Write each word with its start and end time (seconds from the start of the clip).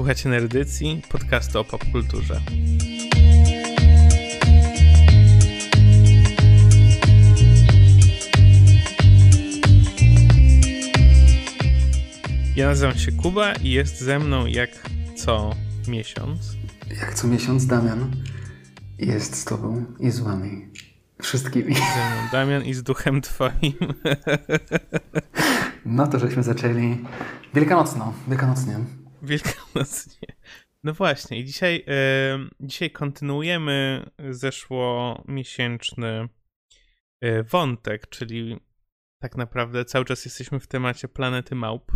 Słuchacie 0.00 0.28
Nerdycji, 0.28 1.02
podcastu 1.08 1.58
o 1.60 1.64
popkulturze. 1.64 2.40
Ja 12.56 12.66
nazywam 12.66 12.98
się 12.98 13.12
Kuba 13.12 13.52
i 13.52 13.70
jest 13.70 14.00
ze 14.00 14.18
mną 14.18 14.46
jak 14.46 14.70
co 15.16 15.50
miesiąc. 15.88 16.56
Jak 17.00 17.14
co 17.14 17.28
miesiąc 17.28 17.66
Damian 17.66 18.10
jest 18.98 19.36
z 19.36 19.44
tobą 19.44 19.84
i 19.98 20.10
z 20.10 20.20
wami. 20.20 20.68
Wszystkimi. 21.22 21.74
Ze 21.74 21.80
mną 21.80 22.28
Damian 22.32 22.64
i 22.64 22.74
z 22.74 22.82
duchem 22.82 23.20
twoim. 23.20 23.74
No 25.84 26.06
to 26.06 26.18
żeśmy 26.18 26.42
zaczęli 26.42 26.98
wielkanocno, 27.54 28.12
wielkanocnie. 28.28 28.78
Wielkanocnie. 29.22 30.28
No 30.84 30.92
właśnie, 30.92 31.38
i 31.38 31.44
dzisiaj, 31.44 31.84
e, 31.88 32.38
dzisiaj 32.60 32.90
kontynuujemy 32.90 34.06
zeszłomiesięczny 34.30 36.28
e, 37.20 37.42
wątek, 37.42 38.08
czyli 38.08 38.60
tak 39.22 39.36
naprawdę 39.36 39.84
cały 39.84 40.04
czas 40.04 40.24
jesteśmy 40.24 40.60
w 40.60 40.66
temacie 40.66 41.08
planety 41.08 41.54
małp. 41.54 41.92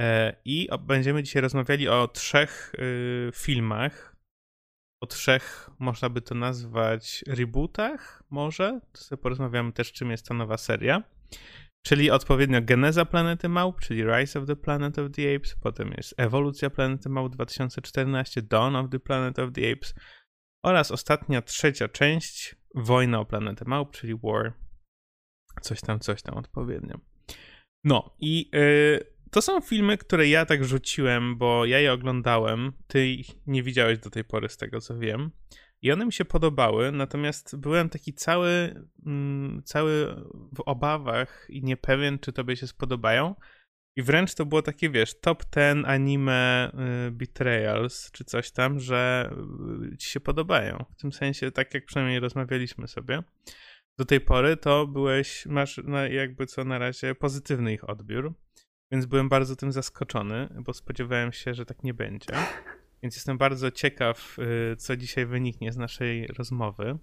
E, 0.00 0.36
I 0.44 0.70
o, 0.70 0.78
będziemy 0.78 1.22
dzisiaj 1.22 1.42
rozmawiali 1.42 1.88
o 1.88 2.08
trzech 2.08 2.72
filmach, 3.34 4.16
o 5.00 5.06
trzech, 5.06 5.70
można 5.78 6.08
by 6.08 6.22
to 6.22 6.34
nazwać, 6.34 7.24
rebootach, 7.26 8.22
może? 8.30 8.80
To 8.92 9.00
sobie 9.00 9.22
porozmawiamy 9.22 9.72
też, 9.72 9.92
czym 9.92 10.10
jest 10.10 10.26
ta 10.26 10.34
nowa 10.34 10.56
seria. 10.56 11.02
Czyli 11.86 12.10
odpowiednio 12.10 12.62
Geneza 12.62 13.04
Planety 13.04 13.48
Małp, 13.48 13.80
czyli 13.80 14.04
Rise 14.04 14.38
of 14.38 14.46
the 14.46 14.56
Planet 14.56 14.98
of 14.98 15.10
the 15.12 15.36
Apes, 15.36 15.56
potem 15.62 15.90
jest 15.96 16.14
Ewolucja 16.16 16.70
Planety 16.70 17.08
Małp 17.08 17.32
2014, 17.32 18.42
Dawn 18.42 18.76
of 18.76 18.90
the 18.90 19.00
Planet 19.00 19.38
of 19.38 19.52
the 19.52 19.72
Apes 19.72 19.94
oraz 20.64 20.90
ostatnia, 20.90 21.42
trzecia 21.42 21.88
część, 21.88 22.56
Wojna 22.74 23.20
o 23.20 23.24
Planetę 23.24 23.64
Małp, 23.64 23.90
czyli 23.90 24.14
War, 24.22 24.52
coś 25.62 25.80
tam, 25.80 26.00
coś 26.00 26.22
tam 26.22 26.36
odpowiednio. 26.36 27.00
No 27.84 28.16
i 28.20 28.50
yy, 28.52 29.18
to 29.30 29.42
są 29.42 29.60
filmy, 29.60 29.98
które 29.98 30.28
ja 30.28 30.46
tak 30.46 30.64
rzuciłem, 30.64 31.38
bo 31.38 31.64
ja 31.64 31.78
je 31.78 31.92
oglądałem, 31.92 32.72
ty 32.86 33.06
ich 33.06 33.46
nie 33.46 33.62
widziałeś 33.62 33.98
do 33.98 34.10
tej 34.10 34.24
pory 34.24 34.48
z 34.48 34.56
tego 34.56 34.80
co 34.80 34.98
wiem. 34.98 35.30
I 35.82 35.92
one 35.92 36.06
mi 36.06 36.12
się 36.12 36.24
podobały, 36.24 36.92
natomiast 36.92 37.56
byłem 37.56 37.88
taki 37.88 38.14
cały, 38.14 38.82
mm, 39.06 39.62
cały 39.64 40.06
w 40.56 40.60
obawach 40.66 41.46
i 41.48 41.62
niepewien, 41.62 42.18
czy 42.18 42.32
tobie 42.32 42.56
się 42.56 42.66
spodobają. 42.66 43.34
I 43.96 44.02
wręcz 44.02 44.34
to 44.34 44.46
było 44.46 44.62
takie, 44.62 44.90
wiesz, 44.90 45.20
top 45.20 45.44
10 45.56 45.86
anime 45.86 46.70
y, 47.08 47.10
betrayals, 47.10 48.10
czy 48.10 48.24
coś 48.24 48.50
tam, 48.50 48.80
że 48.80 49.30
y, 49.92 49.96
ci 49.96 50.10
się 50.10 50.20
podobają. 50.20 50.84
W 50.96 51.00
tym 51.00 51.12
sensie, 51.12 51.50
tak 51.50 51.74
jak 51.74 51.84
przynajmniej 51.84 52.20
rozmawialiśmy 52.20 52.88
sobie 52.88 53.22
do 53.98 54.04
tej 54.04 54.20
pory, 54.20 54.56
to 54.56 54.86
byłeś, 54.86 55.46
masz 55.46 55.80
jakby 56.10 56.46
co 56.46 56.64
na 56.64 56.78
razie 56.78 57.14
pozytywny 57.14 57.72
ich 57.72 57.90
odbiór. 57.90 58.34
Więc 58.92 59.06
byłem 59.06 59.28
bardzo 59.28 59.56
tym 59.56 59.72
zaskoczony, 59.72 60.48
bo 60.60 60.72
spodziewałem 60.72 61.32
się, 61.32 61.54
że 61.54 61.66
tak 61.66 61.82
nie 61.82 61.94
będzie. 61.94 62.32
Więc 63.02 63.14
jestem 63.14 63.38
bardzo 63.38 63.70
ciekaw, 63.70 64.36
y, 64.72 64.76
co 64.76 64.96
dzisiaj 64.96 65.26
wyniknie 65.26 65.72
z 65.72 65.76
naszej 65.76 66.26
rozmowy. 66.26 66.98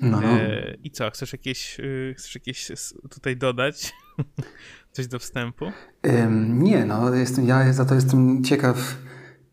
No. 0.00 0.22
E, 0.22 0.74
I 0.84 0.90
co, 0.90 1.10
chcesz 1.10 1.32
jakieś, 1.32 1.80
y, 1.80 2.14
chcesz 2.18 2.34
jakieś 2.34 2.72
tutaj 3.10 3.36
dodać? 3.36 3.92
Coś 4.92 5.06
do 5.06 5.18
wstępu? 5.18 5.72
Ym, 6.06 6.62
nie, 6.62 6.84
no 6.84 7.14
jestem, 7.14 7.46
ja 7.46 7.72
za 7.72 7.84
to 7.84 7.94
jestem 7.94 8.44
ciekaw 8.44 8.96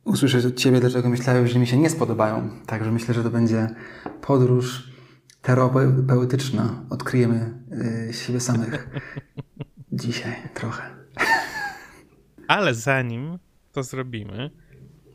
usłyszeć 0.03 0.45
od 0.45 0.55
ciebie, 0.55 0.79
dlaczego 0.79 1.09
myślałem, 1.09 1.47
że 1.47 1.59
mi 1.59 1.67
się 1.67 1.77
nie 1.77 1.89
spodobają. 1.89 2.49
Także 2.65 2.91
myślę, 2.91 3.13
że 3.13 3.23
to 3.23 3.29
będzie 3.29 3.67
podróż 4.21 4.91
terapeutyczna. 5.41 6.85
Odkryjemy 6.89 7.63
y, 8.09 8.13
siebie 8.13 8.39
samych 8.39 8.89
dzisiaj 9.91 10.35
trochę. 10.53 10.83
Ale 12.47 12.73
zanim 12.73 13.39
to 13.71 13.83
zrobimy, 13.83 14.51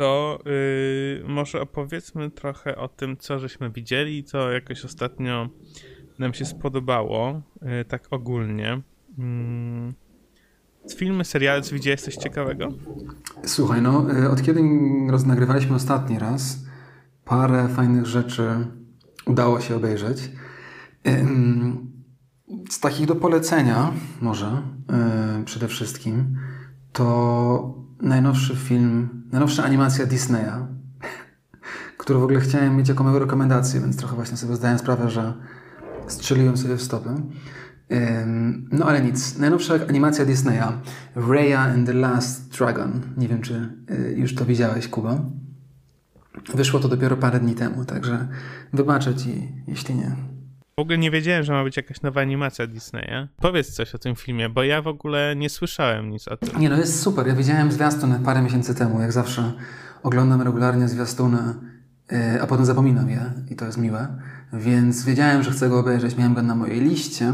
to 0.03 0.39
yy, 0.45 1.25
może 1.29 1.61
opowiedzmy 1.61 2.31
trochę 2.31 2.77
o 2.77 2.89
tym, 2.89 3.17
co 3.17 3.39
żeśmy 3.39 3.71
widzieli, 3.71 4.25
co 4.25 4.51
jakoś 4.51 4.85
ostatnio 4.85 5.49
nam 6.19 6.35
się 6.35 6.45
spodobało, 6.45 7.43
yy, 7.63 7.85
tak 7.85 8.07
ogólnie. 8.11 8.83
Yy. 9.19 9.25
Filmy, 10.97 11.25
seriale, 11.25 11.63
co 11.63 11.75
widziałeś 11.75 12.01
coś 12.01 12.17
ciekawego? 12.17 12.69
Słuchaj, 13.45 13.83
no 13.83 14.07
od 14.31 14.43
kiedy 14.43 14.63
nagrywaliśmy 15.27 15.77
ostatni 15.77 16.19
raz, 16.19 16.65
parę 17.25 17.69
fajnych 17.69 18.07
rzeczy 18.07 18.67
udało 19.27 19.61
się 19.61 19.77
obejrzeć. 19.77 20.31
Z 22.71 22.81
takich 22.81 23.07
do 23.07 23.17
polecenia 23.17 23.93
może 24.21 24.63
yy, 25.39 25.45
przede 25.45 25.69
wszystkim 25.69 26.37
to 26.93 27.75
najnowszy 28.01 28.57
film, 28.57 29.25
najnowsza 29.33 29.65
animacja 29.65 30.07
Disneya, 30.07 30.67
którą 31.99 32.21
w 32.21 32.25
ogóle 32.25 32.41
chciałem 32.41 32.77
mieć 32.77 32.89
jako 32.89 33.05
moją 33.05 33.19
rekomendację, 33.19 33.81
więc 33.81 33.97
trochę 33.97 34.17
właśnie 34.17 34.37
sobie 34.37 34.57
zdałem 34.57 34.79
sprawę, 34.79 35.11
że 35.11 35.35
strzeliłem 36.07 36.57
sobie 36.57 36.77
w 36.77 36.83
stopę. 36.83 37.17
No 38.73 38.87
ale 38.87 39.03
nic. 39.03 39.39
Najnowsza 39.39 39.75
animacja 39.89 40.25
Disneya, 40.25 40.73
Raya 41.17 41.57
and 41.57 41.87
the 41.87 41.93
Last 41.93 42.59
Dragon. 42.59 43.01
Nie 43.17 43.29
wiem, 43.29 43.43
czy 43.43 43.77
y, 43.91 44.15
już 44.17 44.35
to 44.35 44.45
widziałeś, 44.45 44.89
Kuba. 44.89 45.21
Wyszło 46.55 46.81
to 46.81 46.89
dopiero 46.89 47.17
parę 47.17 47.41
dni 47.41 47.55
temu, 47.55 47.85
także 47.85 48.29
wybaczę 48.73 49.15
Ci, 49.15 49.53
jeśli 49.67 49.95
nie. 49.95 50.17
W 50.79 50.81
ogóle 50.81 50.99
nie 50.99 51.11
wiedziałem, 51.11 51.45
że 51.45 51.53
ma 51.53 51.65
być 51.65 51.77
jakaś 51.77 52.03
nowa 52.03 52.21
animacja 52.21 52.67
Disneya. 52.67 53.29
Powiedz 53.37 53.75
coś 53.75 53.95
o 53.95 53.99
tym 53.99 54.17
filmie, 54.17 54.49
bo 54.49 54.63
ja 54.63 54.83
w 54.83 54.87
ogóle 54.87 55.35
nie 55.37 55.49
słyszałem 55.49 56.11
nic 56.11 56.29
o 56.29 56.37
tym. 56.37 56.61
Nie, 56.61 56.69
no 56.69 56.77
jest 56.77 57.03
super. 57.03 57.27
Ja 57.27 57.35
widziałem 57.35 57.73
zwiastun 57.73 58.15
parę 58.25 58.43
miesięcy 58.43 58.75
temu, 58.75 59.01
jak 59.01 59.13
zawsze 59.13 59.53
oglądam 60.03 60.43
regularnie 60.43 60.89
zwiastuny, 60.89 61.39
yy, 62.11 62.43
a 62.43 62.47
potem 62.47 62.67
zapominam 62.67 63.11
je 63.11 63.33
i 63.51 63.57
to 63.57 63.65
jest 63.65 63.79
miłe. 63.79 64.09
Więc 64.53 65.05
wiedziałem, 65.05 65.43
że 65.43 65.51
chcę 65.51 65.69
go 65.69 65.81
obejrzeć, 65.81 66.17
miałem 66.17 66.35
go 66.35 66.43
na 66.43 66.55
mojej 66.55 66.81
liście 66.81 67.33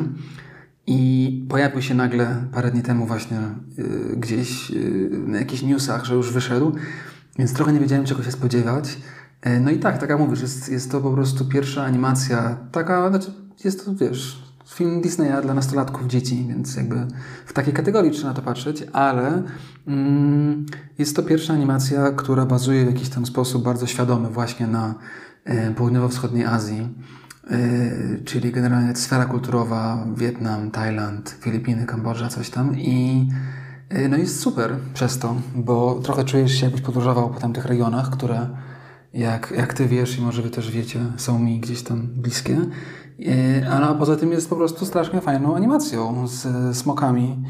i 0.87 1.47
pojawił 1.49 1.83
się 1.83 1.95
nagle 1.95 2.45
parę 2.53 2.71
dni 2.71 2.83
temu 2.83 3.07
właśnie 3.07 3.39
yy, 3.77 4.17
gdzieś 4.17 4.71
yy, 4.71 5.11
na 5.27 5.39
jakichś 5.39 5.63
newsach, 5.63 6.05
że 6.05 6.15
już 6.15 6.33
wyszedł, 6.33 6.77
więc 7.39 7.55
trochę 7.55 7.73
nie 7.73 7.81
wiedziałem, 7.81 8.05
czego 8.05 8.23
się 8.23 8.33
spodziewać. 8.33 8.99
E, 9.41 9.61
no 9.61 9.71
i 9.71 9.79
tak, 9.79 9.99
tak 9.99 10.11
jak 10.11 10.19
mówisz, 10.19 10.43
jest, 10.43 10.69
jest 10.69 10.91
to 10.91 11.01
po 11.01 11.11
prostu 11.11 11.45
pierwsza 11.45 11.85
animacja, 11.85 12.57
taka, 12.73 13.11
znaczy 13.11 13.33
jest 13.65 13.85
to, 13.85 13.95
wiesz, 13.95 14.49
film 14.75 15.01
Disneya 15.01 15.43
dla 15.43 15.55
nastolatków, 15.55 16.07
dzieci, 16.07 16.47
więc 16.49 16.77
jakby 16.77 17.07
w 17.47 17.53
takiej 17.53 17.75
kategorii 17.75 18.11
trzeba 18.11 18.35
to 18.35 18.43
patrzeć, 18.43 18.85
ale 18.93 19.43
mm, 19.87 20.67
jest 20.99 21.17
to 21.17 21.23
pierwsza 21.23 21.53
animacja, 21.53 22.11
która 22.11 22.47
bazuje 22.47 22.85
w 22.85 22.87
jakiś 22.87 23.09
tam 23.09 23.27
sposób 23.27 23.65
bardzo 23.65 23.87
świadomy 23.87 24.29
właśnie 24.29 24.67
na 24.67 24.95
e, 25.45 25.71
południowo-wschodniej 25.71 26.45
Azji, 26.45 26.89
e, 27.51 27.59
czyli 28.25 28.53
generalnie 28.53 28.97
sfera 28.97 29.25
kulturowa, 29.25 30.07
Wietnam, 30.17 30.71
Tajland, 30.71 31.37
Filipiny, 31.41 31.87
Kambodża, 31.87 32.29
coś 32.29 32.51
tam 32.51 32.79
i 32.79 33.29
e, 33.89 34.09
no 34.09 34.17
jest 34.17 34.41
super 34.41 34.77
przez 34.95 35.19
to, 35.19 35.35
bo 35.55 36.01
trochę 36.03 36.25
czujesz 36.25 36.53
się 36.53 36.65
jakbyś 36.65 36.83
podróżował 36.83 37.31
po 37.31 37.41
tamtych 37.41 37.65
regionach, 37.65 38.11
które 38.11 38.49
jak, 39.15 39.55
jak 39.57 39.75
ty 39.75 39.87
wiesz 39.87 40.19
i 40.19 40.23
może 40.23 40.43
wy 40.43 40.51
też 40.51 40.71
wiecie, 40.71 41.01
są 41.17 41.39
mi 41.39 41.61
gdzieś 41.61 41.83
tam 41.83 42.07
bliskie. 42.07 42.57
E, 43.27 43.71
ale 43.71 43.99
poza 43.99 44.17
tym 44.17 44.33
jest 44.33 44.51
po 44.51 44.57
prostu 44.57 44.87
strasznie 44.87 45.21
fajną 45.21 45.57
animacją 45.57 46.29
z 46.29 46.77
smokami, 46.77 47.45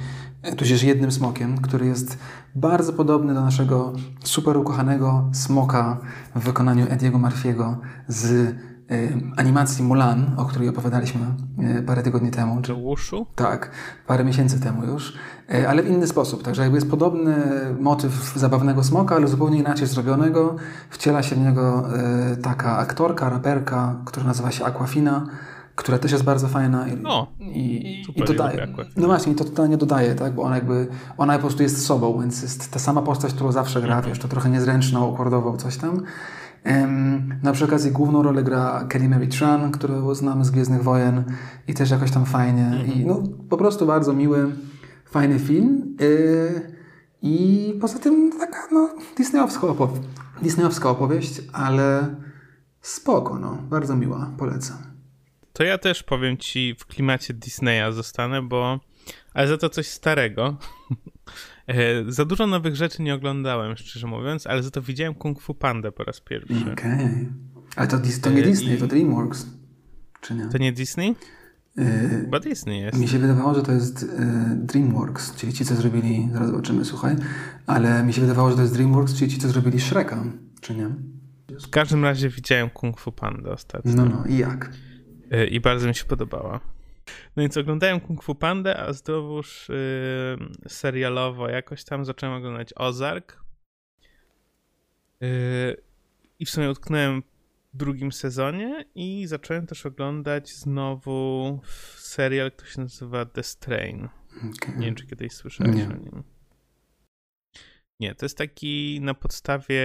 tudzież 0.56 0.82
jednym 0.82 1.12
smokiem, 1.12 1.58
który 1.58 1.86
jest 1.86 2.18
bardzo 2.54 2.92
podobny 2.92 3.34
do 3.34 3.40
naszego 3.40 3.92
super 4.24 4.56
ukochanego 4.56 5.30
smoka 5.32 6.00
w 6.34 6.40
wykonaniu 6.40 6.86
Ediego 6.88 7.18
Murphy'ego 7.18 7.76
z 8.08 8.54
animacji 9.36 9.84
Mulan, 9.84 10.34
o 10.36 10.44
której 10.44 10.68
opowiadaliśmy 10.68 11.20
e, 11.58 11.82
parę 11.82 12.02
tygodni 12.02 12.30
temu. 12.30 12.62
Czy 12.62 12.74
Wushu? 12.74 13.26
Tak, 13.34 13.70
parę 14.06 14.24
miesięcy 14.24 14.60
temu 14.60 14.84
już, 14.84 15.14
e, 15.54 15.68
ale 15.68 15.82
w 15.82 15.88
inny 15.88 16.06
sposób. 16.06 16.42
Także 16.42 16.62
jakby 16.62 16.76
jest 16.76 16.90
podobny 16.90 17.36
motyw 17.80 18.32
zabawnego 18.36 18.84
smoka, 18.84 19.16
ale 19.16 19.28
zupełnie 19.28 19.58
inaczej 19.58 19.86
zrobionego. 19.86 20.56
Wciela 20.90 21.22
się 21.22 21.36
w 21.36 21.40
niego 21.40 21.88
taka 22.42 22.78
aktorka, 22.78 23.28
raperka, 23.28 23.96
która 24.04 24.26
nazywa 24.26 24.50
się 24.50 24.64
Aquafina, 24.64 25.26
która 25.78 25.98
też 25.98 26.12
jest 26.12 26.24
bardzo 26.24 26.48
fajna 26.48 26.88
i, 26.88 26.96
no, 26.96 27.26
i, 27.40 28.02
i 28.16 28.24
dodaje. 28.24 28.68
No 28.96 29.06
właśnie, 29.06 29.34
to 29.34 29.44
totalnie 29.44 29.76
dodaje, 29.76 30.14
tak? 30.14 30.34
bo 30.34 30.42
ona 30.42 30.54
jakby, 30.54 30.86
ona 31.18 31.34
po 31.34 31.40
prostu 31.40 31.62
jest 31.62 31.86
sobą, 31.86 32.20
więc 32.20 32.42
jest 32.42 32.72
ta 32.72 32.78
sama 32.78 33.02
postać, 33.02 33.32
którą 33.32 33.52
zawsze 33.52 33.80
gra, 33.80 33.96
mhm. 33.96 34.14
wiesz, 34.14 34.22
to 34.22 34.28
trochę 34.28 34.50
niezręczną, 34.50 35.06
układowo 35.06 35.56
coś 35.56 35.76
tam. 35.76 36.02
Na 37.42 37.52
przy 37.52 37.64
okazji 37.64 37.90
główną 37.90 38.22
rolę 38.22 38.42
gra 38.42 38.84
Kelly 38.88 39.08
Mary 39.08 39.26
Tran, 39.26 39.72
którą 39.72 40.14
znamy 40.14 40.44
z 40.44 40.50
Gwiezdnych 40.50 40.82
Wojen 40.82 41.24
i 41.68 41.74
też 41.74 41.90
jakoś 41.90 42.10
tam 42.10 42.26
fajnie. 42.26 42.84
I 42.94 43.06
no, 43.06 43.22
po 43.48 43.56
prostu 43.56 43.86
bardzo 43.86 44.12
miły, 44.12 44.52
fajny 45.10 45.38
film. 45.38 45.96
Y, 46.00 46.78
I 47.22 47.74
poza 47.80 47.98
tym 47.98 48.32
taka 48.40 48.68
no, 48.72 48.90
disneyowska, 49.16 49.66
opow- 49.66 49.98
disneyowska 50.42 50.90
opowieść, 50.90 51.40
ale 51.52 52.16
spoko, 52.80 53.38
no, 53.38 53.58
bardzo 53.70 53.96
miła, 53.96 54.30
polecam. 54.38 54.76
To 55.52 55.64
ja 55.64 55.78
też 55.78 56.02
powiem 56.02 56.36
ci 56.36 56.74
w 56.78 56.86
klimacie 56.86 57.34
Disneya 57.34 57.92
zostanę, 57.92 58.42
bo 58.42 58.80
ale 59.34 59.48
za 59.48 59.56
to 59.56 59.68
coś 59.68 59.86
starego. 59.88 60.56
E, 61.68 62.12
za 62.12 62.24
dużo 62.24 62.46
nowych 62.46 62.76
rzeczy 62.76 63.02
nie 63.02 63.14
oglądałem, 63.14 63.76
szczerze 63.76 64.06
mówiąc, 64.06 64.46
ale 64.46 64.62
za 64.62 64.70
to 64.70 64.82
widziałem 64.82 65.14
Kung 65.14 65.40
Fu 65.40 65.54
Panda 65.54 65.92
po 65.92 66.04
raz 66.04 66.20
pierwszy. 66.20 66.72
Okej. 66.72 66.72
Okay. 66.72 67.26
Ale 67.76 67.88
to, 67.88 67.98
to 68.22 68.30
nie 68.30 68.42
Disney, 68.42 68.74
I... 68.74 68.78
to 68.78 68.86
DreamWorks, 68.86 69.46
czy 70.20 70.34
nie? 70.34 70.48
To 70.48 70.58
nie 70.58 70.72
Disney? 70.72 71.14
Yy, 71.76 71.84
Chyba 72.08 72.40
Disney 72.40 72.80
jest. 72.80 72.98
Mi 72.98 73.08
się 73.08 73.18
wydawało, 73.18 73.54
że 73.54 73.62
to 73.62 73.72
jest 73.72 74.02
yy, 74.02 74.08
DreamWorks, 74.56 75.36
czyli 75.36 75.52
ci, 75.52 75.64
co 75.64 75.74
zrobili, 75.74 76.28
zaraz 76.32 76.48
zobaczymy, 76.48 76.84
słuchaj, 76.84 77.16
ale 77.66 78.04
mi 78.04 78.12
się 78.12 78.20
wydawało, 78.20 78.50
że 78.50 78.56
to 78.56 78.62
jest 78.62 78.74
DreamWorks, 78.74 79.14
czyli 79.14 79.30
ci, 79.30 79.38
co 79.38 79.48
zrobili 79.48 79.80
Shreka, 79.80 80.24
czy 80.60 80.74
nie? 80.74 80.88
W 81.66 81.70
każdym 81.70 82.04
razie 82.04 82.28
widziałem 82.28 82.70
Kung 82.70 83.00
Fu 83.00 83.12
Panda 83.12 83.50
ostatnio. 83.50 83.92
No, 83.94 84.04
no, 84.04 84.24
i 84.28 84.38
jak? 84.38 84.72
Yy, 85.30 85.46
I 85.46 85.60
bardzo 85.60 85.88
mi 85.88 85.94
się 85.94 86.04
podobała. 86.04 86.60
No 87.36 87.40
więc 87.40 87.56
oglądałem 87.56 88.00
Kung 88.00 88.22
Fu 88.22 88.34
Panda, 88.34 88.76
a 88.76 88.92
znowuż 88.92 89.68
yy, 89.68 90.68
serialowo 90.68 91.48
jakoś 91.48 91.84
tam 91.84 92.04
zacząłem 92.04 92.36
oglądać 92.36 92.70
Ozark. 92.76 93.44
Yy, 95.20 95.28
I 96.38 96.46
w 96.46 96.50
sumie 96.50 96.70
utknąłem 96.70 97.22
w 97.74 97.76
drugim 97.76 98.12
sezonie 98.12 98.84
i 98.94 99.26
zacząłem 99.26 99.66
też 99.66 99.86
oglądać 99.86 100.52
znowu 100.52 101.60
serial, 101.96 102.52
który 102.52 102.70
się 102.70 102.80
nazywa 102.80 103.26
The 103.26 103.42
Strain. 103.42 104.08
Okay. 104.36 104.76
Nie 104.76 104.86
wiem, 104.86 104.94
czy 104.94 105.06
kiedyś 105.06 105.32
słyszałeś 105.32 105.76
Nie. 105.76 105.84
o 105.84 105.92
nim. 105.92 106.22
Nie, 108.00 108.14
to 108.14 108.24
jest 108.24 108.38
taki 108.38 109.00
na 109.02 109.14
podstawie 109.14 109.82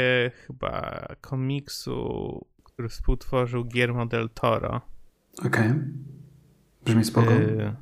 chyba 0.48 1.06
komiksu, 1.22 2.46
który 2.64 2.90
współtworzył 2.90 3.66
Guillermo 3.66 4.06
del 4.06 4.30
Toro. 4.30 4.82
Okej. 5.40 5.48
Okay. 5.48 5.84
Brzmi 6.86 7.06
spoko. 7.06 7.32
Yy, 7.32 7.74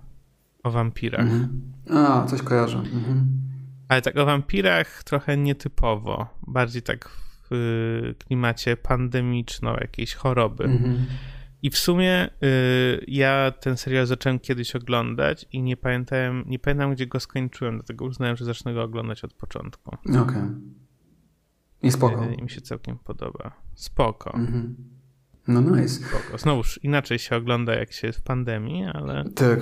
o 0.64 0.72
wampirach. 0.72 1.22
Mhm. 1.22 1.62
A, 1.90 2.26
coś 2.26 2.42
kojarzę. 2.42 2.78
Mhm. 2.78 3.42
Ale 3.88 4.02
tak 4.02 4.18
o 4.18 4.26
wampirach 4.26 5.04
trochę 5.04 5.38
nietypowo. 5.38 6.28
Bardziej 6.48 6.82
tak 6.82 7.10
w 7.10 7.54
y, 7.54 8.16
klimacie 8.26 8.78
pandemiczno, 8.78 9.76
jakiejś 9.82 10.14
choroby. 10.16 10.64
Mhm. 10.64 11.06
I 11.64 11.70
w 11.70 11.78
sumie 11.78 12.30
y, 12.44 13.06
ja 13.08 13.52
ten 13.52 13.78
serial 13.78 14.06
zacząłem 14.06 14.40
kiedyś 14.40 14.76
oglądać 14.76 15.46
i 15.52 15.62
nie 15.62 15.78
pamiętałem, 15.78 16.44
nie 16.48 16.60
pamiętam 16.60 16.94
gdzie 16.94 17.08
go 17.08 17.20
skończyłem, 17.20 17.76
dlatego 17.76 18.06
uznałem, 18.06 18.38
że 18.38 18.46
zacznę 18.46 18.74
go 18.74 18.84
oglądać 18.84 19.24
od 19.24 19.34
początku. 19.34 19.96
Okej. 20.06 20.20
Okay. 20.20 20.50
I 21.84 21.92
spoko. 21.92 22.26
Y, 22.26 22.34
I 22.34 22.44
mi 22.44 22.50
się 22.50 22.62
całkiem 22.62 22.98
podoba. 22.98 23.52
Spoko. 23.76 24.34
Mhm. 24.34 24.76
No 25.48 25.62
nice. 25.62 25.90
Spoko. 25.90 26.38
Znowuż 26.38 26.80
inaczej 26.84 27.20
się 27.20 27.36
ogląda, 27.36 27.76
jak 27.76 27.92
się 27.92 28.08
jest 28.08 28.20
w 28.20 28.24
pandemii, 28.24 28.86
ale... 28.94 29.24
Tak. 29.36 29.60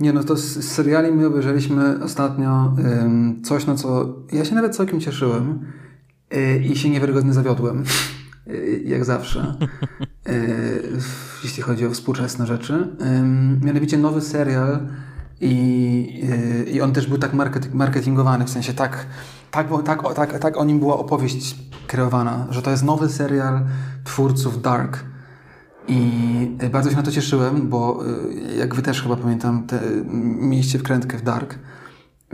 Nie, 0.00 0.12
no 0.12 0.24
to 0.24 0.36
z 0.36 0.64
seriali 0.64 1.12
my 1.12 1.26
obejrzeliśmy 1.26 2.04
ostatnio 2.04 2.74
um, 2.78 3.42
coś, 3.42 3.66
na 3.66 3.74
co 3.74 4.16
ja 4.32 4.44
się 4.44 4.54
nawet 4.54 4.76
całkiem 4.76 5.00
cieszyłem 5.00 5.72
yy, 6.30 6.58
i 6.58 6.76
się 6.76 6.90
niewiarygodnie 6.90 7.32
zawiodłem. 7.32 7.84
Yy, 8.46 8.80
jak 8.94 9.04
zawsze. 9.04 9.54
Yy, 10.26 10.32
jeśli 11.44 11.62
chodzi 11.62 11.86
o 11.86 11.90
współczesne 11.90 12.46
rzeczy. 12.46 12.88
mianowicie 13.64 13.98
nowy 13.98 14.20
serial 14.20 14.88
i, 15.40 16.24
i 16.72 16.80
on 16.80 16.92
też 16.92 17.06
był 17.06 17.18
tak 17.18 17.32
marketingowany, 17.72 18.44
w 18.44 18.50
sensie 18.50 18.72
tak, 18.72 19.06
tak, 19.50 19.68
tak, 19.84 20.14
tak, 20.14 20.38
tak 20.38 20.56
o 20.56 20.64
nim 20.64 20.78
była 20.78 20.98
opowieść 20.98 21.56
kreowana, 21.86 22.46
że 22.50 22.62
to 22.62 22.70
jest 22.70 22.84
nowy 22.84 23.08
serial 23.08 23.64
twórców 24.04 24.62
Dark. 24.62 25.04
I 25.88 26.56
bardzo 26.72 26.90
się 26.90 26.96
na 26.96 27.02
to 27.02 27.10
cieszyłem, 27.10 27.68
bo 27.68 28.06
y, 28.06 28.56
jak 28.56 28.74
wy 28.74 28.82
też 28.82 29.02
chyba 29.02 29.16
pamiętam, 29.16 29.66
te, 29.66 29.80
mieliście 30.40 30.78
wkrętkę 30.78 31.18
w 31.18 31.22
Dark, 31.22 31.58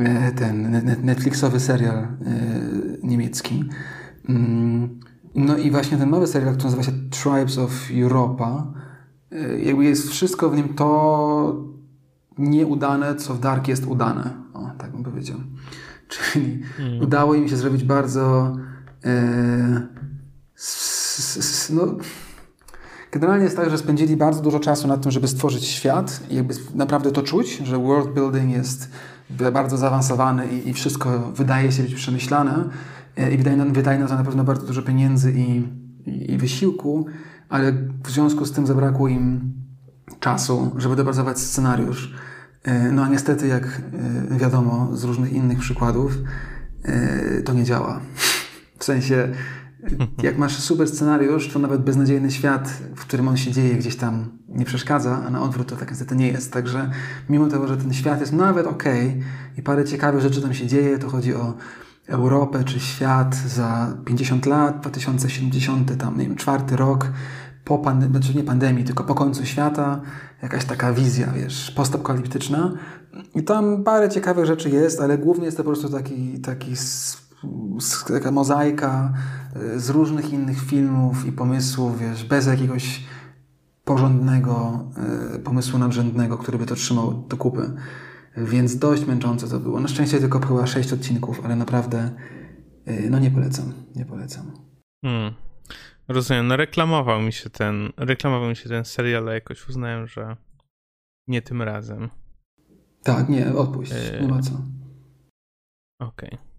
y, 0.01 0.33
ten 0.37 0.83
Netflixowy 1.03 1.61
serial 1.61 1.99
y, 2.05 2.07
niemiecki. 3.03 3.65
Mm, 4.29 5.01
no 5.35 5.57
i 5.57 5.71
właśnie 5.71 5.99
ten 5.99 6.11
nowy 6.11 6.27
serial, 6.27 6.53
który 6.53 6.65
nazywa 6.65 6.83
się 6.83 6.93
Tribes 7.11 7.59
of 7.59 7.73
Europa, 8.03 8.73
jakby 9.63 9.85
jest 9.85 10.11
wszystko 10.11 10.51
w 10.51 10.57
nim 10.57 10.75
to 10.75 11.75
nieudane, 12.39 13.15
co 13.15 13.35
w 13.35 13.41
Dark 13.41 13.69
jest 13.69 13.87
udane. 13.87 14.31
O, 14.55 14.71
tak 14.79 14.93
bym 14.93 15.05
powiedział. 15.05 15.37
Czyli 16.09 16.63
hmm. 16.77 17.01
udało 17.01 17.35
im 17.35 17.49
się 17.49 17.57
zrobić 17.57 17.85
bardzo 17.85 18.57
e, 19.05 19.87
no, 21.71 21.97
generalnie 23.13 23.45
jest 23.45 23.57
tak, 23.57 23.71
że 23.71 23.79
spędzili 23.79 24.17
bardzo 24.17 24.43
dużo 24.43 24.61
czasu 24.61 24.89
na 24.89 24.97
tym, 24.97 25.11
żeby 25.11 25.29
stworzyć 25.29 25.65
świat 25.65 26.21
i 26.31 26.37
jakby 26.37 26.55
naprawdę 26.75 27.13
to 27.13 27.23
czuć, 27.23 27.57
że 27.57 27.79
world 27.79 28.15
building 28.15 28.53
jest 28.53 28.91
bardzo 29.53 29.77
zaawansowany 29.77 30.47
i, 30.47 30.69
i 30.69 30.73
wszystko 30.73 31.33
wydaje 31.33 31.73
się 31.73 31.83
być 31.83 31.95
przemyślane 31.95 32.69
e, 33.17 33.35
i 33.35 33.37
wydaje, 33.37 33.65
wydaje 33.65 33.99
na 33.99 34.07
to 34.07 34.15
na 34.15 34.25
pewno 34.25 34.45
bardzo 34.45 34.67
dużo 34.67 34.83
pieniędzy 34.83 35.33
i, 35.33 35.63
i, 36.11 36.33
i 36.33 36.39
wysiłku, 36.39 37.07
ale 37.49 37.73
w 38.05 38.11
związku 38.11 38.45
z 38.45 38.53
tym 38.53 38.67
zabrakło 38.67 39.09
im 39.09 39.53
czasu, 40.21 40.75
żeby 40.77 40.97
dopracować 40.97 41.39
scenariusz. 41.39 42.15
E, 42.63 42.93
no 42.93 43.03
a 43.05 43.09
niestety, 43.09 43.47
jak 43.47 43.81
e, 44.31 44.39
wiadomo 44.39 44.97
z 44.97 45.05
różnych 45.05 45.33
innych 45.33 45.59
przykładów, 45.59 46.13
to 47.45 47.53
nie 47.53 47.65
działa. 47.65 48.01
W 48.79 48.85
sensie 48.85 49.29
jak 50.23 50.39
masz 50.39 50.57
super 50.57 50.89
scenariusz, 50.89 51.49
to 51.49 51.59
nawet 51.59 51.83
beznadziejny 51.83 52.31
świat, 52.31 52.69
w 52.97 53.01
którym 53.01 53.29
on 53.29 53.37
się 53.37 53.53
dzieje, 53.53 53.75
gdzieś 53.75 53.97
tam 53.97 54.29
nie 54.49 54.65
przeszkadza, 54.65 55.23
a 55.27 55.31
na 55.31 55.43
odwrót 55.43 55.69
to 55.69 55.77
tak 55.77 55.91
niestety 55.91 56.17
nie 56.17 56.29
jest. 56.29 56.53
Także 56.53 56.91
mimo 57.29 57.47
tego, 57.47 57.69
że 57.69 57.77
ten 57.77 57.93
świat 57.93 58.21
jest 58.21 58.33
nawet 58.33 58.67
ok 58.67 58.85
i 59.59 59.63
parę 59.63 59.85
ciekawych 59.85 60.21
rzeczy 60.21 60.43
tam 60.43 60.55
się 60.55 60.67
dzieje, 60.67 60.99
to 60.99 61.09
chodzi 61.09 61.35
o 61.35 61.55
Europę 62.07 62.65
czy 62.65 62.81
świat 62.81 63.35
za 63.35 63.97
50 64.05 64.47
lat, 64.47 64.81
2070, 64.81 65.97
tam 65.97 66.19
nie 66.19 66.27
wiem, 66.27 66.37
czwarty 66.37 66.77
rok, 66.77 67.07
po 67.65 67.79
pandemii, 67.79 68.17
znaczy 68.17 68.37
nie 68.37 68.45
pandemii, 68.45 68.85
tylko 68.85 69.05
po 69.05 69.15
końcu 69.15 69.47
świata, 69.47 70.01
jakaś 70.43 70.65
taka 70.65 70.93
wizja, 70.93 71.27
wiesz, 71.27 71.71
postapokaliptyczna. 71.71 72.73
I 73.35 73.43
tam 73.43 73.85
parę 73.85 74.09
ciekawych 74.09 74.47
rzeczy 74.47 74.71
jest, 74.71 75.01
ale 75.01 75.19
głównie 75.19 75.45
jest 75.45 75.57
to 75.57 75.65
po 75.65 75.71
prostu 75.71 75.89
taki, 75.89 76.41
taki 76.41 76.75
taka 78.09 78.31
mozaika 78.31 79.13
e, 79.57 79.81
z 79.81 79.91
różnych 79.91 80.33
innych 80.33 80.61
filmów 80.61 81.27
i 81.27 81.33
pomysłów, 81.33 81.99
wiesz, 81.99 82.25
bez 82.25 82.47
jakiegoś 82.47 83.05
porządnego 83.85 84.85
e, 85.35 85.39
pomysłu 85.39 85.79
nadrzędnego, 85.79 86.39
który 86.39 86.59
by 86.59 86.67
to 86.67 86.75
trzymał 86.75 87.13
do 87.29 87.37
kupy. 87.37 87.71
Więc 88.37 88.77
dość 88.77 89.07
męczące 89.07 89.49
to 89.49 89.61
było. 89.61 89.81
Na 89.81 89.89
szczęście 89.89 90.19
tylko 90.19 90.41
chyba 90.47 90.67
sześć 90.67 90.93
odcinków, 90.93 91.41
ale 91.45 91.57
naprawdę 91.57 92.11
e, 92.87 93.11
no 93.11 93.19
nie 93.19 93.31
polecam, 93.31 93.73
nie 93.97 94.05
polecam. 94.05 94.53
Hmm. 95.05 95.35
Rozumiem, 96.09 96.47
no 96.47 96.57
reklamował 96.57 97.23
mi 97.23 97.33
się 97.33 97.51
ten, 97.51 97.93
reklamował 97.97 98.49
mi 98.49 98.57
się 98.57 98.69
ten 98.69 98.85
serial, 98.85 99.23
ale 99.23 99.35
jakoś 99.35 99.69
uznałem, 99.69 100.07
że 100.07 100.37
nie 101.29 101.43
tym 101.43 101.63
razem. 101.63 102.11
Tak, 103.03 103.29
nie, 103.29 103.55
odpuść, 103.55 103.93
nie 104.21 104.29
ma 104.29 104.43
co. 104.43 104.53
Okej. 106.01 106.29
Okay. 106.29 106.55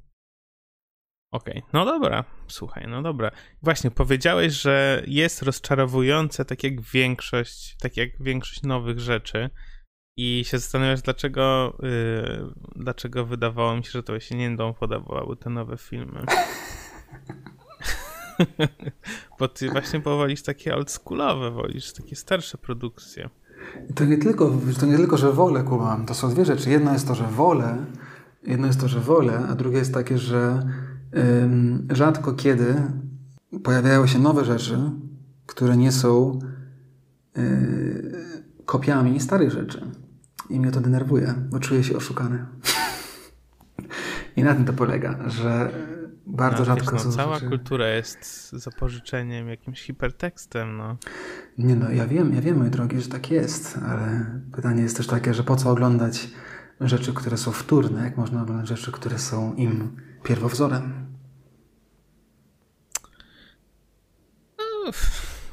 Okej, 1.31 1.57
okay. 1.57 1.69
no 1.73 1.85
dobra, 1.85 2.23
słuchaj, 2.47 2.87
no 2.87 3.01
dobra. 3.01 3.31
Właśnie, 3.61 3.91
powiedziałeś, 3.91 4.53
że 4.53 5.03
jest 5.07 5.41
rozczarowujące, 5.41 6.45
tak 6.45 6.63
jak 6.63 6.81
większość, 6.81 7.77
tak 7.79 7.97
jak 7.97 8.09
większość 8.19 8.63
nowych 8.63 8.99
rzeczy. 8.99 9.49
I 10.17 10.43
się 10.47 10.59
zastanawiasz, 10.59 11.01
dlaczego, 11.01 11.77
yy, 11.81 12.53
dlaczego 12.75 13.25
wydawało 13.25 13.75
mi 13.75 13.83
się, 13.83 13.91
że 13.91 14.03
to 14.03 14.19
się 14.19 14.35
nie 14.35 14.47
będą 14.47 14.73
podobały 14.73 15.37
te 15.37 15.49
nowe 15.49 15.77
filmy. 15.77 16.25
Bo 19.39 19.47
ty 19.47 19.69
właśnie 19.69 19.99
powolisz 19.99 20.41
takie 20.41 20.75
oldschoolowe, 20.75 21.51
wolisz 21.51 21.93
takie 21.93 22.15
starsze 22.15 22.57
produkcje. 22.57 23.29
To 23.95 24.05
nie 24.05 24.17
tylko, 24.17 24.51
to 24.79 24.85
nie 24.85 24.97
tylko 24.97 25.17
że 25.17 25.31
wolę, 25.31 25.63
kumam. 25.63 26.05
To 26.05 26.13
są 26.13 26.29
dwie 26.29 26.45
rzeczy. 26.45 26.69
Jedna 26.69 26.93
jest 26.93 27.07
to, 27.07 27.15
że 27.15 27.23
wolę, 27.23 27.77
jedno 28.43 28.67
jest 28.67 28.79
to, 28.79 28.87
że 28.87 28.99
wolę, 28.99 29.47
a 29.49 29.55
drugie 29.55 29.77
jest 29.77 29.93
takie, 29.93 30.17
że 30.17 30.65
rzadko 31.89 32.33
kiedy 32.33 32.75
pojawiają 33.63 34.07
się 34.07 34.19
nowe 34.19 34.45
rzeczy, 34.45 34.79
które 35.45 35.77
nie 35.77 35.91
są 35.91 36.39
y, 37.37 38.13
kopiami 38.65 39.19
starych 39.19 39.51
rzeczy. 39.51 39.91
I 40.49 40.59
mnie 40.59 40.71
to 40.71 40.81
denerwuje, 40.81 41.33
bo 41.49 41.59
czuję 41.59 41.83
się 41.83 41.97
oszukany. 41.97 42.45
I 44.37 44.43
na 44.43 44.55
tym 44.55 44.65
to 44.65 44.73
polega, 44.73 45.29
że 45.29 45.71
bardzo 46.25 46.59
no, 46.59 46.65
rzadko 46.65 46.95
wiesz, 46.95 47.05
no, 47.05 47.11
Cała 47.11 47.35
rzeczy... 47.35 47.49
kultura 47.49 47.87
jest 47.87 48.51
zapożyczeniem, 48.51 49.49
jakimś 49.49 49.81
hipertekstem. 49.81 50.77
No. 50.77 50.97
Nie 51.57 51.75
no, 51.75 51.91
ja 51.91 52.07
wiem, 52.07 52.33
ja 52.33 52.41
wiem, 52.41 52.57
mój 52.57 52.69
drogi, 52.69 53.01
że 53.01 53.09
tak 53.09 53.31
jest, 53.31 53.79
ale 53.89 54.25
pytanie 54.55 54.83
jest 54.83 54.97
też 54.97 55.07
takie, 55.07 55.33
że 55.33 55.43
po 55.43 55.55
co 55.55 55.69
oglądać 55.69 56.29
rzeczy, 56.81 57.13
które 57.13 57.37
są 57.37 57.51
wtórne, 57.51 58.03
jak 58.03 58.17
można 58.17 58.41
oglądać 58.41 58.67
rzeczy, 58.67 58.91
które 58.91 59.19
są 59.19 59.53
im 59.53 59.97
pierwowzorem. 60.23 61.05
No, 64.57 64.91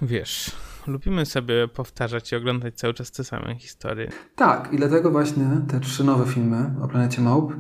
wiesz, 0.03 0.51
lubimy 0.87 1.27
sobie 1.27 1.69
powtarzać 1.69 2.33
i 2.33 2.37
oglądać 2.37 2.75
cały 2.75 2.95
czas 2.95 3.11
te 3.11 3.25
same 3.25 3.57
historie. 3.59 4.11
Tak, 4.37 4.73
i 4.73 4.77
dlatego 4.77 5.11
właśnie 5.11 5.45
te 5.69 5.81
trzy 5.81 6.05
nowe 6.05 6.33
filmy 6.33 6.71
o 6.83 6.89
planecie 6.89 7.23
Małp 7.23 7.53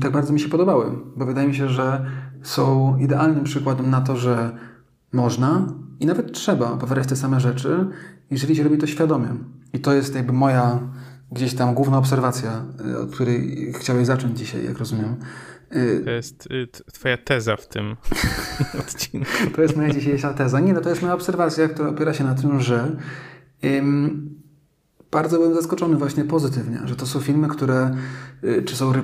tak 0.00 0.12
bardzo 0.12 0.32
mi 0.32 0.40
się 0.40 0.48
podobały, 0.48 0.86
bo 1.16 1.26
wydaje 1.26 1.48
mi 1.48 1.54
się, 1.54 1.68
że 1.68 2.06
są 2.42 2.96
idealnym 2.98 3.44
przykładem 3.44 3.90
na 3.90 4.00
to, 4.00 4.16
że 4.16 4.50
można 5.12 5.66
i 6.00 6.06
nawet 6.06 6.32
trzeba 6.32 6.76
powtarzać 6.76 7.06
te 7.06 7.16
same 7.16 7.40
rzeczy, 7.40 7.86
jeżeli 8.30 8.56
się 8.56 8.62
robi 8.62 8.78
to 8.78 8.86
świadomie. 8.86 9.28
I 9.72 9.78
to 9.80 9.92
jest 9.92 10.14
jakby 10.14 10.32
moja 10.32 10.80
gdzieś 11.32 11.54
tam 11.54 11.74
główna 11.74 11.98
obserwacja, 11.98 12.64
y, 12.86 12.98
od 12.98 13.10
której 13.10 13.72
chciałeś 13.80 14.06
zacząć 14.06 14.38
dzisiaj, 14.38 14.64
jak 14.64 14.78
rozumiem. 14.78 15.16
Y, 15.76 16.02
to 16.04 16.10
jest 16.10 16.46
y, 16.46 16.68
twoja 16.92 17.16
teza 17.16 17.56
w 17.56 17.68
tym 17.68 17.96
odcinku. 18.80 19.26
To 19.54 19.62
jest 19.62 19.76
moja 19.76 19.90
dzisiejsza 19.90 20.34
teza. 20.34 20.60
Nie, 20.60 20.72
no 20.72 20.80
to 20.80 20.88
jest 20.88 21.02
moja 21.02 21.14
obserwacja, 21.14 21.68
która 21.68 21.88
opiera 21.88 22.14
się 22.14 22.24
na 22.24 22.34
tym, 22.34 22.60
że 22.60 22.96
bardzo 25.12 25.38
byłem 25.38 25.54
zaskoczony 25.54 25.96
właśnie 25.96 26.24
pozytywnie, 26.24 26.80
że 26.84 26.96
to 26.96 27.06
są 27.06 27.20
filmy, 27.20 27.48
które 27.48 27.90
y, 28.44 28.62
czy 28.62 28.76
są 28.76 28.90
re 28.90 29.02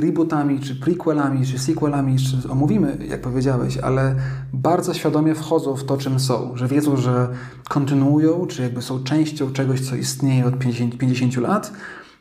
rebootami, 0.00 0.60
czy 0.60 0.76
prequelami, 0.76 1.46
czy 1.46 1.58
sequelami, 1.58 2.16
czy 2.18 2.50
omówimy, 2.50 2.98
jak 3.08 3.20
powiedziałeś, 3.20 3.78
ale 3.78 4.14
bardzo 4.52 4.94
świadomie 4.94 5.34
wchodzą 5.34 5.76
w 5.76 5.84
to, 5.84 5.96
czym 5.96 6.20
są, 6.20 6.56
że 6.56 6.68
wiedzą, 6.68 6.96
że 6.96 7.28
kontynuują, 7.68 8.46
czy 8.46 8.62
jakby 8.62 8.82
są 8.82 9.04
częścią 9.04 9.52
czegoś, 9.52 9.80
co 9.80 9.96
istnieje 9.96 10.46
od 10.46 10.58
50, 10.58 10.98
50 10.98 11.36
lat, 11.36 11.72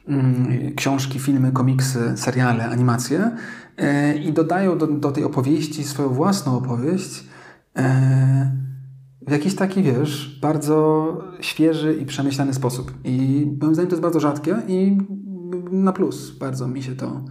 mm, 0.07 0.75
książki, 0.75 1.19
filmy, 1.19 1.51
komiksy, 1.51 2.13
seriale, 2.15 2.69
animacje 2.69 3.31
y, 4.13 4.17
i 4.17 4.33
dodają 4.33 4.77
do, 4.77 4.87
do 4.87 5.11
tej 5.11 5.23
opowieści 5.23 5.83
swoją 5.83 6.09
własną 6.09 6.57
opowieść, 6.57 7.23
y, 7.77 7.81
w 9.27 9.31
jakiś 9.31 9.55
taki, 9.55 9.83
wiesz, 9.83 10.39
bardzo 10.41 11.17
świeży 11.41 11.95
i 12.01 12.05
przemyślany 12.05 12.53
sposób. 12.53 12.93
I 13.03 13.45
moim 13.61 13.73
zdaniem 13.73 13.89
to 13.89 13.95
jest 13.95 14.01
bardzo 14.01 14.19
rzadkie 14.19 14.61
i 14.67 14.97
na 15.71 15.93
plus 15.93 16.37
bardzo 16.37 16.67
mi 16.67 16.83
się 16.83 16.95
to 16.95 17.25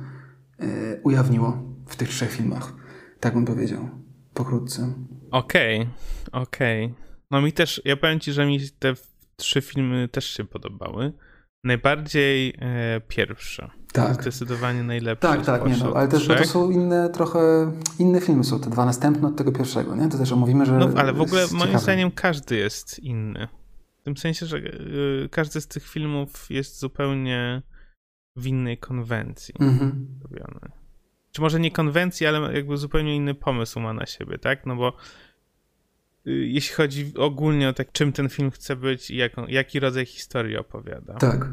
e, 0.59 1.01
ujawniło 1.03 1.63
w 1.87 1.97
tych 1.97 2.09
trzech 2.09 2.33
filmach. 2.33 2.73
Tak 3.21 3.35
bym 3.35 3.45
powiedział, 3.45 3.89
pokrótce. 4.35 4.93
Okej, 5.31 5.81
okay, 5.81 6.43
okej. 6.43 6.85
Okay. 6.85 7.05
No 7.31 7.43
mi 7.43 7.53
też, 7.53 7.83
ja 7.85 7.97
powiem 7.97 8.21
ci, 8.21 8.33
że 8.33 8.47
mi 8.47 8.59
te 8.79 8.95
trzy 9.37 9.61
filmy 9.61 10.09
też 10.09 10.25
się 10.25 10.45
podobały. 10.45 11.13
Najbardziej 11.65 12.55
e, 12.59 13.01
pierwsze. 13.09 13.71
Tak. 13.95 14.23
Zdecydowanie 14.23 14.83
najlepsze. 14.83 15.29
Tak, 15.29 15.47
tak, 15.47 15.67
nie, 15.67 15.77
no, 15.77 15.93
ale 15.97 16.09
też 16.09 16.27
to 16.27 16.45
są 16.45 16.71
inne, 16.71 17.11
trochę 17.11 17.73
inne 17.99 18.21
filmy 18.21 18.45
są 18.45 18.61
te 18.61 18.71
dwa 18.71 18.85
następne 18.85 19.29
od 19.29 19.37
tego 19.37 19.53
pierwszego, 19.53 19.97
nie? 19.97 20.09
To 20.09 20.19
też 20.19 20.33
omówimy, 20.33 20.67
że. 20.67 20.79
No, 20.79 20.89
ale 20.97 21.13
w 21.13 21.21
ogóle 21.21 21.47
moim 21.47 21.61
ciekawe. 21.61 21.79
zdaniem 21.79 22.11
każdy 22.11 22.57
jest 22.57 22.99
inny. 22.99 23.49
W 24.01 24.05
tym 24.05 24.17
sensie, 24.17 24.47
że 24.47 24.57
y, 24.57 25.29
każdy 25.31 25.61
z 25.61 25.67
tych 25.67 25.89
filmów 25.89 26.51
jest 26.51 26.79
zupełnie 26.79 27.63
w 28.37 28.47
innej 28.47 28.79
konwencji 28.79 29.55
mhm. 29.61 30.07
robiony. 30.23 30.73
Czy 31.33 31.41
może 31.41 31.61
nie 31.61 31.71
konwencji, 31.71 32.27
ale 32.27 32.55
jakby 32.55 32.77
zupełnie 32.77 33.17
inny 33.17 33.35
pomysł 33.35 33.81
ma 33.81 33.93
na 33.93 34.07
siebie, 34.07 34.39
tak? 34.39 34.67
No 34.67 34.77
bo 34.77 34.93
y, 36.27 36.31
jeśli 36.31 36.75
chodzi 36.75 37.13
ogólnie 37.19 37.69
o 37.69 37.73
tak, 37.73 37.93
czym 37.93 38.13
ten 38.13 38.29
film 38.29 38.51
chce 38.51 38.77
być 38.77 39.11
i 39.11 39.17
jaką, 39.17 39.47
jaki 39.47 39.81
rodzaj 39.81 40.07
historii 40.07 40.57
opowiada. 40.57 41.15
Tak. 41.15 41.49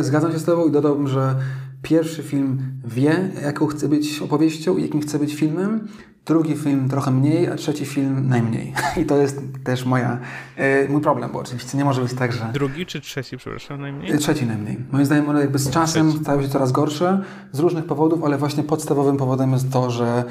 Zgadzam 0.00 0.32
się 0.32 0.38
z 0.38 0.44
Tobą 0.44 0.68
i 0.68 0.72
dodałbym, 0.72 1.08
że 1.08 1.34
pierwszy 1.82 2.22
film 2.22 2.80
wie, 2.84 3.30
jaką 3.42 3.66
chce 3.66 3.88
być 3.88 4.22
opowieścią 4.22 4.76
i 4.76 4.82
jakim 4.82 5.00
chce 5.00 5.18
być 5.18 5.34
filmem, 5.34 5.88
drugi 6.28 6.56
film 6.56 6.88
trochę 6.88 7.10
mniej, 7.10 7.48
a 7.48 7.54
trzeci 7.54 7.84
film 7.84 8.28
najmniej. 8.28 8.72
I 9.02 9.04
to 9.04 9.16
jest 9.16 9.40
też 9.64 9.84
moja, 9.84 10.18
e, 10.56 10.88
mój 10.88 11.00
problem, 11.00 11.30
bo 11.32 11.38
oczywiście 11.38 11.78
nie 11.78 11.84
może 11.84 12.02
być 12.02 12.14
tak, 12.14 12.32
że... 12.32 12.50
Drugi 12.52 12.86
czy 12.86 13.00
trzeci, 13.00 13.36
przepraszam, 13.36 13.80
najmniej? 13.80 14.18
Trzeci 14.18 14.46
najmniej. 14.46 14.78
Moim 14.92 15.04
zdaniem 15.04 15.28
one 15.28 15.40
jakby 15.40 15.58
z 15.58 15.70
czasem 15.70 16.08
trzeci. 16.08 16.24
stają 16.24 16.42
się 16.42 16.48
coraz 16.48 16.72
gorsze, 16.72 17.22
z 17.52 17.58
różnych 17.58 17.84
powodów, 17.84 18.24
ale 18.24 18.38
właśnie 18.38 18.62
podstawowym 18.62 19.16
powodem 19.16 19.52
jest 19.52 19.72
to, 19.72 19.90
że 19.90 20.24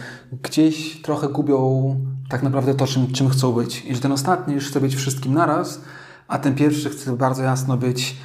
gdzieś 0.44 1.02
trochę 1.02 1.30
gubią 1.30 1.96
tak 2.30 2.44
naprawdę 2.44 2.74
to, 2.74 2.88
czym, 2.88 3.12
czym 3.12 3.30
chcą 3.30 3.52
być. 3.52 3.86
I 3.86 3.96
że 3.96 4.02
ten 4.02 4.12
ostatni 4.12 4.54
już 4.54 4.68
chce 4.68 4.82
być 4.82 4.96
wszystkim 4.96 5.34
naraz, 5.34 5.82
a 6.28 6.40
ten 6.40 6.56
pierwszy 6.56 6.90
chce 6.90 7.18
bardzo 7.18 7.44
jasno 7.44 7.78
być 7.78 8.16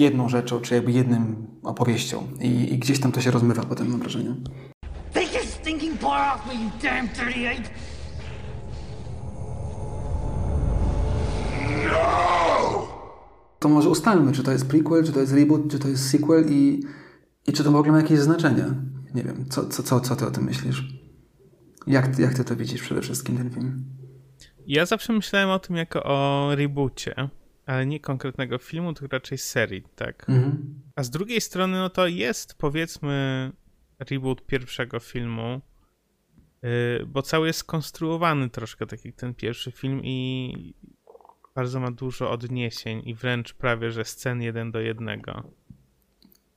jedną 0.00 0.28
rzeczą, 0.28 0.60
czy 0.60 0.74
jakby 0.74 0.92
jednym 0.92 1.46
opowieścią. 1.62 2.26
I, 2.40 2.74
i 2.74 2.78
gdzieś 2.78 3.00
tam 3.00 3.12
to 3.12 3.20
się 3.20 3.30
rozmywa 3.30 3.62
potem, 3.62 3.90
mam 3.90 4.00
wrażenie. 4.00 4.34
Take 5.12 5.32
your 5.32 5.46
stinking 5.46 5.98
paw 5.98 6.36
off 6.36 6.46
me, 6.46 6.64
you 6.64 6.70
damn 6.82 7.08
38! 7.08 7.64
No! 11.92 12.86
To 13.58 13.68
może 13.68 13.88
ustalmy, 13.88 14.32
czy 14.32 14.42
to 14.42 14.52
jest 14.52 14.68
prequel, 14.68 15.04
czy 15.04 15.12
to 15.12 15.20
jest 15.20 15.32
reboot, 15.32 15.70
czy 15.70 15.78
to 15.78 15.88
jest 15.88 16.10
sequel 16.10 16.46
i, 16.48 16.82
i 17.46 17.52
czy 17.52 17.64
to 17.64 17.72
w 17.72 17.76
ogóle 17.76 17.92
ma 17.92 17.98
jakieś 17.98 18.18
znaczenie. 18.18 18.64
Nie 19.14 19.22
wiem, 19.22 19.46
co, 19.50 19.68
co, 19.68 19.82
co, 19.82 20.00
co 20.00 20.16
ty 20.16 20.26
o 20.26 20.30
tym 20.30 20.44
myślisz? 20.44 20.84
Jak, 21.86 22.18
jak 22.18 22.34
ty 22.34 22.44
to 22.44 22.56
widzisz 22.56 22.82
przede 22.82 23.00
wszystkim, 23.00 23.36
ten 23.36 23.50
film? 23.50 23.84
Ja 24.66 24.86
zawsze 24.86 25.12
myślałem 25.12 25.50
o 25.50 25.58
tym 25.58 25.76
jako 25.76 26.02
o 26.02 26.50
reboocie 26.54 27.28
ale 27.66 27.86
nie 27.86 28.00
konkretnego 28.00 28.58
filmu, 28.58 28.94
tylko 28.94 29.16
raczej 29.16 29.38
serii, 29.38 29.82
tak. 29.96 30.28
Mhm. 30.28 30.80
A 30.96 31.02
z 31.02 31.10
drugiej 31.10 31.40
strony, 31.40 31.78
no 31.78 31.90
to 31.90 32.06
jest 32.06 32.54
powiedzmy 32.54 33.52
reboot 33.98 34.46
pierwszego 34.46 35.00
filmu, 35.00 35.60
yy, 36.62 36.70
bo 37.06 37.22
cały 37.22 37.46
jest 37.46 37.58
skonstruowany 37.58 38.50
troszkę 38.50 38.86
tak 38.86 39.04
jak 39.04 39.14
ten 39.14 39.34
pierwszy 39.34 39.70
film 39.70 40.00
i 40.04 40.74
bardzo 41.54 41.80
ma 41.80 41.90
dużo 41.90 42.30
odniesień 42.30 43.02
i 43.04 43.14
wręcz 43.14 43.54
prawie, 43.54 43.90
że 43.90 44.04
scen 44.04 44.42
jeden 44.42 44.72
do 44.72 44.80
jednego 44.80 45.42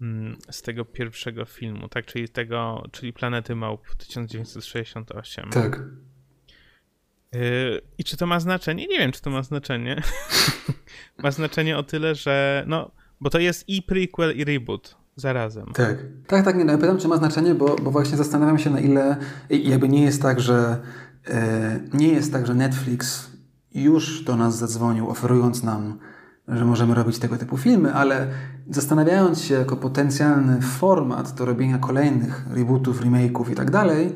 mm, 0.02 0.38
z 0.52 0.62
tego 0.62 0.86
pierwszego 0.86 1.46
filmu, 1.46 1.90
tak, 1.90 2.06
czyli 2.06 2.30
tego, 2.30 2.84
czyli 2.92 3.14
Planety 3.14 3.56
Małp 3.56 3.96
1968. 3.96 5.50
Tak. 5.50 5.84
Yy, 7.34 7.82
I 7.98 8.04
czy 8.04 8.18
to 8.18 8.28
ma 8.28 8.40
znaczenie? 8.40 8.88
Nie 8.88 9.00
wiem, 9.00 9.12
czy 9.12 9.22
to 9.22 9.30
ma 9.30 9.44
znaczenie. 9.44 10.02
ma 11.24 11.32
znaczenie 11.32 11.78
o 11.78 11.84
tyle, 11.84 12.16
że 12.16 12.64
no, 12.68 12.92
bo 13.22 13.30
to 13.30 13.40
jest 13.40 13.70
i 13.70 13.82
prequel, 13.82 14.38
i 14.38 14.44
reboot 14.44 14.98
zarazem. 15.16 15.66
Tak, 15.74 15.98
tak, 16.28 16.46
tak. 16.46 16.58
Nie, 16.58 16.66
no, 16.66 16.78
pytam, 16.78 16.98
czy 16.98 17.08
ma 17.08 17.18
znaczenie, 17.18 17.56
bo, 17.56 17.76
bo 17.76 17.92
właśnie 17.92 18.18
zastanawiam 18.18 18.60
się, 18.60 18.70
na 18.70 18.80
ile 18.80 19.18
jakby 19.50 19.90
nie 19.90 20.04
jest 20.04 20.22
tak, 20.22 20.40
że 20.40 20.78
e, 21.28 21.80
nie 21.94 22.08
jest 22.08 22.32
tak, 22.34 22.48
że 22.48 22.54
Netflix 22.54 23.32
już 23.74 24.24
do 24.24 24.36
nas 24.36 24.58
zadzwonił, 24.58 25.10
oferując 25.10 25.64
nam, 25.64 26.00
że 26.48 26.66
możemy 26.66 26.96
robić 26.96 27.20
tego 27.20 27.38
typu 27.38 27.58
filmy, 27.58 27.94
ale 27.94 28.28
zastanawiając 28.70 29.42
się 29.42 29.54
jako 29.54 29.76
potencjalny 29.76 30.62
format 30.62 31.34
do 31.34 31.46
robienia 31.46 31.78
kolejnych 31.78 32.46
rebootów, 32.54 33.02
remake'ów 33.02 33.52
i 33.52 33.56
tak 33.56 33.72
dalej, 33.72 34.14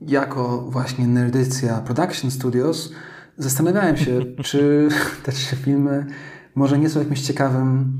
jako 0.00 0.58
właśnie 0.58 1.06
Nerdycja 1.06 1.78
Production 1.78 2.30
Studios, 2.30 2.92
zastanawiałem 3.38 3.96
się, 3.96 4.20
czy 4.42 4.88
te 5.22 5.32
trzy 5.32 5.56
filmy 5.56 6.06
może 6.54 6.78
nie 6.78 6.88
są 6.88 6.98
jakimś 6.98 7.20
ciekawym 7.20 7.98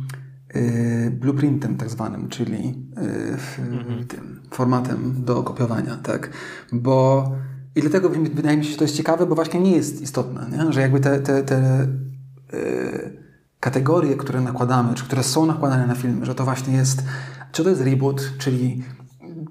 y, 0.56 1.16
blueprintem 1.20 1.76
tak 1.76 1.90
zwanym, 1.90 2.28
czyli 2.28 2.74
y, 3.58 3.62
mhm. 3.62 4.06
tym 4.06 4.40
formatem 4.50 5.24
do 5.24 5.42
kopiowania, 5.42 5.96
tak? 5.96 6.30
Bo 6.72 7.30
i 7.74 7.80
dlatego 7.80 8.10
wydaje 8.10 8.56
mi 8.56 8.64
się, 8.64 8.70
że 8.70 8.76
to 8.76 8.84
jest 8.84 8.96
ciekawe, 8.96 9.26
bo 9.26 9.34
właśnie 9.34 9.60
nie 9.60 9.76
jest 9.76 10.00
istotne, 10.00 10.46
nie? 10.52 10.72
że 10.72 10.80
jakby 10.80 11.00
te, 11.00 11.20
te, 11.20 11.42
te 11.42 11.88
y, 12.54 13.22
kategorie, 13.60 14.16
które 14.16 14.40
nakładamy, 14.40 14.94
czy 14.94 15.04
które 15.04 15.22
są 15.22 15.46
nakładane 15.46 15.86
na 15.86 15.94
filmy, 15.94 16.26
że 16.26 16.34
to 16.34 16.44
właśnie 16.44 16.76
jest, 16.76 17.04
czy 17.52 17.64
to 17.64 17.70
jest 17.70 17.82
reboot, 17.82 18.32
czyli 18.38 18.84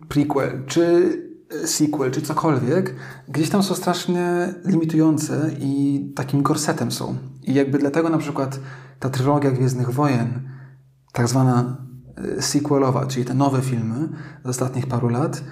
prequel, 0.08 0.64
czy 0.68 1.12
sequel 1.66 2.12
czy 2.12 2.22
cokolwiek, 2.22 2.96
gdzieś 3.28 3.50
tam 3.50 3.64
są 3.64 3.76
strasznie 3.76 4.54
limitujące 4.66 5.52
i 5.60 6.02
takim 6.16 6.42
gorsetem 6.42 6.92
są. 6.92 7.16
I 7.44 7.54
jakby 7.54 7.78
dlatego 7.78 8.10
na 8.10 8.18
przykład 8.18 8.60
ta 9.00 9.10
trylogia 9.10 9.52
Gwiezdnych 9.52 9.90
Wojen, 9.90 10.50
tak 11.12 11.28
zwana 11.28 11.78
e, 12.38 12.42
sequelowa, 12.42 13.06
czyli 13.06 13.26
te 13.26 13.34
nowe 13.34 13.62
filmy 13.62 14.10
z 14.46 14.50
ostatnich 14.50 14.88
paru 14.88 15.10
lat, 15.10 15.44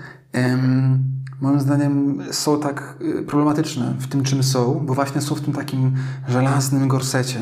moim 1.42 1.60
zdaniem 1.60 2.24
są 2.32 2.60
tak 2.60 2.98
e, 3.20 3.24
problematyczne 3.24 3.94
w 4.00 4.08
tym, 4.08 4.24
czym 4.24 4.44
są, 4.44 4.86
bo 4.86 4.94
właśnie 4.94 5.22
są 5.22 5.36
w 5.36 5.42
tym 5.42 5.54
takim 5.54 5.96
żelaznym 6.28 6.88
gorsecie, 6.88 7.40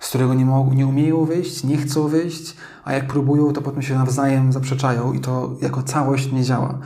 z 0.00 0.08
którego 0.08 0.34
nie, 0.34 0.44
mogą, 0.44 0.72
nie 0.72 0.86
umieją 0.86 1.24
wyjść, 1.24 1.64
nie 1.64 1.76
chcą 1.76 2.08
wyjść, 2.08 2.56
a 2.84 2.92
jak 2.92 3.06
próbują, 3.06 3.52
to 3.52 3.62
potem 3.62 3.82
się 3.82 3.94
nawzajem 3.94 4.52
zaprzeczają 4.52 5.12
i 5.12 5.20
to 5.20 5.56
jako 5.62 5.82
całość 5.82 6.32
nie 6.32 6.44
działa. 6.44 6.78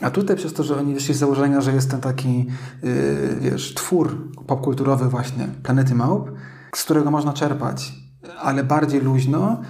A 0.00 0.10
tutaj 0.10 0.36
przez 0.36 0.52
to, 0.52 0.62
że 0.64 0.76
oni 0.76 0.94
wyszli 0.94 1.14
z 1.14 1.18
założenia, 1.18 1.60
że 1.60 1.72
jest 1.72 1.90
ten 1.90 2.00
taki, 2.00 2.46
yy, 2.82 3.36
wiesz, 3.40 3.74
twór 3.74 4.32
popkulturowy 4.46 5.08
właśnie 5.08 5.48
Planety 5.62 5.94
Małp, 5.94 6.30
z 6.74 6.84
którego 6.84 7.10
można 7.10 7.32
czerpać, 7.32 7.92
ale 8.38 8.64
bardziej 8.64 9.00
luźno, 9.00 9.62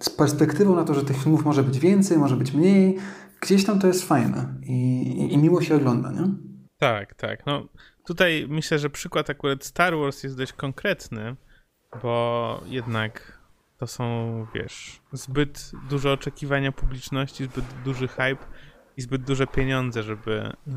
z 0.00 0.10
perspektywą 0.10 0.76
na 0.76 0.84
to, 0.84 0.94
że 0.94 1.04
tych 1.04 1.16
filmów 1.16 1.44
może 1.44 1.62
być 1.62 1.78
więcej, 1.78 2.18
może 2.18 2.36
być 2.36 2.52
mniej, 2.52 2.98
gdzieś 3.40 3.64
tam 3.64 3.78
to 3.78 3.86
jest 3.86 4.08
fajne 4.08 4.54
i, 4.62 4.72
i, 4.72 5.32
i 5.32 5.38
miło 5.38 5.62
się 5.62 5.76
ogląda, 5.76 6.12
nie? 6.12 6.28
Tak, 6.78 7.14
tak. 7.14 7.46
No, 7.46 7.68
tutaj 8.06 8.46
myślę, 8.48 8.78
że 8.78 8.90
przykład 8.90 9.30
akurat 9.30 9.64
Star 9.64 9.96
Wars 9.96 10.22
jest 10.22 10.36
dość 10.36 10.52
konkretny, 10.52 11.36
bo 12.02 12.60
jednak 12.66 13.38
to 13.78 13.86
są, 13.86 14.46
wiesz, 14.54 15.00
zbyt 15.12 15.72
duże 15.90 16.12
oczekiwania 16.12 16.72
publiczności, 16.72 17.44
zbyt 17.44 17.64
duży 17.84 18.08
hype 18.08 18.46
i 18.96 19.02
zbyt 19.02 19.22
duże 19.22 19.46
pieniądze, 19.46 20.02
żeby 20.02 20.52
yy, 20.66 20.74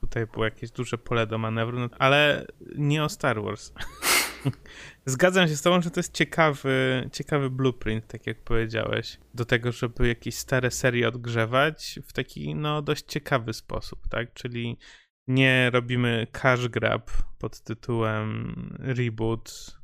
tutaj 0.00 0.26
było 0.26 0.44
jakieś 0.44 0.70
duże 0.70 0.98
pole 0.98 1.26
do 1.26 1.38
manewru, 1.38 1.78
no, 1.78 1.88
ale 1.98 2.46
nie 2.76 3.04
o 3.04 3.08
Star 3.08 3.42
Wars. 3.42 3.72
Zgadzam 5.06 5.48
się 5.48 5.56
z 5.56 5.62
tobą, 5.62 5.82
że 5.82 5.90
to 5.90 6.00
jest 6.00 6.14
ciekawy, 6.14 7.08
ciekawy 7.12 7.50
blueprint, 7.50 8.06
tak 8.06 8.26
jak 8.26 8.44
powiedziałeś, 8.44 9.18
do 9.34 9.44
tego, 9.44 9.72
żeby 9.72 10.08
jakieś 10.08 10.34
stare 10.34 10.70
serie 10.70 11.08
odgrzewać 11.08 12.00
w 12.06 12.12
taki, 12.12 12.54
no, 12.54 12.82
dość 12.82 13.04
ciekawy 13.04 13.52
sposób, 13.52 14.08
tak? 14.08 14.32
Czyli 14.32 14.78
nie 15.26 15.70
robimy 15.70 16.26
cash 16.32 16.68
grab 16.68 17.10
pod 17.38 17.60
tytułem 17.60 18.54
reboot 18.78 19.76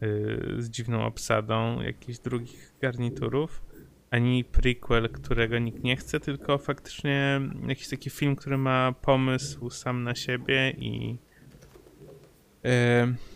yy, 0.00 0.56
z 0.58 0.70
dziwną 0.70 1.04
obsadą 1.04 1.80
jakichś 1.82 2.18
drugich 2.18 2.74
garniturów, 2.80 3.62
ani 4.12 4.44
prequel, 4.44 5.08
którego 5.08 5.58
nikt 5.58 5.84
nie 5.84 5.96
chce, 5.96 6.20
tylko 6.20 6.58
faktycznie 6.58 7.40
jakiś 7.66 7.88
taki 7.88 8.10
film, 8.10 8.36
który 8.36 8.58
ma 8.58 8.92
pomysł 8.92 9.70
sam 9.70 10.04
na 10.04 10.14
siebie 10.14 10.70
i 10.70 11.18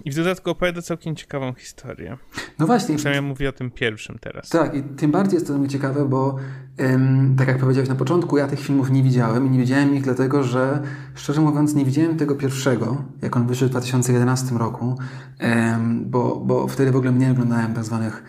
i 0.04 0.11
w 0.11 0.14
dodatku 0.14 0.50
opowiada 0.50 0.83
całkiem 0.83 1.16
ciekawą 1.16 1.54
historię. 1.54 2.16
No 2.59 2.66
właśnie. 2.66 2.97
Przynajmniej 2.97 3.28
mówię 3.28 3.49
o 3.49 3.52
tym 3.52 3.71
pierwszym 3.71 4.18
teraz. 4.21 4.49
Tak, 4.49 4.75
i 4.75 4.83
tym 4.83 5.11
bardziej 5.11 5.35
jest 5.35 5.47
to 5.47 5.52
dla 5.52 5.61
mnie 5.61 5.68
ciekawe, 5.68 6.09
bo 6.09 6.37
ym, 6.80 7.35
tak 7.38 7.49
jak 7.49 7.59
powiedziałeś 7.59 7.88
na 7.88 7.95
początku, 7.95 8.38
ja 8.38 8.47
tych 8.47 8.61
filmów 8.61 8.90
nie 8.90 9.02
widziałem 9.02 9.47
i 9.47 9.50
nie 9.50 9.59
widziałem 9.59 9.95
ich 9.95 10.02
dlatego, 10.02 10.42
że 10.42 10.83
szczerze 11.14 11.40
mówiąc 11.40 11.75
nie 11.75 11.85
widziałem 11.85 12.16
tego 12.16 12.35
pierwszego, 12.35 13.04
jak 13.23 13.37
on 13.37 13.47
wyszedł 13.47 13.68
w 13.68 13.71
2011 13.71 14.54
roku, 14.54 14.99
ym, 15.42 16.11
bo, 16.11 16.37
bo 16.37 16.68
wtedy 16.68 16.92
w 16.92 16.97
ogóle 16.97 17.12
nie 17.12 17.30
oglądałem 17.30 17.75
tak 17.75 17.85
zwanych 17.85 18.23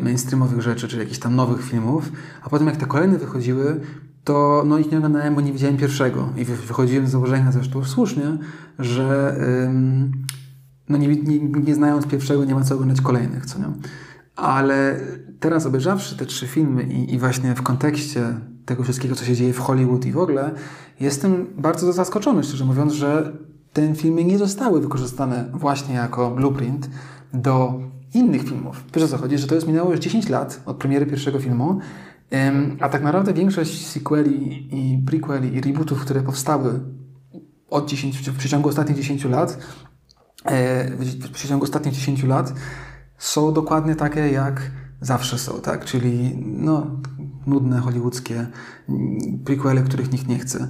mainstreamowych 0.00 0.62
rzeczy, 0.62 0.88
czy 0.88 0.98
jakichś 0.98 1.18
tam 1.18 1.36
nowych 1.36 1.64
filmów, 1.64 2.12
a 2.42 2.50
potem 2.50 2.66
jak 2.66 2.76
te 2.76 2.86
kolejne 2.86 3.18
wychodziły, 3.18 3.80
to 4.24 4.62
no 4.66 4.78
ich 4.78 4.90
nie 4.90 4.98
oglądałem, 4.98 5.34
bo 5.34 5.40
nie 5.40 5.52
widziałem 5.52 5.76
pierwszego. 5.76 6.28
I 6.36 6.44
wychodziłem 6.44 7.06
z 7.06 7.10
założenia 7.10 7.52
zresztą 7.52 7.84
słusznie, 7.84 8.38
że 8.78 9.36
ym, 9.64 10.12
no 10.88 10.98
nie, 10.98 11.08
nie, 11.08 11.38
nie, 11.40 11.74
znając 11.74 12.06
pierwszego 12.06 12.44
nie 12.44 12.54
ma 12.54 12.64
co 12.64 12.74
oglądać 12.74 13.00
kolejnych, 13.00 13.46
co 13.46 13.58
nie? 13.58 13.64
Ale 14.36 15.00
teraz 15.40 15.66
obejrzawszy 15.66 16.16
te 16.16 16.26
trzy 16.26 16.46
filmy 16.46 16.82
i, 16.82 17.14
i 17.14 17.18
właśnie 17.18 17.54
w 17.54 17.62
kontekście 17.62 18.40
tego 18.64 18.82
wszystkiego, 18.82 19.14
co 19.14 19.24
się 19.24 19.36
dzieje 19.36 19.52
w 19.52 19.58
Hollywood 19.58 20.06
i 20.06 20.12
w 20.12 20.18
ogóle, 20.18 20.50
jestem 21.00 21.46
bardzo 21.58 21.92
zaskoczony, 21.92 22.42
szczerze 22.42 22.64
mówiąc, 22.64 22.92
że 22.92 23.32
te 23.72 23.94
filmy 23.94 24.24
nie 24.24 24.38
zostały 24.38 24.80
wykorzystane 24.80 25.50
właśnie 25.54 25.94
jako 25.94 26.30
blueprint 26.30 26.90
do 27.32 27.80
innych 28.16 28.42
filmów. 28.42 28.84
Wiesz 28.94 29.04
o 29.04 29.08
co 29.08 29.18
chodzi? 29.18 29.38
Że 29.38 29.46
to 29.46 29.54
jest 29.54 29.66
minęło 29.66 29.90
już 29.90 30.00
10 30.00 30.28
lat 30.28 30.62
od 30.66 30.76
premiery 30.76 31.06
pierwszego 31.06 31.40
filmu 31.40 31.80
a 32.80 32.88
tak 32.88 33.02
naprawdę 33.02 33.32
większość 33.32 33.86
sequeli 33.86 34.68
i 34.76 34.98
prequeli 34.98 35.54
i 35.54 35.60
rebootów, 35.60 36.00
które 36.00 36.22
powstały 36.22 36.80
od 37.70 37.88
10, 37.88 38.18
w 38.30 38.38
przeciągu 38.38 38.68
ostatnich 38.68 38.96
10 38.96 39.24
lat, 39.24 39.58
e, 40.44 40.90
w 40.96 41.30
przeciągu 41.30 41.64
ostatnich 41.64 41.94
10 41.94 42.24
lat 42.24 42.52
są 43.18 43.52
dokładnie 43.52 43.94
takie, 43.94 44.20
jak 44.20 44.70
zawsze 45.00 45.38
są, 45.38 45.60
tak? 45.60 45.84
Czyli 45.84 46.38
no, 46.46 47.00
nudne, 47.46 47.80
hollywoodzkie 47.80 48.46
prequele, 49.44 49.82
których 49.82 50.12
nikt 50.12 50.28
nie 50.28 50.38
chce. 50.38 50.68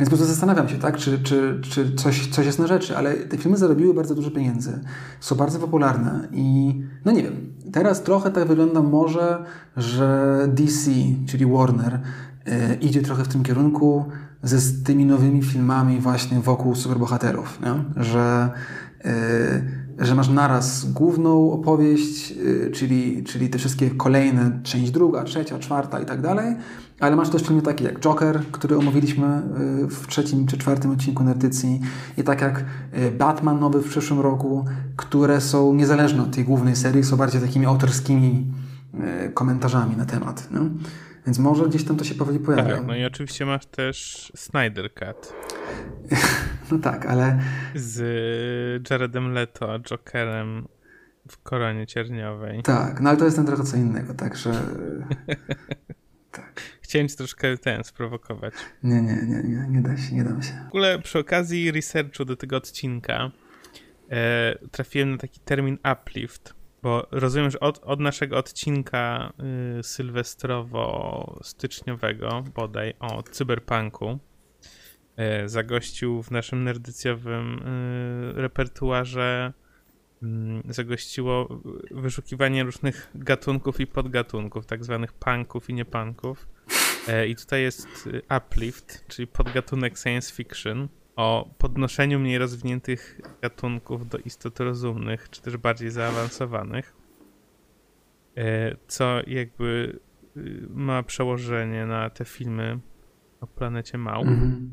Więc 0.00 0.10
po 0.10 0.16
prostu 0.16 0.32
zastanawiam 0.32 0.68
się, 0.68 0.78
tak, 0.78 0.96
czy, 0.96 1.18
czy, 1.18 1.60
czy 1.70 1.94
coś, 1.94 2.26
coś 2.26 2.46
jest 2.46 2.58
na 2.58 2.66
rzeczy, 2.66 2.96
ale 2.96 3.14
te 3.14 3.38
filmy 3.38 3.56
zarobiły 3.56 3.94
bardzo 3.94 4.14
dużo 4.14 4.30
pieniędzy, 4.30 4.80
są 5.20 5.36
bardzo 5.36 5.58
popularne 5.58 6.28
i 6.32 6.74
no 7.04 7.12
nie 7.12 7.22
wiem, 7.22 7.52
teraz 7.72 8.02
trochę 8.02 8.30
tak 8.30 8.48
wygląda 8.48 8.82
może, 8.82 9.44
że 9.76 10.38
DC, 10.48 10.90
czyli 11.26 11.46
Warner, 11.46 12.00
yy, 12.46 12.74
idzie 12.80 13.02
trochę 13.02 13.24
w 13.24 13.28
tym 13.28 13.42
kierunku 13.42 14.04
ze 14.42 14.58
z 14.58 14.82
tymi 14.82 15.04
nowymi 15.06 15.42
filmami 15.42 15.98
właśnie 15.98 16.40
wokół 16.40 16.74
superbohaterów, 16.74 17.60
nie? 17.60 18.04
że 18.04 18.50
yy, 19.04 19.10
że 20.00 20.14
masz 20.14 20.28
naraz 20.28 20.92
główną 20.92 21.52
opowieść, 21.52 22.30
yy, 22.30 22.70
czyli, 22.74 23.24
czyli 23.24 23.50
te 23.50 23.58
wszystkie 23.58 23.90
kolejne, 23.90 24.60
część 24.62 24.90
druga, 24.90 25.24
trzecia, 25.24 25.58
czwarta 25.58 26.00
i 26.00 26.06
tak 26.06 26.20
dalej, 26.20 26.56
ale 27.00 27.16
masz 27.16 27.28
też 27.28 27.42
filmy 27.42 27.62
takie 27.62 27.84
jak 27.84 28.00
Joker, 28.00 28.42
który 28.52 28.76
omówiliśmy 28.76 29.42
yy, 29.80 29.88
w 29.88 30.06
trzecim 30.06 30.46
czy 30.46 30.58
czwartym 30.58 30.90
odcinku 30.90 31.24
Nerdycji 31.24 31.80
i 32.18 32.22
tak 32.22 32.40
jak 32.40 32.64
yy, 32.92 33.10
Batman 33.10 33.60
nowy 33.60 33.82
w 33.82 33.88
przyszłym 33.88 34.20
roku, 34.20 34.64
które 34.96 35.40
są 35.40 35.74
niezależne 35.74 36.22
od 36.22 36.34
tej 36.34 36.44
głównej 36.44 36.76
serii, 36.76 37.04
są 37.04 37.16
bardziej 37.16 37.40
takimi 37.40 37.66
autorskimi 37.66 38.46
komentarzami 39.34 39.96
na 39.96 40.04
temat. 40.04 40.48
No? 40.50 40.60
Więc 41.26 41.38
może 41.38 41.68
gdzieś 41.68 41.84
tam 41.84 41.96
to 41.96 42.04
się 42.04 42.14
powoli 42.14 42.38
pojawia. 42.38 42.76
Tak, 42.76 42.86
no 42.86 42.96
i 42.96 43.04
oczywiście 43.04 43.46
masz 43.46 43.66
też 43.66 44.32
Snyder 44.36 44.94
Cut. 44.94 45.32
no 46.72 46.78
tak, 46.78 47.06
ale... 47.06 47.38
Z 47.74 48.90
Jaredem 48.90 49.32
Leto, 49.32 49.80
Jokerem 49.80 50.68
w 51.28 51.42
koronie 51.42 51.86
cierniowej. 51.86 52.62
Tak, 52.62 53.00
no 53.00 53.10
ale 53.10 53.18
to 53.18 53.24
jest 53.24 53.36
ten 53.36 53.46
trochę 53.46 53.64
co 53.64 53.76
innego, 53.76 54.14
także... 54.14 54.52
tak. 56.30 56.60
Chciałem 56.80 57.08
ci 57.08 57.16
troszkę 57.16 57.58
ten 57.58 57.84
sprowokować. 57.84 58.54
Nie, 58.82 59.02
nie, 59.02 59.22
nie, 59.22 59.42
nie, 59.42 59.66
nie 59.68 59.82
da 59.82 59.96
się, 59.96 60.14
nie 60.14 60.24
dam 60.24 60.42
się. 60.42 60.52
W 60.64 60.68
ogóle 60.68 60.98
przy 60.98 61.18
okazji 61.18 61.72
researchu 61.72 62.24
do 62.24 62.36
tego 62.36 62.56
odcinka 62.56 63.30
e, 64.10 64.58
trafiłem 64.70 65.10
na 65.10 65.18
taki 65.18 65.40
termin 65.40 65.78
uplift 65.92 66.59
bo 66.82 67.06
rozumiem, 67.10 67.50
że 67.50 67.60
od, 67.60 67.80
od 67.84 68.00
naszego 68.00 68.36
odcinka 68.36 69.32
y, 69.78 69.82
sylwestrowo-styczniowego, 69.82 72.44
bodaj, 72.54 72.94
o 73.00 73.22
cyberpunku, 73.22 74.18
y, 75.44 75.48
zagościł 75.48 76.22
w 76.22 76.30
naszym 76.30 76.64
nerdycjowym 76.64 77.58
y, 77.58 77.62
repertuarze 78.42 79.52
y, 80.22 80.26
zagościło 80.68 81.60
wyszukiwanie 81.90 82.64
różnych 82.64 83.10
gatunków 83.14 83.80
i 83.80 83.86
podgatunków, 83.86 84.66
tak 84.66 84.84
zwanych 84.84 85.12
punków 85.12 85.70
i 85.70 85.74
niepunków. 85.74 86.48
Y, 87.08 87.28
I 87.28 87.36
tutaj 87.36 87.62
jest 87.62 88.06
y, 88.06 88.22
Uplift, 88.36 89.04
czyli 89.08 89.26
podgatunek 89.26 89.98
science 89.98 90.34
fiction 90.34 90.88
o 91.20 91.54
podnoszeniu 91.58 92.20
mniej 92.20 92.38
rozwiniętych 92.38 93.20
gatunków 93.42 94.08
do 94.08 94.18
istot 94.18 94.60
rozumnych, 94.60 95.30
czy 95.30 95.42
też 95.42 95.56
bardziej 95.56 95.90
zaawansowanych, 95.90 96.94
e, 98.36 98.76
co 98.86 99.20
jakby 99.26 99.98
y, 100.36 100.66
ma 100.70 101.02
przełożenie 101.02 101.86
na 101.86 102.10
te 102.10 102.24
filmy 102.24 102.78
o 103.40 103.46
planecie 103.46 103.98
Małp. 103.98 104.26
Mm-hmm. 104.26 104.68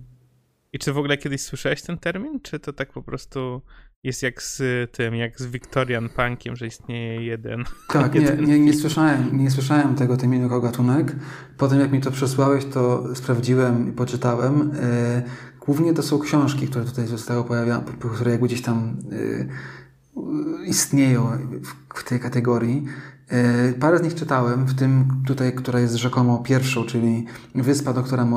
I 0.73 0.79
czy 0.79 0.93
w 0.93 0.97
ogóle 0.97 1.17
kiedyś 1.17 1.41
słyszałeś 1.41 1.81
ten 1.81 1.97
termin, 1.97 2.39
czy 2.41 2.59
to 2.59 2.73
tak 2.73 2.93
po 2.93 3.03
prostu 3.03 3.61
jest 4.03 4.23
jak 4.23 4.43
z 4.43 4.61
tym, 4.91 5.15
jak 5.15 5.39
z 5.39 5.45
Victorian 5.45 6.09
Punkiem, 6.09 6.55
że 6.55 6.67
istnieje 6.67 7.25
jeden. 7.25 7.63
Tak, 7.93 8.15
jeden 8.15 8.39
nie, 8.39 8.45
nie, 8.45 8.59
nie, 8.59 8.73
słyszałem, 8.73 9.37
nie 9.37 9.51
słyszałem 9.51 9.95
tego 9.95 10.17
terminu 10.17 10.43
jako 10.43 10.61
gatunek. 10.61 11.15
Potem 11.57 11.79
jak 11.79 11.91
mi 11.91 12.01
to 12.01 12.11
przesłałeś, 12.11 12.65
to 12.65 13.15
sprawdziłem 13.15 13.89
i 13.89 13.91
poczytałem. 13.91 14.71
Głównie 15.67 15.93
to 15.93 16.03
są 16.03 16.19
książki, 16.19 16.67
które 16.67 16.85
tutaj 16.85 17.07
zostały 17.07 17.43
pojawione, 17.43 17.83
które 18.15 18.31
jakby 18.31 18.47
gdzieś 18.47 18.61
tam 18.61 18.97
y, 19.11 19.47
istnieją 20.65 21.27
w, 21.95 22.03
tej 22.03 22.19
kategorii. 22.19 22.85
Y, 23.69 23.73
parę 23.79 23.99
z 23.99 24.01
nich 24.01 24.15
czytałem, 24.15 24.65
w 24.65 24.75
tym 24.75 25.23
tutaj, 25.25 25.53
która 25.53 25.79
jest 25.79 25.95
rzekomo 25.95 26.37
pierwszą, 26.37 26.83
czyli 26.83 27.25
Wyspa 27.55 27.93
doktora 27.93 28.23
y, 28.23 28.27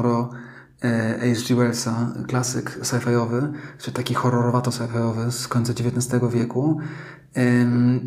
H.G. 1.35 1.57
Wellsa, 1.57 2.13
klasyk 2.29 2.79
sci-fiowy, 2.83 3.53
czy 3.79 3.93
taki 3.93 4.15
horrorowato 4.15 4.71
sci-fiowy 4.71 5.31
z 5.31 5.49
końca 5.49 5.73
XIX 5.73 6.23
wieku. 6.33 6.79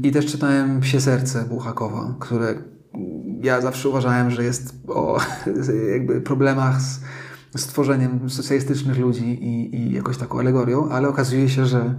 I 0.04 0.12
też 0.12 0.26
czytałem 0.26 0.82
Psie 0.82 1.02
Serce 1.02 1.46
Buchakowa, 1.46 2.16
które 2.20 2.56
ja 3.42 3.62
zawsze 3.62 3.90
uważałem, 3.90 4.32
że 4.32 4.44
jest 4.44 4.76
o 4.88 5.20
jakby 5.94 6.22
problemach 6.22 6.82
z 6.82 7.00
stworzeniem 7.56 8.30
socjalistycznych 8.30 8.98
ludzi 8.98 9.26
i, 9.26 9.76
i 9.76 9.94
jakoś 9.94 10.18
taką 10.18 10.40
alegorią, 10.40 10.90
ale 10.90 11.08
okazuje 11.08 11.50
się, 11.50 11.66
że, 11.66 11.96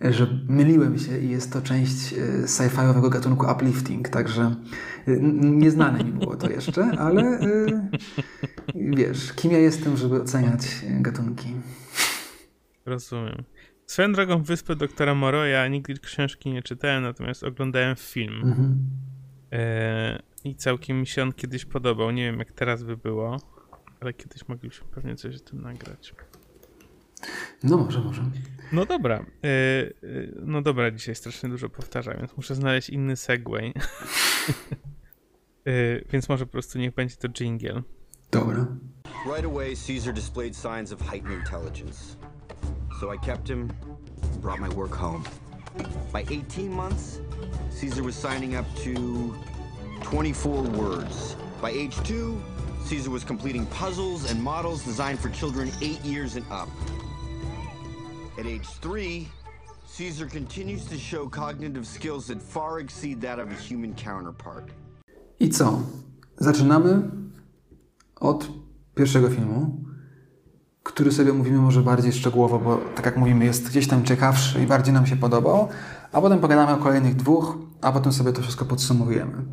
że 0.00 0.26
myliłem 0.48 0.98
się 0.98 1.18
i 1.18 1.28
jest 1.28 1.52
to 1.52 1.62
część 1.62 2.12
e, 2.12 2.16
sci-fiowego 2.46 3.10
gatunku 3.10 3.46
uplifting, 3.52 4.08
także 4.08 4.42
e, 5.06 5.16
nieznane 5.42 6.04
mi 6.04 6.12
było 6.12 6.36
to 6.36 6.50
jeszcze, 6.50 6.84
ale 6.84 7.22
e, 7.22 7.88
wiesz, 8.74 9.32
kim 9.32 9.50
ja 9.50 9.58
jestem, 9.58 9.96
żeby 9.96 10.22
oceniać 10.22 10.60
gatunki. 11.00 11.54
Rozumiem. 12.86 13.44
Swoją 13.86 14.12
drogą 14.12 14.42
Wyspę 14.42 14.76
doktora 14.76 15.14
Moro 15.14 15.46
ja 15.46 15.68
nigdy 15.68 15.94
książki 15.94 16.52
nie 16.52 16.62
czytałem, 16.62 17.02
natomiast 17.02 17.44
oglądałem 17.44 17.96
film. 17.96 18.42
Mhm. 18.44 18.78
E, 19.52 20.22
I 20.44 20.54
całkiem 20.54 21.00
mi 21.00 21.06
się 21.06 21.22
on 21.22 21.32
kiedyś 21.32 21.64
podobał. 21.64 22.10
Nie 22.10 22.24
wiem, 22.24 22.38
jak 22.38 22.52
teraz 22.52 22.82
by 22.82 22.96
było, 22.96 23.36
ale 24.00 24.12
kiedyś 24.12 24.48
moglibyśmy 24.48 24.86
pewnie 24.86 25.16
coś 25.16 25.36
o 25.36 25.40
tym 25.40 25.62
nagrać. 25.62 26.14
No 27.62 27.76
może, 27.76 28.00
może. 28.00 28.22
No 28.72 28.86
dobra. 28.86 29.16
E, 29.16 29.48
e, 29.48 29.92
no 30.42 30.62
dobra, 30.62 30.90
dzisiaj 30.90 31.14
strasznie 31.14 31.48
dużo 31.48 31.68
powtarzam, 31.68 32.16
więc 32.18 32.36
muszę 32.36 32.54
znaleźć 32.54 32.90
inny 32.90 33.16
segway. 33.16 33.72
więc 36.12 36.28
może 36.28 36.46
po 36.46 36.52
prostu 36.52 36.78
niech 36.78 36.94
będzie 36.94 37.16
to 37.16 37.28
jingle. 37.28 37.82
Dobra. 38.30 38.66
Right 39.26 39.44
away, 39.44 39.74
Caesar 39.86 40.14
displayed 40.14 40.56
signs 40.56 40.92
of 40.92 41.00
heightened 41.00 41.38
intelligence. 41.38 42.16
So 43.00 43.14
I 43.14 43.18
kept 43.18 43.48
him, 43.48 43.68
brought 44.40 44.60
my 44.60 44.68
work 44.68 44.94
home. 44.94 45.24
By 46.12 46.22
18 46.22 46.68
months, 46.68 47.20
Caesar 47.80 48.02
was 48.02 48.14
signing 48.14 48.56
up 48.56 48.66
to 48.84 49.34
24 50.02 50.62
words. 50.62 51.36
By 51.62 51.70
age 51.70 51.96
two, 52.02 52.40
Caesar 52.90 53.10
was 53.12 53.24
completing 53.24 53.66
puzzles 53.66 54.30
and 54.30 54.42
models 54.42 54.84
designed 54.84 55.20
for 55.20 55.30
children 55.30 55.70
eight 55.80 56.04
years 56.04 56.34
and 56.36 56.44
up. 56.50 56.68
At 58.36 58.46
age 58.46 58.66
three, 58.80 59.28
Caesar 59.96 60.26
continues 60.26 60.84
to 60.86 60.98
show 60.98 61.28
cognitive 61.28 61.86
skills 61.86 62.26
that 62.26 62.42
far 62.42 62.80
exceed 62.80 63.20
that 63.20 63.38
of 63.38 63.48
a 63.50 63.54
human 63.54 63.94
counterpart. 63.94 64.64
I 65.40 65.48
co? 65.48 65.82
Zaczynamy 66.38 67.10
od 68.20 68.48
pierwszego 68.94 69.28
filmu, 69.28 69.84
który 70.82 71.12
sobie 71.12 71.32
mówimy 71.32 71.58
może 71.58 71.82
bardziej 71.82 72.12
szczegółowo, 72.12 72.58
bo 72.58 72.80
tak 72.94 73.06
jak 73.06 73.16
mówimy, 73.16 73.44
jest 73.44 73.68
gdzieś 73.68 73.88
tam 73.88 74.04
ciekawszy 74.04 74.62
i 74.62 74.66
bardziej 74.66 74.94
nam 74.94 75.06
się 75.06 75.16
podobał, 75.16 75.68
a 76.12 76.20
potem 76.20 76.38
pogadamy 76.38 76.72
o 76.72 76.76
kolejnych 76.76 77.16
dwóch, 77.16 77.58
a 77.80 77.92
potem 77.92 78.12
sobie 78.12 78.32
to 78.32 78.42
wszystko 78.42 78.64
podsumowujemy. 78.64 79.44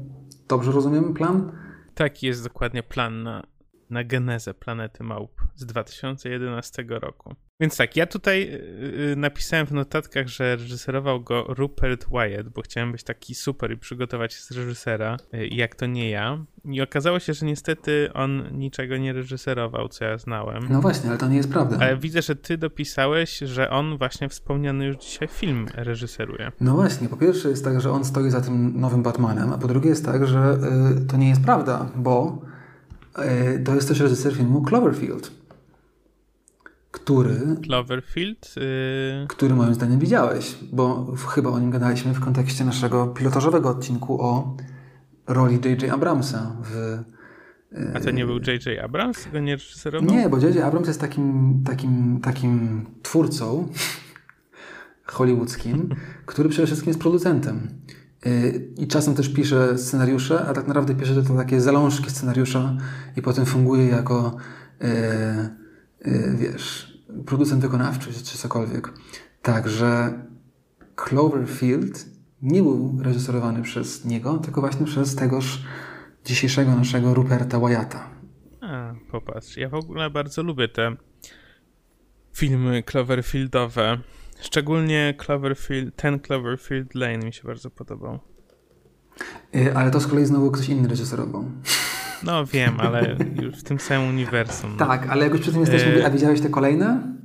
Dobrze 0.48 0.72
rozumiemy 0.72 1.14
plan? 1.14 1.52
Taki 1.98 2.28
jest 2.28 2.44
dokładnie 2.44 2.84
plan 2.84 3.24
na, 3.24 3.44
na 3.90 4.04
genezę 4.04 4.54
planety 4.54 5.04
Małp 5.04 5.37
z 5.58 5.66
2011 5.66 6.86
roku. 6.90 7.36
Więc 7.60 7.78
tak, 7.78 7.96
ja 7.96 8.06
tutaj 8.06 8.52
yy, 8.52 9.16
napisałem 9.16 9.68
w 9.68 9.72
notatkach, 9.72 10.28
że 10.28 10.56
reżyserował 10.56 11.22
go 11.22 11.44
Rupert 11.44 12.06
Wyatt, 12.12 12.50
bo 12.50 12.62
chciałem 12.62 12.92
być 12.92 13.04
taki 13.04 13.36
super 13.36 13.72
i 13.72 13.78
przygotować 13.78 14.34
się 14.34 14.42
z 14.42 14.52
reżysera, 14.52 15.18
yy, 15.34 15.48
jak 15.48 15.76
to 15.76 15.86
nie 15.86 16.10
ja. 16.10 16.46
I 16.66 16.82
okazało 16.82 17.20
się, 17.20 17.34
że 17.34 17.46
niestety 17.46 18.10
on 18.14 18.44
niczego 18.52 18.98
nie 18.98 19.14
reżyserował, 19.14 19.88
co 19.88 20.06
ja 20.06 20.18
znałem. 20.18 20.68
No 20.70 20.82
właśnie, 20.82 21.10
ale 21.10 21.20
to 21.20 21.28
nie 21.28 21.38
jest 21.38 21.52
prawda. 21.52 21.78
Ale 21.80 21.98
widzę, 21.98 22.22
że 22.22 22.36
ty 22.36 22.58
dopisałeś, 22.58 23.38
że 23.38 23.70
on 23.70 23.98
właśnie 23.98 24.30
wspomniany 24.30 24.86
już 24.86 24.98
dzisiaj 24.98 25.28
film 25.28 25.68
reżyseruje. 25.74 26.52
No 26.62 26.74
właśnie, 26.74 27.10
po 27.10 27.18
pierwsze 27.18 27.50
jest 27.50 27.64
tak, 27.64 27.82
że 27.82 27.92
on 27.92 28.06
stoi 28.06 28.30
za 28.30 28.42
tym 28.42 28.80
nowym 28.80 29.04
Batmanem, 29.04 29.54
a 29.54 29.58
po 29.58 29.68
drugie 29.68 29.90
jest 29.90 30.06
tak, 30.06 30.28
że 30.28 30.58
to 31.08 31.18
nie 31.18 31.30
jest 31.30 31.42
prawda, 31.42 31.92
bo 31.96 32.42
to 33.66 33.76
jest 33.76 33.88
też 33.88 34.00
reżyser 34.00 34.36
filmu 34.36 34.62
Cloverfield 34.62 35.32
który... 37.00 37.40
Cloverfield? 37.64 38.56
Yy... 38.56 39.28
Który 39.28 39.56
moim 39.56 39.74
zdaniem 39.74 40.00
widziałeś, 40.00 40.56
bo 40.72 41.16
chyba 41.28 41.50
o 41.50 41.60
nim 41.60 41.72
gadaliśmy 41.72 42.14
w 42.14 42.20
kontekście 42.20 42.66
naszego 42.66 43.08
pilotażowego 43.08 43.70
odcinku 43.70 44.22
o 44.22 44.58
roli 45.28 45.56
J.J. 45.56 45.92
Abramsa 45.92 46.56
w... 46.64 46.98
Yy... 47.72 47.92
A 47.96 48.00
to 48.00 48.12
nie 48.12 48.26
był 48.26 48.36
J.J. 48.36 48.84
Abrams? 48.84 49.28
Go 49.34 49.40
nie 49.40 49.56
reżyserował? 49.56 50.10
Nie, 50.10 50.30
bo 50.30 50.38
J.J. 50.38 50.64
Abrams 50.64 50.88
jest 50.88 51.02
takim, 51.02 51.62
takim, 51.66 52.20
takim 52.22 52.86
twórcą 53.04 53.68
hollywoodzkim, 55.06 55.90
który 56.26 56.50
przede 56.50 56.66
wszystkim 56.66 56.90
jest 56.90 57.00
producentem. 57.00 57.68
Yy, 58.26 58.68
I 58.78 58.88
czasem 58.88 59.16
też 59.16 59.30
pisze 59.30 59.78
scenariusze, 59.78 60.46
a 60.46 60.54
tak 60.54 60.68
naprawdę 60.68 60.96
pisze 60.96 61.24
to 61.24 61.36
takie 61.36 61.62
zalążki 61.62 62.10
scenariusza 62.10 62.78
i 63.16 63.22
potem 63.22 63.46
funguje 63.46 63.88
jako 63.88 64.36
yy, 64.82 64.88
wiesz, 66.36 66.98
producent 67.26 67.62
wykonawczy 67.62 68.14
czy 68.14 68.38
cokolwiek. 68.38 68.94
Także 69.42 70.20
Cloverfield 70.96 72.06
nie 72.42 72.62
był 72.64 73.00
reżyserowany 73.02 73.62
przez 73.62 74.06
niego, 74.06 74.38
tylko 74.38 74.62
właśnie 74.62 74.86
przez 74.86 75.16
tegoż 75.16 75.64
dzisiejszego 76.26 76.76
naszego 76.76 77.14
Ruperta 77.14 77.60
Wyatta. 77.60 78.10
A, 78.62 78.94
popatrz, 79.12 79.58
ja 79.58 79.70
w 79.70 79.74
ogóle 79.74 80.10
bardzo 80.10 80.44
lubię 80.44 80.68
te 80.68 80.96
filmy 82.34 82.84
Cloverfieldowe. 82.84 83.98
Szczególnie 84.42 85.14
Cloverfield, 85.18 85.96
ten 85.96 86.20
Cloverfield 86.20 86.96
Lane 86.96 87.18
mi 87.18 87.34
się 87.34 87.44
bardzo 87.44 87.70
podobał. 87.70 88.20
Yy, 89.54 89.76
ale 89.76 89.92
to 89.92 90.00
z 90.00 90.08
kolei 90.08 90.26
znowu 90.26 90.52
ktoś 90.52 90.70
inny 90.70 90.88
reżyserował. 90.88 91.46
No 92.24 92.46
wiem, 92.46 92.80
ale 92.80 93.18
już 93.42 93.56
w 93.56 93.64
tym 93.64 93.80
samym 93.80 94.10
uniwersum. 94.10 94.78
Tak, 94.78 95.08
ale 95.10 95.24
jak 95.24 95.34
już 95.34 95.42
przy 95.42 95.52
tym 95.52 95.62
jesteśmy, 95.62 95.92
yy... 95.92 96.06
a 96.06 96.10
widziałeś 96.10 96.42
te 96.42 96.50
kolejne? 96.50 97.18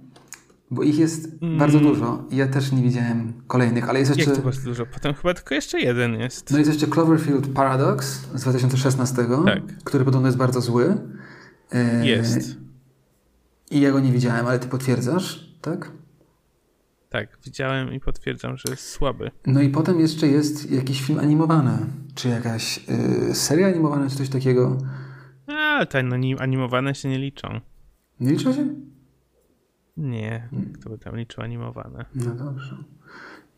Bo 0.71 0.83
ich 0.83 0.99
jest 0.99 1.29
mm. 1.43 1.59
bardzo 1.59 1.81
dużo. 1.81 2.25
Ja 2.31 2.49
też 2.49 2.73
nie 2.73 2.83
widziałem 2.83 3.33
kolejnych, 3.47 3.89
ale 3.89 3.99
jest 3.99 4.17
jeszcze... 4.17 4.31
Jak 4.31 4.41
to 4.41 4.45
bardzo 4.45 4.65
dużo? 4.65 4.87
Potem 4.87 5.15
chyba 5.15 5.35
tylko 5.35 5.55
jeszcze 5.55 5.81
jeden 5.81 6.15
jest. 6.15 6.51
No 6.51 6.59
jest 6.59 6.71
jeszcze 6.71 6.87
Cloverfield 6.87 7.47
Paradox 7.47 8.21
z 8.35 8.41
2016, 8.41 9.17
tak. 9.45 9.63
który 9.85 10.05
podobno 10.05 10.29
jest 10.29 10.39
bardzo 10.39 10.61
zły. 10.61 10.97
Yy... 11.73 12.07
Jest. 12.07 12.57
I 13.71 13.81
ja 13.81 13.93
go 13.93 14.01
nie 14.01 14.13
widziałem, 14.13 14.47
ale 14.47 14.59
ty 14.59 14.69
potwierdzasz, 14.69 15.49
tak? 15.61 15.91
Tak, 17.13 17.39
widziałem 17.45 17.93
i 17.93 18.01
potwierdzam, 18.01 18.57
że 18.57 18.71
jest 18.71 18.89
słaby. 18.89 19.31
No 19.47 19.61
i 19.61 19.69
potem 19.69 20.01
jeszcze 20.01 20.27
jest 20.27 20.71
jakiś 20.71 21.03
film 21.03 21.19
animowany, 21.19 21.79
czy 22.15 22.29
jakaś 22.29 22.89
yy, 22.89 23.35
seria 23.35 23.67
animowana, 23.67 24.11
czy 24.11 24.17
coś 24.17 24.29
takiego. 24.29 24.79
Ale 25.47 25.87
te 25.87 26.05
animowane 26.39 26.95
się 26.95 27.09
nie 27.09 27.19
liczą. 27.19 27.61
Nie 28.21 28.33
liczą 28.33 28.53
się? 28.53 28.75
Nie, 29.97 30.49
hmm. 30.51 30.73
kto 30.73 30.91
by 30.91 30.99
tam 30.99 31.17
liczył 31.17 31.45
animowane. 31.45 32.05
No 32.15 32.35
dobrze. 32.35 32.77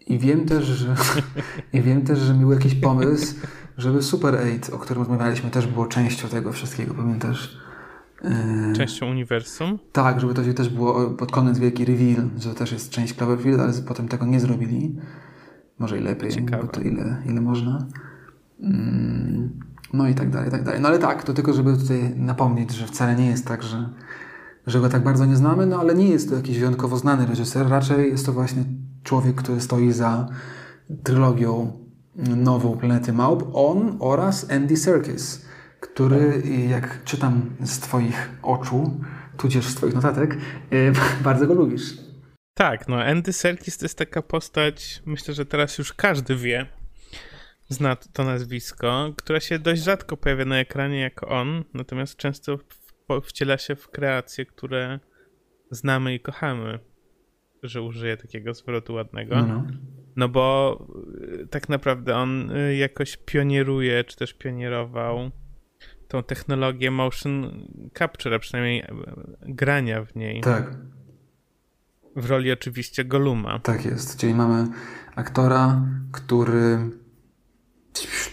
I 0.07 0.19
wiem 0.19 0.47
też, 0.47 0.65
że 0.65 0.95
i 1.73 1.83
wiem 1.83 2.03
też, 2.03 2.19
że 2.19 2.35
był 2.35 2.53
jakiś 2.53 2.75
pomysł, 2.75 3.35
żeby 3.79 4.03
Super 4.03 4.35
8, 4.35 4.75
o 4.75 4.79
którym 4.79 5.03
rozmawialiśmy, 5.03 5.51
też 5.51 5.67
było 5.67 5.87
częścią 5.87 6.29
tego 6.29 6.53
wszystkiego, 6.53 6.95
pamiętasz? 6.95 7.64
Yy, 8.23 8.77
Częścią 8.77 9.11
uniwersum? 9.11 9.79
Tak, 9.93 10.21
żeby 10.21 10.35
to 10.35 10.43
też 10.55 10.69
było 10.69 11.11
pod 11.11 11.33
koniec 11.33 11.59
wielki 11.59 11.85
reveal, 11.85 12.29
że 12.39 12.49
to 12.49 12.55
też 12.55 12.73
jest 12.73 12.91
część 12.91 13.15
Cloverfield, 13.15 13.61
ale 13.61 13.73
potem 13.73 14.09
tego 14.09 14.27
nie 14.27 14.41
zrobili. 14.41 14.97
Może 15.79 15.99
i 15.99 16.03
lepiej, 16.03 16.31
Ciekawe. 16.31 16.63
bo 16.63 16.69
to 16.69 16.81
ile, 16.81 17.23
ile 17.27 17.41
można. 17.41 17.87
Mm, 18.61 19.61
no 19.93 20.09
i 20.09 20.15
tak 20.15 20.31
dalej, 20.31 20.51
tak 20.51 20.63
dalej. 20.63 20.81
No 20.81 20.89
ale 20.89 20.99
tak, 20.99 21.23
to 21.23 21.35
tylko 21.35 21.53
żeby 21.53 21.77
tutaj 21.77 22.15
napomnieć, 22.17 22.73
że 22.73 22.87
wcale 22.87 23.17
nie 23.17 23.27
jest 23.27 23.47
tak, 23.47 23.63
że, 23.63 23.89
że 24.67 24.81
go 24.81 24.89
tak 24.89 25.03
bardzo 25.05 25.25
nie 25.25 25.37
znamy, 25.37 25.67
no 25.67 25.81
ale 25.81 25.95
nie 25.95 26.09
jest 26.09 26.29
to 26.29 26.37
jakiś 26.37 26.59
wyjątkowo 26.59 26.97
znany 26.97 27.27
reżyser, 27.27 27.69
raczej 27.69 28.11
jest 28.11 28.27
to 28.27 28.33
właśnie 28.33 28.65
człowiek, 29.03 29.37
który 29.37 29.61
stoi 29.61 29.93
za 29.93 30.29
trylogią 31.03 31.73
nową 32.37 32.77
Planety 32.77 33.13
Małp, 33.13 33.51
on 33.53 33.97
oraz 34.01 34.51
Andy 34.51 34.77
Serkis 34.77 35.44
który, 35.85 36.43
jak 36.69 37.05
czytam 37.05 37.57
z 37.61 37.81
Twoich 37.81 38.31
oczu, 38.43 39.01
tudzież 39.37 39.65
z 39.65 39.75
Twoich 39.75 39.95
notatek, 39.95 40.37
e, 40.71 40.93
bardzo 41.25 41.47
go 41.47 41.55
lubisz. 41.55 41.95
Tak, 42.55 42.89
no 42.89 43.03
Andy 43.03 43.33
Serkis 43.33 43.79
to 43.79 43.85
jest 43.85 43.99
taka 43.99 44.23
postać, 44.23 45.03
myślę, 45.07 45.35
że 45.35 45.47
teraz 45.47 45.79
już 45.79 45.93
każdy 45.93 46.37
wie, 46.37 46.67
zna 47.69 47.97
to 47.97 48.25
nazwisko, 48.25 49.13
która 49.17 49.41
się 49.41 49.59
dość 49.59 49.83
rzadko 49.83 50.17
pojawia 50.17 50.45
na 50.45 50.59
ekranie 50.59 51.01
jako 51.01 51.29
on, 51.29 51.65
natomiast 51.75 52.17
często 52.17 52.59
wciela 53.23 53.59
się 53.59 53.77
w 53.77 53.89
kreacje, 53.89 54.47
które 54.47 55.01
znamy 55.71 56.15
i 56.15 56.21
kochamy, 56.21 56.79
że 57.63 57.83
użyję 57.83 58.17
takiego 58.17 58.55
zwrotu 58.55 58.95
ładnego. 58.95 59.37
No, 59.37 59.47
no. 59.47 59.65
no 60.17 60.29
bo 60.29 60.79
e, 61.43 61.47
tak 61.47 61.69
naprawdę 61.69 62.17
on 62.17 62.51
jakoś 62.79 63.17
pionieruje, 63.17 64.05
czy 64.05 64.17
też 64.17 64.35
pionierował 64.35 65.31
tą 66.15 66.23
technologię 66.23 66.91
motion 66.91 67.51
capture, 67.99 68.35
a 68.35 68.39
przynajmniej 68.39 68.85
grania 69.43 70.05
w 70.05 70.17
niej. 70.17 70.41
Tak. 70.41 70.77
W 72.17 72.31
roli 72.31 72.53
oczywiście 72.53 73.05
Goluma. 73.05 73.59
Tak 73.59 73.85
jest. 73.85 74.17
Czyli 74.17 74.35
mamy 74.35 74.67
aktora, 75.17 75.83
który 76.13 76.79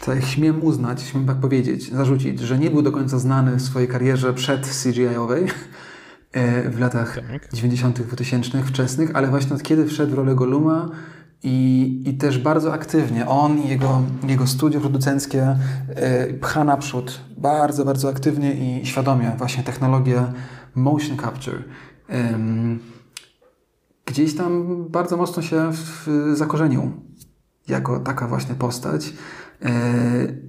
tak 0.06 0.24
śmiem 0.24 0.64
uznać, 0.64 1.02
śmiem 1.02 1.26
tak 1.26 1.40
powiedzieć, 1.40 1.92
zarzucić, 1.92 2.40
że 2.40 2.60
nie 2.60 2.72
był 2.72 2.82
do 2.82 2.92
końca 2.92 3.20
znany 3.20 3.56
w 3.56 3.62
swojej 3.62 3.88
karierze 3.88 4.34
przed 4.34 4.68
CGI-owej 4.68 5.48
e, 6.32 6.70
w 6.70 6.80
latach 6.80 7.20
tak. 7.32 7.54
90., 7.54 8.02
2000 8.02 8.64
wczesnych, 8.64 9.12
ale 9.14 9.28
właśnie 9.28 9.56
od 9.56 9.64
kiedy 9.64 9.88
wszedł 9.88 10.12
w 10.12 10.16
rolę 10.16 10.36
Goluma, 10.36 10.90
i, 11.44 12.04
I 12.06 12.14
też 12.14 12.40
bardzo 12.40 12.74
aktywnie 12.74 13.28
on 13.28 13.60
i 13.60 13.70
jego, 13.70 14.02
jego 14.28 14.48
studio 14.48 14.80
producenckie 14.80 15.58
y, 16.30 16.34
pcha 16.34 16.64
naprzód 16.64 17.22
bardzo, 17.38 17.86
bardzo 17.86 18.10
aktywnie 18.10 18.54
i 18.54 18.86
świadomie 18.86 19.32
właśnie 19.38 19.64
technologię 19.64 20.24
motion 20.76 21.18
capture. 21.18 21.64
Ym, 22.34 22.80
gdzieś 24.06 24.36
tam 24.36 24.86
bardzo 24.90 25.18
mocno 25.18 25.44
się 25.44 25.72
w, 25.72 26.08
zakorzenił 26.34 26.92
jako 27.68 28.00
taka 28.00 28.28
właśnie 28.28 28.56
postać. 28.56 29.14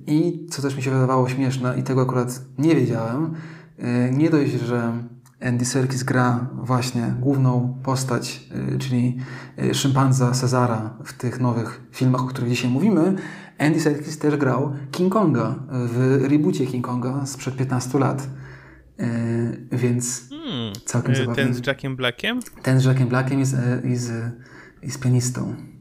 I 0.06 0.46
co 0.50 0.62
też 0.62 0.76
mi 0.76 0.82
się 0.82 0.90
wydawało 0.90 1.28
śmieszne, 1.28 1.78
i 1.78 1.82
tego 1.82 2.02
akurat 2.02 2.40
nie 2.58 2.74
wiedziałem, 2.74 3.34
nie 4.12 4.30
dość, 4.30 4.52
że 4.52 4.92
Andy 5.42 5.64
Serkis 5.64 6.02
gra 6.02 6.46
właśnie 6.54 7.14
główną 7.20 7.78
postać, 7.82 8.48
czyli 8.78 9.16
szympanza 9.72 10.30
Cezara 10.30 10.96
w 11.04 11.12
tych 11.12 11.40
nowych 11.40 11.80
filmach, 11.92 12.20
o 12.22 12.26
których 12.26 12.50
dzisiaj 12.50 12.70
mówimy, 12.70 13.14
Andy 13.58 13.80
Serkis 13.80 14.18
też 14.18 14.36
grał 14.36 14.72
King 14.90 15.12
Konga 15.12 15.54
w 15.68 16.24
reboocie 16.30 16.66
King 16.66 16.86
Konga 16.86 17.26
sprzed 17.26 17.56
15 17.56 17.98
lat. 17.98 18.28
Yy, 18.98 19.78
więc 19.78 20.28
hmm, 20.30 20.72
całkiem 20.84 21.14
zabawny. 21.14 21.44
Ten 21.44 21.54
z 21.54 21.66
Jackiem 21.66 21.96
Blackiem? 21.96 22.40
Ten 22.62 22.80
z 22.80 22.84
Jackiem 22.84 23.08
Blackiem 23.08 23.40
jest, 23.40 23.56
jest, 23.84 24.12
jest 24.82 25.00
pianistą. 25.00 25.42
Mm. 25.42 25.56
Z 25.56 25.71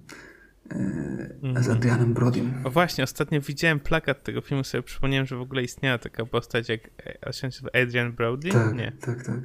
Adrianem 1.72 2.14
Brodiem. 2.14 2.54
O 2.64 2.70
właśnie, 2.70 3.04
ostatnio 3.04 3.42
widziałem 3.42 3.80
plakat 3.80 4.24
tego 4.24 4.42
filmu, 4.42 4.64
sobie 4.64 4.84
przypomniałem, 4.84 5.26
że 5.26 5.36
w 5.36 5.42
ogóle 5.42 5.64
istniała 5.64 5.98
taka 5.98 6.26
postać 6.26 6.70
jak 6.70 6.90
Adrian 7.84 8.12
Brody. 8.12 8.50
Tak, 8.50 8.74
Nie. 8.76 8.92
tak, 8.92 9.24
tak. 9.26 9.40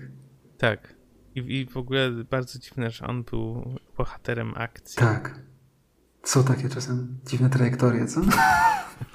Tak. 0.58 0.94
I, 1.34 1.38
I 1.60 1.66
w 1.66 1.76
ogóle 1.76 2.10
bardzo 2.10 2.58
dziwne, 2.58 2.90
że 2.90 3.06
on 3.06 3.22
był 3.22 3.74
bohaterem 3.96 4.52
akcji. 4.56 4.96
Tak. 4.98 5.40
Są 6.22 6.44
takie 6.44 6.68
czasem 6.68 7.18
dziwne 7.26 7.50
trajektorie, 7.50 8.06
co? 8.06 8.20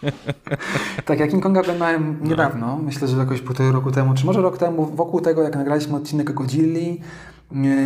tak, 1.05 1.19
jak 1.19 1.29
King 1.29 1.43
Konga 1.43 1.61
oglądałem 1.61 2.23
niedawno, 2.23 2.77
myślę, 2.77 3.07
że 3.07 3.17
jakoś 3.17 3.41
półtorej 3.41 3.71
roku 3.71 3.91
temu, 3.91 4.13
czy 4.13 4.25
może 4.25 4.41
rok 4.41 4.57
temu, 4.57 4.85
wokół 4.85 5.21
tego, 5.21 5.43
jak 5.43 5.55
nagraliśmy 5.55 5.95
odcinek 5.95 6.29
o 6.29 6.33
Godzilli, 6.33 7.01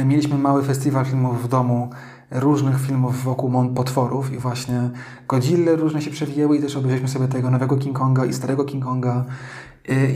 mieliśmy 0.06 0.38
mały 0.38 0.64
festiwal 0.64 1.06
filmów 1.06 1.44
w 1.44 1.48
domu, 1.48 1.90
różnych 2.39 2.82
filmów 2.82 3.24
wokół 3.24 3.69
potworów 3.76 4.34
i 4.34 4.38
właśnie 4.38 4.89
Godzilla 5.28 5.76
różne 5.76 6.02
się 6.02 6.12
przewijały 6.12 6.58
i 6.58 6.62
też 6.62 6.76
obejrzeliśmy 6.76 7.10
sobie 7.10 7.28
tego 7.28 7.52
nowego 7.52 7.78
King 7.78 7.98
Konga 7.98 8.26
i 8.26 8.34
starego 8.34 8.65
King 8.65 8.84
Konga 8.84 9.26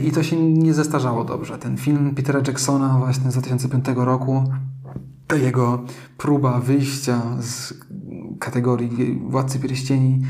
i 0.04 0.10
to 0.10 0.22
się 0.22 0.36
nie 0.52 0.74
zestarzało 0.74 1.24
dobrze. 1.24 1.58
Ten 1.58 1.76
film 1.76 2.14
Petera 2.14 2.40
Jacksona 2.46 2.98
właśnie 2.98 3.30
z 3.30 3.32
2005 3.34 3.84
roku, 3.96 4.44
ta 5.26 5.36
jego 5.36 5.82
próba 6.18 6.60
wyjścia 6.60 7.22
z 7.40 7.74
kategorii 8.38 9.20
Władcy 9.28 9.58
Pierścieni 9.58 10.20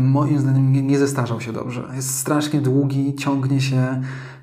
moim 0.00 0.38
zdaniem 0.38 0.72
nie, 0.72 0.82
nie 0.82 0.98
zestarzał 0.98 1.40
się 1.40 1.52
dobrze. 1.52 1.88
Jest 1.94 2.18
strasznie 2.18 2.60
długi, 2.60 3.14
ciągnie 3.14 3.60
się, 3.60 4.02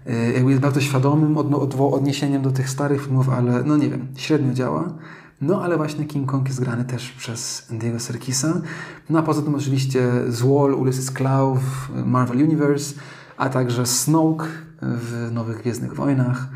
y, 0.09 0.33
jakby 0.33 0.49
jest 0.49 0.61
bardzo 0.61 0.81
świadomym 0.81 1.37
od, 1.37 1.53
od, 1.53 1.75
odniesieniem 1.79 2.41
do 2.41 2.51
tych 2.51 2.69
starych 2.69 3.03
filmów, 3.03 3.29
ale 3.29 3.63
no 3.63 3.77
nie 3.77 3.89
wiem, 3.89 4.07
średnio 4.15 4.53
działa. 4.53 4.93
No 5.41 5.63
ale 5.63 5.77
właśnie 5.77 6.05
King 6.05 6.31
Kong 6.31 6.47
jest 6.47 6.59
grany 6.59 6.85
też 6.85 7.11
przez 7.11 7.67
Andy'ego 7.71 7.99
Serkisa. 7.99 8.61
No 9.09 9.19
a 9.19 9.23
poza 9.23 9.41
tym 9.41 9.55
oczywiście 9.55 10.11
Zwall, 10.27 10.73
Ulysses 10.73 11.11
Klaue 11.11 11.55
w 11.55 12.05
Marvel 12.05 12.37
Universe, 12.37 12.95
a 13.37 13.49
także 13.49 13.85
Snoke 13.85 14.45
w 14.81 15.29
Nowych 15.31 15.57
Gwiezdnych 15.57 15.95
Wojnach 15.95 16.47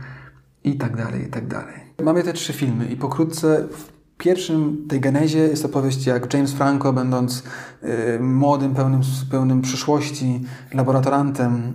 i 0.64 0.78
tak 0.78 0.98
dalej, 0.98 1.24
i 1.24 1.30
tak 1.30 1.48
dalej. 1.48 1.86
Mamy 2.04 2.24
te 2.24 2.34
trzy 2.34 2.54
filmy 2.54 2.86
i 2.86 2.96
pokrótce 2.96 3.68
pierwszym 4.18 4.86
tej 4.90 5.00
genezie 5.00 5.40
jest 5.40 5.66
opowieść, 5.66 6.06
jak 6.06 6.34
James 6.34 6.54
Franco, 6.54 6.94
będąc 6.94 7.44
y, 7.84 8.20
młodym, 8.20 8.76
pełnym, 8.76 9.02
pełnym 9.32 9.62
przyszłości 9.62 10.46
laboratorantem 10.74 11.74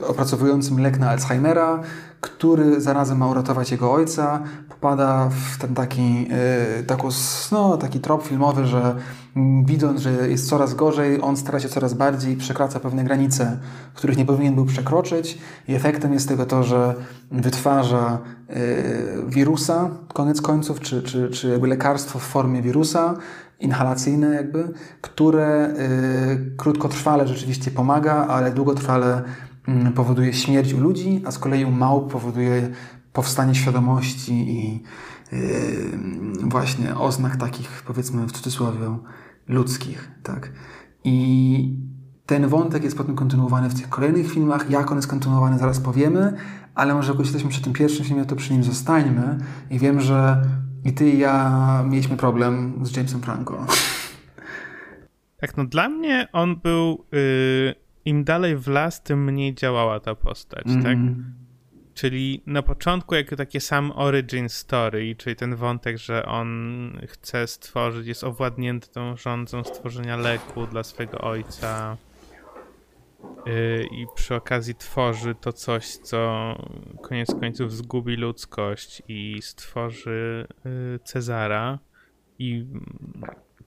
y, 0.00 0.06
opracowującym 0.06 0.80
lek 0.80 0.98
na 0.98 1.10
Alzheimera, 1.10 1.82
który 2.20 2.80
zarazem 2.80 3.18
ma 3.18 3.26
uratować 3.26 3.70
jego 3.70 3.92
ojca, 3.92 4.42
popada 4.68 5.30
w 5.30 5.58
ten 5.58 5.74
taki, 5.74 6.26
y, 6.82 7.52
no, 7.52 7.76
taki 7.76 8.00
trop 8.00 8.22
filmowy, 8.22 8.66
że 8.66 8.96
widząc, 9.64 10.00
że 10.00 10.28
jest 10.28 10.48
coraz 10.48 10.74
gorzej, 10.74 11.20
on 11.22 11.36
stara 11.36 11.60
się 11.60 11.68
coraz 11.68 11.94
bardziej, 11.94 12.36
przekracza 12.36 12.80
pewne 12.80 13.04
granice, 13.04 13.58
których 13.94 14.16
nie 14.16 14.26
powinien 14.26 14.54
był 14.54 14.64
przekroczyć. 14.64 15.38
I 15.68 15.74
efektem 15.74 16.12
jest 16.12 16.28
tego 16.28 16.46
to, 16.46 16.62
że 16.62 16.94
wytwarza 17.30 18.18
wirusa, 19.26 19.90
koniec 20.14 20.42
końców, 20.42 20.80
czy, 20.80 21.02
czy, 21.02 21.30
czy 21.30 21.48
jakby 21.48 21.68
lekarstwo 21.68 22.18
w 22.18 22.22
formie 22.22 22.62
wirusa, 22.62 23.14
inhalacyjne 23.60 24.34
jakby, 24.34 24.72
które 25.00 25.74
y, 26.50 26.56
krótkotrwale 26.56 27.28
rzeczywiście 27.28 27.70
pomaga, 27.70 28.14
ale 28.26 28.52
długotrwale 28.52 29.22
mm, 29.68 29.92
powoduje 29.92 30.32
śmierć 30.32 30.72
u 30.72 30.80
ludzi, 30.80 31.22
a 31.26 31.30
z 31.30 31.38
kolei 31.38 31.64
u 31.64 31.70
małp 31.70 32.12
powoduje 32.12 32.68
powstanie 33.12 33.54
świadomości 33.54 34.32
i 34.32 34.82
właśnie 36.42 36.96
oznak 36.96 37.36
takich, 37.36 37.82
powiedzmy 37.86 38.26
w 38.26 38.32
cudzysłowie, 38.32 38.98
ludzkich, 39.48 40.10
tak. 40.22 40.52
I 41.04 41.88
ten 42.26 42.48
wątek 42.48 42.84
jest 42.84 42.96
potem 42.96 43.16
kontynuowany 43.16 43.68
w 43.68 43.74
tych 43.74 43.88
kolejnych 43.88 44.32
filmach. 44.32 44.70
Jak 44.70 44.90
on 44.90 44.98
jest 44.98 45.08
kontynuowany, 45.08 45.58
zaraz 45.58 45.80
powiemy, 45.80 46.32
ale 46.78 46.94
może 46.94 47.12
jak 47.12 47.20
jesteśmy 47.20 47.50
przy 47.50 47.62
tym 47.62 47.72
pierwszym 47.72 48.04
filmie, 48.04 48.24
to 48.24 48.36
przy 48.36 48.52
nim 48.52 48.64
zostańmy. 48.64 49.38
I 49.70 49.78
wiem, 49.78 50.00
że 50.00 50.42
i 50.84 50.92
ty 50.92 51.10
i 51.10 51.18
ja 51.18 51.84
mieliśmy 51.86 52.16
problem 52.16 52.80
z 52.82 52.96
Jamesem 52.96 53.20
Franco. 53.20 53.66
Tak, 55.40 55.56
no 55.56 55.64
dla 55.64 55.88
mnie 55.88 56.28
on 56.32 56.56
był. 56.56 57.04
Yy, 57.12 57.74
Im 58.04 58.24
dalej 58.24 58.56
w 58.56 58.68
las, 58.68 59.02
tym 59.02 59.24
mniej 59.24 59.54
działała 59.54 60.00
ta 60.00 60.14
postać, 60.14 60.66
mm. 60.66 60.82
tak? 60.82 60.98
Czyli 61.94 62.42
na 62.46 62.62
początku 62.62 63.14
jako 63.14 63.36
takie 63.36 63.60
sam 63.60 63.92
origin 63.94 64.48
story, 64.48 65.16
czyli 65.16 65.36
ten 65.36 65.56
wątek, 65.56 65.98
że 65.98 66.26
on 66.26 66.48
chce 67.08 67.46
stworzyć, 67.46 68.06
jest 68.06 68.24
owładnięty 68.24 68.88
tą 68.88 69.16
rządzą 69.16 69.64
stworzenia 69.64 70.16
leku 70.16 70.66
dla 70.66 70.82
swojego 70.82 71.18
ojca 71.18 71.96
i 73.90 74.06
przy 74.14 74.34
okazji 74.34 74.74
tworzy 74.74 75.34
to 75.34 75.52
coś, 75.52 75.86
co 75.86 76.54
koniec 77.02 77.34
końców 77.40 77.72
zgubi 77.72 78.16
ludzkość 78.16 79.02
i 79.08 79.38
stworzy 79.42 80.46
yy, 80.64 80.98
Cezara 81.04 81.78
i 82.38 82.66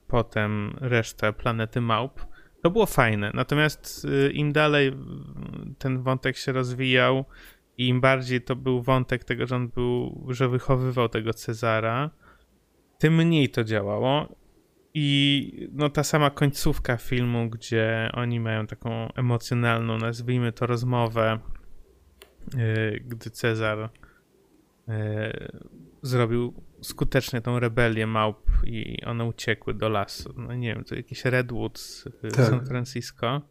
potem 0.07 0.75
resztę 0.81 1.33
planety 1.33 1.81
Małp. 1.81 2.25
To 2.63 2.69
było 2.69 2.85
fajne. 2.85 3.31
Natomiast 3.33 4.03
yy, 4.03 4.31
im 4.31 4.51
dalej 4.51 4.91
ten 5.77 6.03
wątek 6.03 6.37
się 6.37 6.51
rozwijał, 6.51 7.25
i 7.77 7.87
im 7.87 8.01
bardziej 8.01 8.41
to 8.41 8.55
był 8.55 8.81
wątek 8.81 9.23
tego, 9.23 9.47
że 9.47 9.55
on 9.55 9.67
był, 9.67 10.25
że 10.29 10.49
wychowywał 10.49 11.09
tego 11.09 11.33
Cezara, 11.33 12.09
tym 12.97 13.15
mniej 13.15 13.49
to 13.49 13.63
działało. 13.63 14.35
I 14.93 15.69
no 15.71 15.89
ta 15.89 16.04
sama 16.04 16.30
końcówka 16.30 16.97
filmu, 16.97 17.49
gdzie 17.49 18.10
oni 18.13 18.39
mają 18.39 18.67
taką 18.67 19.13
emocjonalną, 19.13 19.97
nazwijmy 19.97 20.51
to 20.51 20.65
rozmowę, 20.65 21.39
yy, 22.58 23.04
gdy 23.06 23.30
Cezar 23.30 23.89
yy, 24.88 24.93
zrobił 26.01 26.54
skutecznie 26.82 27.41
tą 27.41 27.60
rebelię 27.60 28.08
małp 28.08 28.51
i 28.63 29.06
one 29.06 29.25
uciekły 29.25 29.73
do 29.73 29.89
lasu. 29.89 30.34
No 30.38 30.54
nie 30.56 30.75
wiem, 30.75 30.84
to 30.84 30.95
jakieś 30.95 31.25
Redwoods, 31.25 32.06
yy, 32.23 32.32
tak. 32.32 32.45
San 32.45 32.65
Francisco. 32.65 33.41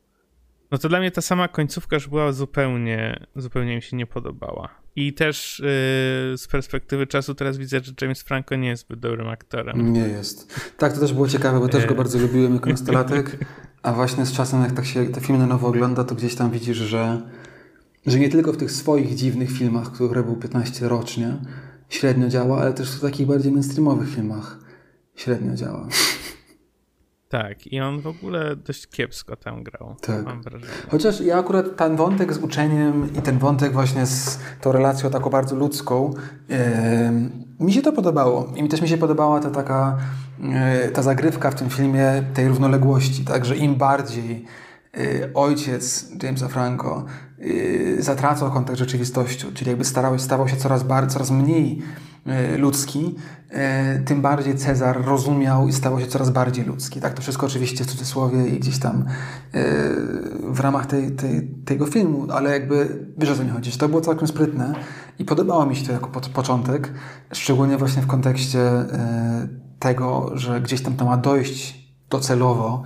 No 0.71 0.79
to 0.79 0.89
dla 0.89 0.99
mnie 0.99 1.11
ta 1.11 1.21
sama 1.21 1.49
końcówka 1.49 1.97
już 1.97 2.09
była 2.09 2.33
zupełnie, 2.33 3.27
zupełnie 3.37 3.77
mi 3.77 3.83
się 3.83 3.97
nie 3.97 4.07
podobała. 4.07 4.69
I 4.97 5.13
też 5.13 5.59
yy, 5.59 6.39
z 6.39 6.47
perspektywy 6.51 7.07
czasu 7.07 7.35
teraz 7.35 7.59
widzę, 7.59 7.81
że 7.81 7.93
James 8.03 8.23
Franco 8.23 8.57
nie 8.57 8.69
jest 8.69 8.83
zbyt 8.83 9.01
dobrym 9.01 9.29
aktorem. 9.29 9.93
Nie 9.93 10.01
jest. 10.01 10.61
Tak, 10.79 10.93
to 10.93 11.01
też 11.01 11.13
było 11.13 11.29
ciekawe, 11.29 11.61
bo 11.61 11.69
też 11.69 11.87
go 11.87 11.95
bardzo 11.95 12.19
lubiłem 12.19 12.55
jako 12.55 12.71
nastolatek, 12.77 13.39
a 13.83 13.93
właśnie 13.93 14.27
z 14.27 14.33
czasem, 14.33 14.63
jak 14.63 14.73
tak 14.73 14.87
się 14.87 15.07
te 15.07 15.21
filmy 15.21 15.39
na 15.39 15.47
nowo 15.47 15.69
ogląda, 15.69 16.05
to 16.05 16.15
gdzieś 16.15 16.35
tam 16.35 16.51
widzisz, 16.51 16.77
że, 16.77 17.23
że 18.07 18.19
nie 18.19 18.29
tylko 18.29 18.53
w 18.53 18.57
tych 18.57 18.73
swoich 18.73 19.15
dziwnych 19.15 19.51
filmach, 19.51 19.93
które 19.93 20.23
był 20.23 20.37
15 20.37 20.89
rocznie, 20.89 21.37
średnio 21.89 22.29
działa, 22.29 22.61
ale 22.61 22.73
też 22.73 22.91
w 22.91 23.01
takich 23.01 23.27
bardziej 23.27 23.53
mainstreamowych 23.53 24.15
filmach 24.15 24.59
średnio 25.15 25.55
działa. 25.55 25.89
Tak, 27.31 27.67
i 27.67 27.81
on 27.81 28.01
w 28.01 28.07
ogóle 28.07 28.57
dość 28.57 28.87
kiepsko 28.87 29.37
tam 29.37 29.63
grał. 29.63 29.97
Tak. 30.01 30.25
Mam 30.25 30.43
wrażenie. 30.43 30.73
Chociaż 30.91 31.21
ja 31.21 31.39
akurat 31.39 31.77
ten 31.77 31.97
wątek 31.97 32.33
z 32.33 32.39
uczeniem 32.39 33.09
i 33.19 33.23
ten 33.23 33.39
wątek 33.39 33.73
właśnie 33.73 34.07
z 34.07 34.39
tą 34.61 34.73
relacją 34.73 35.11
taką 35.11 35.31
bardzo 35.31 35.57
ludzką, 35.57 36.15
yy, 36.49 36.57
mi 37.61 37.73
się 37.73 37.83
to 37.83 37.93
podobało. 37.93 38.53
I 38.57 38.63
mi 38.63 38.69
też 38.69 38.83
mi 38.83 38.89
się 38.89 38.99
podobała 38.99 39.41
ta 39.41 39.51
taka, 39.51 39.99
yy, 40.39 40.91
ta 40.93 41.03
zagrywka 41.03 41.51
w 41.51 41.55
tym 41.55 41.71
filmie 41.71 42.25
tej 42.35 42.49
równoległości, 42.49 43.25
tak, 43.25 43.45
że 43.45 43.57
im 43.57 43.75
bardziej 43.75 44.45
yy, 44.95 45.31
ojciec 45.35 46.11
Jamesa 46.23 46.49
Franco 46.49 47.05
zatracał 47.99 48.51
kontakt 48.51 48.77
z 48.77 48.79
rzeczywistością, 48.79 49.49
czyli 49.55 49.69
jakby 49.69 49.85
starał, 49.85 50.19
stawał 50.19 50.49
się 50.49 50.57
coraz, 50.57 50.83
bardziej, 50.83 51.13
coraz 51.13 51.31
mniej 51.31 51.83
E, 52.27 52.59
ludzki, 52.59 52.99
e, 52.99 53.40
tym 54.05 54.23
bardziej 54.23 54.55
Cezar 54.55 55.05
rozumiał 55.05 55.69
i 55.69 55.73
stawał 55.73 56.01
się 56.01 56.07
coraz 56.07 56.31
bardziej 56.31 56.65
ludzki. 56.65 57.01
Tak, 57.01 57.15
to 57.15 57.23
wszystko 57.23 57.47
oczywiście 57.47 57.85
w 57.85 57.87
cudzysłowie 57.87 58.49
i 58.49 58.61
gdzieś 58.61 58.79
tam 58.79 59.05
e, 59.55 59.63
w 60.43 60.61
ramach 60.61 60.87
tej, 60.87 61.11
tej, 61.11 61.49
tego 61.65 61.87
filmu, 61.87 62.27
ale 62.33 62.51
jakby 62.51 63.07
wiesz 63.19 63.31
o 63.31 63.37
co 63.37 63.45
mi 63.45 63.51
chodzi. 63.51 63.79
To 63.79 63.89
było 63.89 64.01
całkiem 64.01 64.29
sprytne 64.29 64.75
i 65.19 65.25
podobało 65.25 65.67
mi 65.67 65.77
się 65.77 65.87
to 65.87 65.93
jako 65.93 66.21
początek, 66.21 66.93
szczególnie 67.33 67.77
właśnie 67.77 68.03
w 68.03 68.07
kontekście 68.07 68.61
tego, 69.79 70.31
że 70.35 70.61
gdzieś 70.61 70.83
tam 70.83 70.97
to 70.97 71.05
ma 71.05 71.17
dojść 71.17 71.91
docelowo 72.11 72.83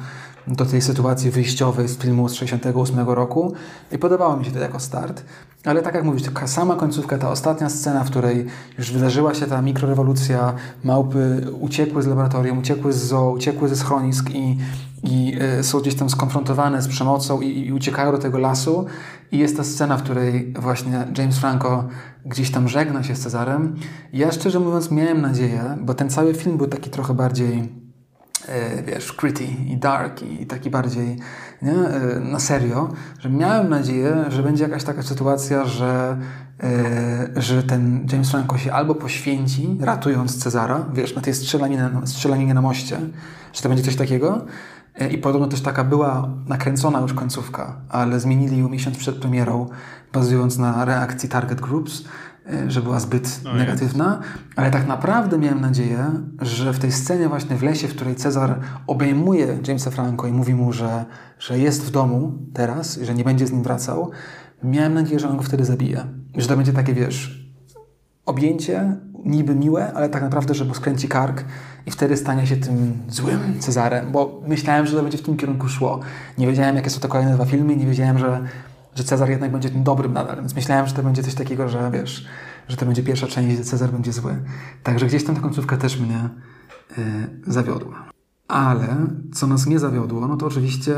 do 0.46 0.66
tej 0.66 0.82
sytuacji 0.82 1.30
wyjściowej 1.30 1.88
z 1.88 1.98
filmu 1.98 2.28
z 2.28 2.34
68 2.34 3.08
roku 3.08 3.52
i 3.92 3.98
podobało 3.98 4.36
mi 4.36 4.44
się 4.44 4.50
to 4.50 4.58
jako 4.58 4.80
start. 4.80 5.24
Ale 5.64 5.82
tak 5.82 5.94
jak 5.94 6.04
mówisz, 6.04 6.22
taka 6.22 6.46
sama 6.46 6.76
końcówka, 6.76 7.18
ta 7.18 7.30
ostatnia 7.30 7.68
scena, 7.68 8.04
w 8.04 8.10
której 8.10 8.46
już 8.78 8.92
wydarzyła 8.92 9.34
się 9.34 9.46
ta 9.46 9.62
mikrorewolucja, 9.62 10.54
małpy 10.84 11.46
uciekły 11.60 12.02
z 12.02 12.06
laboratorium, 12.06 12.58
uciekły 12.58 12.92
z 12.92 12.96
zoo, 12.96 13.30
uciekły 13.30 13.68
ze 13.68 13.76
schronisk 13.76 14.30
i, 14.30 14.58
i 15.04 15.36
y, 15.60 15.62
są 15.62 15.80
gdzieś 15.80 15.94
tam 15.94 16.10
skonfrontowane 16.10 16.82
z 16.82 16.88
przemocą 16.88 17.40
i, 17.40 17.66
i 17.66 17.72
uciekają 17.72 18.12
do 18.12 18.18
tego 18.18 18.38
lasu. 18.38 18.86
I 19.32 19.38
jest 19.38 19.56
ta 19.56 19.64
scena, 19.64 19.96
w 19.96 20.02
której 20.02 20.54
właśnie 20.58 21.06
James 21.18 21.38
Franco 21.38 21.84
gdzieś 22.26 22.50
tam 22.50 22.68
żegna 22.68 23.02
się 23.02 23.16
z 23.16 23.20
Cezarem. 23.20 23.76
Ja 24.12 24.32
szczerze 24.32 24.60
mówiąc 24.60 24.90
miałem 24.90 25.20
nadzieję, 25.20 25.76
bo 25.80 25.94
ten 25.94 26.10
cały 26.10 26.34
film 26.34 26.56
był 26.56 26.66
taki 26.66 26.90
trochę 26.90 27.14
bardziej 27.14 27.58
e, 27.58 27.83
wiesz, 28.86 29.12
gritty 29.12 29.44
i 29.44 29.76
dark 29.76 30.22
i 30.22 30.46
taki 30.46 30.70
bardziej 30.70 31.18
nie, 31.62 31.72
e, 31.72 32.20
na 32.20 32.40
serio, 32.40 32.92
że 33.18 33.30
miałem 33.30 33.68
nadzieję, 33.68 34.24
że 34.28 34.42
będzie 34.42 34.64
jakaś 34.64 34.84
taka 34.84 35.02
sytuacja, 35.02 35.64
że, 35.64 36.16
e, 36.62 37.42
że 37.42 37.62
ten 37.62 38.06
James 38.12 38.30
Franco 38.30 38.58
się 38.58 38.72
albo 38.72 38.94
poświęci, 38.94 39.78
ratując 39.80 40.42
Cezara, 40.42 40.86
wiesz, 40.92 41.14
na 41.14 41.22
tej 41.22 41.34
strzelaninie, 41.34 41.90
strzelaninie 42.04 42.54
na 42.54 42.62
moście, 42.62 43.00
że 43.52 43.62
to 43.62 43.68
będzie 43.68 43.84
coś 43.84 43.96
takiego, 43.96 44.46
i 45.10 45.18
podobno 45.18 45.46
też 45.48 45.60
taka 45.60 45.84
była 45.84 46.28
nakręcona 46.46 47.00
już 47.00 47.14
końcówka, 47.14 47.76
ale 47.88 48.20
zmienili 48.20 48.58
ją 48.58 48.68
miesiąc 48.68 48.98
przed 48.98 49.16
premierą, 49.16 49.68
bazując 50.12 50.58
na 50.58 50.84
reakcji 50.84 51.28
target 51.28 51.60
groups, 51.60 52.02
e, 52.02 52.06
że 52.68 52.82
była 52.82 53.00
zbyt 53.00 53.40
no 53.44 53.54
negatywna. 53.54 54.20
Ale 54.56 54.70
tak 54.70 54.86
naprawdę 54.86 55.38
miałem 55.38 55.60
nadzieję, 55.60 56.10
że 56.40 56.72
w 56.72 56.78
tej 56.78 56.92
scenie 56.92 57.28
właśnie 57.28 57.56
w 57.56 57.62
lesie, 57.62 57.88
w 57.88 57.94
której 57.94 58.14
Cezar 58.14 58.60
obejmuje 58.86 59.58
Jamesa 59.68 59.90
Franco 59.90 60.26
i 60.26 60.32
mówi 60.32 60.54
mu, 60.54 60.72
że, 60.72 61.04
że 61.38 61.58
jest 61.58 61.84
w 61.84 61.90
domu 61.90 62.32
teraz 62.52 62.98
i 62.98 63.04
że 63.04 63.14
nie 63.14 63.24
będzie 63.24 63.46
z 63.46 63.52
nim 63.52 63.62
wracał, 63.62 64.10
miałem 64.62 64.94
nadzieję, 64.94 65.20
że 65.20 65.28
on 65.28 65.36
go 65.36 65.42
wtedy 65.42 65.64
zabije. 65.64 66.04
Że 66.36 66.48
to 66.48 66.56
będzie 66.56 66.72
takie, 66.72 66.94
wiesz, 66.94 67.48
objęcie, 68.26 68.96
niby 69.24 69.54
miłe, 69.54 69.92
ale 69.92 70.08
tak 70.08 70.22
naprawdę, 70.22 70.54
że 70.54 70.64
mu 70.64 70.74
skręci 70.74 71.08
kark 71.08 71.44
i 71.86 71.90
wtedy 71.90 72.16
stanie 72.16 72.46
się 72.46 72.56
tym 72.56 72.92
złym 73.08 73.40
Cezarem, 73.60 74.12
bo 74.12 74.42
myślałem, 74.46 74.86
że 74.86 74.96
to 74.96 75.02
będzie 75.02 75.18
w 75.18 75.22
tym 75.22 75.36
kierunku 75.36 75.68
szło. 75.68 76.00
Nie 76.38 76.46
wiedziałem, 76.46 76.76
jakie 76.76 76.90
są 76.90 77.00
te 77.00 77.08
kolejne 77.08 77.34
dwa 77.34 77.44
filmy, 77.44 77.76
nie 77.76 77.86
wiedziałem, 77.86 78.18
że, 78.18 78.40
że 78.94 79.04
Cezar 79.04 79.30
jednak 79.30 79.52
będzie 79.52 79.70
tym 79.70 79.82
dobrym 79.82 80.12
nadal, 80.12 80.36
więc 80.36 80.54
myślałem, 80.54 80.86
że 80.86 80.94
to 80.94 81.02
będzie 81.02 81.22
coś 81.22 81.34
takiego, 81.34 81.68
że 81.68 81.90
wiesz, 81.90 82.26
że 82.68 82.76
to 82.76 82.86
będzie 82.86 83.02
pierwsza 83.02 83.26
część, 83.26 83.54
gdzie 83.54 83.64
Cezar 83.64 83.90
będzie 83.90 84.12
zły. 84.12 84.36
Także 84.82 85.06
gdzieś 85.06 85.24
tam 85.24 85.34
ta 85.34 85.40
końcówka 85.40 85.76
też 85.76 86.00
mnie 86.00 86.28
yy, 86.96 87.04
zawiodła. 87.46 88.04
Ale 88.48 88.96
co 89.32 89.46
nas 89.46 89.66
nie 89.66 89.78
zawiodło, 89.78 90.28
no 90.28 90.36
to 90.36 90.46
oczywiście 90.46 90.94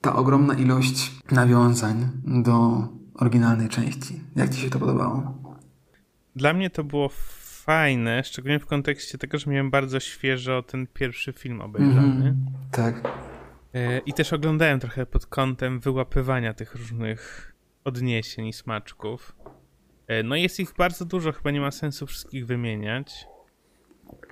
ta 0.00 0.16
ogromna 0.16 0.54
ilość 0.54 1.12
nawiązań 1.30 2.08
do 2.24 2.88
oryginalnej 3.14 3.68
części. 3.68 4.20
Jak 4.36 4.50
Ci 4.50 4.60
się 4.60 4.70
to 4.70 4.78
podobało? 4.78 5.34
Dla 6.36 6.52
mnie 6.52 6.70
to 6.70 6.84
było 6.84 7.10
fajne, 7.66 8.24
szczególnie 8.24 8.60
w 8.60 8.66
kontekście 8.66 9.18
tego, 9.18 9.38
że 9.38 9.50
miałem 9.50 9.70
bardzo 9.70 10.00
świeżo 10.00 10.62
ten 10.62 10.86
pierwszy 10.94 11.32
film 11.32 11.60
obejrzany. 11.60 12.28
Mm, 12.28 12.36
tak. 12.70 13.08
E, 13.76 13.98
I 13.98 14.12
też 14.12 14.32
oglądałem 14.32 14.80
trochę 14.80 15.06
pod 15.06 15.26
kątem 15.26 15.80
wyłapywania 15.80 16.54
tych 16.54 16.74
różnych 16.74 17.52
odniesień 17.84 18.46
i 18.46 18.52
smaczków. 18.52 19.36
E, 20.06 20.22
no 20.22 20.36
jest 20.36 20.60
ich 20.60 20.74
bardzo 20.78 21.04
dużo, 21.04 21.32
chyba 21.32 21.50
nie 21.50 21.60
ma 21.60 21.70
sensu 21.70 22.06
wszystkich 22.06 22.46
wymieniać. 22.46 23.26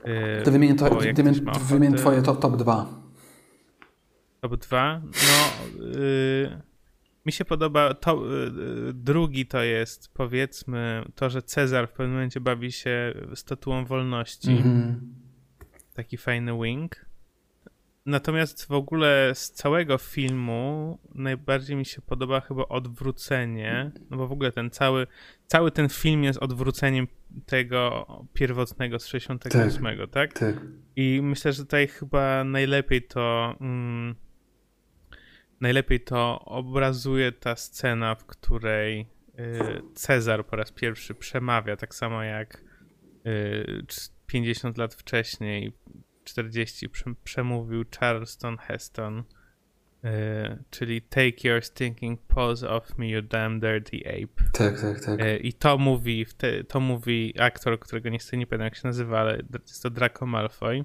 E, 0.05 0.43
to 0.43 0.53
wymienię, 0.53 0.75
to, 0.75 0.95
wymień, 0.95 1.35
wymień 1.61 1.95
twoje 1.95 2.23
top, 2.23 2.41
top 2.41 2.57
2. 2.57 2.87
Top 4.41 4.57
2? 4.57 5.03
No... 5.05 5.79
Yy 5.99 6.75
mi 7.27 7.33
się 7.33 7.45
podoba, 7.45 7.95
to, 7.95 8.33
y, 8.33 8.89
y, 8.89 8.93
drugi 8.93 9.47
to 9.47 9.63
jest 9.63 10.09
powiedzmy 10.15 11.05
to, 11.15 11.31
że 11.31 11.43
Cezar 11.43 11.89
w 11.89 11.93
pewnym 11.93 12.13
momencie 12.13 12.41
bawi 12.41 12.73
się 12.73 13.15
statuą 13.35 13.85
wolności. 13.85 14.49
Mm-hmm. 14.49 14.95
Taki 15.95 16.17
fajny 16.17 16.59
wing. 16.63 17.04
Natomiast 18.07 18.67
w 18.67 18.73
ogóle 18.73 19.31
z 19.35 19.51
całego 19.51 19.99
filmu 19.99 20.99
najbardziej 21.15 21.77
mi 21.77 21.85
się 21.85 22.03
podoba 22.03 22.41
chyba 22.41 22.69
odwrócenie, 22.69 23.91
no 24.11 24.17
bo 24.17 24.29
w 24.29 24.33
ogóle 24.33 24.53
ten 24.53 24.71
cały, 24.71 25.07
cały 25.47 25.71
ten 25.71 25.89
film 25.89 26.25
jest 26.25 26.39
odwróceniem 26.39 27.07
tego 27.47 28.07
pierwotnego 28.33 28.99
z 28.99 29.07
68, 29.07 29.85
tak? 29.85 30.11
tak? 30.11 30.33
tak. 30.33 30.55
I 30.97 31.21
myślę, 31.23 31.53
że 31.53 31.63
tutaj 31.63 31.89
chyba 31.89 32.45
najlepiej 32.45 33.03
to 33.03 33.55
mm, 33.61 34.15
najlepiej 35.61 36.01
to 36.01 36.41
obrazuje 36.45 37.33
ta 37.33 37.57
scena, 37.57 38.15
w 38.15 38.27
której 38.27 39.01
y, 39.01 39.83
Cezar 39.95 40.47
po 40.47 40.57
raz 40.57 40.73
pierwszy 40.73 41.15
przemawia, 41.15 41.77
tak 41.77 41.95
samo 41.95 42.23
jak 42.23 42.65
50 44.27 44.79
y, 44.79 44.81
lat 44.81 44.95
wcześniej, 44.95 45.73
40 46.25 46.89
przemówił 47.25 47.85
Charleston 48.01 48.57
Heston, 48.57 49.19
y, 49.19 50.05
czyli 50.71 51.03
Take 51.03 51.49
your 51.49 51.65
stinking 51.65 52.21
paws 52.21 52.63
off 52.63 52.99
me, 52.99 53.09
you 53.09 53.23
damn 53.23 53.61
dirty 53.61 53.97
ape. 54.07 54.51
Tak, 54.53 54.81
tak, 54.81 55.05
tak. 55.05 55.21
I 55.41 55.53
to 55.53 55.79
mówi, 55.79 56.27
to 56.69 56.81
mówi 56.81 57.35
aktor, 57.41 57.81
którego 57.81 58.09
niestety 58.09 58.37
nie 58.37 58.47
pamiętam 58.47 58.65
jak 58.65 58.77
się 58.77 58.89
nazywa, 58.89 59.21
ale 59.21 59.43
jest 59.69 59.83
to 59.83 59.91
Draco 59.91 60.27
Malfoy. 60.27 60.85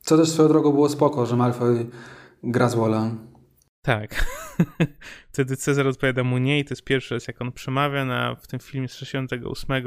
Co 0.00 0.16
też 0.16 0.28
swoją 0.28 0.48
drogą 0.48 0.72
było 0.72 0.88
spoko, 0.88 1.26
że 1.26 1.36
Malfoy 1.36 1.86
gra 2.42 2.68
z 2.68 2.74
Wola. 2.74 3.10
Tak. 3.82 4.26
Wtedy 5.32 5.56
Cezar 5.56 5.86
odpowiada 5.86 6.24
mu 6.24 6.38
nie 6.38 6.58
i 6.58 6.64
to 6.64 6.72
jest 6.72 6.84
pierwszy 6.84 7.14
raz, 7.14 7.28
jak 7.28 7.42
on 7.42 7.52
przemawia, 7.52 8.04
na, 8.04 8.34
w 8.34 8.46
tym 8.46 8.60
filmie 8.60 8.88
z 8.88 8.94
68 8.94 9.84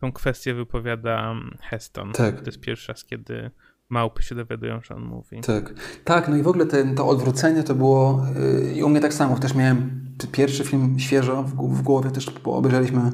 tą 0.00 0.12
kwestię 0.12 0.54
wypowiada 0.54 1.30
mm, 1.30 1.58
Heston. 1.60 2.12
Tak. 2.12 2.40
To 2.40 2.46
jest 2.46 2.60
pierwszy 2.60 2.92
raz, 2.92 3.04
kiedy 3.04 3.50
małpy 3.90 4.22
się 4.22 4.34
dowiadują, 4.34 4.80
że 4.80 4.94
on 4.94 5.04
mówi. 5.04 5.40
Tak, 5.40 5.74
tak 6.04 6.28
no 6.28 6.36
i 6.36 6.42
w 6.42 6.48
ogóle 6.48 6.66
ten, 6.66 6.94
to 6.94 7.06
odwrócenie 7.06 7.62
to 7.62 7.74
było 7.74 8.26
yy, 8.64 8.74
i 8.74 8.82
u 8.82 8.88
mnie 8.88 9.00
tak 9.00 9.14
samo, 9.14 9.38
też 9.38 9.54
miałem 9.54 10.04
pierwszy 10.32 10.64
film 10.64 10.98
świeżo 10.98 11.42
w, 11.42 11.76
w 11.76 11.82
głowie, 11.82 12.10
też 12.10 12.32
obejrzeliśmy 12.44 13.12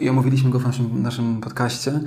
i 0.00 0.08
omówiliśmy 0.08 0.50
go 0.50 0.58
w 0.58 0.64
naszym, 0.64 1.02
naszym 1.02 1.40
podcaście. 1.40 2.00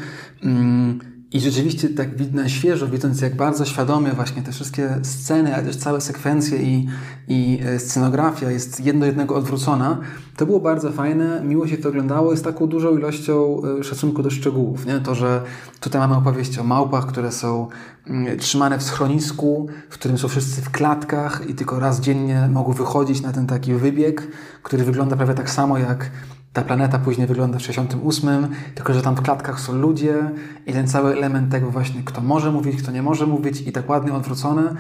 Yy 0.44 1.21
i 1.34 1.40
rzeczywiście 1.40 1.90
tak 1.90 2.18
widno 2.18 2.50
świeżo, 2.50 2.88
widząc 2.88 3.22
jak 3.22 3.36
bardzo 3.36 3.66
świadomie 3.66 4.12
właśnie 4.12 4.42
te 4.42 4.52
wszystkie 4.52 5.00
sceny, 5.04 5.56
ale 5.56 5.64
też 5.64 5.76
całe 5.76 6.02
sekwencje 6.02 6.58
i, 6.58 6.88
i 7.28 7.60
e, 7.66 7.80
scenografia 7.80 8.52
jest 8.52 8.86
jedno 8.86 9.06
jednego 9.06 9.36
odwrócona, 9.36 10.00
to 10.38 10.46
było 10.46 10.60
bardzo 10.60 10.92
fajne, 10.92 11.42
miło 11.44 11.68
się 11.68 11.78
to 11.78 11.90
oglądało 11.90 12.36
z 12.36 12.42
taką 12.42 12.68
dużą 12.68 12.98
ilością 12.98 13.62
e, 13.80 13.84
szacunku 13.84 14.24
do 14.24 14.30
szczegółów. 14.30 14.86
Nie? 14.86 15.00
To, 15.00 15.16
że 15.16 15.42
tutaj 15.80 16.02
mamy 16.02 16.16
opowieść 16.16 16.58
o 16.58 16.64
małpach, 16.64 17.06
które 17.06 17.32
są 17.32 17.68
mm, 18.08 18.40
trzymane 18.40 18.80
w 18.80 18.84
schronisku, 18.84 19.68
w 19.90 19.94
którym 19.94 20.18
są 20.18 20.28
wszyscy 20.28 20.62
w 20.62 20.70
klatkach 20.70 21.50
i 21.50 21.54
tylko 21.54 21.80
raz 21.80 22.02
dziennie 22.02 22.50
mogą 22.52 22.74
wychodzić 22.74 23.22
na 23.22 23.32
ten 23.32 23.48
taki 23.48 23.74
wybieg, 23.74 24.28
który 24.64 24.84
wygląda 24.84 25.16
prawie 25.16 25.34
tak 25.34 25.50
samo 25.50 25.78
jak 25.78 26.12
ta 26.54 26.62
planeta 26.62 27.00
później 27.00 27.28
wygląda 27.28 27.60
w 27.60 27.62
68, 27.62 28.48
tylko 28.76 28.94
że 28.94 29.02
tam 29.02 29.16
w 29.16 29.22
klatkach 29.22 29.60
są 29.60 29.76
ludzie 29.76 30.32
i 30.66 30.74
ten 30.74 30.88
cały 30.88 31.14
element 31.14 31.52
tego 31.52 31.72
właśnie, 31.72 32.04
kto 32.06 32.22
może 32.22 32.52
mówić, 32.52 32.82
kto 32.82 32.92
nie 32.92 33.02
może 33.02 33.28
mówić 33.28 33.62
i 33.62 33.72
tak 33.72 33.90
ładnie 33.90 34.14
odwrócone. 34.14 34.76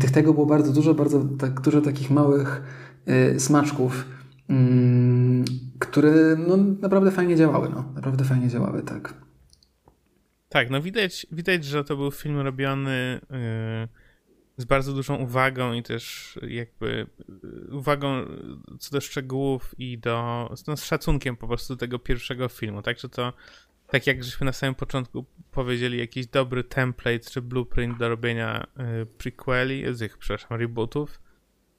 Tych 0.00 0.10
tego 0.10 0.34
było 0.34 0.46
bardzo 0.46 0.72
dużo, 0.72 0.94
bardzo 0.94 1.24
tak, 1.38 1.60
dużo 1.60 1.80
takich 1.80 2.10
małych 2.10 2.62
y, 3.08 3.40
smaczków, 3.40 4.06
które 5.78 6.36
no, 6.48 6.56
naprawdę 6.56 7.10
fajnie 7.10 7.36
działały. 7.36 7.68
No. 7.74 7.84
Naprawdę 7.94 8.24
fajnie 8.24 8.48
działały, 8.48 8.82
tak. 8.82 9.14
Tak, 10.48 10.70
no 10.70 10.82
widać, 10.82 11.26
widać, 11.32 11.64
że 11.64 11.84
to 11.84 11.96
był 11.96 12.10
film 12.10 12.40
robiony... 12.40 13.20
Yy 13.30 14.05
z 14.56 14.64
bardzo 14.64 14.92
dużą 14.92 15.16
uwagą 15.16 15.72
i 15.72 15.82
też 15.82 16.34
jakby 16.48 17.06
y, 17.70 17.74
uwagą 17.74 18.24
co 18.78 18.90
do 18.90 19.00
szczegółów 19.00 19.74
i 19.78 19.98
do, 19.98 20.48
no 20.66 20.76
z 20.76 20.84
szacunkiem 20.84 21.36
po 21.36 21.48
prostu 21.48 21.74
do 21.74 21.78
tego 21.78 21.98
pierwszego 21.98 22.48
filmu. 22.48 22.82
Także 22.82 23.08
to, 23.08 23.32
tak 23.86 24.06
jak 24.06 24.24
żeśmy 24.24 24.44
na 24.44 24.52
samym 24.52 24.74
początku 24.74 25.24
powiedzieli, 25.50 25.98
jakiś 25.98 26.26
dobry 26.26 26.64
template 26.64 27.30
czy 27.30 27.42
blueprint 27.42 27.98
do 27.98 28.08
robienia 28.08 28.66
y, 29.02 29.06
prequeli, 29.06 29.84
z 29.94 30.02
ich, 30.02 30.18
przepraszam, 30.18 30.58
rebootów, 30.58 31.20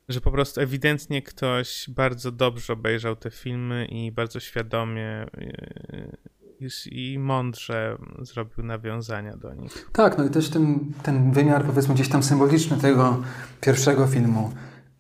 że 0.09 0.21
po 0.21 0.31
prostu 0.31 0.61
ewidentnie 0.61 1.21
ktoś 1.21 1.89
bardzo 1.89 2.31
dobrze 2.31 2.73
obejrzał 2.73 3.15
te 3.15 3.31
filmy 3.31 3.85
i 3.85 4.11
bardzo 4.11 4.39
świadomie 4.39 5.25
y, 5.37 6.17
i 6.91 7.19
mądrze 7.19 7.97
zrobił 8.19 8.63
nawiązania 8.63 9.37
do 9.37 9.53
nich. 9.53 9.89
Tak, 9.91 10.17
no 10.17 10.25
i 10.25 10.29
też 10.29 10.49
ten, 10.49 10.79
ten 11.03 11.31
wymiar 11.31 11.65
powiedzmy 11.65 11.93
gdzieś 11.93 12.09
tam 12.09 12.23
symboliczny 12.23 12.77
tego 12.77 13.21
pierwszego 13.61 14.07
filmu 14.07 14.51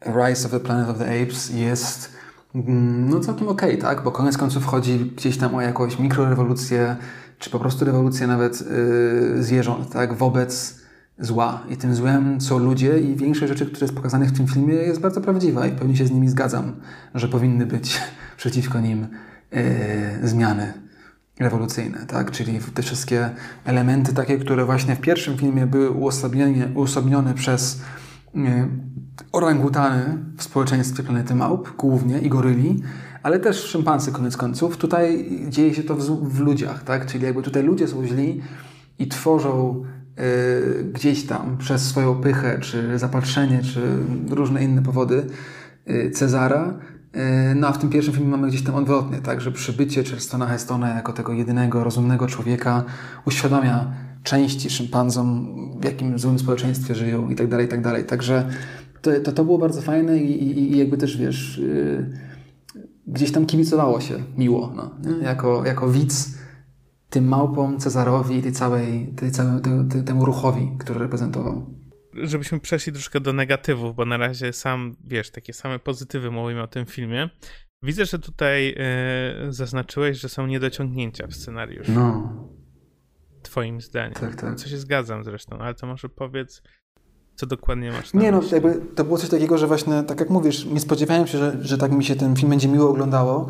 Rise 0.05 0.45
of 0.45 0.51
the 0.51 0.59
Planet 0.59 0.89
of 0.89 0.97
the 0.97 1.23
Apes 1.23 1.49
jest 1.49 2.17
mm, 2.55 3.09
no 3.09 3.19
całkiem 3.19 3.47
okej, 3.47 3.69
okay, 3.69 3.81
tak? 3.81 4.03
Bo 4.03 4.11
koniec 4.11 4.37
końców 4.37 4.65
chodzi 4.65 4.99
gdzieś 4.99 5.37
tam 5.37 5.55
o 5.55 5.61
jakąś 5.61 5.99
mikrorewolucję, 5.99 6.95
czy 7.39 7.49
po 7.49 7.59
prostu 7.59 7.85
rewolucję 7.85 8.27
nawet 8.27 8.61
yy, 8.61 9.43
zwierząt, 9.43 9.91
tak? 9.91 10.13
Wobec 10.13 10.81
zła. 11.19 11.63
I 11.69 11.77
tym 11.77 11.95
złem 11.95 12.41
są 12.41 12.59
ludzie 12.59 12.99
i 12.99 13.15
większość 13.15 13.49
rzeczy, 13.49 13.65
które 13.65 13.85
jest 13.85 13.95
pokazanych 13.95 14.29
w 14.29 14.37
tym 14.37 14.47
filmie 14.47 14.73
jest 14.73 15.01
bardzo 15.01 15.21
prawdziwa 15.21 15.67
i 15.67 15.71
pewnie 15.71 15.95
się 15.95 16.05
z 16.05 16.11
nimi 16.11 16.29
zgadzam, 16.29 16.75
że 17.15 17.27
powinny 17.27 17.65
być 17.65 18.01
przeciwko 18.37 18.79
nim 18.79 19.07
e, 19.51 20.27
zmiany 20.27 20.86
rewolucyjne, 21.39 22.05
tak? 22.05 22.31
Czyli 22.31 22.59
te 22.73 22.81
wszystkie 22.81 23.29
elementy 23.65 24.13
takie, 24.13 24.37
które 24.37 24.65
właśnie 24.65 24.95
w 24.95 25.01
pierwszym 25.01 25.37
filmie 25.37 25.67
były 25.67 25.91
uosobnione 26.73 27.33
przez 27.33 27.81
e, 28.35 28.67
orangutany 29.31 30.17
w 30.37 30.43
społeczeństwie 30.43 31.03
planety 31.03 31.35
małp, 31.35 31.75
głównie 31.77 32.19
i 32.19 32.29
goryli, 32.29 32.81
ale 33.23 33.39
też 33.39 33.63
szympansy 33.63 34.11
koniec 34.11 34.37
końców. 34.37 34.77
Tutaj 34.77 35.29
dzieje 35.49 35.73
się 35.73 35.83
to 35.83 35.95
w, 35.95 36.29
w 36.29 36.39
ludziach, 36.39 36.83
tak? 36.83 37.05
Czyli 37.05 37.23
jakby 37.23 37.43
tutaj 37.43 37.63
ludzie 37.63 37.87
są 37.87 38.05
źli 38.05 38.41
i 38.99 39.07
tworzą 39.07 39.83
y, 40.19 40.83
gdzieś 40.83 41.25
tam 41.25 41.57
przez 41.57 41.81
swoją 41.81 42.15
pychę, 42.21 42.59
czy 42.59 42.99
zapatrzenie, 42.99 43.61
czy 43.63 43.81
różne 44.29 44.63
inne 44.63 44.81
powody 44.81 45.25
y, 45.89 46.11
Cezara. 46.11 46.79
Y, 47.15 47.55
no 47.55 47.67
a 47.67 47.71
w 47.71 47.77
tym 47.77 47.89
pierwszym 47.89 48.13
filmie 48.13 48.29
mamy 48.29 48.47
gdzieś 48.47 48.63
tam 48.63 48.75
odwrotnie, 48.75 49.17
tak? 49.17 49.41
Że 49.41 49.51
przybycie 49.51 50.03
Charlestona 50.03 50.45
Hestona 50.45 50.89
jako 50.89 51.13
tego 51.13 51.33
jedynego, 51.33 51.83
rozumnego 51.83 52.27
człowieka 52.27 52.83
uświadamia 53.25 53.93
części 54.23 54.69
szympanzom, 54.69 55.47
w 55.81 55.85
jakim 55.85 56.19
złym 56.19 56.39
społeczeństwie 56.39 56.95
żyją 56.95 57.29
i 57.29 57.35
tak 57.35 57.47
dalej, 57.47 57.65
i 57.65 57.69
tak 57.69 57.81
dalej. 57.81 58.05
Także 58.05 58.49
to, 59.01 59.11
to, 59.23 59.31
to 59.31 59.45
było 59.45 59.57
bardzo 59.57 59.81
fajne 59.81 60.17
i, 60.17 60.43
i, 60.43 60.73
i 60.73 60.77
jakby 60.77 60.97
też, 60.97 61.17
wiesz, 61.17 61.57
yy, 61.57 62.11
gdzieś 63.07 63.31
tam 63.31 63.45
kibicowało 63.45 64.01
się 64.01 64.15
miło, 64.37 64.73
no? 64.75 64.91
Jako, 65.21 65.65
jako 65.65 65.89
widz 65.89 66.37
tym 67.09 67.27
małpom, 67.27 67.77
Cezarowi 67.77 68.35
i 68.35 68.41
tej 68.41 68.51
całej, 68.51 69.13
tej 69.15 69.31
całej, 69.31 69.61
temu 70.05 70.25
ruchowi, 70.25 70.71
który 70.79 70.99
reprezentował. 70.99 71.76
Żebyśmy 72.23 72.59
przeszli 72.59 72.93
troszkę 72.93 73.19
do 73.19 73.33
negatywów, 73.33 73.95
bo 73.95 74.05
na 74.05 74.17
razie 74.17 74.53
sam, 74.53 74.95
wiesz, 75.03 75.29
takie 75.29 75.53
same 75.53 75.79
pozytywy 75.79 76.31
mówimy 76.31 76.61
o 76.61 76.67
tym 76.67 76.85
filmie. 76.85 77.29
Widzę, 77.83 78.05
że 78.05 78.19
tutaj 78.19 78.75
yy, 79.45 79.53
zaznaczyłeś, 79.53 80.19
że 80.19 80.29
są 80.29 80.47
niedociągnięcia 80.47 81.27
w 81.27 81.33
scenariuszu. 81.33 81.91
No. 81.91 82.33
Twoim 83.43 83.81
zdaniem. 83.81 84.13
Tak, 84.13 84.35
tak. 84.35 84.55
Co 84.55 84.69
się 84.69 84.77
zgadzam 84.77 85.23
zresztą, 85.23 85.57
ale 85.57 85.73
to 85.73 85.87
może 85.87 86.09
powiedz, 86.09 86.61
co 87.35 87.45
dokładnie 87.45 87.91
masz 87.91 88.13
na 88.13 88.21
Nie, 88.21 88.31
no 88.31 88.37
myśli? 88.37 88.53
jakby 88.53 88.81
to 88.95 89.03
było 89.03 89.17
coś 89.17 89.29
takiego, 89.29 89.57
że 89.57 89.67
właśnie, 89.67 90.03
tak 90.03 90.19
jak 90.19 90.29
mówisz, 90.29 90.65
nie 90.65 90.79
spodziewałem 90.79 91.27
się, 91.27 91.37
że, 91.37 91.57
że 91.61 91.77
tak 91.77 91.91
mi 91.91 92.03
się 92.03 92.15
ten 92.15 92.35
film 92.35 92.49
będzie 92.49 92.67
miło 92.67 92.89
oglądało, 92.89 93.49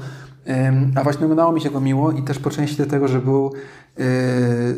a 0.95 1.03
właśnie 1.03 1.25
oglądało 1.25 1.51
mi 1.51 1.61
się 1.61 1.69
go 1.69 1.81
miło 1.81 2.11
i 2.11 2.23
też 2.23 2.39
po 2.39 2.49
części 2.49 2.75
dlatego, 2.75 3.07
że 3.07 3.19
był 3.19 3.53
yy, 3.97 4.05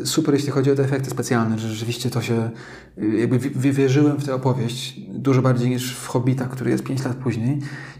super, 0.06 0.34
jeśli 0.34 0.50
chodzi 0.50 0.70
o 0.70 0.74
te 0.74 0.84
efekty 0.84 1.10
specjalne, 1.10 1.58
że 1.58 1.68
rzeczywiście 1.68 2.10
to 2.10 2.22
się, 2.22 2.50
yy, 2.96 3.18
jakby 3.18 3.38
wierzyłem 3.72 4.16
w 4.16 4.24
tę 4.24 4.34
opowieść 4.34 5.00
dużo 5.08 5.42
bardziej 5.42 5.70
niż 5.70 5.94
w 5.96 6.06
Hobbita, 6.06 6.46
który 6.46 6.70
jest 6.70 6.84
5 6.84 7.04
lat 7.04 7.16
później 7.16 7.58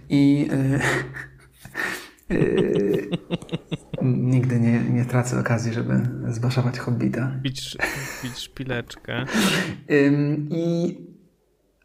i 0.08 0.48
yy, 0.48 0.80
nigdy 4.02 4.60
nie, 4.60 4.80
nie 4.80 5.04
tracę 5.04 5.40
okazji, 5.40 5.72
żeby 5.72 6.00
zbaszować 6.28 6.78
Hobbita. 6.78 7.32
Bić, 7.42 7.76
bić 8.24 8.38
szpileczkę. 8.38 9.24
I 10.50 11.19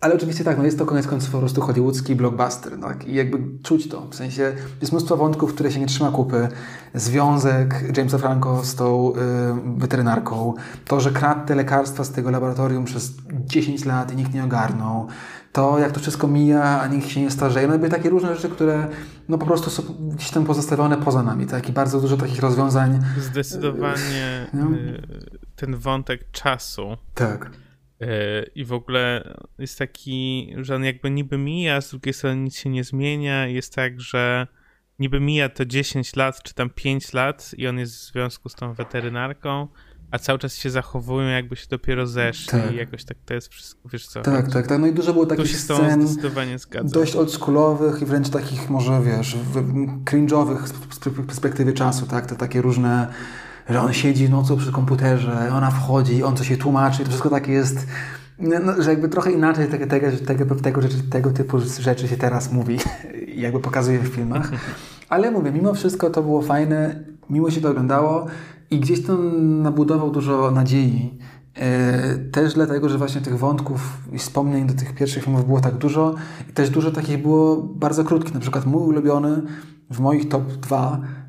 ale 0.02 0.16
oczywiście 0.16 0.43
tak, 0.43 0.58
no 0.58 0.64
jest 0.64 0.78
to 0.80 0.86
koniec 0.86 1.08
końców 1.08 1.32
po 1.32 1.39
prostu 1.39 1.62
hollywoodzki 1.62 2.16
blockbuster, 2.16 2.80
tak? 2.82 3.08
I 3.08 3.14
jakby 3.16 3.38
czuć 3.64 3.89
to, 3.89 4.08
w 4.10 4.16
sensie 4.16 4.54
jest 4.82 4.91
mnóstwo 4.93 5.18
wątków, 5.18 5.54
które 5.54 5.72
się 5.72 5.80
nie 5.80 5.86
trzyma 5.88 6.12
kupy. 6.12 6.48
Związek 6.93 7.98
Jamesa 7.98 8.18
Franco 8.18 8.64
z 8.64 8.76
tą 8.76 9.14
y, 9.16 9.16
weterynarką, 9.78 10.54
to, 10.88 11.00
że 11.00 11.12
kradł 11.12 11.46
te 11.48 11.56
lekarstwa 11.56 12.04
z 12.04 12.12
tego 12.12 12.32
laboratorium 12.32 12.86
przez 12.86 13.14
10 13.46 13.86
lat 13.86 14.14
i 14.14 14.16
nikt 14.16 14.34
nie 14.34 14.43
ogarnął, 14.43 15.08
to 15.52 15.80
jak 15.80 15.91
to 15.91 16.00
wszystko 16.00 16.28
mija, 16.28 16.82
a 16.82 16.88
nikt 16.88 17.08
się 17.08 17.22
nie 17.22 17.32
starzeje, 17.32 17.68
no 17.68 17.74
jakby 17.74 17.89
takie 17.89 18.10
różne 18.10 18.36
rzeczy, 18.36 18.50
które 18.50 18.88
no 19.30 19.38
po 19.38 19.46
prostu 19.46 19.70
są 19.70 19.84
gdzieś 20.16 20.30
tam 20.32 20.46
pozostawione 20.46 20.98
poza 20.98 21.24
nami, 21.24 21.46
tak? 21.46 21.70
I 21.70 21.72
bardzo 21.74 22.02
dużo 22.02 22.18
takich 22.18 22.39
rozwiązań. 22.39 23.00
Zdecydowanie 23.20 24.48
No. 24.54 24.72
y, 24.72 25.02
ten 25.56 25.76
wątek 25.76 26.32
czasu 26.32 26.98
Tak. 27.14 27.50
Y, 28.02 28.06
i 28.56 28.66
w 28.66 28.74
ogóle 28.74 29.34
jest 29.60 29.80
taki, 29.80 30.54
że 30.58 30.76
on 30.76 30.84
jakby 30.84 31.12
niby 31.12 31.38
mija, 31.38 31.82
z 31.82 31.89
drugiej 31.89 32.14
strony 32.14 32.36
nic 32.41 32.56
się 32.58 32.70
nie 32.70 32.84
zmienia. 32.84 33.48
Jest 33.48 33.76
tak, 33.76 34.02
że 34.02 34.48
niby 35.00 35.20
mija 35.20 35.50
to 35.50 35.66
10 35.66 36.16
lat, 36.16 36.43
czy 36.43 36.54
tam 36.54 36.70
5 36.70 37.14
lat 37.14 37.52
i 37.58 37.68
on 37.68 37.80
jest 37.80 37.96
w 37.96 38.12
związku 38.12 38.50
z 38.50 38.56
tą 38.56 38.74
weterynarką, 38.74 39.68
a 40.12 40.20
cały 40.20 40.39
czas 40.39 40.56
się 40.58 40.70
zachowują, 40.70 41.28
jakby 41.28 41.56
się 41.56 41.66
dopiero 41.70 42.08
zeszli. 42.08 42.48
Tak. 42.62 42.72
I 42.72 42.76
jakoś 42.76 43.04
tak 43.06 43.18
to 43.26 43.34
jest 43.34 43.48
wszystko, 43.48 43.89
wiesz 43.89 44.08
co? 44.08 44.22
Tak, 44.22 44.52
tak, 44.52 44.68
tak. 44.68 44.80
No 44.80 44.88
i 44.88 44.93
dużo 44.93 45.14
było 45.14 45.26
takich 45.26 45.48
się 45.48 45.58
scen 45.58 46.08
dość 46.91 47.16
oldschoolowych 47.16 48.02
i 48.02 48.06
wręcz 48.06 48.30
takich 48.30 48.70
może, 48.70 49.02
wiesz, 49.06 49.36
w- 49.36 50.04
cringe'owych 50.04 50.68
z 50.68 51.00
perspektywy 51.28 51.74
czasu, 51.74 52.06
tak? 52.08 52.26
Te 52.26 52.36
takie 52.36 52.62
różne, 52.62 53.08
że 53.70 53.82
on 53.82 53.93
siedzi 53.93 54.30
nocą 54.30 54.57
przy 54.57 54.72
komputerze, 54.72 55.49
ona 55.53 55.72
wchodzi, 55.72 56.24
on 56.24 56.36
coś 56.38 56.47
się 56.47 56.57
tłumaczy, 56.57 57.03
to 57.03 57.09
wszystko 57.09 57.30
takie 57.30 57.51
jest, 57.51 57.88
no, 58.39 58.59
no, 58.59 58.82
że 58.82 58.89
jakby 58.89 59.09
trochę 59.09 59.32
inaczej 59.32 59.68
tego, 59.68 59.88
tego, 59.88 60.07
tego, 60.28 60.45
tego, 60.55 60.82
tego 61.09 61.32
typu 61.32 61.59
rzeczy 61.80 62.07
się 62.07 62.18
teraz 62.18 62.51
mówi 62.51 62.78
jakby 63.45 63.59
pokazuje 63.59 63.99
w 63.99 64.07
filmach. 64.07 64.51
Ale 65.09 65.32
mówię, 65.32 65.51
mimo 65.51 65.74
wszystko 65.74 66.09
to 66.09 66.22
było 66.22 66.41
fajne, 66.41 67.03
miło 67.30 67.51
się 67.51 67.61
to 67.61 67.70
oglądało 67.70 68.26
i 68.72 68.80
gdzieś 68.80 69.05
tam 69.05 69.61
nabudował 69.61 70.11
dużo 70.11 70.51
nadziei. 70.51 71.20
E, 71.55 72.18
Też 72.32 72.53
dlatego, 72.53 72.89
że 72.89 72.97
właśnie 72.97 73.22
tych 73.22 73.39
wątków 73.39 73.97
i 74.13 74.18
wspomnień 74.18 74.68
do 74.68 74.74
tych 74.74 74.95
pierwszych 74.95 75.24
filmów 75.24 75.45
było 75.45 75.61
tak 75.61 75.76
dużo 75.76 76.16
i 76.49 76.53
też 76.53 76.70
dużo 76.70 76.91
takich 76.91 77.22
było 77.22 77.57
bardzo 77.57 78.03
krótkich. 78.03 78.34
Na 78.34 78.39
przykład 78.39 78.66
mój 78.66 78.84
ulubiony 78.84 79.41
w 79.89 79.99
moich 79.99 80.30
top 80.30 80.43
2, 80.43 81.01
e, 81.01 81.24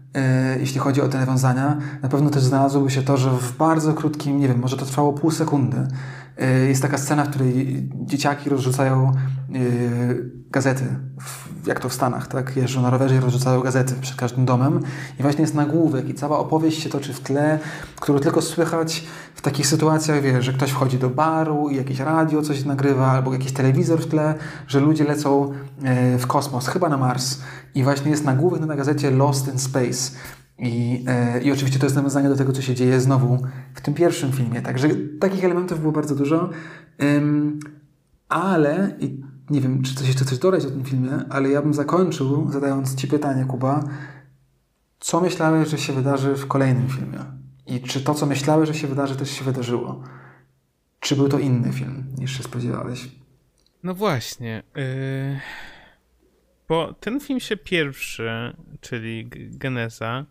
jeśli 0.61 0.81
chodzi 0.81 1.01
o 1.01 1.09
te 1.09 1.19
nawiązania, 1.19 1.77
na 2.03 2.09
pewno 2.09 2.31
też 2.31 2.43
znalazłoby 2.43 2.91
się 2.91 3.03
to, 3.03 3.17
że 3.17 3.31
w 3.31 3.57
bardzo 3.57 3.95
krótkim, 3.95 4.41
nie 4.41 4.49
wiem, 4.49 4.59
może 4.59 4.77
to 4.77 4.85
trwało 4.85 5.13
pół 5.13 5.31
sekundy, 5.31 5.77
e, 5.77 5.87
jest 6.69 6.83
taka 6.83 6.99
scena, 6.99 7.25
w 7.25 7.31
której 7.31 7.89
dzieciaki 7.93 8.51
rozrzucają 8.51 9.13
e, 9.13 9.59
gazety, 10.51 10.85
jak 11.67 11.81
to 11.81 11.89
w 11.89 11.95
Stanach, 11.95 12.27
tak? 12.27 12.57
Jeżdżą 12.57 12.83
na 12.83 12.91
rowerze 12.91 13.17
i 13.17 13.21
rozrzucają 13.21 13.61
gazety 13.61 13.95
przed 14.01 14.17
każdym 14.17 14.45
domem 14.45 14.81
i 15.19 15.23
właśnie 15.23 15.41
jest 15.41 15.55
nagłówek 15.55 16.09
i 16.09 16.15
cała 16.15 16.39
opowieść 16.39 16.83
się 16.83 16.91
toczy 16.91 17.13
w 17.13 17.21
tle, 17.21 17.59
którą 18.01 18.19
tylko 18.19 18.43
słychać 18.43 19.05
w 19.35 19.43
takich 19.43 19.67
sytuacjach, 19.67 20.23
wiesz, 20.23 20.45
że 20.45 20.53
ktoś 20.53 20.71
wchodzi 20.71 20.99
do 20.99 21.11
baru 21.11 21.69
i 21.69 21.77
jakieś 21.77 21.99
radio 21.99 22.43
coś 22.43 22.65
nagrywa, 22.65 23.07
albo 23.07 23.33
jakiś 23.33 23.53
telewizor 23.53 24.01
w 24.01 24.07
tle, 24.07 24.35
że 24.69 24.81
ludzie 24.81 25.05
lecą 25.05 25.53
e, 25.83 26.19
w 26.19 26.27
kosmos, 26.27 26.69
chyba 26.69 26.89
na 26.89 26.97
Mars 26.97 27.41
i 27.75 27.83
właśnie 27.83 28.11
jest 28.11 28.25
nagłówek 28.25 28.61
na 28.61 28.77
gazecie 28.77 29.11
Lost 29.11 29.49
in 29.49 29.59
Space. 29.59 30.11
I, 30.59 31.05
e, 31.07 31.43
I 31.43 31.53
oczywiście 31.53 31.79
to 31.79 31.87
jest 31.87 31.97
nawiązanie 31.97 32.29
do 32.29 32.37
tego, 32.37 32.53
co 32.53 32.63
się 32.63 32.75
dzieje 32.75 33.01
znowu 33.01 33.39
w 33.75 33.81
tym 33.81 33.95
pierwszym 33.95 34.33
filmie. 34.33 34.63
Także 34.63 34.89
takich 35.21 35.45
elementów 35.45 35.81
było 35.81 35.93
bardzo 35.93 36.15
dużo. 36.15 36.51
Ym, 37.03 37.61
ale, 38.29 38.97
i 39.01 39.21
nie 39.51 39.61
wiem, 39.61 39.83
czy 39.83 39.95
coś 39.95 40.07
jeszcze 40.09 40.25
coś 40.25 40.39
dodać 40.39 40.65
o 40.65 40.71
tym 40.71 40.85
filmie, 40.85 41.11
ale 41.31 41.49
ja 41.49 41.63
bym 41.63 41.75
zakończył 41.75 42.53
zadając 42.53 42.95
Ci 42.95 43.09
pytanie, 43.09 43.45
Kuba. 43.45 43.85
Co 45.01 45.21
myślałeś, 45.21 45.69
że 45.69 45.79
się 45.79 45.93
wydarzy 45.93 46.35
w 46.35 46.47
kolejnym 46.47 46.89
filmie? 46.89 47.19
I 47.67 47.81
czy 47.81 48.01
to, 48.01 48.15
co 48.15 48.27
myślałeś, 48.27 48.69
że 48.69 48.75
się 48.75 48.87
wydarzy, 48.87 49.17
też 49.17 49.31
się 49.31 49.45
wydarzyło? 49.45 50.03
Czy 51.01 51.17
był 51.17 51.29
to 51.29 51.39
inny 51.39 51.73
film, 51.73 52.05
niż 52.19 52.37
się 52.37 52.43
spodziewałeś? 52.43 53.09
No 53.83 53.95
właśnie. 53.95 54.63
Yy... 54.75 55.41
Bo 56.69 56.93
ten 56.93 57.21
film 57.21 57.41
się 57.41 57.57
pierwszy, 57.57 58.55
czyli 58.81 59.31
Geneza, 59.51 60.25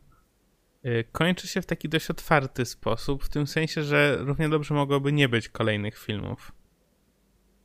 kończy 1.11 1.47
się 1.47 1.61
w 1.61 1.65
taki 1.65 1.89
dość 1.89 2.09
otwarty 2.09 2.65
sposób, 2.65 3.23
w 3.23 3.29
tym 3.29 3.47
sensie, 3.47 3.83
że 3.83 4.17
równie 4.19 4.49
dobrze 4.49 4.73
mogłoby 4.73 5.11
nie 5.11 5.29
być 5.29 5.49
kolejnych 5.49 5.97
filmów. 5.97 6.51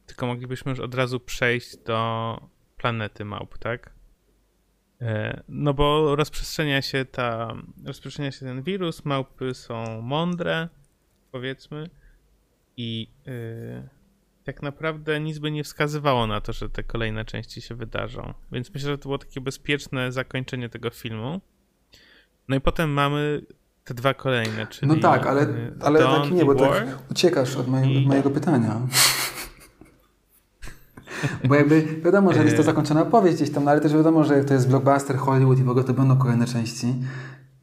Tylko 0.06 0.26
moglibyśmy 0.26 0.70
już 0.70 0.80
od 0.80 0.94
razu 0.94 1.20
przejść 1.20 1.76
do 1.76 2.40
planety 2.76 3.24
małp, 3.24 3.58
tak? 3.58 3.92
Yy, 5.00 5.06
No 5.48 5.74
bo 5.74 6.16
rozprzestrzenia 6.16 6.82
się 6.82 7.04
ta, 7.04 7.54
rozprzestrzenia 7.86 8.32
się 8.32 8.40
ten 8.40 8.62
wirus, 8.62 9.04
małpy 9.04 9.54
są 9.54 10.02
mądre, 10.02 10.68
powiedzmy, 11.32 11.90
i 12.76 13.08
yy, 13.26 13.88
tak 14.44 14.62
naprawdę 14.62 15.20
nic 15.20 15.38
by 15.38 15.50
nie 15.50 15.64
wskazywało 15.64 16.26
na 16.26 16.40
to, 16.40 16.52
że 16.52 16.70
te 16.70 16.82
kolejne 16.82 17.24
części 17.24 17.62
się 17.62 17.74
wydarzą. 17.74 18.34
Więc 18.52 18.74
myślę, 18.74 18.90
że 18.90 18.98
to 18.98 19.02
było 19.02 19.18
takie 19.18 19.40
bezpieczne 19.40 20.12
zakończenie 20.12 20.68
tego 20.68 20.90
filmu. 20.90 21.40
No 22.50 22.56
i 22.56 22.60
potem 22.60 22.90
mamy 22.90 23.42
te 23.84 23.94
dwa 23.94 24.14
kolejne, 24.14 24.66
czyli. 24.66 24.88
No 24.92 24.96
tak, 24.96 25.26
ale, 25.26 25.42
y, 25.42 25.72
ale 25.80 25.98
Dawn 25.98 26.22
tak 26.22 26.32
nie, 26.32 26.44
bo 26.44 26.54
tak 26.54 26.84
uciekasz 27.10 27.56
od, 27.56 27.68
mojego, 27.68 27.88
I- 28.00 28.06
mojego 28.06 28.30
pytania. 28.30 28.80
Bo 31.48 31.54
jakby 31.54 31.82
wiadomo, 32.04 32.32
że 32.32 32.44
jest 32.44 32.56
to 32.56 32.62
E. 32.62 32.64
zakończona 32.64 33.02
opowieść 33.02 33.36
gdzieś 33.36 33.50
tam, 33.50 33.64
no 33.64 33.70
ale 33.70 33.80
też 33.80 33.94
wiadomo, 33.94 34.24
że 34.24 34.44
to 34.44 34.54
jest 34.54 34.68
blockbuster 34.68 35.16
Hollywood 35.16 35.58
i 35.58 35.62
w 35.64 35.68
ogóle 35.68 35.84
to 35.84 35.94
będą 35.94 36.16
kolejne 36.16 36.46
części. 36.46 36.86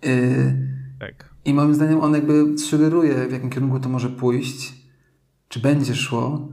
Yy, 0.03 0.67
Tak. 0.99 1.29
I 1.45 1.53
moim 1.53 1.73
zdaniem 1.75 2.01
on 2.01 2.13
jakby 2.13 2.57
sugeruje, 2.57 3.27
w 3.27 3.31
jakim 3.31 3.49
kierunku 3.49 3.79
to 3.79 3.89
może 3.89 4.09
pójść. 4.09 4.73
czy 5.49 5.59
będzie 5.59 5.95
szło. 5.95 6.49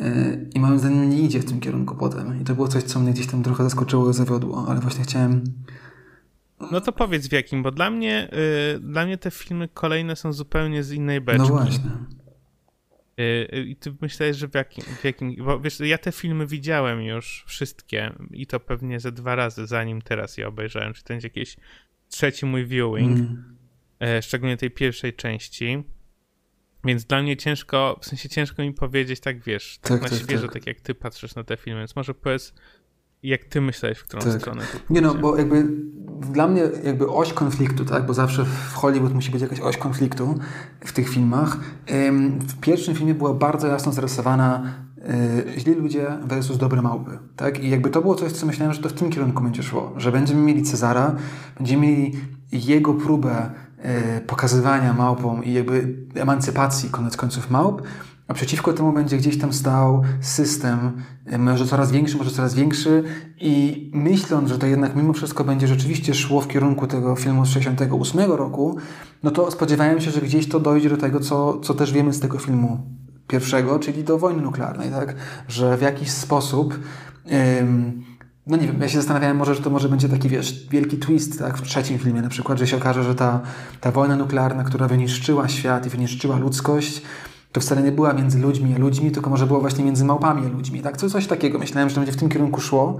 Yy, 0.00 0.48
I 0.54 0.60
moim 0.60 0.78
zdaniem 0.78 1.10
nie 1.10 1.18
idzie 1.22 1.40
w 1.40 1.44
tym 1.44 1.60
kierunku 1.60 1.94
potem. 1.94 2.40
I 2.40 2.44
to 2.44 2.54
było 2.54 2.68
coś, 2.68 2.82
co 2.82 3.00
mnie 3.00 3.12
gdzieś 3.12 3.26
tam 3.26 3.42
trochę 3.42 3.64
zaskoczyło 3.64 4.10
i 4.10 4.14
zawiodło, 4.14 4.64
ale 4.68 4.80
właśnie 4.80 5.04
chciałem. 5.04 5.44
No 6.60 6.80
to 6.80 6.92
powiedz 6.92 7.28
w 7.28 7.32
jakim, 7.32 7.62
bo 7.62 7.70
dla 7.70 7.90
mnie, 7.90 8.28
yy, 8.72 8.80
dla 8.80 9.06
mnie 9.06 9.18
te 9.18 9.30
filmy 9.30 9.68
kolejne 9.68 10.16
są 10.16 10.32
zupełnie 10.32 10.82
z 10.82 10.92
innej 10.92 11.20
beczki. 11.20 11.42
No 11.42 11.48
właśnie. 11.48 11.90
Yy, 13.16 13.64
I 13.64 13.76
ty 13.76 13.94
myślałeś, 14.00 14.36
że 14.36 14.48
w 14.48 14.54
jakim, 14.54 14.84
w 14.84 15.04
jakim. 15.04 15.36
Bo 15.44 15.60
wiesz, 15.60 15.80
ja 15.80 15.98
te 15.98 16.12
filmy 16.12 16.46
widziałem 16.46 17.02
już 17.02 17.44
wszystkie 17.46 18.12
i 18.30 18.46
to 18.46 18.60
pewnie 18.60 19.00
ze 19.00 19.12
dwa 19.12 19.34
razy, 19.34 19.66
zanim 19.66 20.02
teraz 20.02 20.38
je 20.38 20.48
obejrzałem. 20.48 20.94
Czy 20.94 21.02
to 21.02 21.08
będzie 21.08 21.26
jakiś 21.26 21.56
trzeci 22.08 22.46
mój 22.46 22.66
viewing, 22.66 23.18
mm. 23.18 24.22
szczególnie 24.22 24.56
tej 24.56 24.70
pierwszej 24.70 25.12
części. 25.14 25.84
Więc 26.84 27.04
dla 27.04 27.22
mnie 27.22 27.36
ciężko, 27.36 27.98
w 28.02 28.06
sensie 28.06 28.28
ciężko 28.28 28.62
mi 28.62 28.72
powiedzieć, 28.72 29.20
tak 29.20 29.44
wiesz, 29.44 29.78
tak, 29.78 29.92
tak 29.92 30.02
na 30.02 30.08
tak, 30.08 30.18
świeżo, 30.18 30.42
tak. 30.42 30.52
tak. 30.52 30.66
jak 30.66 30.80
ty 30.80 30.94
patrzysz 30.94 31.34
na 31.34 31.44
te 31.44 31.56
filmy, 31.56 31.80
więc 31.80 31.96
może 31.96 32.14
powiedz, 32.14 32.54
jak 33.22 33.44
ty 33.44 33.60
myślałeś, 33.60 33.98
w 33.98 34.04
którą 34.04 34.22
tak. 34.22 34.40
stronę 34.40 34.62
Nie 34.90 35.00
no, 35.00 35.14
bo 35.14 35.36
jakby 35.36 35.66
dla 36.32 36.48
mnie 36.48 36.62
jakby 36.84 37.08
oś 37.08 37.32
konfliktu, 37.32 37.84
tak, 37.84 38.06
bo 38.06 38.14
zawsze 38.14 38.44
w 38.44 38.74
Hollywood 38.74 39.14
musi 39.14 39.30
być 39.30 39.42
jakaś 39.42 39.60
oś 39.60 39.76
konfliktu 39.76 40.38
w 40.80 40.92
tych 40.92 41.08
filmach. 41.08 41.56
W 42.48 42.60
pierwszym 42.60 42.94
filmie 42.94 43.14
była 43.14 43.34
bardzo 43.34 43.66
jasno 43.66 43.92
zarysowana 43.92 44.74
yy, 45.46 45.60
źli 45.60 45.74
ludzie 45.74 46.06
versus 46.24 46.58
dobre 46.58 46.82
małpy, 46.82 47.18
tak, 47.36 47.64
i 47.64 47.70
jakby 47.70 47.90
to 47.90 48.00
było 48.00 48.14
coś, 48.14 48.32
co 48.32 48.46
myślałem, 48.46 48.74
że 48.74 48.82
to 48.82 48.88
w 48.88 48.92
tym 48.92 49.10
kierunku 49.10 49.42
będzie 49.42 49.62
szło, 49.62 49.94
że 49.96 50.12
będziemy 50.12 50.42
mieli 50.42 50.62
Cezara, 50.62 51.16
będziemy 51.58 51.86
mieli 51.86 52.12
jego 52.52 52.94
próbę 52.94 53.50
E, 53.82 54.20
pokazywania 54.20 54.92
małpom 54.92 55.44
i 55.44 55.52
jakby 55.52 55.94
emancypacji 56.14 56.90
koniec 56.90 57.16
końców 57.16 57.50
małp, 57.50 57.82
a 58.28 58.34
przeciwko 58.34 58.72
temu 58.72 58.92
będzie 58.92 59.16
gdzieś 59.16 59.38
tam 59.38 59.52
stał 59.52 60.02
system, 60.20 61.02
e, 61.26 61.38
może 61.38 61.66
coraz 61.66 61.92
większy, 61.92 62.16
może 62.16 62.30
coraz 62.30 62.54
większy 62.54 63.04
i 63.40 63.90
myśląc, 63.94 64.48
że 64.48 64.58
to 64.58 64.66
jednak 64.66 64.96
mimo 64.96 65.12
wszystko 65.12 65.44
będzie 65.44 65.68
rzeczywiście 65.68 66.14
szło 66.14 66.40
w 66.40 66.48
kierunku 66.48 66.86
tego 66.86 67.16
filmu 67.16 67.46
z 67.46 67.48
68 67.48 68.32
roku, 68.32 68.76
no 69.22 69.30
to 69.30 69.50
spodziewałem 69.50 70.00
się, 70.00 70.10
że 70.10 70.20
gdzieś 70.20 70.48
to 70.48 70.60
dojdzie 70.60 70.88
do 70.88 70.96
tego, 70.96 71.20
co, 71.20 71.60
co 71.60 71.74
też 71.74 71.92
wiemy 71.92 72.12
z 72.12 72.20
tego 72.20 72.38
filmu 72.38 72.80
pierwszego, 73.28 73.78
czyli 73.78 74.04
do 74.04 74.18
wojny 74.18 74.42
nuklearnej, 74.42 74.90
tak? 74.90 75.14
Że 75.48 75.76
w 75.76 75.82
jakiś 75.82 76.10
sposób 76.10 76.78
no 78.48 78.56
nie 78.56 78.66
wiem, 78.66 78.80
ja 78.80 78.88
się 78.88 78.98
zastanawiałem 78.98 79.36
może, 79.36 79.54
że 79.54 79.62
to 79.62 79.70
może 79.70 79.88
będzie 79.88 80.08
taki, 80.08 80.28
wiesz, 80.28 80.68
wielki 80.70 80.98
twist, 80.98 81.38
tak, 81.38 81.58
w 81.58 81.62
trzecim 81.62 81.98
filmie 81.98 82.22
na 82.22 82.28
przykład, 82.28 82.58
że 82.58 82.66
się 82.66 82.76
okaże, 82.76 83.04
że 83.04 83.14
ta, 83.14 83.40
ta 83.80 83.92
wojna 83.92 84.16
nuklearna, 84.16 84.64
która 84.64 84.88
wyniszczyła 84.88 85.48
świat 85.48 85.86
i 85.86 85.90
wyniszczyła 85.90 86.38
ludzkość, 86.38 87.02
to 87.52 87.60
wcale 87.60 87.82
nie 87.82 87.92
była 87.92 88.12
między 88.12 88.38
ludźmi 88.38 88.74
a 88.74 88.78
ludźmi, 88.78 89.10
tylko 89.10 89.30
może 89.30 89.46
było 89.46 89.60
właśnie 89.60 89.84
między 89.84 90.04
małpami 90.04 90.46
a 90.46 90.48
ludźmi, 90.48 90.80
tak, 90.80 90.96
coś, 90.96 91.26
takiego. 91.26 91.58
Myślałem, 91.58 91.88
że 91.88 91.94
to 91.94 92.00
będzie 92.00 92.12
w 92.12 92.20
tym 92.20 92.28
kierunku 92.28 92.60
szło, 92.60 92.98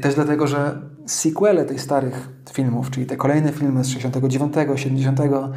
też 0.00 0.14
dlatego, 0.14 0.46
że 0.46 0.82
sequele 1.06 1.64
tych 1.64 1.80
starych 1.80 2.28
filmów, 2.52 2.90
czyli 2.90 3.06
te 3.06 3.16
kolejne 3.16 3.52
filmy 3.52 3.84
z 3.84 3.88
69, 3.88 4.54
70, 4.76 5.20
pierwszego, 5.20 5.50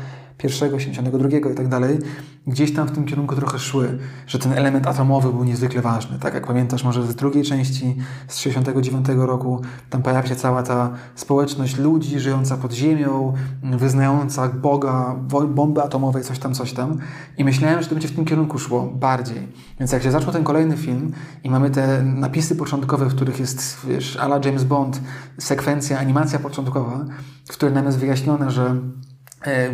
72 0.43 1.29
i 1.51 1.55
tak 1.55 1.67
dalej, 1.67 1.99
gdzieś 2.47 2.73
tam 2.73 2.87
w 2.87 2.91
tym 2.91 3.05
kierunku 3.05 3.35
trochę 3.35 3.59
szły, 3.59 3.97
że 4.27 4.39
ten 4.39 4.53
element 4.53 4.87
atomowy 4.87 5.33
był 5.33 5.43
niezwykle 5.43 5.81
ważny. 5.81 6.19
Tak 6.19 6.33
jak 6.33 6.47
pamiętasz 6.47 6.83
może 6.83 7.07
z 7.07 7.15
drugiej 7.15 7.43
części, 7.43 7.95
z 8.27 8.37
69 8.37 9.07
roku, 9.17 9.61
tam 9.89 10.01
pojawia 10.01 10.29
się 10.29 10.35
cała 10.35 10.63
ta 10.63 10.91
społeczność 11.15 11.77
ludzi 11.77 12.19
żyjąca 12.19 12.57
pod 12.57 12.73
ziemią, 12.73 13.33
wyznająca 13.63 14.47
Boga, 14.47 15.15
bomby 15.55 15.83
atomowe, 15.83 16.21
coś 16.21 16.39
tam, 16.39 16.53
coś 16.53 16.73
tam. 16.73 16.97
I 17.37 17.43
myślałem, 17.43 17.81
że 17.81 17.87
to 17.87 17.95
będzie 17.95 18.07
w 18.07 18.15
tym 18.15 18.25
kierunku 18.25 18.59
szło 18.59 18.83
bardziej. 18.83 19.47
Więc 19.79 19.91
jak 19.91 20.03
się 20.03 20.11
zaczął 20.11 20.33
ten 20.33 20.43
kolejny 20.43 20.77
film 20.77 21.11
i 21.43 21.49
mamy 21.49 21.69
te 21.69 22.03
napisy 22.03 22.55
początkowe, 22.55 23.05
w 23.05 23.15
których 23.15 23.39
jest, 23.39 23.77
wiesz, 23.87 24.17
ala 24.17 24.39
James 24.45 24.63
Bond, 24.63 25.01
sekwencja, 25.37 25.99
animacja 25.99 26.39
początkowa, 26.39 27.05
w 27.45 27.51
której 27.51 27.75
nam 27.75 27.85
jest 27.85 27.97
wyjaśnione, 27.97 28.51
że 28.51 28.75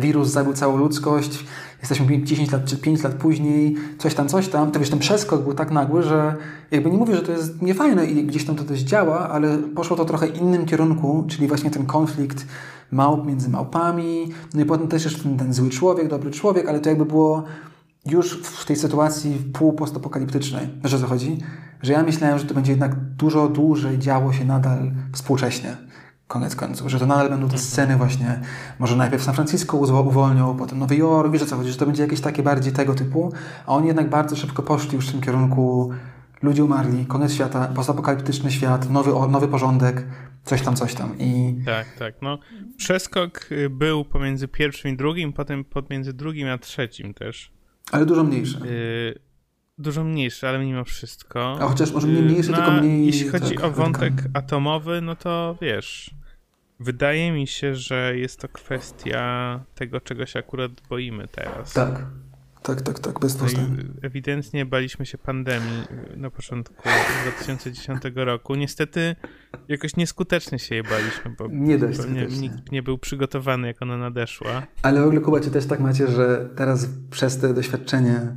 wirus 0.00 0.28
zabił 0.28 0.52
całą 0.52 0.76
ludzkość, 0.76 1.44
jesteśmy 1.80 2.22
10 2.22 2.52
lat 2.52 2.64
czy 2.64 2.76
5 2.76 3.02
lat 3.02 3.14
później, 3.14 3.76
coś 3.98 4.14
tam, 4.14 4.28
coś 4.28 4.48
tam, 4.48 4.70
to 4.70 4.80
wiesz, 4.80 4.90
ten 4.90 4.98
przeskok 4.98 5.42
był 5.42 5.54
tak 5.54 5.70
nagły, 5.70 6.02
że 6.02 6.36
jakby 6.70 6.90
nie 6.90 6.98
mówię, 6.98 7.14
że 7.16 7.22
to 7.22 7.32
jest 7.32 7.62
niefajne 7.62 8.06
i 8.06 8.24
gdzieś 8.24 8.44
tam 8.44 8.56
to 8.56 8.64
też 8.64 8.80
działa, 8.80 9.28
ale 9.28 9.58
poszło 9.58 9.96
to 9.96 10.04
trochę 10.04 10.26
innym 10.26 10.66
kierunku, 10.66 11.24
czyli 11.28 11.48
właśnie 11.48 11.70
ten 11.70 11.86
konflikt 11.86 12.46
małp 12.90 13.26
między 13.26 13.48
małpami, 13.48 14.28
no 14.54 14.60
i 14.60 14.64
potem 14.64 14.88
też 14.88 15.04
jeszcze 15.04 15.22
ten, 15.22 15.38
ten 15.38 15.52
zły 15.52 15.70
człowiek, 15.70 16.08
dobry 16.08 16.30
człowiek, 16.30 16.68
ale 16.68 16.80
to 16.80 16.88
jakby 16.88 17.04
było 17.04 17.44
już 18.06 18.42
w 18.42 18.64
tej 18.64 18.76
sytuacji 18.76 19.34
półpostapokaliptycznej. 19.52 20.68
Wiesz 20.84 20.94
o 20.94 20.98
co 20.98 21.06
chodzi? 21.06 21.38
Że 21.82 21.92
ja 21.92 22.02
myślałem, 22.02 22.38
że 22.38 22.44
to 22.44 22.54
będzie 22.54 22.72
jednak 22.72 22.94
dużo 22.94 23.48
dłużej 23.48 23.98
działo 23.98 24.32
się 24.32 24.44
nadal 24.44 24.90
współcześnie 25.12 25.76
koniec 26.32 26.56
końców, 26.56 26.90
że 26.90 26.98
to 26.98 27.06
nadal 27.06 27.30
będą 27.30 27.48
te 27.48 27.58
sceny 27.58 27.96
właśnie, 27.96 28.40
może 28.78 28.96
najpierw 28.96 29.22
San 29.22 29.34
Francisco 29.34 29.76
uwolnią, 29.76 30.56
potem 30.56 30.78
Nowy 30.78 30.96
Jork, 30.96 31.32
wiesz 31.32 31.44
co 31.44 31.56
chodzi, 31.56 31.70
że 31.70 31.78
to 31.78 31.86
będzie 31.86 32.02
jakieś 32.02 32.20
takie 32.20 32.42
bardziej 32.42 32.72
tego 32.72 32.94
typu, 32.94 33.32
a 33.66 33.74
oni 33.74 33.86
jednak 33.86 34.10
bardzo 34.10 34.36
szybko 34.36 34.62
poszli 34.62 34.96
już 34.96 35.08
w 35.08 35.12
tym 35.12 35.20
kierunku 35.20 35.90
ludzie 36.42 36.64
umarli, 36.64 37.06
koniec 37.06 37.32
świata, 37.32 37.68
postapokaliptyczny 37.74 38.50
świat, 38.50 38.90
nowy, 38.90 39.28
nowy 39.28 39.48
porządek, 39.48 40.06
coś 40.44 40.62
tam, 40.62 40.76
coś 40.76 40.94
tam. 40.94 41.18
I... 41.18 41.54
Tak, 41.64 41.86
tak. 41.98 42.14
No, 42.22 42.38
przeskok 42.76 43.52
y, 43.52 43.70
był 43.70 44.04
pomiędzy 44.04 44.48
pierwszym 44.48 44.90
i 44.90 44.96
drugim, 44.96 45.32
potem 45.32 45.64
pomiędzy 45.64 46.12
drugim 46.12 46.48
a 46.48 46.58
trzecim 46.58 47.14
też. 47.14 47.52
Ale 47.92 48.06
dużo 48.06 48.24
mniejszy. 48.24 48.58
Y 48.64 49.32
dużo 49.78 50.04
mniejszy, 50.04 50.48
ale 50.48 50.58
mimo 50.58 50.84
wszystko. 50.84 51.58
A 51.60 51.68
chociaż 51.68 51.92
może 51.92 52.08
nie 52.08 52.22
mniejszy, 52.22 52.48
y, 52.48 52.52
no, 52.52 52.56
tylko 52.56 52.72
mniej. 52.72 53.06
Jeśli 53.06 53.28
chodzi 53.28 53.54
tak, 53.54 53.64
o 53.64 53.70
wątek 53.70 54.12
atomowy, 54.34 55.00
no 55.00 55.16
to 55.16 55.56
wiesz. 55.62 56.21
Wydaje 56.82 57.32
mi 57.32 57.46
się, 57.46 57.74
że 57.74 58.12
jest 58.16 58.40
to 58.40 58.48
kwestia 58.48 59.60
tego, 59.74 60.00
czego 60.00 60.26
się 60.26 60.38
akurat 60.38 60.72
boimy 60.90 61.28
teraz. 61.28 61.72
Tak. 61.72 62.06
Tak, 62.62 62.82
tak, 62.82 62.98
tak, 62.98 63.20
bez 63.20 63.40
no 63.40 63.46
Ewidentnie 64.02 64.66
baliśmy 64.66 65.06
się 65.06 65.18
pandemii 65.18 65.84
na 66.16 66.30
początku 66.30 66.74
2010 67.22 68.02
roku. 68.14 68.54
Niestety 68.54 69.16
jakoś 69.68 69.96
nieskutecznie 69.96 70.58
się 70.58 70.74
jej 70.74 70.84
baliśmy, 70.84 71.30
bo 71.38 71.48
nie 71.48 71.78
nikt 72.40 72.72
nie 72.72 72.82
był 72.82 72.98
przygotowany, 72.98 73.66
jak 73.66 73.82
ona 73.82 73.96
nadeszła. 73.96 74.62
Ale 74.82 75.00
w 75.00 75.04
ogóle, 75.04 75.20
Kuba, 75.20 75.40
czy 75.40 75.50
też 75.50 75.66
tak 75.66 75.80
macie, 75.80 76.08
że 76.08 76.48
teraz 76.56 76.88
przez 77.10 77.38
te 77.38 77.54
doświadczenie 77.54 78.36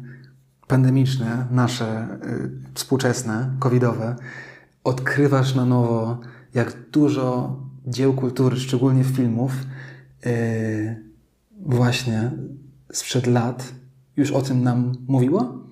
pandemiczne, 0.68 1.48
nasze, 1.52 2.20
y, 2.24 2.52
współczesne, 2.74 3.56
covidowe, 3.60 4.16
odkrywasz 4.84 5.56
na 5.56 5.66
nowo, 5.66 6.22
jak 6.54 6.90
dużo 6.90 7.56
dzieł 7.88 8.14
kultury, 8.14 8.58
szczególnie 8.58 9.04
filmów, 9.04 9.52
yy, 10.26 10.32
właśnie 11.60 12.32
sprzed 12.92 13.28
lat 13.28 13.74
już 14.18 14.32
o 14.32 14.42
tym 14.42 14.64
nam 14.64 14.92
mówiło? 15.08 15.66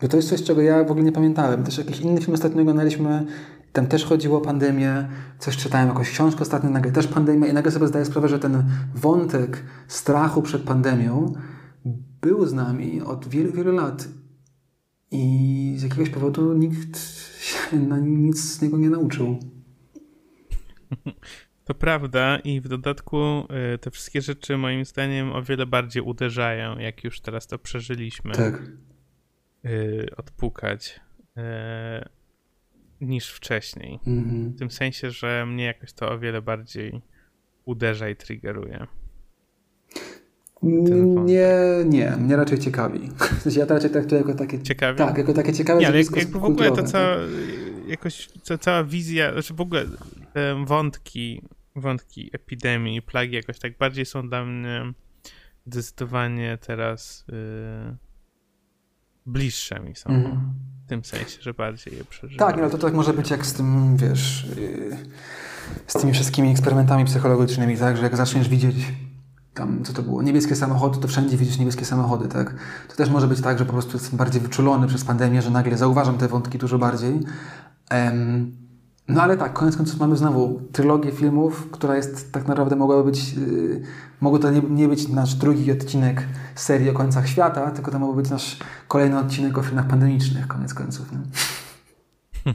Bo 0.00 0.08
to 0.08 0.16
jest 0.16 0.28
coś, 0.28 0.42
czego 0.42 0.62
ja 0.62 0.84
w 0.84 0.90
ogóle 0.90 1.04
nie 1.04 1.12
pamiętałem. 1.12 1.64
Też 1.64 1.78
jakiś 1.78 2.00
inny 2.00 2.20
film 2.20 2.34
ostatnio 2.34 2.62
oglądaliśmy, 2.62 3.26
tam 3.72 3.86
też 3.86 4.04
chodziło 4.04 4.38
o 4.38 4.40
pandemię, 4.40 5.08
coś 5.38 5.56
czytałem, 5.56 5.88
jakąś 5.88 6.10
książkę 6.10 6.42
ostatnio, 6.42 6.70
nagle 6.70 6.92
też 6.92 7.06
pandemia 7.06 7.46
i 7.46 7.52
nagle 7.52 7.72
sobie 7.72 7.86
zdaję 7.86 8.04
sprawę, 8.04 8.28
że 8.28 8.38
ten 8.38 8.64
wątek 8.94 9.64
strachu 9.88 10.42
przed 10.42 10.62
pandemią 10.62 11.32
był 12.20 12.46
z 12.46 12.52
nami 12.52 13.02
od 13.02 13.28
wielu, 13.28 13.52
wielu 13.52 13.72
lat. 13.72 14.08
I 15.10 15.74
z 15.78 15.82
jakiegoś 15.82 16.10
powodu 16.10 16.52
nikt 16.52 16.98
się 17.40 17.80
na 17.80 17.98
nic 17.98 18.40
z 18.40 18.62
niego 18.62 18.78
nie 18.78 18.90
nauczył. 18.90 19.38
To 21.68 21.74
prawda 21.74 22.38
i 22.38 22.60
w 22.60 22.68
dodatku 22.68 23.18
y, 23.74 23.78
te 23.78 23.90
wszystkie 23.90 24.22
rzeczy 24.22 24.56
moim 24.56 24.84
zdaniem 24.84 25.32
o 25.32 25.42
wiele 25.42 25.66
bardziej 25.66 26.02
uderzają, 26.02 26.78
jak 26.78 27.04
już 27.04 27.20
teraz 27.20 27.46
to 27.46 27.58
przeżyliśmy. 27.58 28.32
Tak. 28.32 28.62
Y, 29.64 30.06
odpukać 30.16 31.00
y, 31.36 31.40
niż 33.00 33.30
wcześniej. 33.30 33.98
Mhm. 34.06 34.50
W 34.50 34.58
tym 34.58 34.70
sensie, 34.70 35.10
że 35.10 35.46
mnie 35.46 35.64
jakoś 35.64 35.92
to 35.92 36.10
o 36.10 36.18
wiele 36.18 36.42
bardziej 36.42 37.02
uderza 37.64 38.08
i 38.08 38.16
triggeruje. 38.16 38.86
Nie, 40.62 41.48
nie, 41.84 42.10
mnie 42.10 42.36
raczej 42.36 42.58
ciekawi. 42.58 43.10
W 43.38 43.42
sensie 43.42 43.60
ja 43.60 43.66
to 43.66 43.74
raczej 43.74 43.90
traktuję 43.90 44.20
jako 44.20 44.34
takie... 44.34 44.62
Ciekawe? 44.62 44.98
Tak, 44.98 45.18
jako 45.18 45.32
takie 45.32 45.52
ciekawe 45.52 45.80
nie, 45.80 45.88
ale 45.88 45.98
jak, 45.98 46.16
jakby 46.16 46.38
w 46.38 46.44
ogóle 46.44 46.70
to 46.70 46.82
cała, 46.82 47.16
jakoś, 47.86 48.28
to 48.44 48.58
cała 48.58 48.84
wizja, 48.84 49.32
znaczy 49.32 49.54
w 49.54 49.60
ogóle 49.60 49.84
te 50.32 50.64
wątki 50.66 51.42
wątki 51.80 52.30
epidemii 52.32 52.96
i 52.96 53.02
plagi 53.02 53.34
jakoś 53.34 53.58
tak 53.58 53.78
bardziej 53.78 54.06
są 54.06 54.28
dla 54.28 54.44
mnie 54.44 54.92
zdecydowanie 55.66 56.58
teraz 56.66 57.24
yy, 57.28 57.96
bliższe 59.26 59.80
mi 59.80 59.96
są. 59.96 60.10
Mm. 60.10 60.54
W 60.86 60.88
tym 60.88 61.04
sensie, 61.04 61.42
że 61.42 61.54
bardziej 61.54 61.96
je 61.96 62.04
przeżywam. 62.04 62.48
Tak, 62.48 62.60
no 62.60 62.70
to 62.70 62.78
tak 62.78 62.94
może 62.94 63.14
być 63.14 63.30
jak 63.30 63.46
z 63.46 63.54
tym, 63.54 63.96
wiesz, 63.96 64.46
yy, 64.56 64.96
z 65.86 65.92
tymi 65.92 66.12
wszystkimi 66.12 66.50
eksperymentami 66.50 67.04
psychologicznymi, 67.04 67.76
tak, 67.76 67.96
że 67.96 68.02
jak 68.02 68.16
zaczniesz 68.16 68.48
widzieć 68.48 68.76
tam, 69.54 69.84
co 69.84 69.92
to 69.92 70.02
było, 70.02 70.22
niebieskie 70.22 70.56
samochody, 70.56 71.00
to 71.00 71.08
wszędzie 71.08 71.36
widzisz 71.36 71.58
niebieskie 71.58 71.84
samochody, 71.84 72.28
tak? 72.28 72.54
To 72.88 72.96
też 72.96 73.10
może 73.10 73.28
być 73.28 73.40
tak, 73.40 73.58
że 73.58 73.64
po 73.64 73.72
prostu 73.72 73.96
jestem 73.96 74.18
bardziej 74.18 74.40
wyczulony 74.40 74.86
przez 74.86 75.04
pandemię, 75.04 75.42
że 75.42 75.50
nagle 75.50 75.76
zauważam 75.76 76.18
te 76.18 76.28
wątki 76.28 76.58
dużo 76.58 76.78
bardziej. 76.78 77.20
Um, 77.90 78.67
no 79.08 79.22
ale 79.22 79.36
tak, 79.36 79.52
koniec 79.52 79.76
końców 79.76 80.00
mamy 80.00 80.16
znowu 80.16 80.60
trylogię 80.72 81.12
filmów, 81.12 81.70
która 81.70 81.96
jest 81.96 82.32
tak 82.32 82.48
naprawdę 82.48 82.76
mogłaby 82.76 83.04
być, 83.10 83.32
yy, 83.32 83.82
mogło 84.20 84.38
to 84.38 84.50
nie, 84.50 84.60
nie, 84.60 84.88
być 84.88 85.08
nasz 85.08 85.34
drugi 85.34 85.72
odcinek 85.72 86.28
serii 86.54 86.90
o 86.90 86.92
końcach 86.92 87.28
świata, 87.28 87.70
tylko 87.70 87.90
to 87.90 87.98
mógłby 87.98 88.22
być 88.22 88.30
nasz 88.30 88.56
kolejny 88.88 89.18
odcinek 89.18 89.58
o 89.58 89.62
filmach 89.62 89.86
pandemicznych, 89.86 90.48
koniec 90.48 90.74
końców. 90.74 91.12
Nie? 91.12 91.18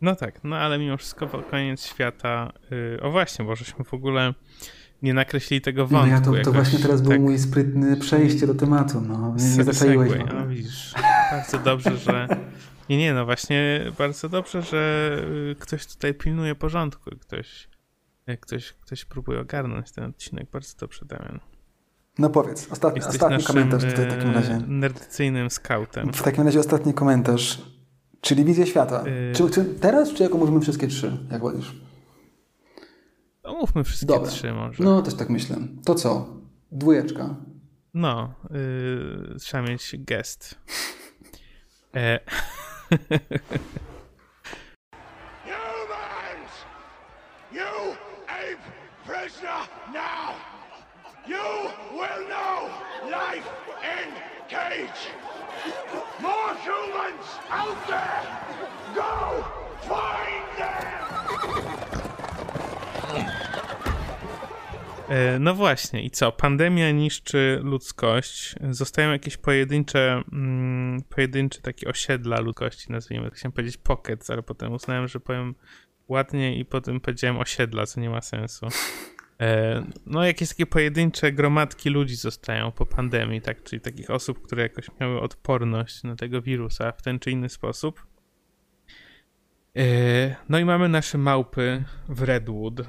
No 0.00 0.16
tak, 0.16 0.44
no 0.44 0.56
ale 0.56 0.78
mimo 0.78 0.96
wszystko 0.96 1.28
koniec 1.50 1.82
świata. 1.82 2.52
Yy, 2.70 3.00
o 3.02 3.10
właśnie, 3.10 3.44
bo 3.44 3.56
żeśmy 3.56 3.84
w 3.84 3.94
ogóle 3.94 4.34
nie 5.02 5.14
nakreślili 5.14 5.60
tego 5.60 5.86
wątku. 5.86 6.06
No 6.06 6.12
ja 6.12 6.20
to, 6.20 6.30
to 6.30 6.36
jakoś, 6.36 6.54
właśnie 6.54 6.78
teraz 6.78 7.00
tak... 7.00 7.08
był 7.08 7.20
mój 7.20 7.38
sprytny 7.38 7.96
przejście 7.96 8.46
do 8.46 8.54
tematu. 8.54 9.00
No, 9.00 9.34
nie, 9.38 9.56
nie 9.56 9.64
zaczęliłeś. 9.64 10.12
No 10.34 10.46
widzisz, 10.46 10.94
bardzo 11.32 11.58
dobrze, 11.58 11.96
że 11.96 12.28
nie, 12.88 12.96
nie, 12.96 13.14
no 13.14 13.24
właśnie 13.24 13.80
bardzo 13.98 14.28
dobrze, 14.28 14.62
że 14.62 15.12
y, 15.50 15.56
ktoś 15.58 15.86
tutaj 15.86 16.14
pilnuje 16.14 16.54
porządku, 16.54 17.10
ktoś, 17.20 17.68
ktoś, 18.40 18.72
ktoś 18.72 19.04
próbuje 19.04 19.40
ogarnąć 19.40 19.92
ten 19.92 20.04
odcinek. 20.04 20.50
Bardzo 20.50 20.78
dobrze, 20.78 21.06
Damian. 21.06 21.40
No 22.18 22.30
powiedz, 22.30 22.68
ostatni, 22.70 23.00
ostatni 23.00 23.44
komentarz 23.44 23.84
tutaj 23.84 24.06
w 24.06 24.10
takim 24.10 24.30
razie. 24.30 24.60
Nerdycyjnym 24.66 25.50
scoutem. 25.50 26.12
W 26.12 26.22
takim 26.22 26.44
razie 26.44 26.60
ostatni 26.60 26.94
komentarz. 26.94 27.62
Czyli 28.20 28.44
wizja 28.44 28.66
świata. 28.66 29.04
Yy... 29.08 29.32
Czy, 29.34 29.50
czy, 29.50 29.64
teraz, 29.64 30.14
czy 30.14 30.22
jako 30.22 30.38
mówimy 30.38 30.60
wszystkie 30.60 30.88
trzy, 30.88 31.18
jak 31.30 31.40
wolisz? 31.40 31.74
No 33.44 33.54
mówmy 33.54 33.84
wszystkie 33.84 34.06
Dobra. 34.06 34.30
trzy 34.30 34.52
może. 34.52 34.84
No, 34.84 35.02
też 35.02 35.14
tak 35.14 35.30
myślę. 35.30 35.56
To 35.84 35.94
co? 35.94 36.26
Dwójeczka. 36.72 37.34
No, 37.94 38.34
yy, 38.50 39.34
trzeba 39.40 39.62
mieć 39.62 39.96
gest. 39.98 40.54
E 41.94 42.20
Humans! 42.90 43.04
You 47.52 47.96
ape 48.28 48.64
prisoner 49.04 49.68
now! 49.92 50.34
You 51.26 51.70
will 51.92 52.28
know 52.28 52.70
life 53.10 53.48
in 53.84 54.08
cage! 54.48 55.02
More 56.22 56.54
humans 56.64 57.26
out 57.50 57.76
there! 57.88 58.22
Go 58.94 59.44
find 59.82 60.46
them! 60.56 61.08
E, 65.08 65.38
no 65.38 65.54
właśnie, 65.54 66.02
i 66.02 66.10
co? 66.10 66.32
Pandemia 66.32 66.90
niszczy 66.90 67.60
ludzkość. 67.62 68.54
Zostają 68.70 69.12
jakieś 69.12 69.36
pojedyncze, 69.36 70.22
mm, 70.32 70.77
pojedyncze 71.02 71.60
takie 71.60 71.88
osiedla 71.88 72.40
ludzkości, 72.40 72.92
nazwijmy. 72.92 73.30
Chciałem 73.30 73.52
powiedzieć 73.52 73.76
pocket, 73.76 74.30
ale 74.30 74.42
potem 74.42 74.72
uznałem, 74.72 75.08
że 75.08 75.20
powiem 75.20 75.54
ładnie 76.08 76.58
i 76.58 76.64
potem 76.64 77.00
powiedziałem 77.00 77.38
osiedla, 77.38 77.86
co 77.86 78.00
nie 78.00 78.10
ma 78.10 78.20
sensu. 78.20 78.66
E, 79.40 79.82
no, 80.06 80.24
jakieś 80.24 80.48
takie 80.48 80.66
pojedyncze 80.66 81.32
gromadki 81.32 81.90
ludzi 81.90 82.16
zostają 82.16 82.72
po 82.72 82.86
pandemii, 82.86 83.40
tak? 83.40 83.62
Czyli 83.62 83.80
takich 83.80 84.10
osób, 84.10 84.42
które 84.42 84.62
jakoś 84.62 84.86
miały 85.00 85.20
odporność 85.20 86.02
na 86.02 86.16
tego 86.16 86.42
wirusa 86.42 86.92
w 86.92 87.02
ten 87.02 87.18
czy 87.18 87.30
inny 87.30 87.48
sposób. 87.48 88.06
E, 89.76 90.36
no 90.48 90.58
i 90.58 90.64
mamy 90.64 90.88
nasze 90.88 91.18
małpy 91.18 91.84
w 92.08 92.22
Redwood 92.22 92.80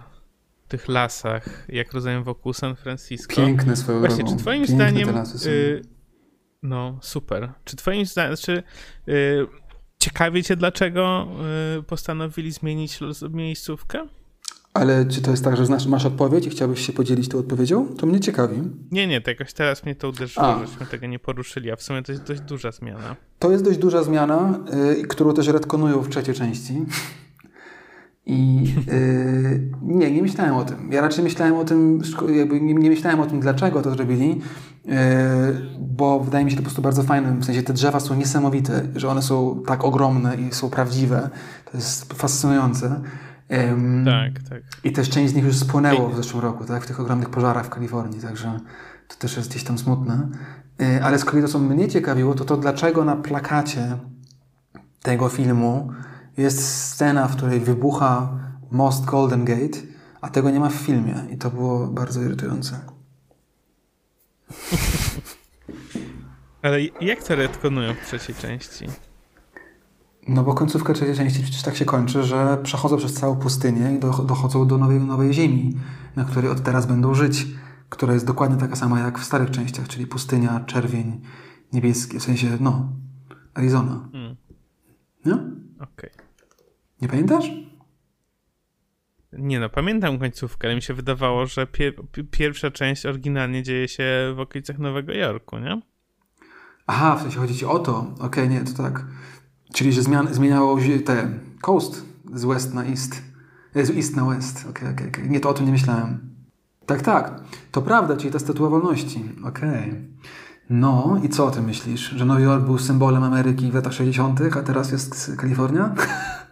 tych 0.68 0.88
lasach, 0.88 1.66
jak 1.70 1.93
rozumiem 1.93 2.24
wokół 2.24 2.53
San 2.53 2.76
Francisco. 2.76 3.36
Piękne 3.36 3.76
swoją 3.76 3.99
Właśnie, 3.99 4.24
czy 4.24 4.36
twoim 4.36 4.66
Piękne 4.66 4.76
zdaniem... 4.76 5.24
No, 6.64 6.99
super. 7.01 7.51
Czy 7.66 7.76
twoim 7.76 8.05
zdaniem... 8.05 8.38
Czy, 8.38 8.64
y, 9.07 9.47
ciekawie 9.99 10.43
cię, 10.43 10.55
dlaczego 10.55 11.28
y, 11.80 11.84
postanowili 11.84 12.51
zmienić 12.51 12.99
miejscówkę? 13.30 14.07
Ale 14.74 15.05
czy 15.05 15.22
to 15.22 15.32
jest 15.32 15.43
tak, 15.43 15.57
że 15.57 15.66
znasz, 15.66 15.86
masz 15.86 16.05
odpowiedź 16.05 16.45
i 16.45 16.49
chciałbyś 16.49 16.86
się 16.86 16.93
podzielić 16.93 17.30
tą 17.30 17.38
odpowiedzią? 17.38 17.95
To 17.95 18.05
mnie 18.05 18.20
ciekawi. 18.20 18.62
Nie, 18.91 19.07
nie, 19.07 19.22
to 19.22 19.32
jakoś 19.32 19.53
teraz 19.53 19.86
mnie 19.86 19.95
to 19.95 20.10
uderzyło, 20.10 20.47
a. 20.47 20.66
żeśmy 20.66 20.86
tego 20.86 21.07
nie 21.07 21.20
poruszyli, 21.20 21.72
a 21.72 21.76
w 21.76 21.84
sumie 21.84 22.03
to 22.03 22.12
jest 22.12 22.24
dość 22.24 22.41
duża 22.41 22.72
zmiana. 22.72 23.16
To 23.39 23.51
jest 23.51 23.64
dość 23.64 23.78
duża 23.78 24.03
zmiana, 24.03 24.60
y, 25.01 25.07
którą 25.07 25.34
też 25.34 25.47
retkonują 25.47 26.01
w 26.01 26.10
trzeciej 26.10 26.36
części. 26.36 26.86
I 28.26 28.63
yy, 28.63 29.72
nie, 29.82 30.11
nie 30.11 30.22
myślałem 30.22 30.55
o 30.55 30.65
tym. 30.65 30.91
Ja 30.91 31.01
raczej 31.01 31.24
myślałem 31.24 31.55
o 31.55 31.63
tym, 31.63 32.01
jakby 32.36 32.61
nie, 32.61 32.74
nie 32.74 32.89
myślałem 32.89 33.20
o 33.20 33.26
tym, 33.26 33.39
dlaczego 33.39 33.82
to 33.82 33.91
zrobili, 33.91 34.41
yy, 34.86 34.93
bo 35.80 36.20
wydaje 36.20 36.45
mi 36.45 36.51
się 36.51 36.57
to 36.57 36.61
po 36.61 36.65
prostu 36.65 36.82
bardzo 36.82 37.03
fajne. 37.03 37.34
W 37.34 37.45
sensie 37.45 37.63
te 37.63 37.74
drzewa 37.74 37.99
są 37.99 38.15
niesamowite, 38.15 38.82
że 38.95 39.09
one 39.09 39.22
są 39.22 39.63
tak 39.67 39.84
ogromne 39.84 40.36
i 40.36 40.53
są 40.53 40.70
prawdziwe. 40.70 41.30
To 41.72 41.78
jest 41.78 42.13
fascynujące. 42.13 43.01
Tak, 44.05 44.49
tak. 44.49 44.61
I 44.84 44.91
też 44.91 45.09
część 45.09 45.34
z 45.34 45.36
nich 45.36 45.45
już 45.45 45.55
spłonęło 45.55 46.09
w 46.09 46.15
zeszłym 46.15 46.43
roku, 46.43 46.65
tak? 46.65 46.84
W 46.84 46.88
tych 46.88 46.99
ogromnych 46.99 47.30
pożarach 47.30 47.65
w 47.65 47.70
Kalifornii, 47.70 48.22
także 48.22 48.59
to 49.07 49.15
też 49.15 49.38
jest 49.38 49.49
gdzieś 49.49 49.63
tam 49.63 49.78
smutne. 49.78 50.28
Yy, 50.80 51.03
ale 51.03 51.20
z 51.20 51.26
kolei 51.26 51.43
to, 51.43 51.47
co 51.47 51.59
mnie 51.59 51.88
ciekawiło, 51.88 52.34
to 52.36 52.45
to, 52.45 52.57
dlaczego 52.57 53.05
na 53.05 53.15
plakacie 53.15 53.97
tego 55.01 55.30
filmu 55.30 55.91
jest 56.40 56.76
scena, 56.76 57.28
w 57.28 57.36
której 57.36 57.60
wybucha 57.60 58.40
most 58.72 59.06
Golden 59.06 59.46
Gate, 59.46 59.80
a 60.22 60.30
tego 60.30 60.50
nie 60.50 60.60
ma 60.60 60.70
w 60.70 60.74
filmie. 60.74 61.16
I 61.32 61.38
to 61.38 61.50
było 61.50 61.88
bardzo 61.88 62.22
irytujące. 62.22 62.80
Ale 66.62 66.82
jak 67.02 67.24
to 67.24 67.36
retkonują 67.36 67.94
w 67.94 68.06
trzeciej 68.06 68.36
części? 68.36 68.86
No 70.28 70.44
bo 70.44 70.54
końcówka 70.54 70.94
trzeciej 70.94 71.16
części 71.16 71.44
przecież 71.44 71.62
tak 71.62 71.76
się 71.76 71.86
kończy, 71.86 72.24
że 72.24 72.58
przechodzą 72.64 72.98
przez 72.98 73.14
całą 73.14 73.36
pustynię 73.36 73.94
i 73.96 74.00
dochodzą 74.26 74.68
do 74.68 74.78
nowej, 74.78 75.00
nowej 75.00 75.34
ziemi, 75.34 75.78
na 76.16 76.26
której 76.26 76.52
od 76.52 76.64
teraz 76.64 76.86
będą 76.86 77.14
żyć, 77.14 77.48
która 77.90 78.14
jest 78.14 78.26
dokładnie 78.26 78.58
taka 78.58 78.76
sama 78.76 79.00
jak 79.00 79.20
w 79.20 79.24
starych 79.24 79.52
częściach, 79.52 79.88
czyli 79.88 80.08
pustynia, 80.08 80.60
czerwień, 80.60 81.22
niebieski, 81.74 82.20
w 82.20 82.24
sensie, 82.24 82.58
no, 82.60 82.90
Arizona. 83.54 84.10
Hmm. 84.12 84.36
No? 85.26 85.36
Okej. 85.80 86.12
Okay. 86.12 86.18
Nie 87.02 87.08
pamiętasz? 87.08 87.52
Nie 89.34 89.60
no, 89.60 89.70
pamiętam 89.70 90.20
końcówkę, 90.20 90.68
ale 90.68 90.76
mi 90.76 90.82
się 90.82 90.93
wydawało, 90.93 91.45
że 91.45 91.68
pie 91.68 91.93
pierwsza 92.32 92.72
część 92.72 93.06
oryginalnie 93.06 93.64
dzieje 93.64 93.88
się 93.88 94.34
w 94.36 94.39
okolicach 94.39 94.80
Nowego 94.80 95.14
Jorku, 95.14 95.60
nie? 95.60 95.82
Aha, 96.88 97.16
w 97.16 97.22
sensie 97.22 97.39
chodzi 97.39 97.56
ci 97.56 97.66
o 97.66 97.80
to. 97.80 98.00
Okej, 98.00 98.26
okay, 98.26 98.47
nie, 98.47 98.62
to 98.62 98.84
tak. 98.84 99.06
Czyli, 99.74 99.93
że 99.93 100.02
zmian 100.02 100.34
zmieniało 100.34 100.82
się 100.82 101.00
te 101.00 101.30
coast 101.62 102.06
z 102.34 102.45
west 102.45 102.74
na 102.74 102.86
east. 102.86 103.22
E, 103.76 103.86
z 103.86 103.89
east 103.89 104.16
na 104.16 104.26
west. 104.26 104.66
Okej, 104.70 104.72
okay, 104.72 104.91
okej, 104.91 105.08
okay, 105.08 105.30
Nie, 105.30 105.39
to 105.39 105.50
o 105.50 105.54
tym 105.54 105.66
nie 105.66 105.72
myślałem. 105.72 106.20
Tak, 106.86 107.02
tak. 107.02 107.41
To 107.72 107.82
prawda, 107.82 108.18
czyli 108.18 108.34
ta 108.34 108.39
statua 108.39 108.70
wolności. 108.70 109.24
Okej. 109.45 110.10
No 110.70 111.22
i 111.24 111.30
co 111.30 111.45
o 111.45 111.52
tym 111.52 111.66
myślisz? 111.66 112.10
Że 112.10 112.26
Nowy 112.26 112.41
Jork 112.41 112.64
był 112.64 112.78
symbolem 112.78 113.24
Ameryki 113.24 113.72
w 113.72 113.76
latach 113.76 113.93
60., 113.93 114.39
a 114.58 114.62
teraz 114.62 114.91
jest 114.91 115.36
Kalifornia? 115.38 115.95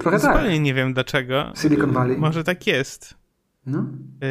Trochę 0.00 0.18
Zupełnie 0.18 0.50
tak. 0.50 0.60
nie 0.60 0.74
wiem 0.74 0.94
dlaczego. 0.94 1.52
Silicon 1.56 1.92
Valley. 1.92 2.18
Może 2.18 2.44
tak 2.44 2.66
jest. 2.66 3.14
No. 3.66 3.78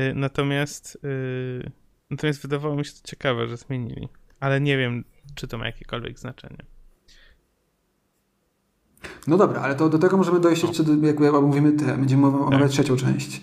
Y, 0.10 0.14
natomiast, 0.16 0.98
y, 1.04 1.72
natomiast 2.10 2.42
wydawało 2.42 2.76
mi 2.76 2.86
się 2.86 2.92
to 2.92 3.08
ciekawe, 3.08 3.48
że 3.48 3.58
zmienili. 3.58 4.10
Ale 4.40 4.62
nie 4.62 4.78
wiem, 4.78 5.04
czy 5.36 5.48
to 5.48 5.58
ma 5.58 5.66
jakiekolwiek 5.66 6.20
znaczenie. 6.20 6.58
No 9.28 9.38
dobra, 9.38 9.62
ale 9.62 9.76
to 9.76 9.90
do 9.90 10.00
tego 10.00 10.18
możemy 10.18 10.40
dojść 10.40 10.64
jeszcze, 10.64 10.84
do, 10.84 11.08
jak, 11.08 11.20
jak 11.20 11.34
omówimy 11.34 11.72
te, 11.72 11.86
będziemy 11.98 12.28
omawiać 12.28 12.62
tak. 12.62 12.72
trzecią 12.72 12.96
część. 12.96 13.42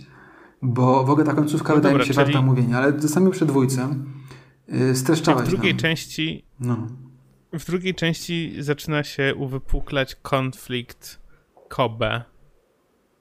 Bo 0.62 1.04
w 1.04 1.10
ogóle 1.10 1.26
ta 1.26 1.34
końcówka 1.34 1.68
no 1.68 1.74
wydaje 1.76 1.92
dobra, 1.92 2.04
mi 2.04 2.08
się 2.08 2.14
czyli... 2.14 2.24
warta 2.24 2.38
omówienia, 2.38 2.78
ale 2.78 3.00
zostańmy 3.00 3.30
przy 3.30 3.46
dwójce. 3.46 3.94
Yy, 4.68 4.96
streszczałeś 4.96 5.48
W 5.48 5.50
drugiej 5.50 5.72
nam. 5.72 5.80
części 5.80 6.44
no. 6.60 6.86
w 7.52 7.66
drugiej 7.66 7.94
części 7.94 8.56
zaczyna 8.58 9.04
się 9.04 9.34
uwypuklać 9.34 10.16
konflikt 10.22 11.19
Kobe, 11.70 12.22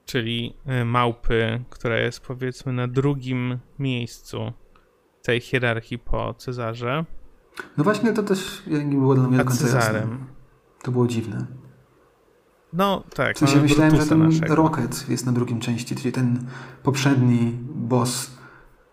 czyli 0.06 0.54
y, 0.82 0.86
małpy, 0.86 1.64
która 1.70 1.98
jest 1.98 2.20
powiedzmy 2.20 2.74
na 2.74 2.88
drugim 2.88 3.60
miejscu 3.80 4.54
tej 5.22 5.42
hierarchii 5.42 6.00
po 6.00 6.34
Cezarze. 6.34 7.06
No 7.78 7.84
właśnie 7.84 8.14
to 8.14 8.24
też 8.24 8.64
nie 8.68 8.98
było 8.98 9.16
dla 9.16 9.28
mnie 9.28 9.38
do 9.38 9.46
końca 9.46 9.64
Cezarem. 9.64 10.10
Jasne. 10.10 10.26
To 10.84 10.92
było 10.92 11.08
dziwne. 11.08 11.46
No 12.74 13.04
tak. 13.16 13.36
W 13.36 13.40
sensie 13.40 13.62
myślałem, 13.62 13.96
że 13.96 14.06
ten 14.06 14.24
naszego. 14.24 14.56
Rocket 14.56 15.10
jest 15.10 15.26
na 15.26 15.32
drugim 15.32 15.60
części, 15.60 15.96
czyli 15.96 16.12
ten 16.12 16.48
poprzedni 16.84 17.52
boss, 17.76 18.32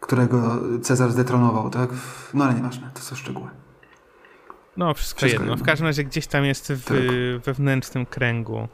którego 0.00 0.60
Cezar 0.82 1.12
zdetronował, 1.12 1.70
tak? 1.70 1.90
No 2.34 2.44
ale 2.44 2.54
nieważne, 2.54 2.90
to 2.94 3.00
są 3.00 3.16
szczegóły. 3.16 3.48
No, 4.76 4.94
wszystko, 4.94 5.18
wszystko 5.18 5.26
jedno. 5.26 5.52
jedno. 5.52 5.64
W 5.64 5.66
każdym 5.66 5.86
razie 5.86 6.04
gdzieś 6.04 6.26
tam 6.26 6.44
jest 6.44 6.72
w 6.72 6.84
tak. 6.84 6.96
wewnętrznym 7.44 8.06
kręgu 8.06 8.68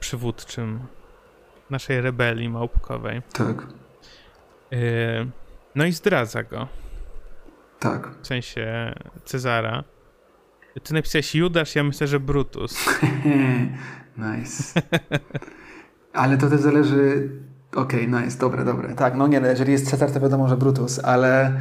przywódczym 0.00 0.80
naszej 1.70 2.00
rebelii 2.00 2.48
małpkowej. 2.48 3.22
Tak. 3.32 3.66
Yy, 4.70 5.30
no 5.74 5.84
i 5.84 5.92
zdradza 5.92 6.42
go. 6.42 6.68
Tak. 7.78 8.08
W 8.22 8.26
sensie 8.26 8.94
Cezara. 9.24 9.84
Ty 10.82 10.94
napisałeś 10.94 11.34
Judasz, 11.34 11.74
ja 11.74 11.84
myślę, 11.84 12.06
że 12.06 12.20
Brutus. 12.20 12.88
nice. 14.18 14.82
Ale 16.12 16.38
to 16.38 16.50
też 16.50 16.60
zależy... 16.60 17.30
Okej, 17.74 18.06
okay, 18.06 18.22
nice, 18.22 18.38
dobre, 18.38 18.64
dobre. 18.64 18.94
Tak, 18.94 19.14
no 19.14 19.26
nie, 19.26 19.40
no, 19.40 19.46
jeżeli 19.46 19.72
jest 19.72 19.90
Cezar, 19.90 20.10
to 20.10 20.20
wiadomo, 20.20 20.48
że 20.48 20.56
Brutus, 20.56 20.98
ale 21.04 21.60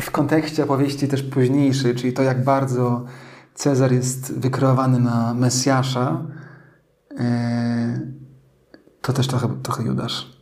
w 0.00 0.10
kontekście 0.10 0.64
opowieści 0.64 1.08
też 1.08 1.22
późniejszej, 1.22 1.94
czyli 1.94 2.12
to, 2.12 2.22
jak 2.22 2.44
bardzo 2.44 3.04
Cezar 3.54 3.92
jest 3.92 4.40
wykreowany 4.40 5.00
na 5.00 5.34
Mesjasza, 5.34 6.22
to 9.02 9.12
też 9.12 9.26
trochę, 9.26 9.62
trochę 9.62 9.84
Judasz. 9.84 10.36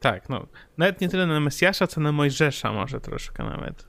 Tak, 0.00 0.28
no. 0.28 0.46
Nawet 0.78 1.00
nie 1.00 1.08
tyle 1.08 1.26
na 1.26 1.40
Mesjasza, 1.40 1.86
co 1.86 2.00
na 2.00 2.12
Mojżesza 2.12 2.72
może 2.72 3.00
troszkę 3.00 3.44
nawet. 3.44 3.86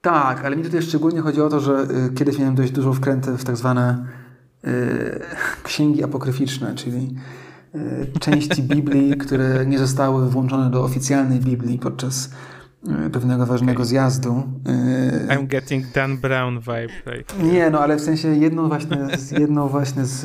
Tak, 0.00 0.44
ale 0.44 0.56
mi 0.56 0.62
tutaj 0.62 0.82
szczególnie 0.82 1.20
chodzi 1.20 1.40
o 1.40 1.48
to, 1.48 1.60
że 1.60 1.86
y, 2.10 2.14
kiedyś 2.14 2.38
miałem 2.38 2.54
dość 2.54 2.72
dużo 2.72 2.92
wkręty 2.92 3.36
w 3.36 3.44
tak 3.44 3.56
zwane 3.56 4.06
y, 4.64 5.20
księgi 5.62 6.04
apokryficzne, 6.04 6.74
czyli 6.74 7.16
y, 7.74 8.18
części 8.20 8.62
Biblii, 8.62 9.16
które 9.16 9.66
nie 9.66 9.78
zostały 9.78 10.30
włączone 10.30 10.70
do 10.70 10.84
oficjalnej 10.84 11.40
Biblii 11.40 11.78
podczas 11.78 12.30
pewnego 13.12 13.46
ważnego 13.46 13.78
okay. 13.78 13.86
zjazdu. 13.86 14.42
Y, 15.28 15.28
I'm 15.28 15.46
getting 15.46 15.92
Dan 15.94 16.18
Brown 16.18 16.58
vibe. 16.60 16.88
Right? 17.06 17.42
Nie, 17.42 17.70
no 17.70 17.80
ale 17.80 17.96
w 17.96 18.00
sensie 18.00 18.28
jedną 18.28 18.68
właśnie, 18.68 19.18
z, 19.18 19.30
jedną 19.30 19.68
właśnie 19.68 20.04
z, 20.04 20.20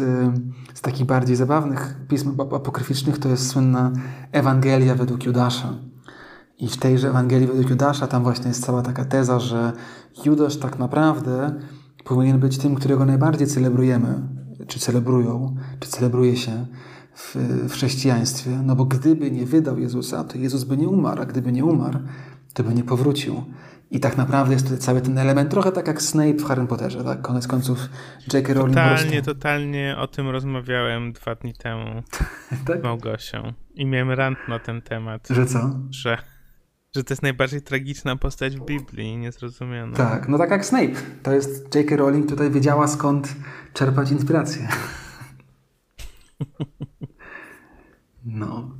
z 0.73 0.81
takich 0.81 1.05
bardziej 1.05 1.35
zabawnych 1.35 1.95
pism 2.07 2.41
apokryficznych 2.41 3.17
to 3.17 3.29
jest 3.29 3.47
słynna 3.47 3.91
Ewangelia 4.31 4.95
według 4.95 5.25
Judasza. 5.25 5.73
I 6.59 6.67
w 6.67 6.77
tejże 6.77 7.09
Ewangelii 7.09 7.47
według 7.47 7.69
Judasza 7.69 8.07
tam 8.07 8.23
właśnie 8.23 8.47
jest 8.47 8.65
cała 8.65 8.81
taka 8.81 9.05
teza, 9.05 9.39
że 9.39 9.73
Judasz 10.25 10.57
tak 10.57 10.79
naprawdę 10.79 11.55
powinien 12.03 12.39
być 12.39 12.57
tym, 12.57 12.75
którego 12.75 13.05
najbardziej 13.05 13.47
celebrujemy, 13.47 14.21
czy 14.67 14.79
celebrują, 14.79 15.55
czy 15.79 15.89
celebruje 15.89 16.37
się 16.37 16.65
w, 17.15 17.35
w 17.69 17.71
chrześcijaństwie. 17.71 18.51
No 18.63 18.75
bo 18.75 18.85
gdyby 18.85 19.31
nie 19.31 19.45
wydał 19.45 19.79
Jezusa, 19.79 20.23
to 20.23 20.37
Jezus 20.37 20.63
by 20.63 20.77
nie 20.77 20.89
umarł, 20.89 21.21
a 21.21 21.25
gdyby 21.25 21.51
nie 21.51 21.65
umarł, 21.65 21.99
to 22.55 22.63
by 22.63 22.73
nie 22.73 22.83
powrócił. 22.83 23.43
I 23.91 23.99
tak 23.99 24.17
naprawdę 24.17 24.53
jest 24.53 24.65
tutaj 24.65 24.79
cały 24.79 25.01
ten 25.01 25.17
element, 25.17 25.51
trochę 25.51 25.71
tak 25.71 25.87
jak 25.87 26.01
Snape 26.01 26.33
w 26.33 26.43
Harry 26.43 26.67
Potterze, 26.67 27.03
tak? 27.03 27.21
Koniec 27.21 27.47
końców 27.47 27.89
J.K. 28.33 28.53
Rowling 28.53 28.77
Totalnie, 28.77 29.21
totalnie 29.21 29.95
o 29.99 30.07
tym 30.07 30.29
rozmawiałem 30.29 31.13
dwa 31.13 31.35
dni 31.35 31.53
temu 31.53 32.03
tak? 32.67 32.79
z 32.79 32.83
Małgosią. 32.83 33.53
I 33.73 33.85
miałem 33.85 34.11
rant 34.11 34.37
na 34.47 34.59
ten 34.59 34.81
temat. 34.81 35.27
Że 35.29 35.45
co? 35.45 35.79
Że 35.89 36.17
że 36.95 37.03
to 37.03 37.13
jest 37.13 37.23
najbardziej 37.23 37.61
tragiczna 37.61 38.15
postać 38.15 38.57
w 38.57 38.65
Biblii, 38.65 39.17
niezrozumiana. 39.17 39.97
Tak, 39.97 40.27
no 40.29 40.37
tak 40.37 40.51
jak 40.51 40.65
Snape. 40.65 40.93
To 41.23 41.33
jest 41.33 41.75
J.K. 41.75 41.95
Rowling 41.95 42.29
tutaj 42.29 42.51
wiedziała 42.51 42.87
skąd 42.87 43.35
czerpać 43.73 44.11
inspirację. 44.11 44.67
No. 48.25 48.71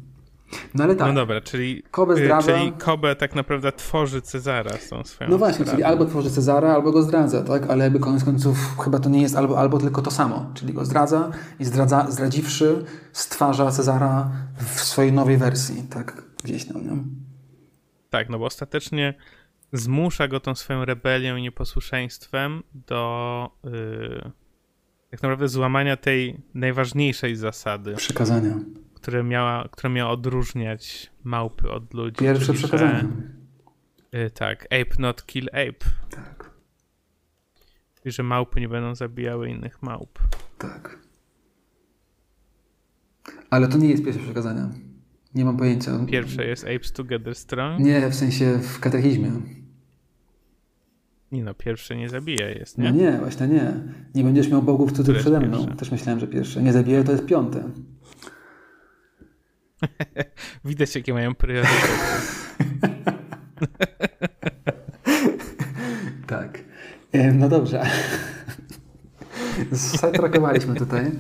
No 0.73 0.83
ale 0.83 0.95
tak. 0.95 1.07
No 1.07 1.13
dobra, 1.13 1.41
czyli 1.41 1.83
Kobe, 1.91 2.13
y, 2.13 2.17
zdradza... 2.17 2.53
czyli 2.53 2.71
Kobe 2.71 3.15
tak 3.15 3.35
naprawdę 3.35 3.71
tworzy 3.71 4.21
Cezara 4.21 4.77
z 4.77 4.89
tą 4.89 5.03
swoją 5.03 5.29
No 5.29 5.37
właśnie, 5.37 5.65
czyli 5.65 5.83
albo 5.83 6.05
tworzy 6.05 6.31
Cezara, 6.31 6.73
albo 6.73 6.91
go 6.91 7.03
zdradza, 7.03 7.43
tak? 7.43 7.69
Ale 7.69 7.83
jakby 7.83 7.99
koniec 7.99 8.23
końców 8.23 8.57
chyba 8.83 8.99
to 8.99 9.09
nie 9.09 9.21
jest 9.21 9.35
albo, 9.35 9.59
albo 9.59 9.77
tylko 9.77 10.01
to 10.01 10.11
samo. 10.11 10.51
Czyli 10.53 10.73
go 10.73 10.85
zdradza 10.85 11.31
i 11.59 11.65
zdradza, 11.65 12.11
zdradziwszy 12.11 12.85
stwarza 13.13 13.71
Cezara 13.71 14.31
w 14.57 14.81
swojej 14.81 15.13
nowej 15.13 15.37
wersji, 15.37 15.83
tak? 15.89 16.23
Gdzieś 16.43 16.65
tam, 16.65 16.83
nie? 16.83 17.03
Tak, 18.09 18.29
no 18.29 18.39
bo 18.39 18.45
ostatecznie 18.45 19.13
zmusza 19.73 20.27
go 20.27 20.39
tą 20.39 20.55
swoją 20.55 20.85
rebelią 20.85 21.35
i 21.35 21.41
nieposłuszeństwem 21.41 22.63
do 22.73 23.49
yy, 23.63 24.31
tak 25.11 25.23
naprawdę 25.23 25.47
złamania 25.47 25.97
tej 25.97 26.41
najważniejszej 26.53 27.35
zasady. 27.35 27.95
Przekazania. 27.95 28.59
Które 29.05 29.23
miała, 29.23 29.67
która 29.71 29.89
miała 29.89 30.11
odróżniać 30.11 31.11
małpy 31.23 31.71
od 31.71 31.93
ludzi. 31.93 32.17
Pierwsze 32.17 32.45
czyli, 32.45 32.57
przekazanie. 32.57 32.99
Że, 34.13 34.19
yy, 34.19 34.29
tak, 34.29 34.65
ape 34.65 34.95
not 34.99 35.25
kill 35.25 35.47
ape. 35.47 35.89
Tak. 36.09 36.51
I 38.05 38.11
że 38.11 38.23
małpy 38.23 38.61
nie 38.61 38.69
będą 38.69 38.95
zabijały 38.95 39.49
innych 39.49 39.81
małp. 39.83 40.19
Tak. 40.57 40.99
Ale 43.49 43.67
to 43.67 43.77
nie 43.77 43.89
jest 43.89 44.05
pierwsze 44.05 44.21
przekazanie. 44.23 44.69
Nie 45.35 45.45
mam 45.45 45.57
pojęcia. 45.57 46.05
Pierwsze 46.05 46.47
jest 46.47 46.63
Apes 46.63 46.91
Together 46.91 47.35
Strong? 47.35 47.79
Nie, 47.79 48.09
w 48.09 48.15
sensie 48.15 48.59
w 48.59 48.79
katechizmie. 48.79 49.31
Nie 51.31 51.43
no, 51.43 51.53
pierwsze 51.53 51.95
nie 51.95 52.09
zabija 52.09 52.49
jest, 52.49 52.77
nie? 52.77 52.83
No 52.83 52.91
nie, 52.91 53.17
właśnie 53.17 53.47
nie. 53.47 53.73
Nie 54.15 54.23
będziesz 54.23 54.49
miał 54.49 54.61
bogów 54.61 54.91
cudzych 54.91 55.17
przede 55.17 55.39
mną. 55.39 55.57
Pierwsze? 55.57 55.75
Też 55.75 55.91
myślałem, 55.91 56.19
że 56.19 56.27
pierwsze. 56.27 56.63
Nie 56.63 56.73
zabija 56.73 57.03
to 57.03 57.11
jest 57.11 57.25
piąte. 57.25 57.69
Widać, 60.65 60.95
jakie 60.95 61.13
mają 61.13 61.35
priorytety. 61.35 61.87
tak. 66.27 66.59
No 67.33 67.49
dobrze. 67.49 67.85
Zatrakowaliśmy 70.01 70.75
tutaj. 70.75 71.11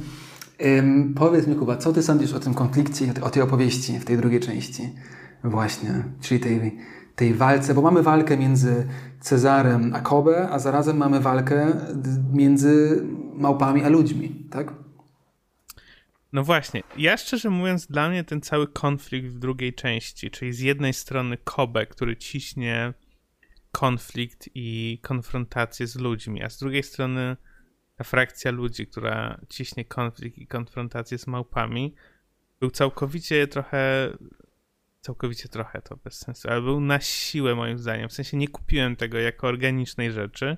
Powiedz 1.15 1.47
mi, 1.47 1.55
Kuba, 1.55 1.77
co 1.77 1.93
ty 1.93 2.03
sądzisz 2.03 2.33
o 2.33 2.39
tym 2.39 2.53
konflikcie, 2.53 3.13
o 3.21 3.29
tej 3.29 3.43
opowieści 3.43 3.99
w 3.99 4.05
tej 4.05 4.17
drugiej 4.17 4.39
części? 4.39 4.93
Właśnie, 5.43 6.03
czyli 6.21 6.39
tej, 6.39 6.77
tej 7.15 7.33
walce, 7.33 7.73
bo 7.73 7.81
mamy 7.81 8.03
walkę 8.03 8.37
między 8.37 8.87
Cezarem 9.19 9.93
a 9.95 9.99
Kobe, 9.99 10.49
a 10.49 10.59
zarazem 10.59 10.97
mamy 10.97 11.19
walkę 11.19 11.67
między 12.33 13.03
małpami 13.33 13.83
a 13.83 13.89
ludźmi, 13.89 14.47
tak? 14.51 14.84
No 16.35 16.43
właśnie, 16.43 16.83
ja 16.97 17.17
szczerze 17.17 17.49
mówiąc, 17.49 17.87
dla 17.87 18.09
mnie 18.09 18.23
ten 18.23 18.41
cały 18.41 18.67
konflikt 18.67 19.27
w 19.27 19.39
drugiej 19.39 19.73
części, 19.73 20.31
czyli 20.31 20.53
z 20.53 20.59
jednej 20.59 20.93
strony 20.93 21.37
Kobe, 21.43 21.85
który 21.85 22.17
ciśnie 22.17 22.93
konflikt 23.71 24.49
i 24.55 24.99
konfrontację 25.03 25.87
z 25.87 25.95
ludźmi, 25.95 26.43
a 26.43 26.49
z 26.49 26.59
drugiej 26.59 26.83
strony 26.83 27.37
ta 27.95 28.03
frakcja 28.03 28.51
ludzi, 28.51 28.87
która 28.87 29.41
ciśnie 29.49 29.85
konflikt 29.85 30.37
i 30.37 30.47
konfrontację 30.47 31.17
z 31.17 31.27
małpami, 31.27 31.95
był 32.59 32.71
całkowicie 32.71 33.47
trochę. 33.47 34.09
Całkowicie 35.01 35.49
trochę 35.49 35.81
to 35.81 35.97
bez 35.97 36.19
sensu, 36.19 36.49
ale 36.49 36.61
był 36.61 36.79
na 36.79 36.99
siłę 36.99 37.55
moim 37.55 37.77
zdaniem. 37.79 38.09
W 38.09 38.13
sensie 38.13 38.37
nie 38.37 38.47
kupiłem 38.47 38.95
tego 38.95 39.17
jako 39.17 39.47
organicznej 39.47 40.11
rzeczy. 40.11 40.57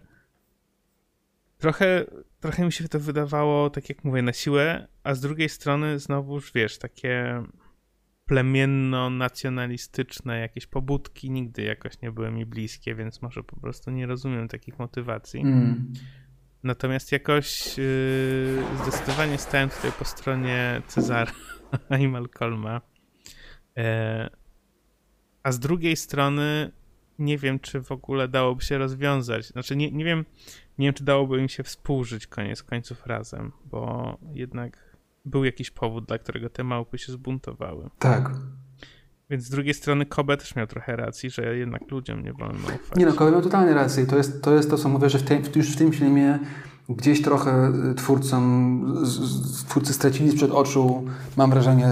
Trochę, 1.58 2.06
trochę 2.40 2.66
mi 2.66 2.72
się 2.72 2.88
to 2.88 3.00
wydawało, 3.00 3.70
tak 3.70 3.90
jak 3.90 4.04
mówię, 4.04 4.22
na 4.22 4.34
siłę, 4.34 4.88
a 5.08 5.16
z 5.16 5.20
drugiej 5.20 5.50
strony 5.50 6.00
znowuż, 6.00 6.52
wiesz, 6.56 6.78
takie 6.78 7.44
plemienno-nacjonalistyczne 8.30 10.40
jakieś 10.40 10.68
pobudki 10.68 11.32
nigdy 11.32 11.64
jakoś 11.64 12.02
nie 12.02 12.12
były 12.12 12.32
mi 12.32 12.46
bliskie, 12.46 12.96
więc 12.96 13.22
może 13.22 13.44
po 13.44 13.60
prostu 13.60 13.92
nie 13.92 14.06
rozumiem 14.06 14.48
takich 14.48 14.80
motywacji. 14.80 15.42
Mm. 15.42 15.94
Natomiast 16.64 17.12
jakoś 17.12 17.78
yy, 17.78 18.64
zdecydowanie 18.84 19.38
stałem 19.38 19.70
tutaj 19.70 19.92
po 20.00 20.06
stronie 20.06 20.82
Cezara 20.88 21.32
i 22.00 22.08
Malcolma. 22.08 22.82
E, 23.78 24.30
a 25.44 25.52
z 25.52 25.60
drugiej 25.60 25.96
strony 25.96 26.72
nie 27.20 27.38
wiem, 27.38 27.60
czy 27.60 27.82
w 27.82 27.92
ogóle 27.92 28.28
dałoby 28.28 28.64
się 28.64 28.78
rozwiązać. 28.78 29.46
Znaczy, 29.46 29.76
nie, 29.76 29.92
nie 29.92 30.06
wiem, 30.06 30.26
nie 30.78 30.88
wiem, 30.88 30.94
czy 30.94 31.04
dałoby 31.04 31.40
im 31.40 31.50
się 31.50 31.64
współżyć 31.64 32.28
koniec 32.28 32.64
końców 32.64 33.06
razem, 33.06 33.52
bo 33.66 34.18
jednak 34.34 34.87
był 35.28 35.46
jakiś 35.46 35.72
powód, 35.72 36.06
dla 36.06 36.18
którego 36.18 36.50
te 36.50 36.64
małpy 36.64 36.98
się 36.98 37.12
zbuntowały. 37.12 37.90
Tak. 38.00 38.32
Więc 39.30 39.44
z 39.44 39.50
drugiej 39.50 39.74
strony 39.74 40.06
Kobe 40.06 40.38
też 40.38 40.56
miał 40.56 40.68
trochę 40.68 40.96
racji, 40.96 41.30
że 41.30 41.58
jednak 41.58 41.92
ludziom 41.92 42.24
nie 42.24 42.34
wolno 42.34 42.68
ufać. 42.68 42.98
Nie 42.98 43.06
no, 43.06 43.14
Kobe 43.14 43.32
miał 43.32 43.42
totalnie 43.42 43.74
rację. 43.74 44.06
To 44.06 44.18
jest 44.18 44.44
to, 44.44 44.54
jest 44.54 44.70
to 44.70 44.78
co 44.78 44.90
mówię, 44.90 45.10
że 45.10 45.20
w 45.20 45.24
tym, 45.24 45.42
już 45.56 45.72
w 45.74 45.78
tym 45.78 45.92
filmie 45.92 46.40
gdzieś 46.90 47.22
trochę 47.22 47.74
twórcom, 47.96 49.04
twórcy 49.70 49.94
stracili 49.94 50.32
sprzed 50.32 50.52
oczu, 50.52 51.06
mam 51.38 51.50
wrażenie, 51.50 51.88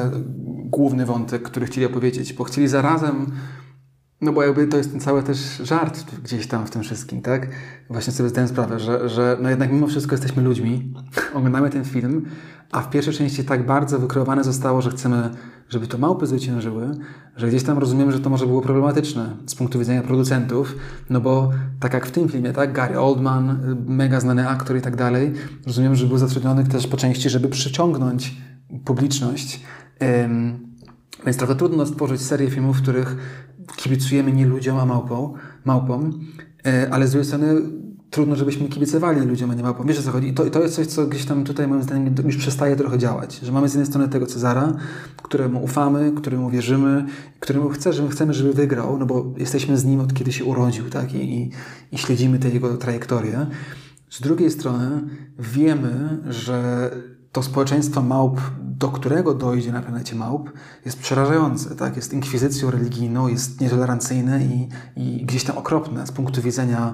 główny 0.65 1.05
wątek, 1.05 1.43
który 1.43 1.65
chcieli 1.65 1.85
opowiedzieć, 1.85 2.33
bo 2.33 2.43
chcieli 2.43 2.67
zarazem 2.67 3.31
no 4.25 4.33
bo 4.33 4.43
jakby 4.43 4.67
to 4.67 4.77
jest 4.77 4.91
ten 4.91 4.99
cały 4.99 5.23
też 5.23 5.61
żart 5.63 6.05
gdzieś 6.23 6.47
tam 6.47 6.65
w 6.65 6.69
tym 6.69 6.81
wszystkim, 6.81 7.21
tak? 7.21 7.47
Właśnie 7.89 8.13
sobie 8.13 8.29
zdałem 8.29 8.47
sprawę, 8.47 8.79
że, 8.79 9.09
że 9.09 9.37
no 9.41 9.49
jednak 9.49 9.71
mimo 9.71 9.87
wszystko 9.87 10.15
jesteśmy 10.15 10.43
ludźmi, 10.43 10.93
oglądamy 11.35 11.69
ten 11.69 11.85
film, 11.85 12.25
a 12.71 12.81
w 12.81 12.89
pierwszej 12.89 13.13
części 13.13 13.43
tak 13.43 13.65
bardzo 13.65 13.99
wykreowane 13.99 14.43
zostało, 14.43 14.81
że 14.81 14.89
chcemy, 14.89 15.29
żeby 15.69 15.87
to 15.87 15.97
małpy 15.97 16.27
zwyciężyły, 16.27 16.91
że 17.35 17.47
gdzieś 17.47 17.63
tam 17.63 17.77
rozumiemy, 17.77 18.11
że 18.11 18.19
to 18.19 18.29
może 18.29 18.47
było 18.47 18.61
problematyczne 18.61 19.37
z 19.45 19.55
punktu 19.55 19.79
widzenia 19.79 20.01
producentów, 20.01 20.75
no 21.09 21.21
bo 21.21 21.51
tak 21.79 21.93
jak 21.93 22.05
w 22.05 22.11
tym 22.11 22.29
filmie, 22.29 22.53
tak? 22.53 22.73
Gary 22.73 22.99
Oldman, 22.99 23.75
mega 23.87 24.19
znany 24.19 24.49
aktor 24.49 24.77
i 24.77 24.81
tak 24.81 24.95
dalej, 24.95 25.33
rozumiem, 25.65 25.95
że 25.95 26.07
był 26.07 26.17
zatrudniony 26.17 26.63
też 26.63 26.87
po 26.87 26.97
części, 26.97 27.29
żeby 27.29 27.49
przyciągnąć 27.49 28.37
publiczność. 28.85 29.63
Ym, 30.23 30.75
Więc 31.25 31.37
trochę 31.37 31.55
trudno 31.55 31.85
stworzyć 31.85 32.21
serię 32.21 32.51
filmów, 32.51 32.77
w 32.77 32.81
których 32.81 33.15
kibicujemy 33.75 34.31
nie 34.31 34.45
ludziom, 34.45 34.79
a 34.79 34.85
małpom, 34.85 35.33
małpom 35.65 36.19
e, 36.65 36.87
ale 36.91 37.07
z 37.07 37.11
drugiej 37.11 37.25
strony 37.25 37.61
trudno, 38.09 38.35
żebyśmy 38.35 38.67
kibicowali 38.67 39.21
ludziom, 39.21 39.51
a 39.51 39.53
nie 39.53 39.63
małpom. 39.63 39.87
Wiesz 39.87 39.99
o 39.99 40.03
co 40.03 40.11
chodzi? 40.11 40.27
I 40.27 40.33
to, 40.33 40.49
to 40.49 40.61
jest 40.61 40.75
coś, 40.75 40.87
co 40.87 41.05
gdzieś 41.05 41.25
tam 41.25 41.43
tutaj 41.43 41.67
moim 41.67 41.83
zdaniem 41.83 42.15
już 42.25 42.37
przestaje 42.37 42.75
trochę 42.75 42.97
działać. 42.97 43.39
Że 43.39 43.51
mamy 43.51 43.69
z 43.69 43.73
jednej 43.73 43.87
strony 43.87 44.09
tego 44.09 44.25
Cezara, 44.25 44.73
któremu 45.23 45.63
ufamy, 45.63 46.11
któremu 46.15 46.49
wierzymy, 46.49 47.05
któremu 47.39 47.69
chcemy, 47.69 48.09
chcemy, 48.09 48.33
żeby 48.33 48.53
wygrał, 48.53 48.97
no 48.97 49.05
bo 49.05 49.33
jesteśmy 49.37 49.77
z 49.77 49.85
nim 49.85 49.99
od 49.99 50.13
kiedy 50.13 50.31
się 50.31 50.45
urodził, 50.45 50.89
tak? 50.89 51.13
I, 51.13 51.17
i, 51.17 51.51
i 51.91 51.97
śledzimy 51.97 52.39
tę 52.39 52.49
jego 52.49 52.77
trajektorię. 52.77 53.45
Z 54.09 54.21
drugiej 54.21 54.51
strony 54.51 55.01
wiemy, 55.39 56.19
że 56.29 56.91
to 57.35 57.43
społeczeństwo 57.43 58.01
małp, 58.01 58.41
do 58.61 58.87
którego 58.87 59.33
dojdzie 59.33 59.71
na 59.71 59.81
planecie 59.81 60.15
małp, 60.15 60.51
jest 60.85 60.99
przerażające, 60.99 61.75
tak? 61.75 61.95
Jest 61.95 62.13
inkwizycją 62.13 62.71
religijną, 62.71 63.27
jest 63.27 63.61
nietolerancyjne 63.61 64.43
i, 64.43 64.69
i 64.95 65.25
gdzieś 65.25 65.43
tam 65.43 65.57
okropne 65.57 66.07
z 66.07 66.11
punktu 66.11 66.41
widzenia 66.41 66.93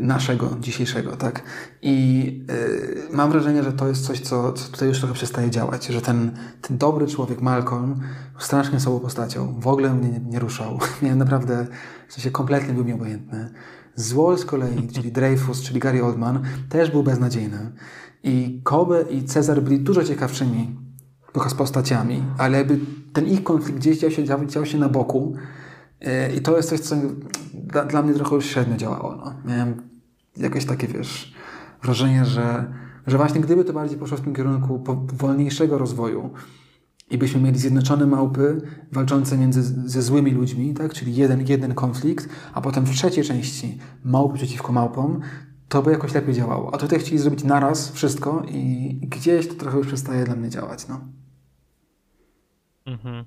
naszego 0.00 0.56
dzisiejszego, 0.60 1.16
tak? 1.16 1.42
I 1.82 2.26
yy, 2.48 3.16
mam 3.16 3.30
wrażenie, 3.30 3.62
że 3.62 3.72
to 3.72 3.88
jest 3.88 4.06
coś, 4.06 4.20
co, 4.20 4.52
co 4.52 4.72
tutaj 4.72 4.88
już 4.88 4.98
trochę 4.98 5.14
przestaje 5.14 5.50
działać, 5.50 5.86
że 5.86 6.02
ten, 6.02 6.30
ten 6.60 6.78
dobry 6.78 7.06
człowiek 7.06 7.40
Malcolm 7.40 8.00
strasznie 8.38 8.80
sobą 8.80 9.00
postacią, 9.00 9.60
w 9.60 9.66
ogóle 9.66 9.94
mnie 9.94 10.08
nie, 10.08 10.20
nie 10.20 10.38
ruszał. 10.38 10.78
Miałem 11.02 11.18
naprawdę, 11.18 11.66
w 12.08 12.12
sensie 12.12 12.30
kompletnie 12.30 12.74
był 12.74 12.84
mi 12.84 12.92
obojętny. 12.92 13.50
Zło 13.96 14.36
z 14.36 14.44
kolei, 14.44 14.88
czyli 14.88 15.12
Dreyfus, 15.12 15.62
czyli 15.62 15.80
Gary 15.80 16.04
Oldman, 16.04 16.42
też 16.68 16.90
był 16.90 17.02
beznadziejny. 17.02 17.72
I 18.24 18.60
Kobe 18.62 19.02
i 19.02 19.24
Cezar 19.24 19.62
byli 19.62 19.80
dużo 19.80 20.04
ciekawszymi 20.04 20.76
postaciami, 21.58 22.22
ale 22.38 22.58
jakby 22.58 22.78
ten 23.12 23.26
ich 23.26 23.42
konflikt 23.42 23.78
gdzieś 23.78 23.98
dział 23.98 24.10
się, 24.10 24.24
dział 24.46 24.66
się 24.66 24.78
na 24.78 24.88
boku, 24.88 25.34
i 26.36 26.40
to 26.40 26.56
jest 26.56 26.68
coś, 26.68 26.80
co 26.80 26.96
dla, 27.54 27.84
dla 27.84 28.02
mnie 28.02 28.14
trochę 28.14 28.42
średnio 28.42 28.76
działało. 28.76 29.16
No. 29.16 29.34
Miałem 29.44 29.82
jakieś 30.36 30.64
takie, 30.64 30.86
wiesz, 30.86 31.34
wrażenie, 31.82 32.24
że, 32.24 32.74
że 33.06 33.16
właśnie 33.16 33.40
gdyby 33.40 33.64
to 33.64 33.72
bardziej 33.72 33.98
poszło 33.98 34.18
w 34.18 34.20
tym 34.20 34.34
kierunku 34.34 34.84
wolniejszego 35.12 35.78
rozwoju 35.78 36.30
i 37.10 37.18
byśmy 37.18 37.40
mieli 37.40 37.58
zjednoczone 37.58 38.06
małpy 38.06 38.60
walczące 38.92 39.38
między, 39.38 39.62
ze 39.90 40.02
złymi 40.02 40.30
ludźmi, 40.30 40.74
tak? 40.74 40.92
czyli 40.94 41.16
jeden, 41.16 41.46
jeden 41.48 41.74
konflikt, 41.74 42.28
a 42.54 42.60
potem 42.60 42.84
w 42.84 42.90
trzeciej 42.90 43.24
części 43.24 43.78
małpy 44.04 44.36
przeciwko 44.36 44.72
małpom, 44.72 45.20
to 45.68 45.82
by 45.82 45.90
jakoś 45.90 46.14
lepiej 46.14 46.34
działało. 46.34 46.74
A 46.74 46.78
tutaj 46.78 46.98
chcieli 46.98 47.18
zrobić 47.18 47.44
naraz 47.44 47.92
wszystko 47.92 48.46
i 48.48 48.94
gdzieś 49.02 49.48
to 49.48 49.54
trochę 49.54 49.78
już 49.78 49.86
przestaje 49.86 50.24
dla 50.24 50.36
mnie 50.36 50.50
działać. 50.50 50.88
No. 50.88 51.08
Mhm. 52.86 53.24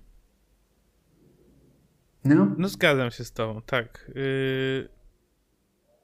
No? 2.23 2.55
No 2.57 2.67
zgadzam 2.69 3.11
się 3.11 3.23
z 3.23 3.31
tobą, 3.31 3.61
tak. 3.61 4.11
Yy... 4.15 4.89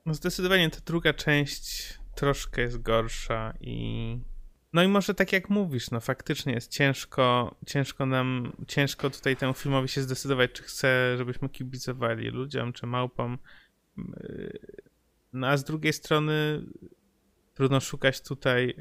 No 0.05 0.13
zdecydowanie 0.13 0.69
ta 0.69 0.79
druga 0.85 1.13
część 1.13 1.99
troszkę 2.15 2.61
jest 2.61 2.81
gorsza 2.81 3.53
i 3.61 4.17
no 4.73 4.83
i 4.83 4.87
może 4.87 5.13
tak 5.13 5.33
jak 5.33 5.49
mówisz, 5.49 5.91
no 5.91 5.99
faktycznie 5.99 6.53
jest 6.53 6.71
ciężko, 6.71 7.55
ciężko 7.65 8.05
nam, 8.05 8.53
ciężko 8.67 9.09
tutaj 9.09 9.35
temu 9.35 9.53
filmowi 9.53 9.87
się 9.87 10.01
zdecydować, 10.01 10.51
czy 10.51 10.63
chce, 10.63 11.17
żebyśmy 11.17 11.49
kibicowali 11.49 12.29
ludziom, 12.29 12.73
czy 12.73 12.87
małpom. 12.87 13.37
Yy, 13.97 14.59
no 15.33 15.47
a 15.47 15.57
z 15.57 15.63
drugiej 15.63 15.93
strony 15.93 16.61
trudno 17.53 17.79
szukać 17.79 18.21
tutaj, 18.21 18.67
yy, 18.67 18.73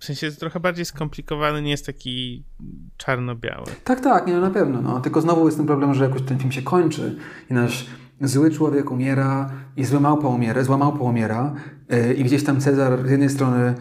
w 0.00 0.04
sensie 0.04 0.26
jest 0.26 0.40
trochę 0.40 0.60
bardziej 0.60 0.84
skomplikowany, 0.84 1.62
nie 1.62 1.70
jest 1.70 1.86
taki 1.86 2.44
czarno-biały. 2.96 3.66
Tak, 3.84 4.00
tak, 4.00 4.26
nie, 4.26 4.32
no 4.32 4.40
na 4.40 4.50
pewno, 4.50 4.82
no. 4.82 5.00
tylko 5.00 5.20
znowu 5.20 5.46
jest 5.46 5.56
ten 5.56 5.66
problem, 5.66 5.94
że 5.94 6.04
jakoś 6.04 6.22
ten 6.22 6.38
film 6.38 6.52
się 6.52 6.62
kończy 6.62 7.16
i 7.50 7.54
nasz 7.54 7.86
zły 8.20 8.50
człowiek 8.50 8.90
umiera 8.90 9.50
i 9.76 9.84
zły 9.84 10.00
małpa 10.00 10.28
umiera, 10.28 10.64
zła 10.64 10.76
małpa 10.76 11.04
umiera 11.04 11.54
yy, 11.88 12.14
i 12.14 12.24
gdzieś 12.24 12.44
tam 12.44 12.60
Cezar 12.60 13.06
z 13.06 13.10
jednej 13.10 13.30
strony 13.30 13.74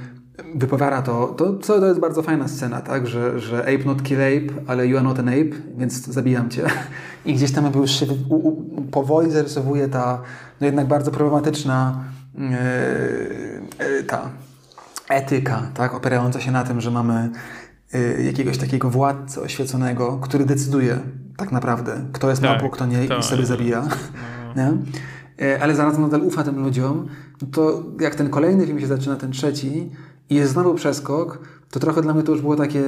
wypowiada 0.56 1.02
to, 1.02 1.28
to, 1.28 1.58
co 1.58 1.80
to 1.80 1.86
jest 1.86 2.00
bardzo 2.00 2.22
fajna 2.22 2.48
scena, 2.48 2.82
tak, 2.82 3.08
że, 3.08 3.40
że 3.40 3.62
ape 3.62 3.86
not 3.86 4.04
kill 4.04 4.22
ape, 4.22 4.62
ale 4.68 4.88
you 4.88 4.98
are 4.98 5.04
not 5.04 5.20
an 5.20 5.30
ape, 5.30 5.56
więc 5.78 6.08
zabijam 6.08 6.50
cię. 6.50 6.66
I 7.26 7.34
gdzieś 7.34 7.52
tam 7.52 7.74
już 7.76 7.92
się 7.92 8.06
u, 8.30 8.36
u, 8.36 8.82
powoli 8.82 9.32
zarysowuje 9.32 9.88
ta 9.88 10.22
no 10.62 10.66
jednak 10.66 10.88
bardzo 10.88 11.12
problematyczna 11.12 12.06
E, 12.40 12.60
e, 13.80 14.04
ta 14.04 14.30
etyka, 15.10 15.72
tak, 15.74 15.94
opierająca 15.94 16.42
się 16.42 16.52
na 16.52 16.64
tym, 16.64 16.82
że 16.82 16.92
mamy 16.92 17.30
e, 17.94 18.24
jakiegoś 18.24 18.58
takiego 18.58 18.90
władcę 18.90 19.42
oświeconego, 19.42 20.18
który 20.18 20.46
decyduje 20.46 21.00
tak 21.38 21.52
naprawdę, 21.52 22.06
kto 22.14 22.30
jest 22.30 22.42
tak, 22.42 22.52
małpą, 22.52 22.70
kto 22.70 22.86
nie 22.86 23.06
i 23.06 23.24
sobie 23.24 23.46
zabija. 23.46 23.88
No. 24.56 24.78
Ale 25.62 25.76
zarazem 25.76 26.02
nadal 26.02 26.22
ufa 26.22 26.44
tym 26.44 26.64
ludziom, 26.64 27.08
to 27.52 27.84
jak 28.00 28.16
ten 28.16 28.30
kolejny 28.30 28.66
film 28.66 28.80
się 28.80 28.88
zaczyna, 28.88 29.16
ten 29.16 29.32
trzeci, 29.32 29.92
i 30.30 30.36
jest 30.36 30.54
znowu 30.54 30.74
przeskok, 30.74 31.40
to 31.76 31.80
trochę 31.80 32.02
dla 32.02 32.14
mnie 32.14 32.24
to 32.24 32.32
już 32.32 32.42
było 32.42 32.56
takie 32.56 32.84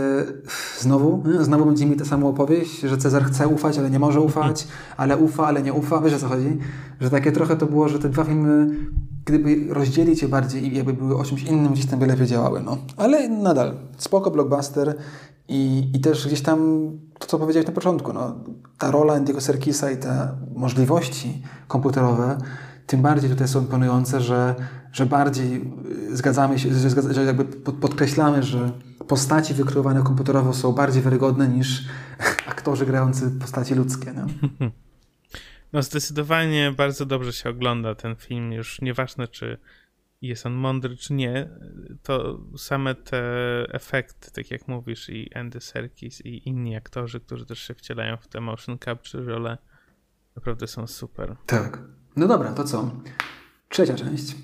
znowu, 0.80 1.24
znowu 1.40 1.66
będzie 1.66 1.86
mi 1.86 1.96
ta 1.96 2.06
sama 2.06 2.28
opowieść, 2.28 2.80
że 2.80 2.98
Cezar 2.98 3.24
chce 3.26 3.48
ufać, 3.48 3.78
ale 3.78 3.90
nie 3.90 4.00
może 4.00 4.22
ufać, 4.22 4.68
ale 4.98 5.18
ufa, 5.18 5.48
ale 5.48 5.62
nie 5.62 5.74
ufa. 5.74 6.02
Wiesz 6.02 6.14
o 6.14 6.20
co 6.20 6.28
chodzi? 6.28 6.58
Że 7.00 7.10
takie 7.10 7.32
trochę 7.32 7.56
to 7.56 7.66
było, 7.66 7.90
że 7.90 8.00
te 8.00 8.10
dwa 8.10 8.24
filmy 8.24 8.76
gdyby 9.26 9.74
rozdzielić 9.74 10.22
je 10.22 10.28
bardziej 10.28 10.68
i 10.68 10.78
jakby 10.78 10.94
były 10.94 11.18
o 11.18 11.24
czymś 11.24 11.44
innym, 11.44 11.74
gdzieś 11.74 11.86
tam 11.86 12.00
by 12.00 12.06
lepiej 12.06 12.28
działały. 12.28 12.62
No. 12.66 12.78
Ale 12.98 13.30
nadal, 13.30 13.74
spoko 13.98 14.32
blockbuster 14.32 14.96
i, 15.48 15.92
i 15.94 16.00
też 16.00 16.28
gdzieś 16.28 16.42
tam 16.42 16.90
to, 17.20 17.28
co 17.28 17.40
powiedziałeś 17.40 17.68
na 17.68 17.74
początku, 17.74 18.14
no, 18.14 18.36
ta 18.78 18.92
rola 18.92 19.14
Andiego 19.14 19.42
Serkisa 19.42 19.92
i 19.92 19.98
te 19.98 20.28
możliwości 20.56 21.42
komputerowe 21.68 22.38
tym 22.88 23.02
bardziej 23.02 23.30
tutaj 23.30 23.48
są 23.48 23.62
imponujące, 23.62 24.22
że, 24.22 24.56
że 24.98 25.06
bardziej 25.06 25.72
zgadzamy 26.12 26.60
się, 26.60 26.74
że, 26.74 27.14
że 27.14 27.24
jakby 27.24 27.46
podkreślamy, 27.72 28.44
że 28.44 28.72
postaci 29.08 29.54
wykreowane 29.54 30.04
komputerowo 30.04 30.54
są 30.54 30.72
bardziej 30.72 31.04
wiarygodne 31.04 31.48
niż 31.48 31.86
aktorzy 32.54 32.86
grający 32.86 33.32
postaci 33.40 33.76
ludzkie. 33.76 34.14
No? 34.14 34.26
No 35.74 35.82
zdecydowanie 35.82 36.74
bardzo 36.78 37.06
dobrze 37.06 37.34
się 37.34 37.50
ogląda 37.50 37.96
ten 37.96 38.16
film, 38.16 38.52
już 38.52 38.82
nieważne 38.82 39.28
czy 39.28 39.58
jest 40.22 40.46
on 40.46 40.54
mądry 40.54 40.98
czy 40.98 41.14
nie, 41.14 41.50
to 42.04 42.40
same 42.58 42.96
te 42.96 43.20
efekty, 43.72 44.32
tak 44.32 44.52
jak 44.52 44.68
mówisz, 44.68 45.10
i 45.10 45.34
Andy 45.34 45.62
Serkis 45.62 46.26
i 46.26 46.50
inni 46.50 46.76
aktorzy, 46.76 47.20
którzy 47.20 47.46
też 47.46 47.60
się 47.60 47.74
wcielają 47.74 48.18
w 48.18 48.28
te 48.28 48.42
motion 48.42 48.78
capture 48.86 49.26
role, 49.26 49.58
naprawdę 50.36 50.68
są 50.68 50.88
super. 50.88 51.36
Tak. 51.46 51.80
No 52.16 52.28
dobra, 52.28 52.54
to 52.54 52.64
co? 52.64 52.92
Trzecia 53.70 53.96
część. 53.96 54.36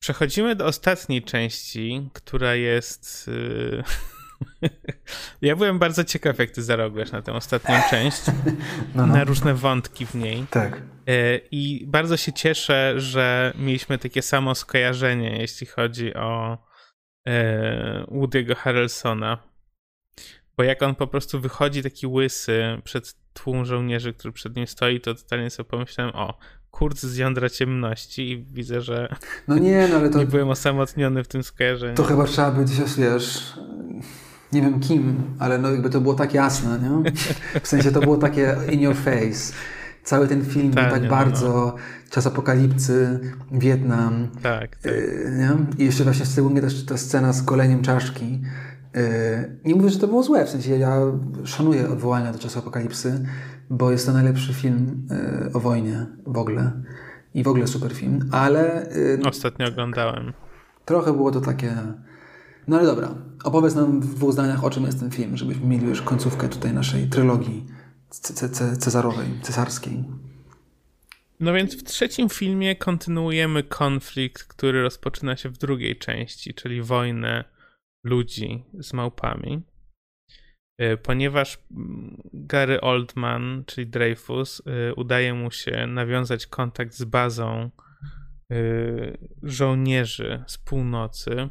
Przechodzimy 0.00 0.56
do 0.56 0.66
ostatniej 0.66 1.22
części, 1.22 2.10
która 2.12 2.54
jest. 2.54 3.28
Y, 3.28 3.82
ja 5.42 5.56
byłem 5.56 5.78
bardzo 5.78 6.04
ciekaw, 6.04 6.38
jak 6.38 6.50
ty 6.50 6.62
zareagujesz 6.62 7.12
na 7.12 7.22
tę 7.22 7.32
ostatnią 7.32 7.74
część, 7.90 8.22
no, 8.94 9.06
no. 9.06 9.06
na 9.06 9.24
różne 9.24 9.54
wątki 9.54 10.06
w 10.06 10.14
niej. 10.14 10.46
Tak. 10.50 10.82
Y, 11.08 11.40
I 11.50 11.84
bardzo 11.86 12.16
się 12.16 12.32
cieszę, 12.32 12.94
że 12.96 13.52
mieliśmy 13.58 13.98
takie 13.98 14.22
samo 14.22 14.54
skojarzenie, 14.54 15.40
jeśli 15.40 15.66
chodzi 15.66 16.14
o 16.14 16.58
y, 17.28 17.32
Woody'ego 18.06 18.56
Harrelsona. 18.56 19.38
Bo 20.56 20.64
jak 20.64 20.82
on 20.82 20.94
po 20.94 21.06
prostu 21.06 21.40
wychodzi 21.40 21.82
taki 21.82 22.06
łysy 22.06 22.62
przed 22.84 23.14
tłum 23.32 23.64
żołnierzy, 23.64 24.12
który 24.12 24.32
przed 24.32 24.56
nim 24.56 24.66
stoi, 24.66 25.00
to 25.00 25.14
totalnie 25.14 25.50
sobie 25.50 25.68
pomyślałem, 25.70 26.14
o, 26.14 26.38
kurt 26.70 26.98
z 26.98 27.16
jądra 27.16 27.50
ciemności 27.50 28.30
i 28.30 28.44
widzę, 28.44 28.80
że 28.80 29.16
no 29.48 29.58
nie, 29.58 29.88
no 29.88 29.96
ale 29.96 30.10
to, 30.10 30.18
nie 30.20 30.26
byłem 30.26 30.48
osamotniony 30.48 31.24
w 31.24 31.28
tym 31.28 31.42
skojarzeniu. 31.42 31.94
To 31.94 32.04
chyba 32.04 32.24
trzeba 32.24 32.50
być, 32.50 32.70
wiesz, 32.98 33.54
nie 34.52 34.62
wiem 34.62 34.80
kim, 34.80 35.22
ale 35.38 35.58
no 35.58 35.70
jakby 35.70 35.90
to 35.90 36.00
było 36.00 36.14
tak 36.14 36.34
jasne, 36.34 36.78
nie? 36.78 37.12
W 37.62 37.68
sensie 37.68 37.92
to 37.92 38.00
było 38.00 38.16
takie 38.16 38.56
in 38.70 38.80
your 38.80 38.96
face. 38.96 39.52
Cały 40.04 40.28
ten 40.28 40.44
film 40.44 40.72
tak 40.72 41.02
no, 41.02 41.08
bardzo 41.08 41.48
no. 41.48 41.74
czas 42.10 42.26
apokalipsy, 42.26 43.20
Wietnam. 43.52 44.28
Tak, 44.42 44.76
tak. 44.76 44.92
Y, 44.92 45.36
nie? 45.38 45.84
I 45.84 45.86
jeszcze 45.86 46.04
właśnie 46.04 46.26
szczególnie 46.26 46.60
też 46.60 46.86
ta 46.86 46.96
scena 46.96 47.32
z 47.32 47.42
goleniem 47.42 47.82
czaszki. 47.82 48.40
Y, 48.96 49.58
nie 49.64 49.74
mówię, 49.74 49.90
że 49.90 49.98
to 49.98 50.08
było 50.08 50.22
złe, 50.22 50.46
w 50.46 50.50
sensie 50.50 50.76
ja 50.76 50.96
szanuję 51.44 51.88
odwołania 51.88 52.32
do 52.32 52.38
czasu 52.38 52.58
apokalipsy, 52.58 53.24
bo 53.70 53.90
jest 53.90 54.06
to 54.06 54.12
najlepszy 54.12 54.54
film 54.54 55.08
y, 55.48 55.52
o 55.52 55.60
wojnie 55.60 56.06
w 56.26 56.38
ogóle. 56.38 56.72
I 57.34 57.42
w 57.42 57.48
ogóle 57.48 57.66
super 57.66 57.92
film, 57.92 58.28
ale... 58.32 58.88
Ostatnio 59.24 59.68
oglądałem. 59.68 60.32
Trochę 60.84 61.12
było 61.12 61.30
to 61.30 61.40
takie 61.40 61.76
No 62.70 62.76
ale 62.76 62.86
dobra, 62.86 63.14
opowiedz 63.44 63.74
nam 63.74 64.00
w 64.00 64.14
dwóch 64.14 64.32
zdaniach, 64.32 64.64
o 64.64 64.70
czym 64.70 64.84
jest 64.84 65.00
ten 65.00 65.10
film, 65.10 65.36
żebyśmy 65.36 65.66
mieli 65.66 65.86
już 65.86 66.02
końcówkę 66.02 66.48
tutaj 66.48 66.72
naszej 66.72 67.08
trylogii 67.08 67.66
cesarowej, 68.78 69.28
cesarskiej. 69.42 70.04
No 71.40 71.52
więc 71.52 71.76
w 71.76 71.84
trzecim 71.84 72.28
filmie 72.28 72.76
kontynuujemy 72.76 73.62
konflikt, 73.62 74.44
który 74.44 74.82
rozpoczyna 74.82 75.36
się 75.36 75.48
w 75.48 75.58
drugiej 75.58 75.98
części, 75.98 76.54
czyli 76.54 76.82
wojnę 76.82 77.44
ludzi 78.04 78.64
z 78.78 78.92
małpami. 78.92 79.62
E, 80.78 80.96
ponieważ 80.96 81.58
mm, 81.70 82.22
Gary 82.32 82.80
Oldman, 82.80 83.64
czyli 83.66 83.86
Dreyfus, 83.86 84.62
e, 84.66 84.94
udaje 84.94 85.34
mu 85.34 85.50
się 85.50 85.86
nawiązać 85.86 86.46
kontakt 86.46 86.94
z 86.94 87.04
bazą 87.04 87.70
e, 88.50 88.56
żołnierzy 89.42 90.44
z 90.46 90.58
północy 90.58 91.50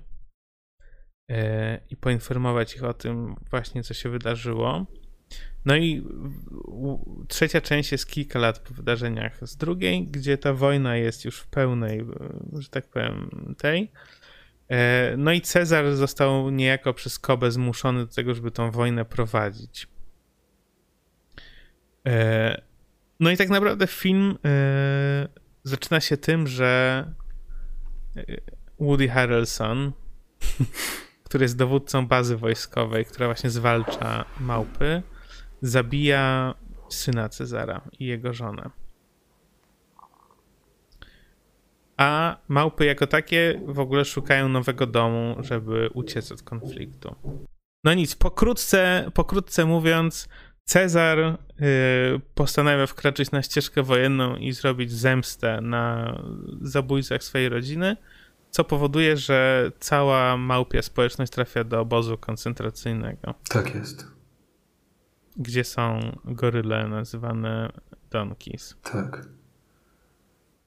i 1.89 1.95
poinformować 1.95 2.75
ich 2.75 2.83
o 2.83 2.93
tym 2.93 3.35
właśnie, 3.49 3.83
co 3.83 3.93
się 3.93 4.09
wydarzyło. 4.09 4.85
No 5.65 5.75
i 5.75 6.03
trzecia 7.27 7.61
część 7.61 7.91
jest 7.91 8.07
kilka 8.07 8.39
lat 8.39 8.59
po 8.59 8.73
wydarzeniach 8.73 9.47
z 9.47 9.55
drugiej, 9.55 10.07
gdzie 10.07 10.37
ta 10.37 10.53
wojna 10.53 10.95
jest 10.95 11.25
już 11.25 11.39
w 11.39 11.47
pełnej, 11.47 12.05
że 12.53 12.69
tak 12.69 12.87
powiem, 12.87 13.55
tej. 13.57 13.91
E, 14.69 15.13
no 15.17 15.31
i 15.31 15.41
Cezar 15.41 15.95
został 15.95 16.49
niejako 16.49 16.93
przez 16.93 17.19
Kobę 17.19 17.51
zmuszony 17.51 18.05
do 18.05 18.13
tego, 18.13 18.33
żeby 18.33 18.51
tą 18.51 18.71
wojnę 18.71 19.05
prowadzić. 19.05 19.87
E, 22.07 22.61
no 23.19 23.31
i 23.31 23.37
tak 23.37 23.49
naprawdę 23.49 23.87
film 23.87 24.37
e, 24.45 25.27
zaczyna 25.63 25.99
się 25.99 26.17
tym, 26.17 26.47
że 26.47 27.05
Woody 28.79 29.09
Harrelson, 29.09 29.91
który 31.29 31.43
jest 31.43 31.57
dowódcą 31.57 32.07
bazy 32.07 32.37
wojskowej, 32.37 33.05
która 33.05 33.27
właśnie 33.27 33.49
zwalcza 33.49 34.25
małpy, 34.39 35.01
zabija 35.61 36.53
syna 36.89 37.29
Cezara 37.29 37.81
i 37.99 38.05
jego 38.05 38.33
żonę. 38.33 38.69
A 41.97 42.37
małpy 42.47 42.85
jako 42.85 43.07
takie 43.07 43.61
w 43.67 43.79
ogóle 43.79 44.05
szukają 44.05 44.49
nowego 44.49 44.87
domu, 44.87 45.35
żeby 45.39 45.89
uciec 45.93 46.31
od 46.31 46.41
konfliktu. 46.41 47.15
No 47.83 47.93
nic, 47.93 48.15
pokrótce, 48.15 49.11
pokrótce 49.13 49.65
mówiąc, 49.65 50.29
Cezar 50.63 51.17
yy, 51.17 52.21
postanawia 52.35 52.87
wkroczyć 52.87 53.31
na 53.31 53.41
ścieżkę 53.41 53.83
wojenną 53.83 54.35
i 54.35 54.51
zrobić 54.51 54.91
zemstę 54.91 55.61
na 55.61 56.15
zabójcach 56.61 57.23
swojej 57.23 57.49
rodziny, 57.49 57.97
co 58.59 58.63
powoduje, 58.63 59.17
że 59.17 59.71
cała 59.79 60.37
małpia 60.37 60.81
społeczność 60.81 61.31
trafia 61.31 61.63
do 61.63 61.79
obozu 61.79 62.17
koncentracyjnego. 62.17 63.33
Tak 63.49 63.75
jest. 63.75 64.07
Gdzie 65.37 65.63
są 65.63 65.99
goryle 66.25 66.87
nazywane 66.87 67.71
donkeys. 68.11 68.75
Tak. 68.83 69.27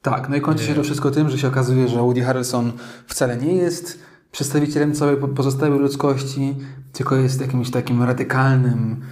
Tak, 0.03 0.29
no 0.29 0.37
i 0.37 0.41
kończy 0.41 0.65
się 0.65 0.75
to 0.75 0.83
wszystko 0.83 1.11
tym, 1.11 1.31
że 1.31 1.39
się 1.39 1.49
okazuje, 1.49 1.89
że 1.89 1.99
Woody 1.99 2.23
Harrelson 2.23 2.73
wcale 3.07 3.37
nie 3.37 3.55
jest 3.55 4.03
przedstawicielem 4.31 4.95
całej 4.95 5.17
pozostałej 5.17 5.79
ludzkości, 5.79 6.57
tylko 6.93 7.17
jest 7.17 7.41
jakimś 7.41 7.71
takim 7.71 8.03
radykalnym 8.03 9.03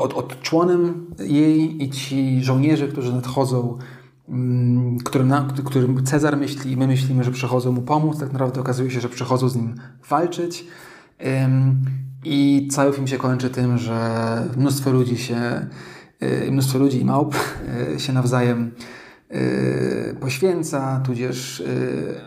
od, 0.00 0.12
odczłonem 0.12 1.06
jej 1.18 1.84
i 1.84 1.90
ci 1.90 2.44
żołnierze, 2.44 2.88
którzy 2.88 3.12
nadchodzą, 3.12 3.78
którym, 5.04 5.28
na, 5.28 5.48
Cezar 6.04 6.36
myśli 6.36 6.72
i 6.72 6.76
my 6.76 6.86
myślimy, 6.86 7.24
że 7.24 7.30
przychodzą 7.30 7.72
mu 7.72 7.82
pomóc, 7.82 8.18
tak 8.18 8.32
naprawdę 8.32 8.60
okazuje 8.60 8.90
się, 8.90 9.00
że 9.00 9.08
przychodzą 9.08 9.48
z 9.48 9.56
nim 9.56 9.74
walczyć. 10.08 10.64
I 12.24 12.68
cały 12.70 12.92
film 12.92 13.06
się 13.06 13.18
kończy 13.18 13.50
tym, 13.50 13.78
że 13.78 14.48
mnóstwo 14.56 14.90
ludzi 14.90 15.18
się, 15.18 15.66
y, 16.22 16.50
mnóstwo 16.50 16.78
ludzi 16.78 17.00
i 17.00 17.04
małp 17.04 17.34
y, 17.96 18.00
się 18.00 18.12
nawzajem 18.12 18.70
Y, 19.34 20.16
poświęca, 20.20 21.00
tudzież 21.04 21.62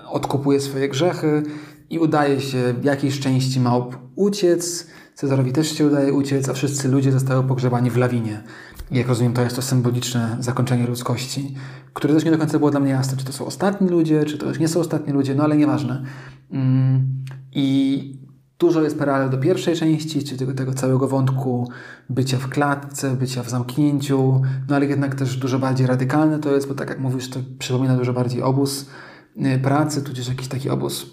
odkupuje 0.10 0.60
swoje 0.60 0.89
grzechy 0.89 1.43
i 1.89 2.00
udaje 2.00 2.41
się 2.41 2.74
w 2.82 2.84
jakiejś 2.84 3.20
części 3.20 3.60
małp 3.60 3.98
uciec. 4.16 4.88
Cezarowi 5.16 5.52
też 5.52 5.78
się 5.78 5.88
udaje 5.88 6.14
uciec, 6.14 6.50
a 6.50 6.54
wszyscy 6.54 6.88
ludzie 6.88 7.12
zostają 7.12 7.48
pogrzebani 7.48 7.91
w 7.91 7.98
lawinie. 7.98 8.43
Jak 8.91 9.07
rozumiem, 9.07 9.33
to 9.33 9.41
jest 9.41 9.55
to 9.55 9.61
symboliczne 9.61 10.38
zakończenie 10.39 10.88
ludzkości, 10.88 11.55
które 11.93 12.13
też 12.13 12.25
nie 12.25 12.31
do 12.31 12.38
końca 12.38 12.57
było 12.57 12.71
dla 12.71 12.79
mnie 12.79 12.91
jasne, 12.91 13.17
czy 13.17 13.25
to 13.25 13.33
są 13.33 13.45
ostatni 13.45 13.89
ludzie, 13.89 14.25
czy 14.25 14.38
to 14.38 14.45
już 14.45 14.59
nie 14.59 14.67
są 14.67 14.79
ostatni 14.79 15.13
ludzie, 15.13 15.36
no 15.36 15.43
ale 15.43 15.57
nieważne. 15.57 16.03
Mm, 16.51 17.23
I 17.51 18.25
Dużo 18.59 18.81
jest 18.81 18.99
paralel 18.99 19.29
do 19.29 19.38
pierwszej 19.38 19.75
części, 19.75 20.23
czyli 20.23 20.39
tego, 20.39 20.53
tego 20.53 20.73
całego 20.73 21.07
wątku 21.07 21.71
bycia 22.09 22.38
w 22.38 22.49
klatce, 22.49 23.15
bycia 23.15 23.43
w 23.43 23.49
zamknięciu, 23.49 24.41
no 24.69 24.75
ale 24.75 24.86
jednak 24.86 25.15
też 25.15 25.38
dużo 25.38 25.59
bardziej 25.59 25.88
radykalne 25.88 26.39
to 26.39 26.55
jest, 26.55 26.67
bo 26.67 26.73
tak 26.73 26.89
jak 26.89 26.99
mówisz, 26.99 27.29
to 27.29 27.39
przypomina 27.59 27.97
dużo 27.97 28.13
bardziej 28.13 28.41
obóz 28.41 28.89
y, 29.38 29.59
pracy, 29.59 30.01
tudzież 30.01 30.27
jakiś 30.27 30.47
taki 30.47 30.69
obóz 30.69 31.05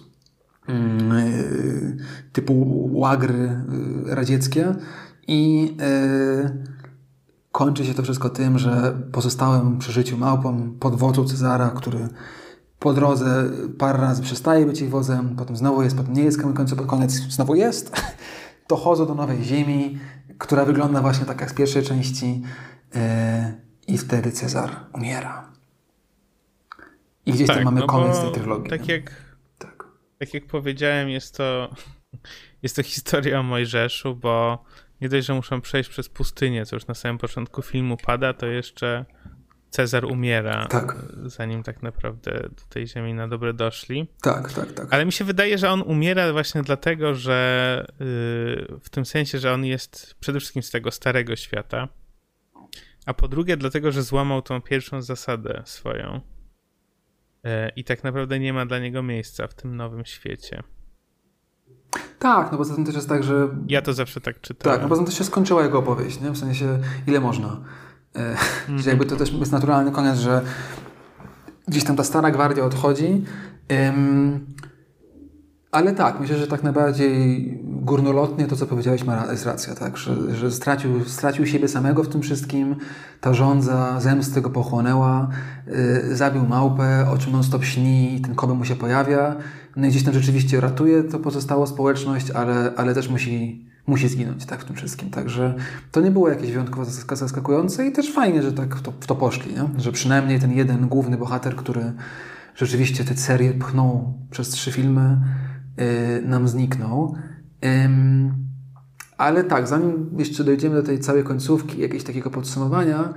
yy, 0.69 1.97
typu 2.33 2.89
łagry 2.93 3.63
yy, 4.07 4.15
radzieckie 4.15 4.75
i 5.29 5.77
kończy 7.53 7.85
się 7.85 7.95
to 7.95 8.03
wszystko 8.03 8.31
tym, 8.31 8.59
że 8.59 8.99
pozostałem 9.13 9.79
przy 9.79 9.93
życiu 9.93 10.17
małpą 10.19 10.75
pod 10.81 10.95
wodzą 10.95 11.25
Cezara, 11.25 11.71
który 11.71 12.09
po 12.79 12.93
drodze 12.93 13.51
parę 13.79 13.99
razy 13.99 14.23
przestaje 14.23 14.67
być 14.67 14.81
ich 14.81 14.91
wozem, 14.91 15.37
potem 15.37 15.57
znowu 15.57 15.83
jest, 15.83 15.97
potem 15.97 16.13
nie 16.13 16.23
jest, 16.23 16.43
w 16.43 16.55
końcu 16.55 16.77
pod 16.77 16.87
koniec 16.87 17.13
znowu 17.13 17.55
jest. 17.55 18.03
Dochodzą 18.69 19.07
do 19.07 19.15
nowej 19.15 19.45
ziemi, 19.45 19.99
która 20.39 20.65
wygląda 20.65 21.01
właśnie 21.01 21.27
tak 21.27 21.41
jak 21.41 21.51
z 21.51 21.55
pierwszej 21.55 21.83
części 21.83 22.43
yy, 22.95 23.01
i 23.87 23.99
wtedy 23.99 24.33
Cezar 24.33 24.71
umiera. 24.93 25.53
I 27.27 27.33
gdzieś 27.33 27.47
tak, 27.47 27.57
tam 27.57 27.65
mamy 27.65 27.81
no 27.81 27.87
koniec 27.87 28.21
tej 28.21 28.33
trylogii. 28.33 28.71
Tak 28.71 28.89
jak, 28.89 29.13
tak. 29.59 29.85
tak 30.19 30.35
jak 30.35 30.47
powiedziałem, 30.47 31.09
jest 31.09 31.37
to, 31.37 31.71
jest 32.63 32.77
to 32.77 32.83
historia 32.83 33.41
o 33.41 33.43
Mojżeszu, 33.43 34.17
bo 34.17 34.65
nie 35.03 35.09
dość, 35.09 35.27
że 35.27 35.35
muszą 35.35 35.61
przejść 35.61 35.91
przez 35.91 36.09
pustynię, 36.09 36.67
co 36.67 36.77
już 36.77 36.87
na 36.87 36.95
samym 36.95 37.19
początku 37.19 37.63
filmu 37.63 37.97
pada, 37.97 38.35
to 38.35 38.47
jeszcze 38.47 39.05
Cezar 39.73 40.05
umiera, 40.05 40.67
tak. 40.67 40.97
zanim 41.25 41.63
tak 41.63 41.83
naprawdę 41.83 42.31
do 42.33 42.63
tej 42.69 42.87
ziemi 42.87 43.15
na 43.15 43.29
dobre 43.29 43.55
doszli. 43.55 44.09
Tak, 44.23 44.53
tak, 44.53 44.73
tak. 44.73 44.95
Ale 44.95 45.05
mi 45.05 45.13
się 45.13 45.25
wydaje, 45.25 45.59
że 45.59 45.71
on 45.71 45.83
umiera 45.83 46.33
właśnie 46.33 46.63
dlatego, 46.63 47.15
że 47.15 47.87
yy, 48.01 48.79
w 48.81 48.91
tym 48.91 49.05
sensie, 49.05 49.39
że 49.39 49.53
on 49.53 49.65
jest 49.65 50.15
przede 50.21 50.41
wszystkim 50.41 50.63
z 50.63 50.71
tego 50.71 50.91
starego 50.91 51.37
świata, 51.37 51.89
a 53.07 53.15
po 53.15 53.29
drugie 53.29 53.57
dlatego, 53.57 53.93
że 53.93 54.03
złamał 54.03 54.43
tą 54.43 54.61
pierwszą 54.61 55.03
zasadę 55.03 55.63
swoją. 55.65 56.21
Yy, 57.45 57.51
I 57.77 57.85
tak 57.85 58.05
naprawdę 58.05 58.39
nie 58.39 58.53
ma 58.53 58.67
dla 58.67 58.79
niego 58.79 59.03
miejsca 59.03 59.47
w 59.47 59.55
tym 59.55 59.77
nowym 59.77 60.05
świecie. 60.05 60.63
Tak, 62.23 62.53
no 62.53 62.59
bo 62.59 62.65
zatem 62.65 62.85
też 62.85 62.95
jest 62.95 63.09
tak, 63.09 63.23
że. 63.23 63.49
Ja 63.69 63.83
to 63.83 63.93
zawsze 63.93 64.21
tak 64.21 64.41
czytałem. 64.41 64.79
Tak, 64.79 64.83
no 64.83 64.89
bo 64.89 64.95
zatem 64.95 65.07
też 65.07 65.19
się 65.19 65.25
skończyła 65.25 65.63
jego 65.63 65.79
opowieść, 65.79 66.21
nie? 66.21 66.31
W 66.31 66.39
sensie, 66.39 66.79
ile 67.07 67.21
można. 67.21 67.57
Mm 68.15 68.37
-hmm. 68.37 68.89
jakby 68.89 69.07
to 69.07 69.17
też 69.17 69.33
jest 69.33 69.53
naturalny 69.53 69.91
koniec, 69.91 70.19
że 70.19 70.43
gdzieś 71.69 71.85
tam 71.85 71.97
ta 71.97 72.05
stara 72.05 72.31
gwardia 72.31 72.65
odchodzi. 72.65 73.25
Ym, 73.89 74.47
ale 75.73 75.93
tak, 75.93 76.21
myślę, 76.21 76.39
że 76.39 76.47
tak 76.47 76.63
najbardziej 76.63 77.59
górnolotnie 77.65 78.47
to, 78.47 78.57
co 78.57 78.67
powiedziałeś, 78.67 79.05
ma, 79.05 79.27
jest 79.31 79.47
racja, 79.47 79.75
tak? 79.75 79.97
że, 79.97 80.35
że 80.35 80.51
stracił, 80.51 81.05
stracił 81.05 81.47
siebie 81.47 81.69
samego 81.69 82.03
w 82.03 82.09
tym 82.09 82.23
wszystkim, 82.23 82.77
ta 83.21 83.35
żądza 83.35 84.01
zemsty 84.01 84.41
go 84.41 84.51
pochłonęła, 84.51 85.29
yy, 85.67 86.17
zabił 86.17 86.47
małpę, 86.47 87.07
o 87.11 87.19
czym 87.19 87.33
non-stop 87.33 87.65
śni, 87.65 88.21
ten 88.25 88.35
koby 88.35 88.55
mu 88.55 88.65
się 88.65 88.77
pojawia, 88.77 89.37
no 89.77 89.87
i 89.87 89.91
gdzieś 89.91 90.05
tam 90.05 90.15
rzeczywiście 90.15 90.61
ratuje 90.61 91.05
to 91.05 91.19
pozostałą 91.19 91.67
społeczność, 91.67 92.31
ale, 92.31 92.73
ale 92.77 92.95
też 92.95 93.09
musi 93.09 93.67
musi 93.87 94.09
zginąć 94.09 94.47
tak, 94.47 94.61
w 94.61 94.65
tym 94.65 94.77
wszystkim. 94.77 95.11
Także 95.11 95.55
to 95.93 96.01
nie 96.01 96.11
było 96.11 96.29
jakieś 96.29 96.51
wyjątkowo 96.51 96.85
zaskakujące 97.13 97.87
i 97.87 97.93
też 97.93 98.13
fajnie, 98.13 98.43
że 98.43 98.53
tak 98.53 98.77
w 98.77 98.83
to, 98.83 98.93
w 99.01 99.07
to 99.07 99.15
poszli, 99.15 99.55
nie? 99.55 99.81
że 99.81 99.93
przynajmniej 99.93 100.41
ten 100.41 100.53
jeden 100.53 100.89
główny 100.89 101.17
bohater, 101.17 101.57
który 101.57 101.93
rzeczywiście 102.55 103.05
tę 103.05 103.17
serię 103.17 103.55
pchnął 103.55 104.15
przez 104.31 104.49
trzy 104.49 104.73
filmy, 104.73 105.19
yy, 105.77 106.29
nam 106.29 106.49
zniknął. 106.49 107.15
Yy, 107.63 107.69
ale 109.19 109.45
tak, 109.45 109.69
zanim 109.69 110.11
jeszcze 110.19 110.45
dojdziemy 110.45 110.75
do 110.75 110.83
tej 110.83 110.99
całej 110.99 111.25
końcówki, 111.25 111.81
jakiegoś 111.81 112.05
takiego 112.05 112.31
podsumowania, 112.31 113.15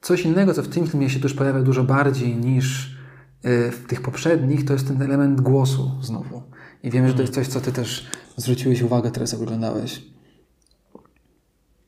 coś 0.00 0.24
innego, 0.24 0.54
co 0.54 0.62
w 0.62 0.68
tym 0.68 0.86
filmie 0.86 1.10
się 1.10 1.20
też 1.20 1.34
pojawia 1.34 1.62
dużo 1.62 1.84
bardziej 1.84 2.36
niż 2.36 2.98
w 3.44 3.84
tych 3.88 4.02
poprzednich, 4.02 4.64
to 4.64 4.72
jest 4.72 4.88
ten 4.88 5.02
element 5.02 5.40
głosu 5.40 5.90
znowu. 6.00 6.42
I 6.82 6.90
wiem, 6.90 7.08
że 7.08 7.14
to 7.14 7.20
jest 7.20 7.34
coś, 7.34 7.46
co 7.46 7.60
ty 7.60 7.72
też 7.72 8.06
zwróciłeś 8.36 8.82
uwagę 8.82 9.10
teraz, 9.10 9.34
oglądałeś. 9.34 10.02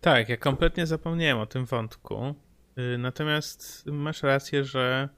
Tak, 0.01 0.29
ja 0.29 0.37
kompletnie 0.37 0.87
zapomniałem 0.87 1.39
o 1.39 1.47
tym 1.47 1.67
wątku. 1.67 2.35
Y, 2.95 2.99
natomiast 2.99 3.87
masz 3.87 4.23
rację, 4.23 4.65
że 4.65 5.09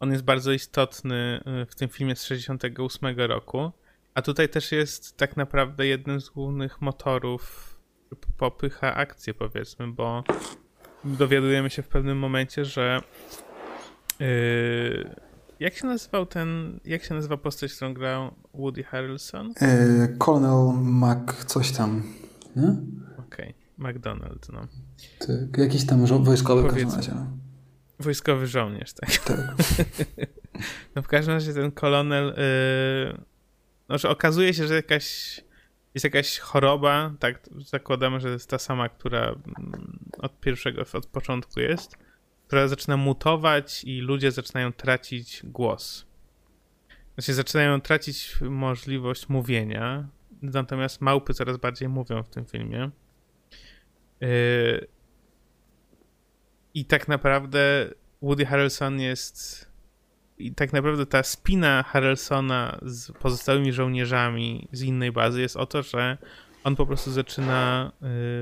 on 0.00 0.12
jest 0.12 0.24
bardzo 0.24 0.52
istotny 0.52 1.40
y, 1.62 1.66
w 1.66 1.74
tym 1.74 1.88
filmie 1.88 2.16
z 2.16 2.24
68 2.24 3.18
roku. 3.18 3.70
A 4.14 4.22
tutaj 4.22 4.48
też 4.48 4.72
jest 4.72 5.16
tak 5.16 5.36
naprawdę 5.36 5.86
jednym 5.86 6.20
z 6.20 6.28
głównych 6.28 6.80
motorów, 6.80 7.76
popycha 8.36 8.94
akcję, 8.94 9.34
powiedzmy, 9.34 9.92
bo 9.92 10.24
dowiadujemy 11.04 11.70
się 11.70 11.82
w 11.82 11.88
pewnym 11.88 12.18
momencie, 12.18 12.64
że 12.64 13.00
yy, 14.20 15.29
jak 15.60 15.74
się 15.74 15.86
nazywał 15.86 16.26
ten, 16.26 16.80
jak 16.84 17.04
się 17.04 17.14
nazywa 17.14 17.36
postać, 17.36 17.74
którą 17.74 17.94
grał 17.94 18.34
Woody 18.54 18.84
Harrelson? 18.84 19.54
Yy, 19.60 20.16
Colonel 20.18 20.82
Mac 20.82 21.44
coś 21.46 21.72
tam, 21.72 22.02
nie? 22.56 22.76
Okej, 23.18 23.54
okay. 23.78 23.92
McDonald, 23.92 24.48
no. 24.52 24.66
Tak, 25.18 25.58
jakiś 25.58 25.86
tam 25.86 26.06
wojskowy 26.06 26.62
w 26.62 26.94
razie. 26.94 27.12
No. 27.14 27.26
Wojskowy 27.98 28.46
żołnierz, 28.46 28.92
tak. 28.92 29.16
tak. 29.16 29.54
no 30.94 31.02
w 31.02 31.08
każdym 31.08 31.34
razie 31.34 31.54
ten 31.54 31.72
kolonel, 31.72 32.34
yy, 33.88 33.98
że 33.98 34.08
okazuje 34.08 34.54
się, 34.54 34.66
że 34.66 34.74
jakaś 34.74 35.40
jest 35.94 36.04
jakaś 36.04 36.38
choroba, 36.38 37.12
tak 37.18 37.48
zakładamy, 37.66 38.20
że 38.20 38.28
jest 38.28 38.50
ta 38.50 38.58
sama, 38.58 38.88
która 38.88 39.26
mm, 39.28 39.98
od 40.18 40.40
pierwszego, 40.40 40.82
od 40.92 41.06
początku 41.06 41.60
jest, 41.60 41.96
która 42.50 42.68
zaczyna 42.68 42.96
mutować 42.96 43.84
i 43.84 44.00
ludzie 44.00 44.30
zaczynają 44.32 44.72
tracić 44.72 45.40
głos. 45.44 46.06
Znaczy 47.14 47.34
zaczynają 47.34 47.80
tracić 47.80 48.34
możliwość 48.40 49.28
mówienia, 49.28 50.08
natomiast 50.42 51.00
małpy 51.00 51.34
coraz 51.34 51.56
bardziej 51.56 51.88
mówią 51.88 52.22
w 52.22 52.28
tym 52.28 52.44
filmie. 52.44 52.90
Yy... 54.20 54.86
I 56.74 56.84
tak 56.84 57.08
naprawdę 57.08 57.90
Woody 58.22 58.46
Harrelson 58.46 59.00
jest 59.00 59.70
i 60.38 60.54
tak 60.54 60.72
naprawdę 60.72 61.06
ta 61.06 61.22
spina 61.22 61.82
Harrelsona 61.82 62.78
z 62.82 63.12
pozostałymi 63.12 63.72
żołnierzami 63.72 64.68
z 64.72 64.82
innej 64.82 65.12
bazy 65.12 65.40
jest 65.40 65.56
o 65.56 65.66
to, 65.66 65.82
że 65.82 66.18
on 66.64 66.76
po 66.76 66.86
prostu 66.86 67.12
zaczyna 67.12 67.92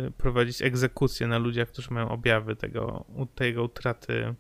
y, 0.08 0.10
prowadzić 0.10 0.62
egzekucję 0.62 1.26
na 1.26 1.38
ludziach, 1.38 1.68
którzy 1.68 1.94
mają 1.94 2.08
objawy 2.08 2.56
tego, 2.56 3.04
tego 3.34 3.64
utraty, 3.64 4.34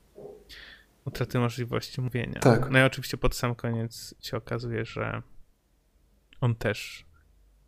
utraty 1.04 1.38
możliwości 1.38 2.00
mówienia. 2.00 2.40
Tak. 2.40 2.70
No 2.70 2.78
i 2.78 2.82
oczywiście 2.82 3.16
pod 3.16 3.34
sam 3.34 3.54
koniec 3.54 4.14
się 4.20 4.36
okazuje, 4.36 4.84
że 4.84 5.22
on 6.40 6.54
też 6.54 7.06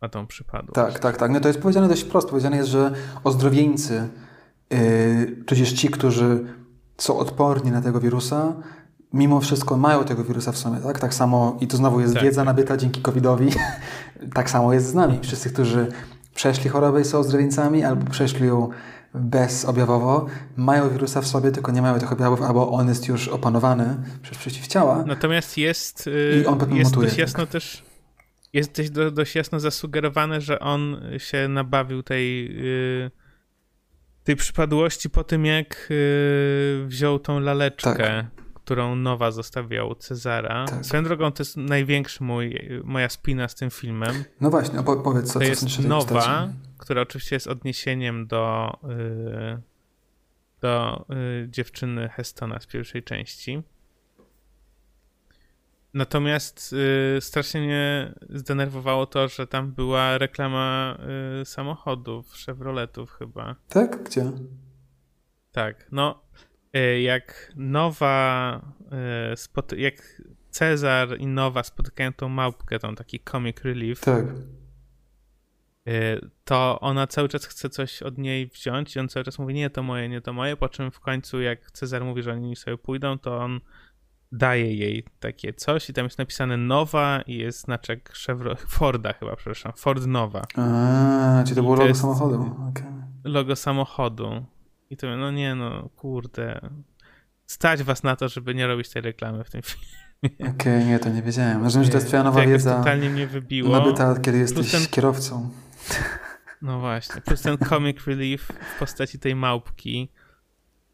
ma 0.01 0.09
tą 0.09 0.27
przypadłość. 0.27 0.75
Tak, 0.75 0.99
tak, 0.99 1.17
tak. 1.17 1.31
No 1.31 1.39
to 1.39 1.47
jest 1.47 1.61
powiedziane 1.61 1.87
dość 1.87 2.03
prosto. 2.03 2.29
Powiedziane 2.29 2.57
jest, 2.57 2.69
że 2.69 2.91
ozdrowieńcy, 3.23 4.09
yy, 4.69 5.43
tudzież 5.45 5.73
ci, 5.73 5.89
którzy 5.89 6.45
są 6.97 7.19
odporni 7.19 7.71
na 7.71 7.81
tego 7.81 7.99
wirusa, 7.99 8.53
mimo 9.13 9.41
wszystko 9.41 9.77
mają 9.77 10.03
tego 10.03 10.23
wirusa 10.23 10.51
w 10.51 10.57
sobie, 10.57 10.77
tak? 10.77 10.99
Tak 10.99 11.13
samo, 11.13 11.57
i 11.61 11.67
to 11.67 11.77
znowu 11.77 11.99
jest 11.99 12.13
tak, 12.13 12.23
wiedza 12.23 12.41
tak. 12.41 12.45
nabyta 12.45 12.77
dzięki 12.77 13.01
COVID-owi, 13.01 13.49
tak 14.35 14.49
samo 14.49 14.73
jest 14.73 14.87
z 14.87 14.93
nami. 14.93 15.19
Wszyscy, 15.23 15.49
którzy 15.49 15.87
przeszli 16.35 16.69
chorobę 16.69 17.01
i 17.01 17.05
są 17.05 17.19
ozdrowieńcami, 17.19 17.83
albo 17.83 18.11
przeszli 18.11 18.47
ją 18.47 18.69
bezobjawowo, 19.13 20.25
mają 20.57 20.89
wirusa 20.89 21.21
w 21.21 21.27
sobie, 21.27 21.51
tylko 21.51 21.71
nie 21.71 21.81
mają 21.81 21.99
tych 21.99 22.11
objawów, 22.11 22.41
albo 22.41 22.71
on 22.71 22.87
jest 22.87 23.07
już 23.07 23.27
opanowany 23.27 23.97
przez 24.21 24.37
przeciwciała. 24.37 25.03
Natomiast 25.05 25.57
jest, 25.57 26.09
i 26.43 26.45
on 26.45 26.57
potem 26.57 26.77
jest 26.77 26.91
mutuje, 26.91 27.07
dość 27.07 27.19
jasno 27.19 27.39
tak. 27.39 27.49
też 27.49 27.83
jest 28.53 28.71
dość, 28.71 28.91
dość 29.11 29.35
jasno 29.35 29.59
zasugerowane, 29.59 30.41
że 30.41 30.59
on 30.59 31.01
się 31.17 31.47
nabawił 31.47 32.03
tej 32.03 32.55
yy, 32.55 33.11
tej 34.23 34.35
przypadłości 34.35 35.09
po 35.09 35.23
tym, 35.23 35.45
jak 35.45 35.87
yy, 35.89 36.87
wziął 36.87 37.19
tą 37.19 37.39
laleczkę. 37.39 37.95
Tak 37.95 38.40
którą 38.71 38.95
Nowa 38.95 39.31
zostawiał 39.31 39.95
Cezara. 39.95 40.65
Tak. 40.65 40.85
Swoją 40.85 41.03
drogą 41.03 41.31
to 41.31 41.41
jest 41.43 41.57
największy 41.57 42.23
mój, 42.23 42.69
moja 42.83 43.09
spina 43.09 43.47
z 43.47 43.55
tym 43.55 43.69
filmem. 43.69 44.23
No 44.41 44.49
właśnie, 44.49 44.79
opowiedz 44.79 45.33
co 45.33 45.39
To 45.39 45.45
jest 45.45 45.79
Nowa, 45.79 46.49
która 46.77 47.01
oczywiście 47.01 47.35
jest 47.35 47.47
odniesieniem 47.47 48.27
do, 48.27 48.77
yy, 48.83 49.61
do 50.61 51.05
yy, 51.09 51.47
dziewczyny 51.49 52.09
Hestona 52.09 52.59
z 52.59 52.65
pierwszej 52.67 53.03
części. 53.03 53.61
Natomiast 55.93 56.75
yy, 57.13 57.21
strasznie 57.21 57.61
mnie 57.61 58.13
zdenerwowało 58.29 59.05
to, 59.05 59.27
że 59.27 59.47
tam 59.47 59.71
była 59.71 60.17
reklama 60.17 60.97
samochodów, 61.43 62.33
Chevroletów 62.45 63.11
chyba. 63.11 63.55
Tak? 63.69 64.03
Gdzie? 64.03 64.31
Tak, 65.51 65.87
no 65.91 66.21
jak 67.01 67.53
Nowa, 67.55 68.61
e, 68.91 69.77
jak 69.77 70.21
Cezar 70.49 71.17
i 71.19 71.27
Nowa 71.27 71.63
spotykają 71.63 72.13
tą 72.13 72.29
małpkę, 72.29 72.79
tą 72.79 72.95
taki 72.95 73.19
comic 73.19 73.61
relief, 73.63 74.01
tak. 74.01 74.25
E, 75.87 75.91
to 76.43 76.79
ona 76.79 77.07
cały 77.07 77.29
czas 77.29 77.45
chce 77.45 77.69
coś 77.69 78.01
od 78.01 78.17
niej 78.17 78.47
wziąć 78.47 78.95
i 78.95 78.99
on 78.99 79.09
cały 79.09 79.23
czas 79.23 79.39
mówi, 79.39 79.53
nie 79.53 79.69
to 79.69 79.83
moje, 79.83 80.09
nie 80.09 80.21
to 80.21 80.33
moje, 80.33 80.57
po 80.57 80.69
czym 80.69 80.91
w 80.91 80.99
końcu 80.99 81.41
jak 81.41 81.71
Cezar 81.71 82.05
mówi, 82.05 82.23
że 82.23 82.31
oni 82.31 82.55
sobie 82.55 82.77
pójdą, 82.77 83.19
to 83.19 83.37
on 83.37 83.61
daje 84.31 84.75
jej 84.75 85.05
takie 85.19 85.53
coś 85.53 85.89
i 85.89 85.93
tam 85.93 86.05
jest 86.05 86.17
napisane 86.17 86.57
Nowa 86.57 87.21
i 87.27 87.37
jest 87.37 87.59
znaczek 87.59 88.13
Chevrolet, 88.25 88.61
Forda 88.61 89.13
chyba, 89.13 89.35
przepraszam, 89.35 89.73
Ford 89.75 90.05
Nowa. 90.05 90.41
A, 90.55 91.43
czyli 91.43 91.55
to 91.55 91.61
było 91.61 91.75
logo 91.75 91.95
samochodu. 91.95 92.55
Okay. 92.69 92.91
Logo 93.23 93.55
samochodu. 93.55 94.45
I 94.91 94.97
to, 94.97 95.17
no 95.17 95.31
nie 95.31 95.55
no, 95.55 95.89
kurde. 95.95 96.69
Stać 97.47 97.83
was 97.83 98.03
na 98.03 98.15
to, 98.15 98.29
żeby 98.29 98.55
nie 98.55 98.67
robić 98.67 98.89
tej 98.89 99.01
reklamy 99.01 99.43
w 99.43 99.49
tym 99.49 99.61
filmie. 99.61 99.87
Okej, 100.23 100.51
okay, 100.51 100.85
nie, 100.85 100.99
to 100.99 101.09
nie 101.09 101.21
wiedziałem. 101.21 101.63
Rozumiem, 101.63 101.85
że 101.85 101.91
to 101.91 101.97
jest 101.97 102.07
twoja 102.07 102.23
nowa 102.23 102.45
wiedza. 102.45 102.77
totalnie 102.77 103.09
mnie 103.09 103.27
wybiło. 103.27 103.79
Nabyta, 103.79 104.19
kiedy 104.19 104.37
jesteś 104.37 104.71
ten... 104.71 104.85
kierowcą. 104.85 105.49
No 106.61 106.79
właśnie. 106.79 107.21
Plus 107.21 107.41
ten 107.41 107.57
comic 107.57 108.07
relief 108.07 108.51
w 108.75 108.79
postaci 108.79 109.19
tej 109.19 109.35
małpki 109.35 110.09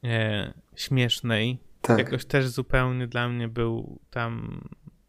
e, 0.04 0.54
śmiesznej. 0.76 1.60
Tak. 1.82 1.98
Jakoś 1.98 2.26
też 2.26 2.48
zupełnie 2.48 3.08
dla 3.08 3.30
mnie 3.30 3.48
był 3.48 4.00
tam 4.10 4.62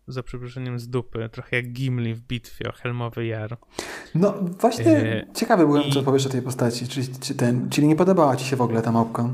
za 0.09 0.23
przeproszeniem 0.23 0.79
z 0.79 0.89
dupy, 0.89 1.29
trochę 1.33 1.57
jak 1.57 1.73
Gimli 1.73 2.15
w 2.15 2.21
bitwie 2.21 2.69
o 2.69 2.73
Helmowy 2.73 3.27
Jar. 3.27 3.57
No 4.15 4.35
właśnie 4.61 4.87
e... 4.87 5.27
ciekawy 5.35 5.67
byłem, 5.67 5.83
I... 5.83 5.93
co 5.93 6.03
powiesz 6.03 6.27
o 6.27 6.29
tej 6.29 6.43
postaci. 6.43 6.89
Czy, 6.89 7.01
czy 7.21 7.35
ten, 7.35 7.71
czyli 7.71 7.87
nie 7.87 7.97
podobała 7.97 8.37
ci 8.37 8.45
się 8.45 8.57
w 8.57 8.61
ogóle 8.61 8.83
ta 8.83 8.93
małpka? 8.93 9.31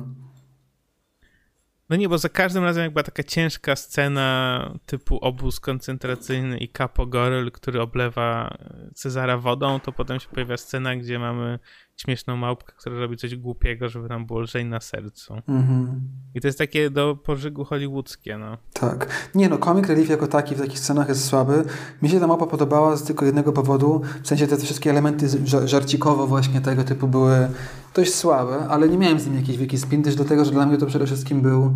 No 1.90 1.96
nie, 1.96 2.08
bo 2.08 2.18
za 2.18 2.28
każdym 2.28 2.64
razem 2.64 2.82
jak 2.82 2.92
była 2.92 3.02
taka 3.02 3.22
ciężka 3.22 3.76
scena 3.76 4.72
typu 4.86 5.18
obóz 5.18 5.60
koncentracyjny 5.60 6.58
i 6.58 6.68
Capo 6.68 7.06
Goryl, 7.06 7.50
który 7.50 7.80
oblewa 7.80 8.58
Cezara 8.94 9.38
wodą, 9.38 9.80
to 9.80 9.92
potem 9.92 10.20
się 10.20 10.28
pojawia 10.28 10.56
scena, 10.56 10.96
gdzie 10.96 11.18
mamy 11.18 11.58
śmieszną 11.96 12.36
małpkę, 12.36 12.72
która 12.76 12.98
robi 12.98 13.16
coś 13.16 13.36
głupiego, 13.36 13.88
żeby 13.88 14.08
nam 14.08 14.26
było 14.26 14.40
lżej 14.40 14.64
na 14.64 14.80
sercu. 14.80 15.34
Mhm. 15.48 16.00
I 16.34 16.40
to 16.40 16.48
jest 16.48 16.58
takie 16.58 16.90
do 16.90 17.16
pożygu 17.16 17.64
hollywoodzkie, 17.64 18.38
no. 18.38 18.58
Tak. 18.72 19.30
Nie 19.34 19.48
no, 19.48 19.58
comic 19.58 19.86
relief 19.88 20.08
jako 20.08 20.26
taki 20.26 20.54
w 20.54 20.60
takich 20.60 20.78
scenach 20.78 21.08
jest 21.08 21.24
słaby. 21.24 21.64
Mi 22.02 22.08
się 22.08 22.20
ta 22.20 22.26
małpa 22.26 22.46
podobała 22.46 22.96
z 22.96 23.04
tylko 23.04 23.24
jednego 23.24 23.52
powodu, 23.52 24.02
w 24.22 24.28
sensie 24.28 24.46
te 24.46 24.56
wszystkie 24.56 24.90
elementy 24.90 25.28
żarcikowo 25.64 26.26
właśnie 26.26 26.60
tego 26.60 26.84
typu 26.84 27.08
były 27.08 27.48
dość 27.94 28.14
słabe, 28.14 28.66
ale 28.68 28.88
nie 28.88 28.98
miałem 28.98 29.20
z 29.20 29.26
nim 29.26 29.36
jakiejś 29.36 29.58
wielkiej 29.58 29.78
spin, 29.78 30.02
też 30.02 30.16
do 30.16 30.24
tego, 30.24 30.44
że 30.44 30.50
dla 30.50 30.66
mnie 30.66 30.78
to 30.78 30.86
przede 30.86 31.06
wszystkim 31.06 31.42
był 31.42 31.74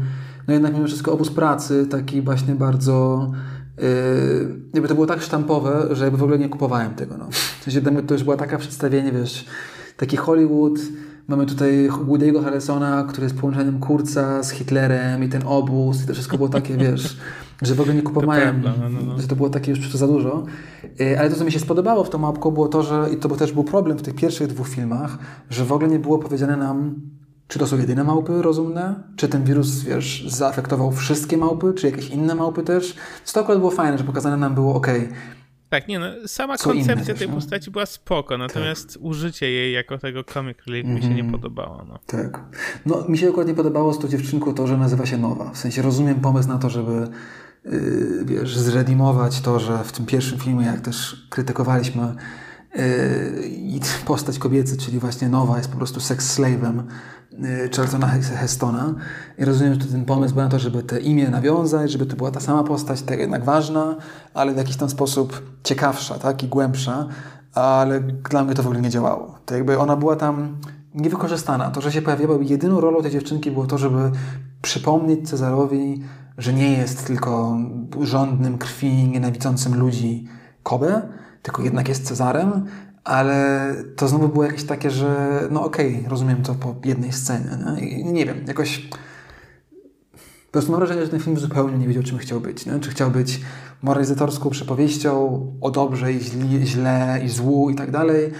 no 0.48 0.54
jednak 0.54 0.74
mimo 0.74 0.86
wszystko 0.86 1.12
obóz 1.12 1.30
pracy, 1.30 1.86
taki 1.86 2.22
właśnie 2.22 2.54
bardzo 2.54 3.26
Yy, 3.78 4.56
jakby 4.74 4.88
to 4.88 4.94
było 4.94 5.06
tak 5.06 5.22
sztampowe, 5.22 5.88
że 5.90 6.04
jakby 6.04 6.18
w 6.18 6.22
ogóle 6.22 6.38
nie 6.38 6.48
kupowałem 6.48 6.94
tego. 6.94 7.16
No. 7.16 7.28
W 7.30 7.64
sensie 7.64 7.80
to 8.06 8.14
już 8.14 8.24
była 8.24 8.36
taka 8.36 8.58
przedstawienie, 8.58 9.12
wiesz, 9.12 9.44
taki 9.98 10.16
Hollywood. 10.16 10.78
Mamy 11.28 11.46
tutaj 11.46 11.88
Woody'ego 11.88 12.44
Harrisona, 12.44 13.04
który 13.08 13.24
jest 13.24 13.38
połączeniem 13.38 13.80
Kurca 13.80 14.42
z 14.42 14.50
Hitlerem 14.50 15.24
i 15.24 15.28
ten 15.28 15.42
obóz 15.46 16.04
i 16.04 16.06
to 16.06 16.14
wszystko 16.14 16.36
było 16.36 16.48
takie, 16.48 16.76
wiesz, 16.86 17.16
że 17.62 17.74
w 17.74 17.80
ogóle 17.80 17.94
nie 17.94 18.02
kupowałem, 18.02 18.62
no, 18.64 18.70
no, 18.90 19.00
no. 19.06 19.18
że 19.18 19.28
to 19.28 19.36
było 19.36 19.50
takie 19.50 19.70
już 19.70 19.94
za 19.94 20.06
dużo. 20.06 20.44
E, 21.00 21.20
ale 21.20 21.30
to, 21.30 21.36
co 21.36 21.44
mi 21.44 21.52
się 21.52 21.58
spodobało 21.58 22.04
w 22.04 22.10
tą 22.10 22.18
mapką 22.18 22.50
było 22.50 22.68
to, 22.68 22.82
że, 22.82 23.08
i 23.12 23.16
to 23.16 23.28
też 23.28 23.52
był 23.52 23.64
problem 23.64 23.98
w 23.98 24.02
tych 24.02 24.14
pierwszych 24.14 24.46
dwóch 24.46 24.68
filmach, 24.68 25.18
że 25.50 25.64
w 25.64 25.72
ogóle 25.72 25.88
nie 25.90 25.98
było 25.98 26.18
powiedziane 26.18 26.56
nam, 26.56 26.94
czy 27.48 27.58
to 27.58 27.66
są 27.66 27.78
jedyne 27.78 28.04
małpy 28.04 28.42
rozumne? 28.42 28.94
Czy 29.16 29.28
ten 29.28 29.44
wirus, 29.44 29.82
wiesz, 29.82 30.24
zaafektował 30.28 30.92
wszystkie 30.92 31.36
małpy? 31.36 31.74
Czy 31.74 31.86
jakieś 31.86 32.10
inne 32.10 32.34
małpy 32.34 32.62
też? 32.62 32.96
To 33.32 33.40
akurat 33.40 33.58
było 33.58 33.70
fajne, 33.70 33.98
że 33.98 34.04
pokazane 34.04 34.36
nam 34.36 34.54
było, 34.54 34.74
ok, 34.74 34.86
tak, 35.68 35.88
nie 35.88 35.98
no, 35.98 36.06
sama 36.26 36.56
Co 36.56 36.70
koncepcja 36.70 37.14
tej 37.14 37.28
no? 37.28 37.34
postaci 37.34 37.70
była 37.70 37.86
spoko, 37.86 38.38
natomiast 38.38 38.94
tak. 38.94 39.02
użycie 39.02 39.50
jej 39.50 39.72
jako 39.72 39.98
tego 39.98 40.24
comic 40.24 40.58
relief 40.66 40.84
mm 40.84 40.96
-hmm. 40.96 41.00
mi 41.00 41.08
się 41.08 41.14
nie 41.14 41.22
mhm. 41.22 41.32
podobało. 41.32 41.84
No. 41.88 41.98
Tak. 42.06 42.40
No, 42.86 43.04
mi 43.08 43.18
się 43.18 43.26
dokładnie 43.26 43.54
podobało 43.54 43.94
z 43.94 43.98
tą 43.98 44.08
dziewczynką 44.08 44.54
to, 44.54 44.66
że 44.66 44.76
nazywa 44.76 45.06
się 45.06 45.18
Nowa. 45.18 45.50
W 45.50 45.58
sensie 45.58 45.82
rozumiem 45.82 46.20
pomysł 46.20 46.48
na 46.48 46.58
to, 46.58 46.70
żeby 46.70 47.08
yy, 47.64 48.24
wiesz, 48.24 48.58
zredimować 48.58 49.40
to, 49.40 49.60
że 49.60 49.84
w 49.84 49.92
tym 49.92 50.06
pierwszym 50.06 50.38
filmie, 50.38 50.66
jak 50.66 50.80
też 50.80 51.26
krytykowaliśmy 51.30 52.14
i 53.46 53.80
postać 54.06 54.38
kobiecy, 54.38 54.76
czyli 54.76 54.98
właśnie 54.98 55.28
Nowa 55.28 55.56
jest 55.56 55.70
po 55.70 55.76
prostu 55.76 56.00
sex 56.00 56.38
slave'em 56.38 56.82
y, 57.32 57.70
Charltona 57.76 58.06
Hestona 58.06 58.94
i 59.38 59.44
rozumiem, 59.44 59.74
że 59.74 59.86
ten 59.86 60.04
pomysł 60.04 60.34
był 60.34 60.44
na 60.44 60.50
to, 60.50 60.58
żeby 60.58 60.82
te 60.82 61.00
imię 61.00 61.30
nawiązać, 61.30 61.90
żeby 61.90 62.06
to 62.06 62.16
była 62.16 62.30
ta 62.30 62.40
sama 62.40 62.64
postać, 62.64 63.02
tak 63.02 63.18
jednak 63.18 63.44
ważna, 63.44 63.96
ale 64.34 64.54
w 64.54 64.56
jakiś 64.56 64.76
tam 64.76 64.90
sposób 64.90 65.42
ciekawsza, 65.64 66.18
tak, 66.18 66.42
i 66.42 66.48
głębsza, 66.48 67.08
ale 67.54 68.00
dla 68.00 68.44
mnie 68.44 68.54
to 68.54 68.62
w 68.62 68.66
ogóle 68.66 68.80
nie 68.80 68.90
działało. 68.90 69.38
To 69.46 69.54
jakby 69.54 69.78
ona 69.78 69.96
była 69.96 70.16
tam 70.16 70.56
niewykorzystana. 70.94 71.70
To, 71.70 71.80
że 71.80 71.92
się 71.92 72.02
pojawiała, 72.02 72.38
jedyną 72.40 72.80
rolą 72.80 73.02
tej 73.02 73.10
dziewczynki 73.10 73.50
było 73.50 73.66
to, 73.66 73.78
żeby 73.78 74.10
przypomnieć 74.62 75.28
Cezarowi, 75.28 76.02
że 76.38 76.52
nie 76.52 76.72
jest 76.72 77.06
tylko 77.06 77.56
rządnym 78.00 78.58
krwi, 78.58 79.08
nienawidzącym 79.08 79.78
ludzi 79.78 80.28
Kobe, 80.62 81.02
tylko 81.48 81.62
jednak 81.62 81.88
jest 81.88 82.06
Cezarem, 82.06 82.66
ale 83.04 83.74
to 83.96 84.08
znowu 84.08 84.28
było 84.28 84.44
jakieś 84.44 84.64
takie, 84.64 84.90
że 84.90 85.40
no 85.50 85.64
okej, 85.64 85.96
okay, 85.96 86.08
rozumiem 86.08 86.42
to 86.42 86.54
po 86.54 86.74
jednej 86.84 87.12
scenie. 87.12 87.50
Nie? 87.76 88.12
nie 88.12 88.26
wiem, 88.26 88.44
jakoś 88.46 88.88
po 90.46 90.52
prostu 90.52 90.70
mam 90.70 90.80
wrażenie, 90.80 91.02
że 91.02 91.08
ten 91.08 91.20
film 91.20 91.38
zupełnie 91.38 91.78
nie 91.78 91.88
wiedział, 91.88 92.02
czym 92.02 92.18
chciał 92.18 92.40
być. 92.40 92.66
Nie? 92.66 92.80
Czy 92.80 92.90
chciał 92.90 93.10
być 93.10 93.40
moralizatorską 93.82 94.50
przypowieścią 94.50 95.40
o 95.60 95.70
dobrze 95.70 96.12
i 96.12 96.20
źle 96.64 97.20
i 97.24 97.28
złu 97.28 97.70
i 97.70 97.74
tak 97.74 97.90
dalej, 97.90 98.32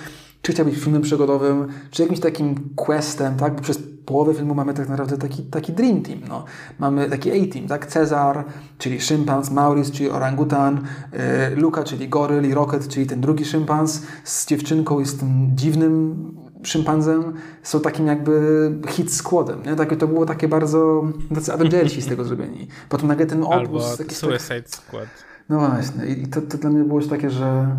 czy 0.43 0.53
chciał 0.53 0.67
być 0.67 0.77
filmem 0.77 1.03
przygodowym, 1.03 1.67
czy 1.91 2.03
jakimś 2.03 2.21
takim 2.21 2.55
questem, 2.77 3.37
tak? 3.37 3.55
Bo 3.55 3.63
przez 3.63 3.79
połowę 4.07 4.35
filmu 4.35 4.55
mamy 4.55 4.75
tak 4.75 4.89
naprawdę 4.89 5.19
taki, 5.19 5.43
taki 5.43 5.73
dream 5.73 6.03
team, 6.03 6.21
no. 6.29 6.45
Mamy 6.79 7.11
taki 7.11 7.31
A-team, 7.31 7.67
tak? 7.67 7.87
Cezar, 7.87 8.45
czyli 8.79 9.01
szympans, 9.01 9.51
Maurice, 9.51 9.93
czyli 9.93 10.11
orangutan, 10.11 10.81
yy, 11.13 11.57
Luka, 11.57 11.85
czyli 11.85 12.09
goryl 12.09 12.49
i 12.49 12.55
Rocket, 12.55 12.89
czyli 12.89 13.07
ten 13.07 13.21
drugi 13.21 13.45
szympans 13.45 14.03
z 14.25 14.47
dziewczynką 14.47 15.01
i 15.01 15.07
z 15.07 15.17
tym 15.17 15.51
dziwnym 15.55 16.17
szympanzem 16.63 17.33
są 17.63 17.81
takim 17.81 18.07
jakby 18.07 18.73
hit 18.89 19.15
składem, 19.15 19.63
nie? 19.63 19.77
Takie, 19.77 19.97
to 19.97 20.09
było 20.09 20.27
takie 20.27 20.49
bardzo, 20.49 21.05
tacy 21.35 21.53
Avengersi 21.53 22.03
z 22.03 22.07
tego 22.07 22.25
zrobieni. 22.25 22.69
Potem 22.89 23.09
nagle 23.09 23.27
ten 23.27 23.43
obóz... 23.43 23.53
Albo 23.53 23.97
taki 23.99 24.15
Suicide 24.15 24.63
tak... 24.63 24.69
Squad. 24.69 25.09
No 25.49 25.59
właśnie. 25.59 26.07
I 26.07 26.27
to, 26.27 26.43
to 26.43 26.59
dla 26.59 26.71
mnie 26.71 26.85
było 26.85 27.01
takie, 27.01 27.31
że 27.31 27.77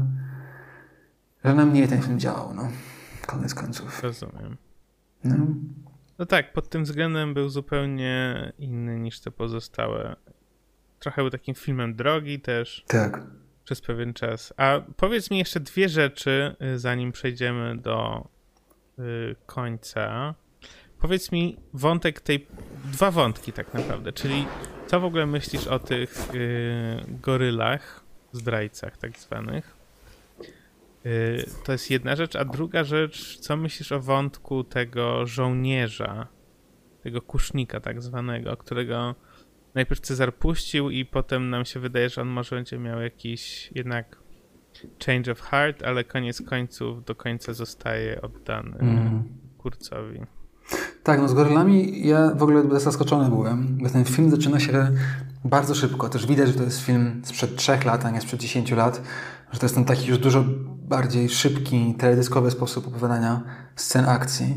że 1.46 1.54
na 1.54 1.66
mnie 1.66 1.88
ten 1.88 2.02
film 2.02 2.20
działał, 2.20 2.54
no. 2.54 2.70
Koniec 3.28 3.54
końców. 3.54 4.04
Rozumiem. 4.04 4.58
No. 5.24 5.36
no 6.20 6.26
tak, 6.26 6.54
pod 6.54 6.70
tym 6.70 6.84
względem 6.84 7.34
był 7.34 7.50
zupełnie 7.50 8.36
inny 8.60 9.00
niż 9.00 9.20
te 9.20 9.32
pozostałe. 9.32 10.16
Trochę 11.00 11.22
był 11.22 11.32
takim 11.32 11.56
filmem 11.56 11.96
drogi 11.96 12.40
też. 12.40 12.84
Tak. 12.88 13.22
Przez 13.64 13.82
pewien 13.82 14.14
czas. 14.14 14.54
A 14.58 14.82
powiedz 14.98 15.32
mi 15.32 15.38
jeszcze 15.38 15.60
dwie 15.60 15.90
rzeczy, 15.90 16.56
y, 16.76 16.80
zanim 16.80 17.12
przejdziemy 17.12 17.78
do 17.78 18.28
y, 19.00 19.36
końca. 19.46 20.36
Powiedz 21.00 21.32
mi 21.32 21.58
wątek 21.74 22.22
tej. 22.22 22.48
Dwa 22.86 23.12
wątki 23.12 23.54
tak 23.54 23.74
naprawdę. 23.74 24.14
Czyli 24.14 24.46
co 24.88 25.00
w 25.00 25.06
ogóle 25.06 25.26
myślisz 25.26 25.68
o 25.68 25.80
tych 25.80 26.34
y, 26.36 27.06
gorylach, 27.22 28.04
zdrajcach 28.32 28.98
tak 28.98 29.20
zwanych? 29.20 29.79
Y, 31.06 31.46
to 31.64 31.72
jest 31.72 31.92
jedna 31.92 32.16
rzecz, 32.16 32.36
a 32.36 32.46
druga 32.46 32.84
rzecz, 32.84 33.40
co 33.40 33.58
myślisz 33.58 33.92
o 33.92 34.00
wątku 34.00 34.64
tego 34.64 35.26
żołnierza, 35.26 36.28
tego 37.04 37.22
kusznika 37.22 37.80
tak 37.80 38.02
zwanego, 38.02 38.58
którego 38.58 39.16
najpierw 39.76 40.02
Cezar 40.02 40.36
puścił 40.36 40.90
i 40.90 41.06
potem 41.06 41.50
nam 41.50 41.66
się 41.66 41.80
wydaje, 41.80 42.10
że 42.10 42.22
on 42.22 42.28
może 42.28 42.56
będzie 42.56 42.80
miał 42.80 43.02
jakiś 43.02 43.72
jednak 43.76 44.18
change 45.06 45.32
of 45.32 45.42
heart, 45.42 45.84
ale 45.84 46.04
koniec 46.04 46.42
końców 46.42 47.06
do 47.06 47.16
końca 47.16 47.54
zostaje 47.54 48.22
oddany 48.22 48.78
mm. 48.80 49.24
Kurcowi. 49.58 50.20
Tak, 51.04 51.20
no 51.20 51.28
z 51.28 51.34
gorylami 51.34 52.08
ja 52.08 52.32
w 52.36 52.44
ogóle 52.44 52.80
zaskoczony 52.80 53.30
byłem, 53.30 53.78
bo 53.82 53.90
ten 53.90 54.06
film 54.06 54.32
zaczyna 54.32 54.60
się 54.60 54.92
bardzo 55.46 55.76
szybko. 55.76 56.10
Też 56.10 56.28
widać, 56.28 56.48
że 56.48 56.54
to 56.54 56.64
jest 56.64 56.82
film 56.82 57.22
sprzed 57.26 57.56
trzech 57.56 57.86
lat, 57.86 58.06
a 58.06 58.12
nie 58.12 58.22
sprzed 58.22 58.40
10 58.40 58.72
lat, 58.72 59.02
że 59.52 59.60
to 59.60 59.66
jest 59.66 59.76
ten 59.76 59.86
taki 59.86 60.08
już 60.08 60.18
dużo 60.18 60.44
bardziej 60.90 61.30
szybki, 61.30 61.96
teledyskowy 61.98 62.52
sposób 62.52 62.88
opowiadania 62.88 63.42
scen 63.76 64.06
akcji. 64.10 64.56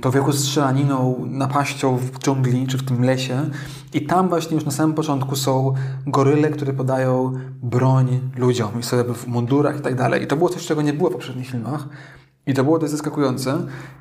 To 0.00 0.10
wieku 0.10 0.32
strzelaniną, 0.32 1.26
napaścią 1.26 1.96
w 1.96 2.18
dżungli 2.18 2.66
czy 2.66 2.78
w 2.78 2.84
tym 2.84 3.04
lesie. 3.04 3.50
I 3.94 4.06
tam 4.06 4.28
właśnie 4.28 4.54
już 4.54 4.64
na 4.64 4.70
samym 4.70 4.94
początku 4.94 5.36
są 5.36 5.74
goryle, 6.06 6.50
które 6.50 6.72
podają 6.72 7.32
broń 7.62 8.20
ludziom 8.36 8.80
i 8.80 8.82
sobie 8.82 9.14
w 9.14 9.26
mundurach 9.26 9.78
i 9.78 9.80
tak 9.80 9.94
dalej. 9.94 10.22
I 10.22 10.26
to 10.26 10.36
było 10.36 10.48
coś, 10.48 10.66
czego 10.66 10.82
nie 10.82 10.92
było 10.92 11.10
w 11.10 11.12
poprzednich 11.12 11.48
filmach. 11.48 11.88
I 12.46 12.54
to 12.54 12.64
było 12.64 12.78
dość 12.78 12.92
zaskakujące. 12.92 13.58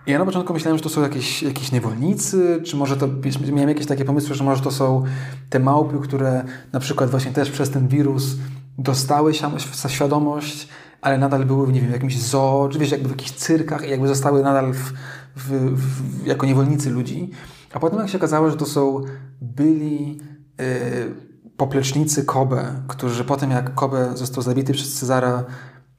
I 0.08 0.12
ja 0.12 0.20
na 0.20 0.26
początku 0.26 0.54
myślałem, 0.54 0.78
że 0.78 0.84
to 0.84 0.90
są 0.90 1.02
jakieś, 1.02 1.44
jakieś 1.44 1.72
niewolnicy, 1.72 2.62
czy 2.66 2.78
może 2.78 2.98
to, 2.98 3.08
miałem 3.54 3.70
jakieś 3.70 3.86
takie 3.86 4.06
pomysły, 4.06 4.36
że 4.36 4.44
może 4.44 4.64
to 4.64 4.72
są 4.72 5.04
te 5.50 5.60
małpy, 5.60 6.00
które 6.00 6.44
na 6.74 6.80
przykład 6.80 7.10
właśnie 7.10 7.32
też 7.32 7.52
przez 7.52 7.70
ten 7.70 7.88
wirus 7.88 8.36
dostały 8.78 9.34
świadomość, 9.88 10.68
ale 11.02 11.18
nadal 11.18 11.46
były, 11.46 11.74
nie 11.74 11.82
wiem, 11.82 11.90
w 11.90 11.94
jakimś 11.94 12.22
zoo, 12.22 12.70
czy 12.72 12.80
wiesz, 12.80 12.92
jakby 12.92 13.08
w 13.08 13.12
jakichś 13.12 13.32
cyrkach 13.32 13.88
i 13.88 13.90
jakby 13.90 14.08
zostały 14.08 14.44
nadal 14.44 14.74
w, 14.74 14.94
w, 15.36 15.76
w, 15.76 16.26
jako 16.26 16.46
niewolnicy 16.46 16.90
ludzi. 16.90 17.32
A 17.74 17.80
potem 17.80 18.00
jak 18.00 18.10
się 18.10 18.18
okazało, 18.18 18.50
że 18.50 18.58
to 18.58 18.66
są 18.66 19.02
byli 19.42 20.18
yy, 20.58 20.66
poplecznicy 21.58 22.24
Kobe, 22.24 22.82
którzy 22.88 23.24
potem 23.24 23.52
jak 23.52 23.74
Kobe 23.74 24.18
został 24.18 24.44
zabity 24.44 24.74
przez 24.74 24.94
Cezara, 24.94 25.44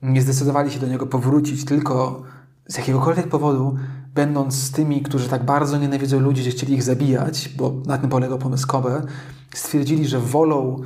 nie 0.02 0.22
zdecydowali 0.22 0.70
się 0.70 0.80
do 0.80 0.86
niego 0.86 1.06
powrócić 1.06 1.64
tylko 1.64 2.22
z 2.66 2.76
jakiegokolwiek 2.76 3.28
powodu, 3.28 3.76
będąc 4.14 4.54
z 4.54 4.70
tymi, 4.70 5.02
którzy 5.02 5.28
tak 5.28 5.44
bardzo 5.44 5.78
nienawidzą 5.78 6.20
ludzi, 6.20 6.42
że 6.42 6.50
chcieli 6.50 6.74
ich 6.74 6.82
zabijać, 6.82 7.48
bo 7.56 7.74
na 7.86 7.98
tym 7.98 8.10
polegał 8.10 8.38
pomysł 8.38 8.66
Kobe, 8.66 9.02
stwierdzili, 9.54 10.06
że 10.06 10.20
wolą 10.20 10.82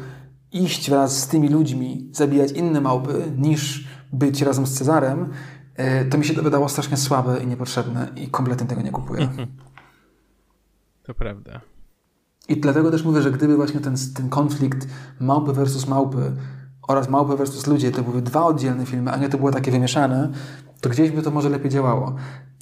iść 0.52 0.90
wraz 0.90 1.18
z 1.20 1.28
tymi 1.28 1.48
ludźmi, 1.48 2.08
zabijać 2.12 2.52
inne 2.52 2.80
małpy, 2.80 3.32
niż 3.38 3.88
być 4.12 4.42
razem 4.42 4.66
z 4.66 4.74
Cezarem, 4.74 5.30
e, 5.76 6.04
to 6.04 6.18
mi 6.18 6.24
się 6.24 6.34
to 6.34 6.42
wydało 6.42 6.68
strasznie 6.68 6.96
słabe 6.96 7.42
i 7.42 7.46
niepotrzebne 7.46 8.08
i 8.16 8.28
kompletnie 8.28 8.66
tego 8.66 8.82
nie 8.82 8.90
kupuję. 8.90 9.28
To 11.02 11.14
prawda. 11.14 11.60
I 12.48 12.60
dlatego 12.60 12.90
też 12.90 13.04
mówię, 13.04 13.22
że 13.22 13.30
gdyby 13.30 13.56
właśnie 13.56 13.80
ten, 13.80 13.94
ten 14.14 14.28
konflikt 14.28 14.88
małpy 15.20 15.52
versus 15.52 15.88
małpy 15.88 16.32
oraz 16.88 17.08
małpy 17.08 17.36
versus 17.36 17.66
ludzie 17.66 17.90
to 17.90 18.02
były 18.02 18.22
dwa 18.22 18.44
oddzielne 18.44 18.86
filmy, 18.86 19.12
a 19.12 19.16
nie 19.16 19.28
to 19.28 19.38
było 19.38 19.50
takie 19.50 19.70
wymieszane, 19.70 20.32
to 20.80 20.90
gdzieś 20.90 21.10
by 21.10 21.22
to 21.22 21.30
może 21.30 21.48
lepiej 21.48 21.70
działało. 21.70 22.14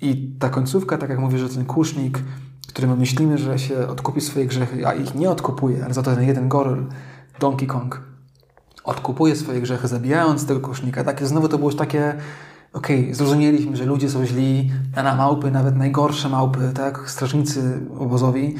I 0.02 0.36
ta 0.39 0.48
końcówka, 0.48 0.98
tak 0.98 1.10
jak 1.10 1.19
mówię, 1.19 1.39
że 1.39 1.48
ten 1.48 1.65
kusznik, 1.65 2.19
który 2.69 2.89
my 2.89 2.97
myślimy, 2.97 3.39
że 3.39 3.59
się 3.59 3.89
odkupi 3.89 4.20
swoje 4.20 4.47
grzechy, 4.47 4.86
a 4.86 4.94
ich 4.94 5.15
nie 5.15 5.31
odkupuje, 5.31 5.85
ale 5.85 5.94
za 5.94 6.02
to 6.02 6.15
ten 6.15 6.24
jeden 6.24 6.48
goryl, 6.48 6.86
Donkey 7.40 7.66
Kong, 7.66 8.01
odkupuje 8.85 9.36
swoje 9.36 9.60
grzechy, 9.60 9.89
zabijając 9.89 10.47
tego 10.47 10.60
kusznika. 10.60 11.05
Takie 11.05 11.27
znowu 11.27 11.48
to 11.48 11.59
było 11.59 11.70
już 11.70 11.78
takie, 11.78 12.15
okej, 12.73 13.02
okay, 13.02 13.15
zrozumieliśmy, 13.15 13.77
że 13.77 13.85
ludzie 13.85 14.10
są 14.10 14.27
źli, 14.27 14.70
a 14.97 15.02
na 15.02 15.16
małpy, 15.16 15.51
nawet 15.51 15.77
najgorsze 15.77 16.28
małpy, 16.28 16.73
tak, 16.74 17.10
strażnicy 17.10 17.81
obozowi 17.98 18.55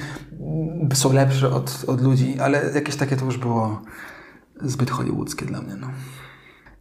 są 0.95 1.13
lepsze 1.13 1.51
od, 1.51 1.85
od 1.87 2.01
ludzi, 2.01 2.41
ale 2.41 2.71
jakieś 2.75 2.97
takie 2.97 3.17
to 3.17 3.25
już 3.25 3.39
było 3.39 3.83
zbyt 4.63 4.91
hollywoodzkie 4.91 5.47
dla 5.47 5.63
mnie, 5.63 5.77
no. 5.77 5.87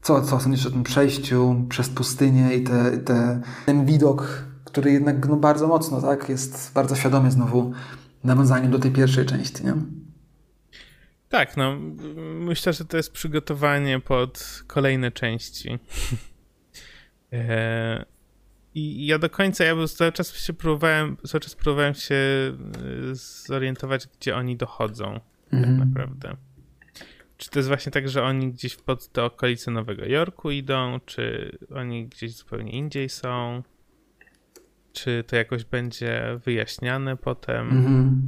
Co, 0.01 0.21
co 0.21 0.39
sądzisz 0.39 0.65
o 0.65 0.71
tym 0.71 0.83
przejściu 0.83 1.55
przez 1.69 1.89
pustynię 1.89 2.55
i 2.55 2.63
te, 2.63 2.97
te, 2.97 3.41
ten 3.65 3.85
widok, 3.85 4.43
który 4.65 4.91
jednak 4.91 5.27
no, 5.27 5.35
bardzo 5.35 5.67
mocno, 5.67 6.01
tak, 6.01 6.29
jest 6.29 6.71
bardzo 6.73 6.95
świadomie 6.95 7.31
znowu 7.31 7.71
nawiązaniem 8.23 8.71
do 8.71 8.79
tej 8.79 8.91
pierwszej 8.91 9.25
części, 9.25 9.65
nie? 9.65 9.73
Tak, 11.29 11.57
no 11.57 11.75
myślę, 12.39 12.73
że 12.73 12.85
to 12.85 12.97
jest 12.97 13.11
przygotowanie 13.11 13.99
pod 13.99 14.63
kolejne 14.67 15.11
części. 15.11 15.79
e, 17.33 18.05
I 18.75 19.05
ja 19.05 19.19
do 19.19 19.29
końca, 19.29 19.63
ja 19.63 19.87
cały 19.87 20.11
czas 20.11 20.35
się 20.35 20.53
próbowałem, 20.53 21.17
cały 21.27 21.41
czas 21.41 21.55
próbowałem 21.55 21.93
się 21.93 22.15
e, 22.15 22.55
zorientować, 23.45 24.07
gdzie 24.19 24.35
oni 24.35 24.57
dochodzą 24.57 25.19
tak 25.51 25.59
mhm. 25.59 25.79
tak 25.79 25.87
naprawdę. 25.87 26.35
Czy 27.37 27.49
to 27.49 27.59
jest 27.59 27.67
właśnie 27.67 27.91
tak, 27.91 28.09
że 28.09 28.23
oni 28.23 28.51
gdzieś 28.51 28.75
pod 28.75 29.07
te 29.07 29.23
okolice 29.23 29.71
Nowego 29.71 30.05
Jorku 30.05 30.51
idą, 30.51 30.99
czy 31.05 31.57
oni 31.75 32.07
gdzieś 32.07 32.35
zupełnie 32.35 32.71
indziej 32.71 33.09
są? 33.09 33.63
Czy 34.93 35.23
to 35.27 35.35
jakoś 35.35 35.65
będzie 35.65 36.39
wyjaśniane 36.45 37.17
potem? 37.17 37.69
Mhm. 37.69 38.21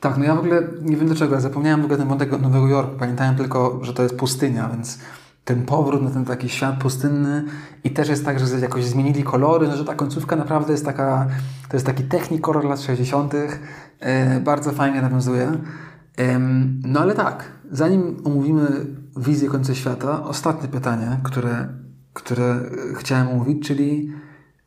Tak, 0.00 0.18
no 0.18 0.24
ja 0.24 0.34
w 0.34 0.38
ogóle 0.38 0.62
nie 0.82 0.96
wiem 0.96 1.06
dlaczego, 1.06 1.34
ja 1.34 1.40
zapomniałem 1.40 1.80
w 1.80 1.84
ogóle 1.84 1.98
ten 1.98 2.08
wątek 2.08 2.40
Nowego 2.40 2.68
Jorku. 2.68 2.98
Pamiętałem 2.98 3.36
tylko, 3.36 3.78
że 3.82 3.94
to 3.94 4.02
jest 4.02 4.16
pustynia, 4.16 4.68
więc 4.68 4.98
ten 5.44 5.66
powrót 5.66 6.02
na 6.02 6.10
ten 6.10 6.24
taki 6.24 6.48
świat 6.48 6.80
pustynny 6.80 7.44
i 7.84 7.90
też 7.90 8.08
jest 8.08 8.24
tak, 8.24 8.40
że 8.40 8.58
jakoś 8.58 8.84
zmienili 8.84 9.22
kolory, 9.22 9.68
no, 9.68 9.76
że 9.76 9.84
ta 9.84 9.94
końcówka 9.94 10.36
naprawdę 10.36 10.72
jest 10.72 10.84
taka, 10.84 11.26
to 11.68 11.76
jest 11.76 11.86
taki 11.86 12.04
technikolor 12.04 12.64
lat 12.64 12.80
60. 12.80 13.34
Yy, 13.34 13.48
e, 14.00 14.40
bardzo 14.40 14.72
fajnie 14.72 15.02
nawiązuje. 15.02 15.52
No 16.84 17.00
ale 17.00 17.14
tak, 17.14 17.44
zanim 17.70 18.16
omówimy 18.24 18.86
wizję 19.16 19.48
końca 19.48 19.74
świata, 19.74 20.24
ostatnie 20.24 20.68
pytanie, 20.68 21.20
które, 21.22 21.68
które 22.12 22.60
chciałem 22.94 23.28
omówić, 23.28 23.66
czyli 23.66 24.12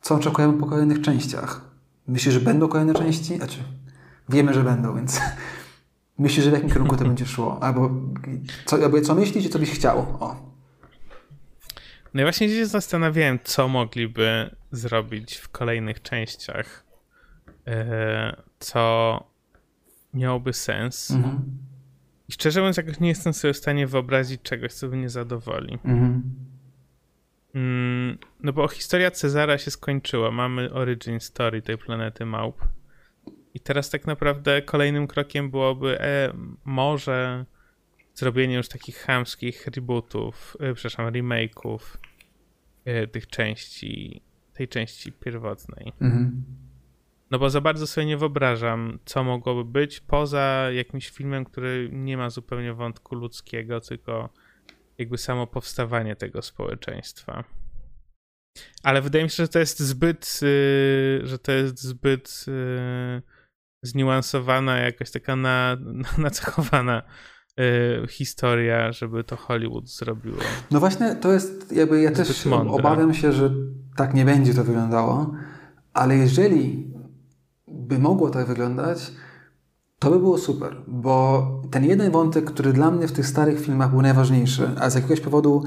co 0.00 0.14
oczekujemy 0.14 0.54
po 0.54 0.66
kolejnych 0.66 1.00
częściach? 1.00 1.60
Myślisz, 2.08 2.34
że 2.34 2.40
będą 2.40 2.68
kolejne 2.68 2.94
części? 2.94 3.36
Znaczy, 3.36 3.58
wiemy, 4.28 4.54
że 4.54 4.64
będą, 4.64 4.96
więc 4.96 5.20
myślisz, 6.18 6.44
że 6.44 6.50
w 6.50 6.54
jakim 6.54 6.70
kierunku 6.70 6.96
to 6.96 7.04
będzie 7.04 7.26
szło? 7.26 7.62
Albo 7.62 7.90
co, 8.64 8.76
albo 8.76 9.00
co 9.00 9.14
myślisz 9.14 9.44
i 9.44 9.48
co 9.48 9.58
byś 9.58 9.70
chciał? 9.70 9.98
O. 9.98 10.56
No 12.14 12.22
i 12.22 12.24
właśnie 12.24 12.48
się 12.48 12.66
zastanawiałem, 12.66 13.38
co 13.44 13.68
mogliby 13.68 14.56
zrobić 14.72 15.36
w 15.36 15.48
kolejnych 15.48 16.02
częściach, 16.02 16.84
e, 17.66 18.42
co 18.58 19.24
miałoby 20.14 20.52
sens. 20.52 21.10
Mhm. 21.10 21.58
I 22.28 22.32
szczerze 22.32 22.60
mówiąc, 22.60 22.76
jakoś 22.76 23.00
nie 23.00 23.08
jestem 23.08 23.32
sobie 23.32 23.54
w 23.54 23.56
stanie 23.56 23.86
wyobrazić 23.86 24.42
czegoś, 24.42 24.72
co 24.72 24.88
by 24.88 24.96
nie 24.96 25.10
zadowoli. 25.10 25.78
Mhm. 25.84 26.22
Mm, 27.54 28.18
no 28.42 28.52
bo 28.52 28.68
historia 28.68 29.10
Cezara 29.10 29.58
się 29.58 29.70
skończyła. 29.70 30.30
Mamy 30.30 30.72
origin 30.72 31.20
story 31.20 31.62
tej 31.62 31.78
planety 31.78 32.26
małp. 32.26 32.62
I 33.56 33.60
teraz 33.60 33.90
tak 33.90 34.06
naprawdę 34.06 34.62
kolejnym 34.62 35.06
krokiem 35.06 35.50
byłoby 35.50 36.00
e, 36.00 36.32
może 36.64 37.44
zrobienie 38.14 38.54
już 38.54 38.68
takich 38.68 38.96
chamskich 38.96 39.66
rebootów, 39.66 40.56
e, 40.60 40.74
przepraszam, 40.74 41.06
remake'ów 41.06 41.78
e, 42.84 43.06
tych 43.06 43.26
części, 43.26 44.22
tej 44.54 44.68
części 44.68 45.12
pierwotnej. 45.12 45.92
Mhm. 46.00 46.44
No 47.30 47.38
bo 47.38 47.50
za 47.50 47.60
bardzo 47.60 47.86
sobie 47.86 48.06
nie 48.06 48.16
wyobrażam, 48.16 48.98
co 49.04 49.24
mogłoby 49.24 49.64
być 49.64 50.00
poza 50.00 50.68
jakimś 50.72 51.10
filmem, 51.10 51.44
który 51.44 51.88
nie 51.92 52.16
ma 52.16 52.30
zupełnie 52.30 52.74
wątku 52.74 53.14
ludzkiego, 53.14 53.80
tylko 53.80 54.28
jakby 54.98 55.18
samo 55.18 55.46
powstawanie 55.46 56.16
tego 56.16 56.42
społeczeństwa. 56.42 57.44
Ale 58.82 59.02
wydaje 59.02 59.24
mi 59.24 59.30
się, 59.30 59.42
że 59.42 59.48
to 59.48 59.58
jest 59.58 59.80
zbyt, 59.80 60.40
yy, 60.42 61.26
że 61.26 61.38
to 61.38 61.52
jest 61.52 61.82
zbyt 61.82 62.44
yy, 62.46 63.35
zniuansowana, 63.82 64.78
jakoś 64.78 65.10
taka 65.10 65.36
na, 65.36 65.76
na, 65.80 66.08
nacechowana 66.24 67.02
yy, 67.56 68.08
historia, 68.08 68.92
żeby 68.92 69.24
to 69.24 69.36
Hollywood 69.36 69.88
zrobiło. 69.88 70.38
No 70.70 70.80
właśnie, 70.80 71.14
to 71.14 71.32
jest 71.32 71.72
jakby, 71.72 72.00
ja 72.00 72.14
zbyt 72.14 72.26
też 72.26 72.46
mądre. 72.46 72.74
obawiam 72.74 73.14
się, 73.14 73.32
że 73.32 73.50
tak 73.96 74.14
nie 74.14 74.24
będzie 74.24 74.54
to 74.54 74.64
wyglądało, 74.64 75.32
ale 75.92 76.16
jeżeli 76.16 76.90
by 77.68 77.98
mogło 77.98 78.30
tak 78.30 78.46
wyglądać, 78.46 79.12
to 79.98 80.10
by 80.10 80.18
było 80.18 80.38
super, 80.38 80.76
bo 80.86 81.46
ten 81.70 81.84
jeden 81.84 82.10
wątek, 82.10 82.44
który 82.44 82.72
dla 82.72 82.90
mnie 82.90 83.08
w 83.08 83.12
tych 83.12 83.26
starych 83.26 83.60
filmach 83.60 83.90
był 83.90 84.02
najważniejszy, 84.02 84.70
a 84.80 84.90
z 84.90 84.94
jakiegoś 84.94 85.20
powodu 85.20 85.64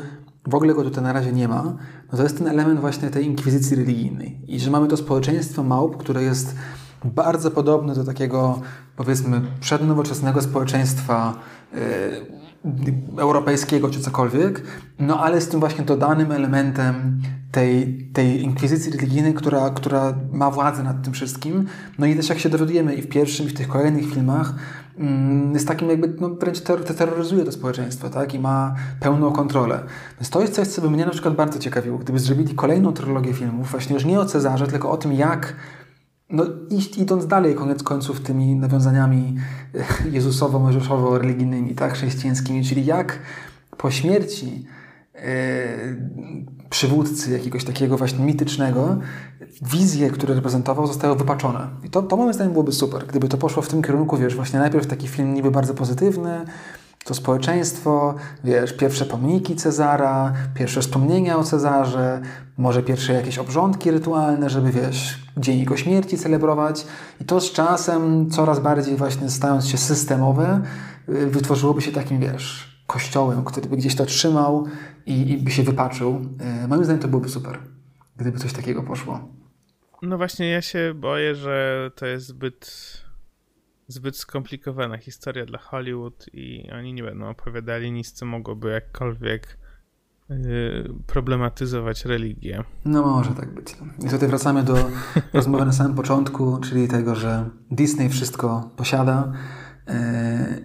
w 0.48 0.56
ogóle 0.56 0.74
go 0.74 0.84
tutaj 0.84 1.04
na 1.04 1.14
razie 1.14 1.32
nie 1.32 1.48
ma, 1.48 1.64
no 2.12 2.18
to 2.18 2.24
jest 2.24 2.38
ten 2.38 2.48
element 2.48 2.80
właśnie 2.80 3.10
tej 3.10 3.26
inkwizycji 3.26 3.78
religijnej. 3.78 4.42
I 4.48 4.60
że 4.60 4.72
mamy 4.72 4.88
to 4.88 4.98
społeczeństwo 4.98 5.64
małp, 5.64 5.98
które 5.98 6.24
jest 6.24 6.56
bardzo 7.04 7.52
podobne 7.52 7.96
do 7.96 8.04
takiego, 8.04 8.62
powiedzmy, 8.96 9.42
przednowoczesnego 9.60 10.42
społeczeństwa 10.42 11.34
yy, 11.74 11.80
europejskiego 13.18 13.90
czy 13.90 14.00
cokolwiek, 14.00 14.64
no 15.00 15.20
ale 15.20 15.42
z 15.42 15.48
tym 15.48 15.60
właśnie 15.60 15.86
dodanym 15.86 16.32
elementem 16.32 17.22
tej, 17.52 18.04
tej 18.14 18.44
inkwizycji 18.44 18.92
religijnej, 18.92 19.34
która, 19.34 19.70
która 19.70 20.14
ma 20.32 20.52
władzę 20.52 20.84
nad 20.84 21.04
tym 21.04 21.14
wszystkim. 21.14 21.66
No 22.00 22.06
i 22.06 22.16
też 22.16 22.30
jak 22.30 22.40
się 22.40 22.50
dowiadujemy 22.50 22.96
i 22.96 23.02
w 23.02 23.10
pierwszym, 23.10 23.46
i 23.46 23.50
w 23.50 23.54
tych 23.54 23.68
kolejnych 23.68 24.14
filmach, 24.14 24.54
mm, 24.98 25.54
jest 25.54 25.68
takim 25.68 25.90
jakby, 25.90 26.14
no 26.22 26.30
wręcz 26.30 26.62
terroryzuje 26.98 27.46
to 27.46 27.52
społeczeństwo, 27.52 28.10
tak? 28.10 28.34
I 28.34 28.40
ma 28.40 28.76
pełną 29.00 29.32
kontrolę. 29.32 29.84
Więc 30.20 30.30
to 30.30 30.42
jest 30.42 30.54
coś, 30.54 30.68
co 30.68 30.82
by 30.82 30.90
mnie 30.90 31.06
na 31.06 31.12
przykład 31.12 31.36
bardzo 31.36 31.60
ciekawiło, 31.60 31.98
gdyby 31.98 32.20
zrobili 32.20 32.56
kolejną 32.56 32.94
trylogię 32.94 33.34
filmów, 33.34 33.72
właśnie 33.72 33.94
już 33.94 34.06
nie 34.06 34.20
o 34.20 34.26
Cezarze, 34.26 34.68
tylko 34.68 34.92
o 34.92 34.98
tym, 34.98 35.14
jak 35.14 35.56
no, 36.30 36.44
iść, 36.70 36.98
idąc 36.98 37.28
dalej, 37.28 37.56
koniec 37.56 37.84
końców, 37.84 38.20
tymi 38.20 38.56
nawiązaniami 38.56 39.36
jezusowo-mojżeszowo-religijnymi, 40.12 41.76
tak, 41.76 41.94
chrześcijańskimi, 41.94 42.66
czyli 42.66 42.86
jak 42.86 43.20
po 43.78 43.92
śmierci 43.92 44.66
e, 45.16 45.20
przywódcy 46.70 47.32
jakiegoś 47.32 47.64
takiego 47.64 47.98
właśnie 47.98 48.26
mitycznego, 48.26 48.98
wizje, 49.62 50.10
które 50.10 50.36
reprezentował, 50.36 50.88
zostały 50.88 51.16
wypaczone. 51.16 51.68
I 51.84 51.90
to, 51.90 52.02
to 52.02 52.18
moim 52.18 52.34
zdaniem 52.34 52.54
byłoby 52.54 52.72
super, 52.72 53.08
gdyby 53.08 53.28
to 53.28 53.38
poszło 53.38 53.64
w 53.64 53.68
tym 53.68 53.82
kierunku, 53.82 54.18
wiesz, 54.18 54.36
właśnie 54.36 54.60
najpierw 54.60 54.88
taki 54.88 55.08
film 55.08 55.34
niby 55.34 55.52
bardzo 55.52 55.74
pozytywny, 55.74 56.46
to 57.06 57.14
społeczeństwo, 57.14 58.16
wiesz, 58.44 58.74
pierwsze 58.74 59.06
pomniki 59.06 59.56
Cezara, 59.56 60.34
pierwsze 60.54 60.82
wspomnienia 60.82 61.38
o 61.38 61.44
Cezarze, 61.44 62.22
może 62.58 62.84
pierwsze 62.84 63.14
jakieś 63.14 63.38
obrządki 63.38 63.92
rytualne, 63.92 64.50
żeby, 64.50 64.72
wiesz, 64.72 65.20
dzień 65.38 65.60
jego 65.60 65.78
śmierci 65.78 66.18
celebrować. 66.18 66.86
I 67.22 67.26
to 67.26 67.42
z 67.42 67.52
czasem 67.52 68.30
coraz 68.30 68.60
bardziej 68.60 68.96
właśnie 68.96 69.30
stając 69.30 69.68
się 69.68 69.78
systemowe, 69.78 70.62
y, 71.10 71.28
wytworzyłoby 71.28 71.82
się 71.82 71.92
takim, 71.92 72.20
wiesz, 72.20 72.80
kościołem, 72.88 73.44
który 73.44 73.70
by 73.70 73.78
gdzieś 73.78 73.96
to 73.96 74.06
trzymał 74.06 74.66
i, 75.06 75.32
i 75.32 75.38
by 75.38 75.52
się 75.52 75.64
wypaczył. 75.64 76.22
Y, 76.64 76.68
moim 76.68 76.84
zdaniem 76.84 77.02
to 77.02 77.08
byłoby 77.08 77.30
super, 77.30 77.60
gdyby 78.18 78.40
coś 78.40 78.54
takiego 78.54 78.84
poszło. 78.84 79.20
No 80.02 80.18
właśnie, 80.18 80.50
ja 80.50 80.62
się 80.62 80.94
boję, 80.96 81.36
że 81.36 81.92
to 81.96 82.06
jest 82.06 82.26
zbyt 82.26 82.72
zbyt 83.90 84.18
skomplikowana 84.18 84.98
historia 84.98 85.46
dla 85.46 85.60
Hollywood 85.60 86.26
i 86.34 86.70
oni 86.72 86.94
nie 86.94 87.04
będą 87.04 87.30
opowiadali 87.30 87.92
nic, 87.92 88.12
co 88.12 88.26
mogłoby 88.26 88.70
jakkolwiek 88.70 89.58
yy, 90.30 90.94
problematyzować 91.08 92.06
religię. 92.06 92.64
No 92.86 93.02
może 93.02 93.32
tak 93.32 93.54
być. 93.54 93.78
I 94.06 94.10
tutaj 94.10 94.30
wracamy 94.30 94.64
do 94.64 94.76
rozmowy 95.34 95.66
na 95.66 95.72
samym 95.72 95.96
początku, 95.96 96.58
czyli 96.58 96.88
tego, 96.88 97.16
że 97.16 97.50
Disney 97.72 98.10
wszystko 98.10 98.72
posiada. 98.76 99.34
Yy, 99.88 99.94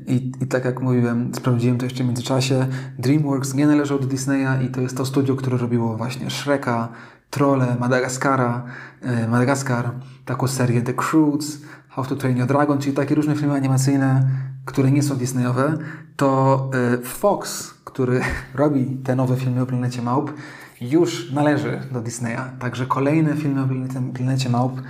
I, 0.06 0.32
I 0.40 0.46
tak 0.46 0.64
jak 0.64 0.80
mówiłem, 0.80 1.34
sprawdziłem 1.34 1.78
to 1.78 1.86
jeszcze 1.86 2.04
w 2.04 2.06
międzyczasie. 2.06 2.66
DreamWorks 2.98 3.54
nie 3.54 3.66
należał 3.66 3.98
do 3.98 4.06
Disneya 4.06 4.64
i 4.64 4.68
to 4.68 4.80
jest 4.80 4.96
to 4.96 5.06
studio, 5.06 5.36
które 5.36 5.56
robiło 5.56 5.96
właśnie 5.96 6.30
Shreka, 6.30 6.88
Trolle, 7.30 7.76
Madagaskara, 7.80 8.64
yy, 9.02 9.28
Madagaskar, 9.28 9.90
taką 10.24 10.48
serię 10.48 10.82
The 10.82 10.94
Croods, 10.94 11.58
How 11.94 12.04
to 12.04 12.16
Train 12.16 12.36
Your 12.36 12.48
Dragon, 12.48 12.78
czyli 12.78 12.96
takie 12.96 13.14
różne 13.14 13.36
filmy 13.36 13.54
animacyjne, 13.54 14.28
które 14.64 14.90
nie 14.90 15.02
są 15.02 15.16
Disneyowe, 15.16 15.78
to 16.16 16.70
y, 16.94 16.98
Fox, 17.02 17.74
który 17.84 18.20
robi 18.54 18.86
te 19.04 19.16
nowe 19.16 19.36
filmy 19.36 19.62
o 19.62 19.66
planecie 19.66 20.02
Małp, 20.02 20.32
już 20.80 21.32
należy 21.32 21.80
do 21.92 22.00
Disneya. 22.00 22.40
Także 22.58 22.86
kolejne 22.86 23.36
filmy 23.36 23.62
o 23.62 23.68
planecie 24.14 24.48
Małp 24.48 24.80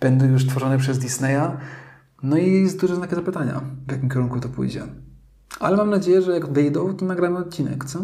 będą 0.00 0.26
już 0.26 0.46
tworzone 0.46 0.78
przez 0.78 0.98
Disneya. 0.98 1.56
No 2.22 2.36
i 2.36 2.52
jest 2.52 2.80
duże 2.80 2.96
znaki 2.96 3.14
zapytania, 3.14 3.60
w 3.86 3.92
jakim 3.92 4.08
kierunku 4.08 4.40
to 4.40 4.48
pójdzie. 4.48 4.82
Ale 5.60 5.76
mam 5.76 5.90
nadzieję, 5.90 6.22
że 6.22 6.32
jak 6.32 6.52
wyjdą, 6.52 6.96
to 6.96 7.04
nagramy 7.04 7.38
odcinek, 7.38 7.84
co? 7.84 7.98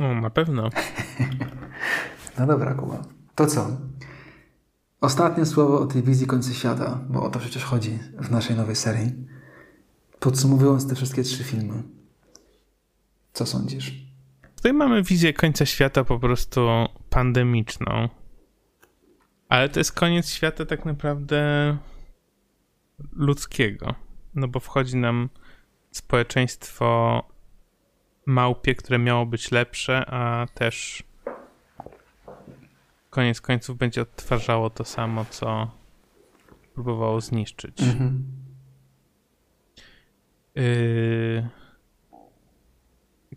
O, 0.00 0.14
na 0.20 0.30
pewno. 0.30 0.70
no 2.38 2.46
dobra, 2.46 2.74
Kuba. 2.74 3.02
To 3.34 3.46
co? 3.46 3.66
Ostatnie 5.06 5.46
słowo 5.46 5.80
o 5.80 5.86
tej 5.86 6.02
wizji 6.02 6.26
końca 6.26 6.52
świata, 6.52 7.00
bo 7.08 7.22
o 7.22 7.30
to 7.30 7.38
przecież 7.38 7.64
chodzi 7.64 7.98
w 8.18 8.30
naszej 8.30 8.56
nowej 8.56 8.76
serii. 8.76 9.12
Podsumowując 10.20 10.88
te 10.88 10.94
wszystkie 10.94 11.22
trzy 11.22 11.44
filmy, 11.44 11.82
co 13.32 13.46
sądzisz? 13.46 13.92
Tutaj 14.56 14.72
mamy 14.72 15.02
wizję 15.02 15.32
końca 15.32 15.66
świata 15.66 16.04
po 16.04 16.18
prostu 16.18 16.60
pandemiczną. 17.10 18.08
Ale 19.48 19.68
to 19.68 19.80
jest 19.80 19.92
koniec 19.92 20.30
świata 20.30 20.64
tak 20.64 20.84
naprawdę 20.84 21.76
ludzkiego. 23.12 23.94
No 24.34 24.48
bo 24.48 24.60
wchodzi 24.60 24.96
nam 24.96 25.28
społeczeństwo 25.90 27.22
małpie, 28.26 28.74
które 28.74 28.98
miało 28.98 29.26
być 29.26 29.50
lepsze, 29.50 30.06
a 30.06 30.46
też 30.54 31.02
koniec 33.16 33.40
końców 33.40 33.78
będzie 33.78 34.02
odtwarzało 34.02 34.70
to 34.70 34.84
samo, 34.84 35.24
co 35.24 35.70
próbowało 36.74 37.20
zniszczyć. 37.20 37.82
Mhm. 37.82 38.24
Yy... 40.54 41.48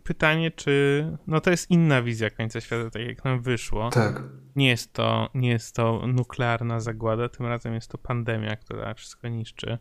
Pytanie, 0.04 0.52
czy. 0.52 1.18
No 1.28 1.42
to 1.42 1.52
jest 1.52 1.72
inna 1.72 2.02
wizja 2.02 2.30
końca 2.30 2.62
świata, 2.62 2.90
tak 2.90 3.02
jak 3.02 3.26
nam 3.26 3.42
wyszło. 3.42 3.90
Tak. 3.90 4.24
Nie 4.56 4.68
jest 4.68 4.94
to, 4.94 5.30
nie 5.34 5.50
jest 5.50 5.76
to 5.76 6.08
nuklearna 6.08 6.80
zagłada, 6.80 7.30
tym 7.30 7.46
razem 7.46 7.74
jest 7.74 7.92
to 7.92 7.98
pandemia, 7.98 8.56
która 8.56 8.94
wszystko 8.94 9.28
niszczy 9.28 9.78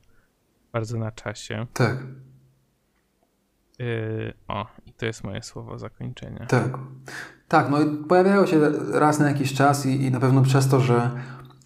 bardzo 0.72 0.98
na 0.98 1.12
czasie. 1.12 1.66
Tak. 1.72 2.06
Yy, 3.78 4.34
o, 4.48 4.66
i 4.86 4.92
to 4.92 5.06
jest 5.06 5.24
moje 5.24 5.42
słowo 5.42 5.78
zakończenia. 5.78 6.46
Tak. 6.46 6.78
Tak, 7.48 7.70
no 7.70 7.78
pojawiają 8.08 8.46
się 8.46 8.60
raz 8.92 9.18
na 9.18 9.28
jakiś 9.28 9.54
czas 9.54 9.86
i, 9.86 10.02
i 10.02 10.10
na 10.10 10.20
pewno 10.20 10.42
przez 10.42 10.68
to, 10.68 10.80
że 10.80 11.10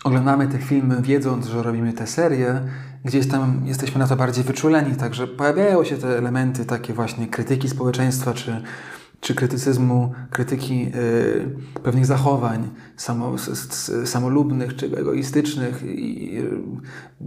oglądamy 0.04 0.48
te 0.48 0.58
filmy 0.58 1.02
wiedząc, 1.02 1.46
że 1.46 1.62
robimy 1.62 1.92
te 1.92 2.06
serie, 2.06 2.60
gdzieś 3.04 3.28
tam 3.28 3.62
jesteśmy 3.64 3.98
na 3.98 4.06
to 4.06 4.16
bardziej 4.16 4.44
wyczuleni, 4.44 4.96
także 4.96 5.26
pojawiają 5.26 5.84
się 5.84 5.96
te 5.96 6.18
elementy 6.18 6.64
takie 6.64 6.92
właśnie 6.92 7.26
krytyki 7.26 7.68
społeczeństwa, 7.68 8.34
czy 8.34 8.62
czy 9.22 9.34
krytycyzmu, 9.34 10.12
krytyki 10.30 10.86
y, 10.94 11.80
pewnych 11.82 12.06
zachowań 12.06 12.68
samo, 12.96 13.36
samolubnych, 14.04 14.76
czy 14.76 14.86
egoistycznych, 14.86 15.82
i, 15.82 16.42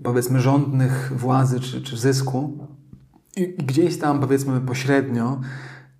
powiedzmy 0.04 0.40
rządnych 0.40 1.12
władzy, 1.16 1.60
czy, 1.60 1.82
czy 1.82 1.98
zysku. 1.98 2.68
I 3.36 3.48
gdzieś 3.58 3.98
tam, 3.98 4.20
powiedzmy, 4.20 4.62
pośrednio 4.62 5.42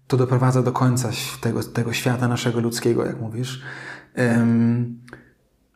to 0.08 0.18
doprowadza 0.18 0.64
do 0.64 0.72
końca 0.72 1.10
tego, 1.42 1.64
tego 1.64 1.94
świata 1.94 2.28
naszego 2.28 2.60
ludzkiego, 2.60 3.06
jak 3.06 3.22
mówisz. 3.22 3.62
Ym, 4.20 5.00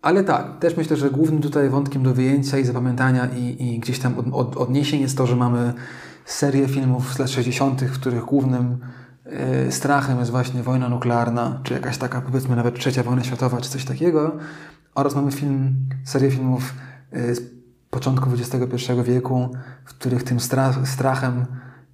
ale 0.02 0.24
tak, 0.24 0.60
też 0.60 0.78
myślę, 0.78 0.98
że 0.98 1.10
głównym 1.10 1.42
tutaj 1.42 1.70
wątkiem 1.70 2.04
do 2.04 2.14
wyjęcia 2.14 2.58
i 2.58 2.66
zapamiętania 2.66 3.26
i, 3.26 3.68
i 3.68 3.80
gdzieś 3.80 4.00
tam 4.00 4.20
od, 4.20 4.26
od, 4.34 4.58
odniesień 4.58 5.02
jest 5.02 5.18
to, 5.18 5.28
że 5.28 5.36
mamy 5.36 5.74
serię 6.26 6.68
filmów 6.68 7.14
z 7.14 7.20
lat 7.20 7.30
60., 7.30 7.82
w 7.82 8.00
których 8.00 8.26
głównym 8.26 8.78
y, 9.68 9.72
strachem 9.72 10.20
jest 10.20 10.32
właśnie 10.32 10.64
wojna 10.64 10.90
nuklearna, 10.90 11.60
czy 11.64 11.74
jakaś 11.74 11.98
taka 11.98 12.22
powiedzmy 12.22 12.56
nawet 12.56 12.80
trzecia 12.80 13.04
wojna 13.04 13.24
światowa, 13.24 13.62
czy 13.62 13.70
coś 13.70 13.86
takiego. 13.86 14.38
Oraz 14.96 15.16
mamy 15.16 15.32
film, 15.32 15.76
serię 16.04 16.32
filmów 16.32 16.74
y, 17.14 17.36
z 17.36 17.42
początku 17.90 18.30
XXI 18.34 18.94
wieku, 19.04 19.50
w 19.86 19.90
których 19.90 20.24
tym 20.24 20.40
strach, 20.40 20.88
strachem, 20.88 21.46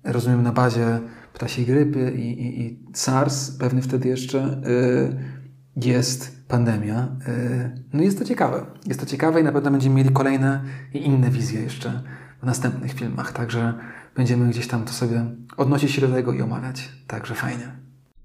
rozumiem 0.03 0.43
na 0.43 0.51
bazie 0.51 0.99
ptasiej 1.35 1.65
grypy 1.65 2.11
i, 2.11 2.41
i, 2.41 2.61
i 2.61 2.79
SARS, 2.93 3.51
pewnie 3.51 3.81
wtedy 3.81 4.09
jeszcze, 4.09 4.61
y, 4.67 5.85
jest 5.85 6.47
pandemia. 6.47 7.17
Y, 7.27 7.85
no 7.93 8.03
jest 8.03 8.19
to 8.19 8.25
ciekawe. 8.25 8.65
Jest 8.87 8.99
to 8.99 9.05
ciekawe 9.05 9.41
i 9.41 9.43
na 9.43 9.51
pewno 9.51 9.71
będziemy 9.71 9.95
mieli 9.95 10.09
kolejne 10.09 10.63
i 10.93 11.05
inne 11.05 11.29
wizje 11.29 11.61
jeszcze 11.61 12.03
w 12.41 12.45
następnych 12.45 12.93
filmach, 12.93 13.33
także 13.33 13.73
będziemy 14.15 14.49
gdzieś 14.49 14.67
tam 14.67 14.85
to 14.85 14.93
sobie 14.93 15.25
odnosić 15.57 15.91
się 15.91 16.01
do 16.01 16.07
tego 16.07 16.33
i 16.33 16.41
omawiać. 16.41 16.89
Także 17.07 17.35
fajnie. 17.35 17.71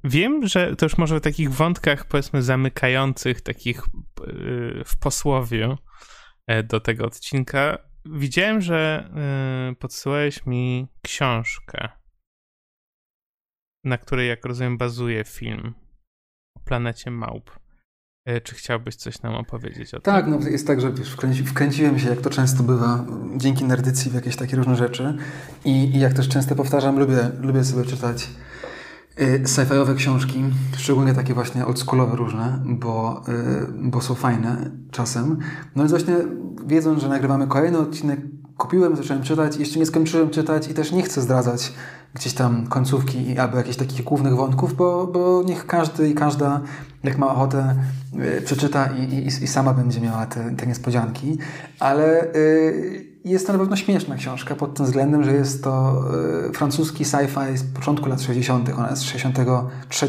Wiem, 0.04 0.46
że 0.46 0.76
to 0.76 0.86
już 0.86 0.98
może 0.98 1.18
w 1.18 1.20
takich 1.22 1.52
wątkach, 1.52 2.04
powiedzmy, 2.04 2.42
zamykających, 2.42 3.40
takich 3.40 3.78
y, 3.78 4.82
w 4.86 4.98
posłowie 5.00 5.76
e, 6.46 6.62
do 6.62 6.80
tego 6.80 7.04
odcinka, 7.04 7.78
widziałem, 8.04 8.60
że 8.60 9.10
podsyłałeś 9.78 10.46
mi 10.46 10.88
książkę 11.02 11.99
na 13.84 13.98
której, 13.98 14.28
jak 14.28 14.44
rozumiem, 14.44 14.78
bazuje 14.78 15.24
film 15.24 15.74
o 16.56 16.60
planecie 16.60 17.10
Małp. 17.10 17.50
E, 18.26 18.40
czy 18.40 18.54
chciałbyś 18.54 18.96
coś 18.96 19.22
nam 19.22 19.34
opowiedzieć 19.34 19.94
o 19.94 20.00
tym? 20.00 20.14
Tak, 20.14 20.26
no 20.26 20.38
jest 20.48 20.66
tak, 20.66 20.80
że 20.80 20.92
wkręci, 20.92 21.44
wkręciłem 21.44 21.98
się, 21.98 22.08
jak 22.08 22.20
to 22.20 22.30
często 22.30 22.62
bywa, 22.62 23.04
dzięki 23.36 23.64
nerdycji 23.64 24.10
w 24.10 24.14
jakieś 24.14 24.36
takie 24.36 24.56
różne 24.56 24.76
rzeczy. 24.76 25.16
I, 25.64 25.96
i 25.96 26.00
jak 26.00 26.12
też 26.12 26.28
często 26.28 26.54
powtarzam, 26.54 26.98
lubię, 26.98 27.30
lubię 27.40 27.64
sobie 27.64 27.84
czytać 27.84 28.30
y, 29.20 29.42
sci-fiowe 29.44 29.94
książki, 29.94 30.44
szczególnie 30.76 31.14
takie 31.14 31.34
właśnie 31.34 31.66
oldschoolowe 31.66 32.16
różne, 32.16 32.62
bo, 32.66 33.22
y, 33.28 33.90
bo 33.90 34.00
są 34.00 34.14
fajne 34.14 34.70
czasem. 34.90 35.38
No 35.76 35.82
więc 35.82 35.90
właśnie 35.90 36.16
wiedząc, 36.66 37.02
że 37.02 37.08
nagrywamy 37.08 37.46
kolejny 37.46 37.78
odcinek, 37.78 38.20
kupiłem, 38.56 38.96
zacząłem 38.96 39.22
czytać, 39.22 39.56
jeszcze 39.56 39.78
nie 39.78 39.86
skończyłem 39.86 40.30
czytać 40.30 40.68
i 40.68 40.74
też 40.74 40.92
nie 40.92 41.02
chcę 41.02 41.20
zdradzać 41.20 41.72
gdzieś 42.14 42.34
tam 42.34 42.66
końcówki 42.66 43.38
albo 43.38 43.56
jakichś 43.56 43.76
takich 43.76 44.04
głównych 44.04 44.36
wątków, 44.36 44.76
bo, 44.76 45.06
bo 45.06 45.42
niech 45.46 45.66
każdy 45.66 46.08
i 46.08 46.14
każda, 46.14 46.60
jak 47.04 47.18
ma 47.18 47.28
ochotę, 47.28 47.76
yy, 48.14 48.40
przeczyta 48.40 48.86
i, 48.86 49.14
i, 49.14 49.26
i, 49.26 49.46
sama 49.46 49.74
będzie 49.74 50.00
miała 50.00 50.26
te, 50.26 50.56
te 50.56 50.66
niespodzianki. 50.66 51.38
Ale 51.80 52.26
yy, 52.34 53.10
jest 53.24 53.46
to 53.46 53.52
na 53.52 53.58
pewno 53.58 53.76
śmieszna 53.76 54.16
książka 54.16 54.54
pod 54.54 54.74
tym 54.74 54.86
względem, 54.86 55.24
że 55.24 55.32
jest 55.32 55.64
to 55.64 56.04
yy, 56.46 56.52
francuski 56.52 57.04
sci-fi 57.04 57.56
z 57.56 57.62
początku 57.62 58.08
lat 58.08 58.22
60., 58.22 58.68
ona 58.78 58.90
jest 58.90 59.02
z 59.02 59.04
63 59.04 60.06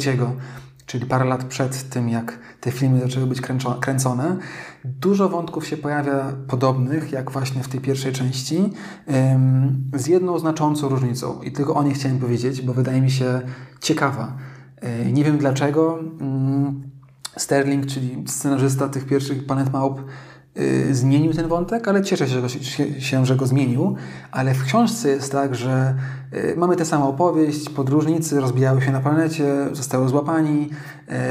czyli 0.86 1.06
parę 1.06 1.26
lat 1.26 1.44
przed 1.44 1.90
tym, 1.90 2.10
jak 2.10 2.40
te 2.62 2.72
filmy 2.72 3.00
zaczęły 3.00 3.28
być 3.28 3.42
kręcone. 3.82 4.38
Dużo 4.86 5.30
wątków 5.30 5.68
się 5.68 5.78
pojawia 5.78 6.34
podobnych, 6.48 7.12
jak 7.12 7.32
właśnie 7.32 7.64
w 7.64 7.68
tej 7.68 7.80
pierwszej 7.80 8.14
części, 8.14 8.74
z 9.94 10.08
jedną 10.08 10.40
znaczącą 10.40 10.90
różnicą. 10.90 11.42
I 11.42 11.52
tylko 11.52 11.76
o 11.76 11.84
niej 11.84 11.94
chciałem 11.94 12.20
powiedzieć, 12.20 12.62
bo 12.62 12.74
wydaje 12.74 13.02
mi 13.02 13.12
się 13.12 13.42
ciekawa. 13.80 14.38
E, 14.82 15.12
nie 15.12 15.24
wiem 15.24 15.38
dlaczego. 15.38 16.00
Mm, 16.00 16.92
Sterling, 17.38 17.86
czyli 17.86 18.24
scenarzysta 18.28 18.90
tych 18.90 19.06
pierwszych 19.06 19.46
Planet 19.46 19.74
Małp, 19.74 20.02
zmienił 20.92 21.34
ten 21.34 21.48
wątek, 21.48 21.88
ale 21.88 22.04
cieszę 22.04 22.28
się, 22.28 22.34
że 22.34 22.42
go, 22.42 22.50
się, 23.00 23.26
że 23.26 23.36
go 23.36 23.48
zmienił. 23.48 23.96
Ale 24.32 24.54
w 24.54 24.64
książce 24.64 25.10
jest 25.10 25.32
tak, 25.32 25.56
że 25.56 25.96
y, 26.34 26.56
mamy 26.58 26.76
tę 26.76 26.86
samą 26.86 27.08
opowieść, 27.08 27.70
podróżnicy 27.70 28.40
rozbijały 28.40 28.82
się 28.82 28.92
na 28.92 29.00
planecie, 29.00 29.68
zostały 29.72 30.10
złapani, 30.10 30.70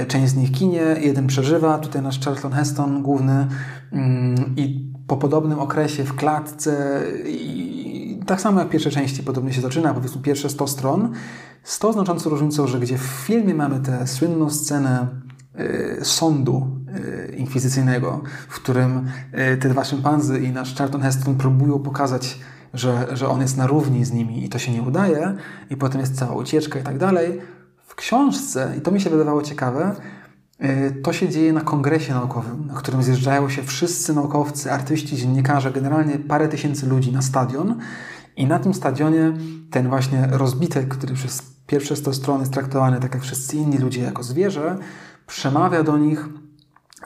y, 0.03 0.07
część 0.07 0.33
z 0.33 0.37
nich 0.37 0.53
kinie, 0.53 0.97
jeden 1.01 1.27
przeżywa, 1.27 1.79
tutaj 1.79 2.03
nasz 2.03 2.21
Charlton 2.21 2.53
Heston 2.53 3.03
główny 3.03 3.47
mm, 3.93 4.55
i 4.57 4.91
po 5.07 5.17
podobnym 5.17 5.59
okresie 5.59 6.05
w 6.05 6.17
klatce 6.17 7.03
i 7.27 8.21
tak 8.27 8.41
samo 8.41 8.61
jak 8.61 8.69
pierwsze 8.69 8.91
części 8.91 9.23
podobnie 9.23 9.53
się 9.53 9.61
zaczyna, 9.61 9.95
powiedzmy 9.95 10.23
pierwsze 10.23 10.51
100 10.51 10.67
stron, 10.67 11.13
z 11.63 11.79
tą 11.79 11.93
znaczącą 11.93 12.31
różnicą, 12.31 12.67
że 12.67 12.81
gdzie 12.81 12.99
w 12.99 13.03
filmie 13.03 13.55
mamy 13.55 13.81
tę 13.81 14.07
słynną 14.07 14.51
scenę 14.51 15.07
sądu 16.03 16.80
inkwizycyjnego, 17.37 18.23
w 18.49 18.55
którym 18.55 19.09
e, 19.33 19.57
te 19.57 19.69
dwa 19.69 19.85
szympanzy 19.85 20.41
i 20.41 20.53
nasz 20.53 20.75
Charlton 20.75 21.03
Heston 21.03 21.35
próbują 21.35 21.79
pokazać, 21.79 22.39
że, 22.75 23.07
że 23.13 23.29
on 23.29 23.41
jest 23.41 23.57
na 23.57 23.67
równi 23.67 24.05
z 24.05 24.13
nimi 24.13 24.45
i 24.45 24.49
to 24.49 24.59
się 24.59 24.73
nie 24.73 24.83
udaje, 24.83 25.35
i 25.71 25.77
potem 25.77 26.01
jest 26.01 26.19
cała 26.19 26.35
ucieczka 26.35 26.79
i 26.79 26.83
tak 26.83 26.99
dalej. 26.99 27.41
W 27.87 27.95
książce, 27.95 28.75
i 28.79 28.81
to 28.81 28.91
mi 28.91 29.01
się 29.01 29.11
wydawało 29.11 29.43
ciekawe, 29.43 29.97
e, 30.59 30.91
to 30.91 31.13
się 31.13 31.29
dzieje 31.29 31.53
na 31.53 31.61
kongresie 31.61 32.15
naukowym, 32.15 32.67
na 32.67 32.75
którym 32.75 33.03
zjeżdżają 33.03 33.49
się 33.49 33.63
wszyscy 33.63 34.15
naukowcy, 34.15 34.73
artyści, 34.73 35.17
dziennikarze, 35.17 35.71
generalnie 35.71 36.19
parę 36.19 36.49
tysięcy 36.49 36.87
ludzi 36.87 37.13
na 37.13 37.23
stadion. 37.23 37.79
I 38.37 38.47
na 38.47 38.59
tym 38.59 38.75
stadionie 38.75 39.33
ten 39.71 39.89
właśnie 39.89 40.29
rozbitek, 40.31 40.89
który 40.89 41.15
przez 41.15 41.43
pierwsze 41.67 41.97
100 41.97 42.13
strony 42.13 42.41
jest 42.41 42.53
traktowany 42.53 43.01
tak 43.01 43.15
jak 43.15 43.23
wszyscy 43.23 43.57
inni 43.57 43.79
ludzie 43.79 44.03
jako 44.03 44.23
zwierzę, 44.23 44.79
przemawia 45.27 45.83
do 45.83 45.99
nich 45.99 46.29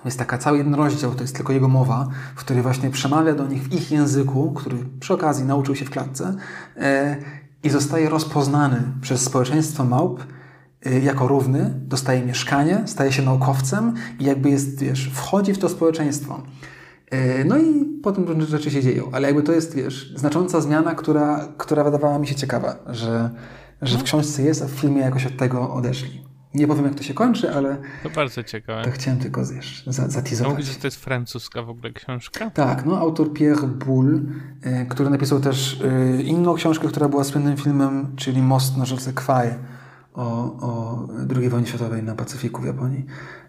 jest 0.08 0.18
taka 0.18 0.38
cały 0.38 0.58
jeden 0.58 0.74
rozdział, 0.74 1.14
to 1.14 1.22
jest 1.22 1.36
tylko 1.36 1.52
jego 1.52 1.68
mowa, 1.68 2.08
w 2.36 2.38
której 2.38 2.62
właśnie 2.62 2.90
przemawia 2.90 3.34
do 3.34 3.46
nich 3.46 3.62
w 3.62 3.72
ich 3.72 3.90
języku, 3.90 4.52
który 4.52 4.76
przy 5.00 5.14
okazji 5.14 5.44
nauczył 5.44 5.76
się 5.76 5.84
w 5.84 5.90
klatce 5.90 6.34
e, 6.76 7.16
i 7.62 7.70
zostaje 7.70 8.08
rozpoznany 8.08 8.82
przez 9.00 9.20
społeczeństwo 9.20 9.84
małp 9.84 10.24
e, 10.86 11.00
jako 11.00 11.28
równy, 11.28 11.70
dostaje 11.76 12.24
mieszkanie, 12.24 12.82
staje 12.86 13.12
się 13.12 13.22
naukowcem 13.22 13.94
i 14.20 14.24
jakby 14.24 14.50
jest, 14.50 14.80
wiesz, 14.80 15.10
wchodzi 15.14 15.54
w 15.54 15.58
to 15.58 15.68
społeczeństwo. 15.68 16.42
E, 17.10 17.44
no 17.44 17.58
i 17.58 17.84
potem 18.02 18.24
różne 18.24 18.46
rzeczy 18.46 18.70
się 18.70 18.82
dzieją, 18.82 19.08
ale 19.12 19.26
jakby 19.26 19.42
to 19.42 19.52
jest, 19.52 19.74
wiesz, 19.74 20.12
znacząca 20.16 20.60
zmiana, 20.60 20.94
która, 20.94 21.48
która 21.56 21.84
wydawała 21.84 22.18
mi 22.18 22.26
się 22.26 22.34
ciekawa, 22.34 22.76
że, 22.86 23.30
że 23.82 23.98
w 23.98 24.02
książce 24.02 24.42
jest, 24.42 24.62
a 24.62 24.66
w 24.66 24.70
filmie 24.70 25.00
jakoś 25.00 25.26
od 25.26 25.36
tego 25.36 25.74
odeszli. 25.74 26.23
Nie 26.54 26.66
powiem, 26.66 26.84
jak 26.84 26.94
to 26.94 27.02
się 27.02 27.14
kończy, 27.14 27.54
ale. 27.54 27.76
To 28.02 28.10
bardzo 28.10 28.42
ciekawe. 28.42 28.84
To 28.84 28.90
chciałem 28.90 29.20
tylko 29.20 29.46
wiesz, 29.46 29.84
zatizować. 29.86 30.52
Mówisz, 30.52 30.66
że 30.66 30.74
to 30.74 30.86
jest 30.86 31.04
francuska 31.04 31.62
w 31.62 31.70
ogóle 31.70 31.92
książka? 31.92 32.50
Tak, 32.50 32.86
no 32.86 32.98
autor 32.98 33.32
Pierre 33.32 33.66
Boulle, 33.66 34.20
y, 34.66 34.86
który 34.88 35.10
napisał 35.10 35.40
też 35.40 35.80
y, 35.80 36.22
inną 36.22 36.54
książkę, 36.54 36.88
która 36.88 37.08
była 37.08 37.24
słynnym 37.24 37.56
filmem, 37.56 38.16
czyli 38.16 38.42
Most 38.42 38.76
na 38.76 38.84
rzece 38.84 39.12
Kwai 39.12 39.48
o, 40.14 40.24
o 40.60 41.08
II 41.36 41.48
wojnie 41.48 41.66
światowej 41.66 42.02
na 42.02 42.14
Pacyfiku 42.14 42.62
w 42.62 42.66
Japonii. 42.66 43.06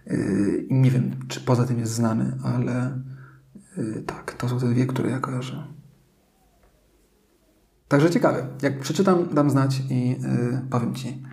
Y, 0.07 0.67
nie 0.69 0.91
wiem, 0.91 1.11
czy 1.27 1.41
poza 1.41 1.65
tym 1.65 1.79
jest 1.79 1.91
znany, 1.91 2.37
ale 2.43 2.99
tak, 4.05 4.33
to 4.33 4.49
są 4.49 4.59
te 4.59 4.67
dwie, 4.67 4.85
które 4.85 5.09
ja 5.09 5.19
kojarzę. 5.19 5.67
Także 7.87 8.09
ciekawe. 8.09 8.47
Jak 8.61 8.79
przeczytam, 8.79 9.27
dam 9.33 9.49
znać 9.49 9.81
i 9.89 10.19
powiem 10.69 10.95
Ci 10.95 11.23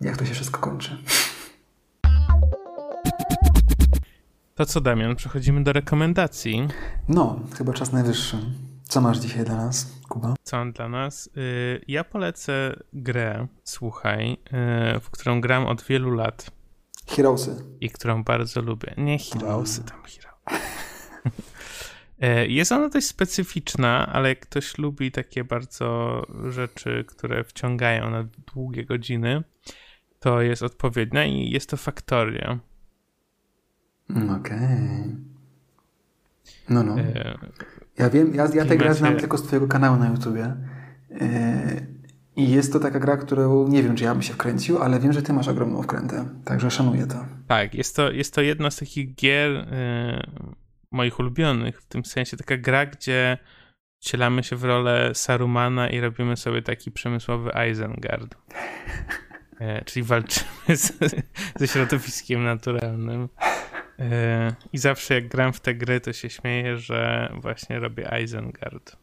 jak 0.00 0.16
to 0.16 0.24
się 0.24 0.34
wszystko 0.34 0.60
kończy. 0.60 0.96
To 4.54 4.66
co, 4.66 4.80
Damian, 4.80 5.16
przechodzimy 5.16 5.64
do 5.64 5.72
rekomendacji. 5.72 6.68
No, 7.08 7.40
chyba 7.58 7.72
czas 7.72 7.92
najwyższy. 7.92 8.36
Co 8.82 9.00
masz 9.00 9.18
dzisiaj 9.18 9.44
dla 9.44 9.56
nas, 9.56 9.92
Kuba? 10.08 10.34
Co 10.42 10.56
mam 10.56 10.72
dla 10.72 10.88
nas? 10.88 11.30
Y, 11.36 11.84
ja 11.88 12.04
polecę 12.04 12.76
grę, 12.92 13.46
słuchaj, 13.64 14.32
y, 14.96 15.00
w 15.00 15.10
którą 15.10 15.40
gram 15.40 15.66
od 15.66 15.82
wielu 15.82 16.10
lat. 16.10 16.50
Heroesy. 17.08 17.56
I 17.80 17.90
którą 17.90 18.24
bardzo 18.24 18.62
lubię. 18.62 18.94
Nie 18.96 19.18
Heroesy, 19.18 19.84
tam 19.84 20.02
Hero. 20.02 20.60
Y, 22.22 22.48
jest 22.48 22.72
ona 22.72 22.88
dość 22.88 23.06
specyficzna, 23.06 24.06
ale 24.06 24.28
jak 24.28 24.40
ktoś 24.40 24.78
lubi 24.78 25.12
takie 25.12 25.44
bardzo 25.44 26.22
rzeczy, 26.50 27.04
które 27.08 27.44
wciągają 27.44 28.10
na 28.10 28.24
długie 28.54 28.84
godziny, 28.84 29.42
to 30.26 30.42
jest 30.42 30.62
odpowiednia 30.62 31.24
i 31.24 31.50
jest 31.50 31.70
to 31.70 31.76
Faktoria. 31.76 32.58
Mm, 34.10 34.30
okej. 34.30 34.56
Okay. 34.56 35.16
No, 36.68 36.82
no. 36.82 37.00
E, 37.00 37.38
ja 37.98 38.10
wiem, 38.10 38.34
ja, 38.34 38.48
ja 38.54 38.64
tę 38.64 38.76
grę 38.76 38.94
znam 38.94 39.16
tylko 39.16 39.38
z 39.38 39.42
twojego 39.42 39.68
kanału 39.68 39.96
na 39.96 40.08
YouTubie. 40.08 40.56
E, 41.10 41.86
I 42.36 42.50
jest 42.50 42.72
to 42.72 42.80
taka 42.80 43.00
gra, 43.00 43.16
którą 43.16 43.68
nie 43.68 43.82
wiem, 43.82 43.96
czy 43.96 44.04
ja 44.04 44.12
bym 44.12 44.22
się 44.22 44.34
wkręcił, 44.34 44.78
ale 44.78 45.00
wiem, 45.00 45.12
że 45.12 45.22
ty 45.22 45.32
masz 45.32 45.48
ogromną 45.48 45.82
wkrętę, 45.82 46.28
także 46.44 46.70
szanuję 46.70 47.06
to. 47.06 47.26
Tak, 47.46 47.74
jest 47.74 47.96
to, 47.96 48.10
jest 48.10 48.34
to 48.34 48.40
jedna 48.40 48.70
z 48.70 48.76
takich 48.76 49.14
gier 49.14 49.50
y, 49.50 49.66
moich 50.90 51.18
ulubionych, 51.18 51.80
w 51.80 51.86
tym 51.86 52.04
sensie 52.04 52.36
taka 52.36 52.56
gra, 52.56 52.86
gdzie 52.86 53.38
wcielamy 54.00 54.42
się 54.42 54.56
w 54.56 54.64
rolę 54.64 55.10
Sarumana 55.14 55.88
i 55.90 56.00
robimy 56.00 56.36
sobie 56.36 56.62
taki 56.62 56.90
przemysłowy 56.90 57.50
Isengard. 57.70 58.36
E, 59.60 59.84
czyli 59.84 60.02
walczymy 60.02 60.76
z, 60.76 60.92
ze 61.56 61.68
środowiskiem 61.68 62.44
naturalnym. 62.44 63.28
E, 63.98 64.54
I 64.72 64.78
zawsze 64.78 65.14
jak 65.14 65.28
gram 65.28 65.52
w 65.52 65.60
te 65.60 65.74
gry, 65.74 66.00
to 66.00 66.12
się 66.12 66.30
śmieję, 66.30 66.76
że 66.76 67.32
właśnie 67.40 67.78
robię 67.78 68.10
Isengard. 68.24 68.96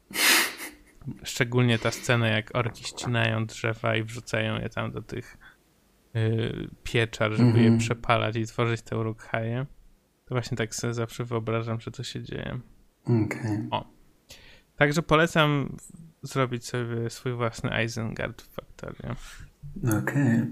Szczególnie 1.23 1.79
ta 1.79 1.91
scena, 1.91 2.27
jak 2.27 2.55
orki 2.55 2.83
ścinają 2.83 3.45
drzewa 3.45 3.95
i 3.95 4.03
wrzucają 4.03 4.59
je 4.59 4.69
tam 4.69 4.91
do 4.91 5.01
tych 5.01 5.37
y, 6.15 6.69
pieczar, 6.83 7.31
żeby 7.31 7.43
mm 7.43 7.53
-hmm. 7.53 7.61
je 7.61 7.67
mhm. 7.67 7.79
przepalać 7.79 8.35
i 8.35 8.45
tworzyć 8.45 8.81
te 8.81 8.97
urukhaje. 8.97 9.65
To 10.25 10.35
właśnie 10.35 10.57
tak 10.57 10.75
sobie 10.75 10.93
zawsze 10.93 11.23
wyobrażam, 11.23 11.81
że 11.81 11.91
to 11.91 12.03
się 12.03 12.23
dzieje. 12.23 12.59
Okay. 13.03 13.67
O. 13.71 13.85
Także 14.75 15.01
polecam 15.01 15.77
zrobić 16.21 16.65
sobie 16.65 17.09
swój 17.09 17.33
własny 17.33 17.83
Isengard 17.83 18.41
w 18.41 18.53
Factorio. 18.53 19.15
Okej. 19.83 19.99
Okay. 19.99 20.47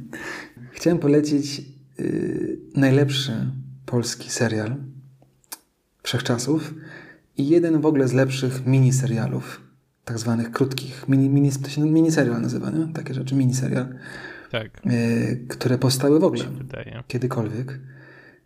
Chciałem 0.72 1.00
polecić 1.00 1.62
y, 2.00 2.60
najlepszy 2.76 3.52
polski 3.86 4.30
serial 4.30 4.76
wszechczasów 6.04 6.74
i 7.38 7.50
jeden 7.50 7.82
w 7.82 7.86
ogóle 7.86 8.08
z 8.08 8.14
lepszych 8.14 8.66
miniserialów, 8.66 9.62
tak 10.06 10.20
zwanych 10.20 10.52
krótkich. 10.52 11.06
Mini, 11.08 11.30
mini, 11.30 11.52
to 11.52 11.70
się 11.70 11.82
miniserial 11.82 12.42
nazywa, 12.42 12.70
nie? 12.70 12.94
Takie 12.94 13.14
rzeczy, 13.14 13.36
miniserial. 13.36 13.96
Tak. 14.52 14.82
Y, 14.86 15.46
które 15.50 15.78
powstały 15.78 16.20
w 16.20 16.24
ogóle. 16.24 16.44
Kiedykolwiek. 17.08 17.80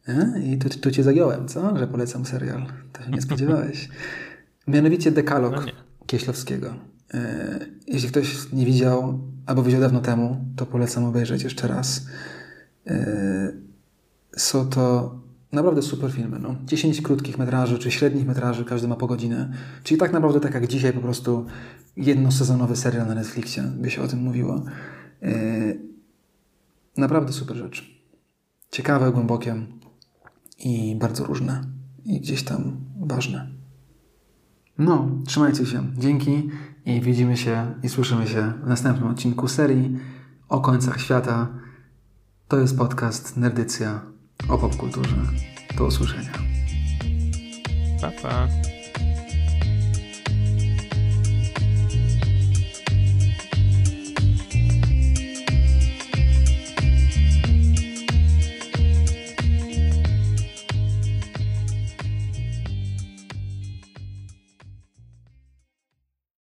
E? 0.07 0.41
I 0.43 0.57
tu, 0.57 0.69
tu 0.69 0.91
cię 0.91 1.03
zagiąłem, 1.03 1.47
co? 1.47 1.77
Że 1.77 1.87
polecam 1.87 2.25
serial. 2.25 2.65
To 2.93 3.03
się 3.03 3.11
nie 3.11 3.21
spodziewałeś. 3.21 3.89
Mianowicie 4.67 5.11
Dekalog 5.11 5.65
no 5.65 5.71
Kieślowskiego. 6.05 6.75
E, 7.15 7.65
jeśli 7.87 8.09
ktoś 8.09 8.51
nie 8.53 8.65
widział, 8.65 9.19
albo 9.45 9.63
widział 9.63 9.81
dawno 9.81 9.99
temu, 9.99 10.45
to 10.55 10.65
polecam 10.65 11.05
obejrzeć 11.05 11.43
jeszcze 11.43 11.67
raz. 11.67 12.05
E, 12.87 13.51
są 14.37 14.69
to 14.69 15.15
naprawdę 15.51 15.81
super 15.81 16.11
filmy. 16.11 16.39
No. 16.39 16.55
10 16.65 17.01
krótkich 17.01 17.37
metraży, 17.37 17.79
czy 17.79 17.91
średnich 17.91 18.27
metraży, 18.27 18.65
każdy 18.65 18.87
ma 18.87 18.95
po 18.95 19.07
godzinę. 19.07 19.53
Czyli 19.83 19.99
tak 19.99 20.13
naprawdę 20.13 20.39
tak 20.39 20.53
jak 20.53 20.67
dzisiaj 20.67 20.93
po 20.93 21.01
prostu 21.01 21.45
jednosezonowy 21.97 22.75
serial 22.75 23.07
na 23.07 23.15
Netflixie, 23.15 23.63
by 23.63 23.91
się 23.91 24.01
o 24.01 24.07
tym 24.07 24.19
mówiło. 24.19 24.63
Naprawdę 26.97 27.33
super 27.33 27.57
rzecz. 27.57 28.01
Ciekawe, 28.71 29.11
głębokie 29.11 29.55
i 30.59 30.95
bardzo 30.99 31.23
różne. 31.23 31.63
I 32.05 32.19
gdzieś 32.19 32.43
tam 32.43 32.77
ważne. 32.99 33.47
No, 34.77 35.09
trzymajcie 35.25 35.65
się. 35.65 35.83
Dzięki 35.97 36.49
i 36.86 37.02
widzimy 37.02 37.38
się 37.38 37.74
i 37.84 37.90
słyszymy 37.90 38.28
się 38.28 38.53
w 38.64 38.68
następnym 38.68 39.07
odcinku 39.10 39.48
serii 39.48 39.98
o 40.49 40.62
końcach 40.62 41.02
świata. 41.02 41.48
To 42.48 42.57
jest 42.57 42.78
podcast 42.78 43.38
Nerdycja 43.38 44.02
o 44.49 44.57
popkulturze. 44.57 45.16
Do 45.78 45.86
usłyszenia. 45.86 46.32
Pa, 48.02 48.12
pa. 48.12 48.48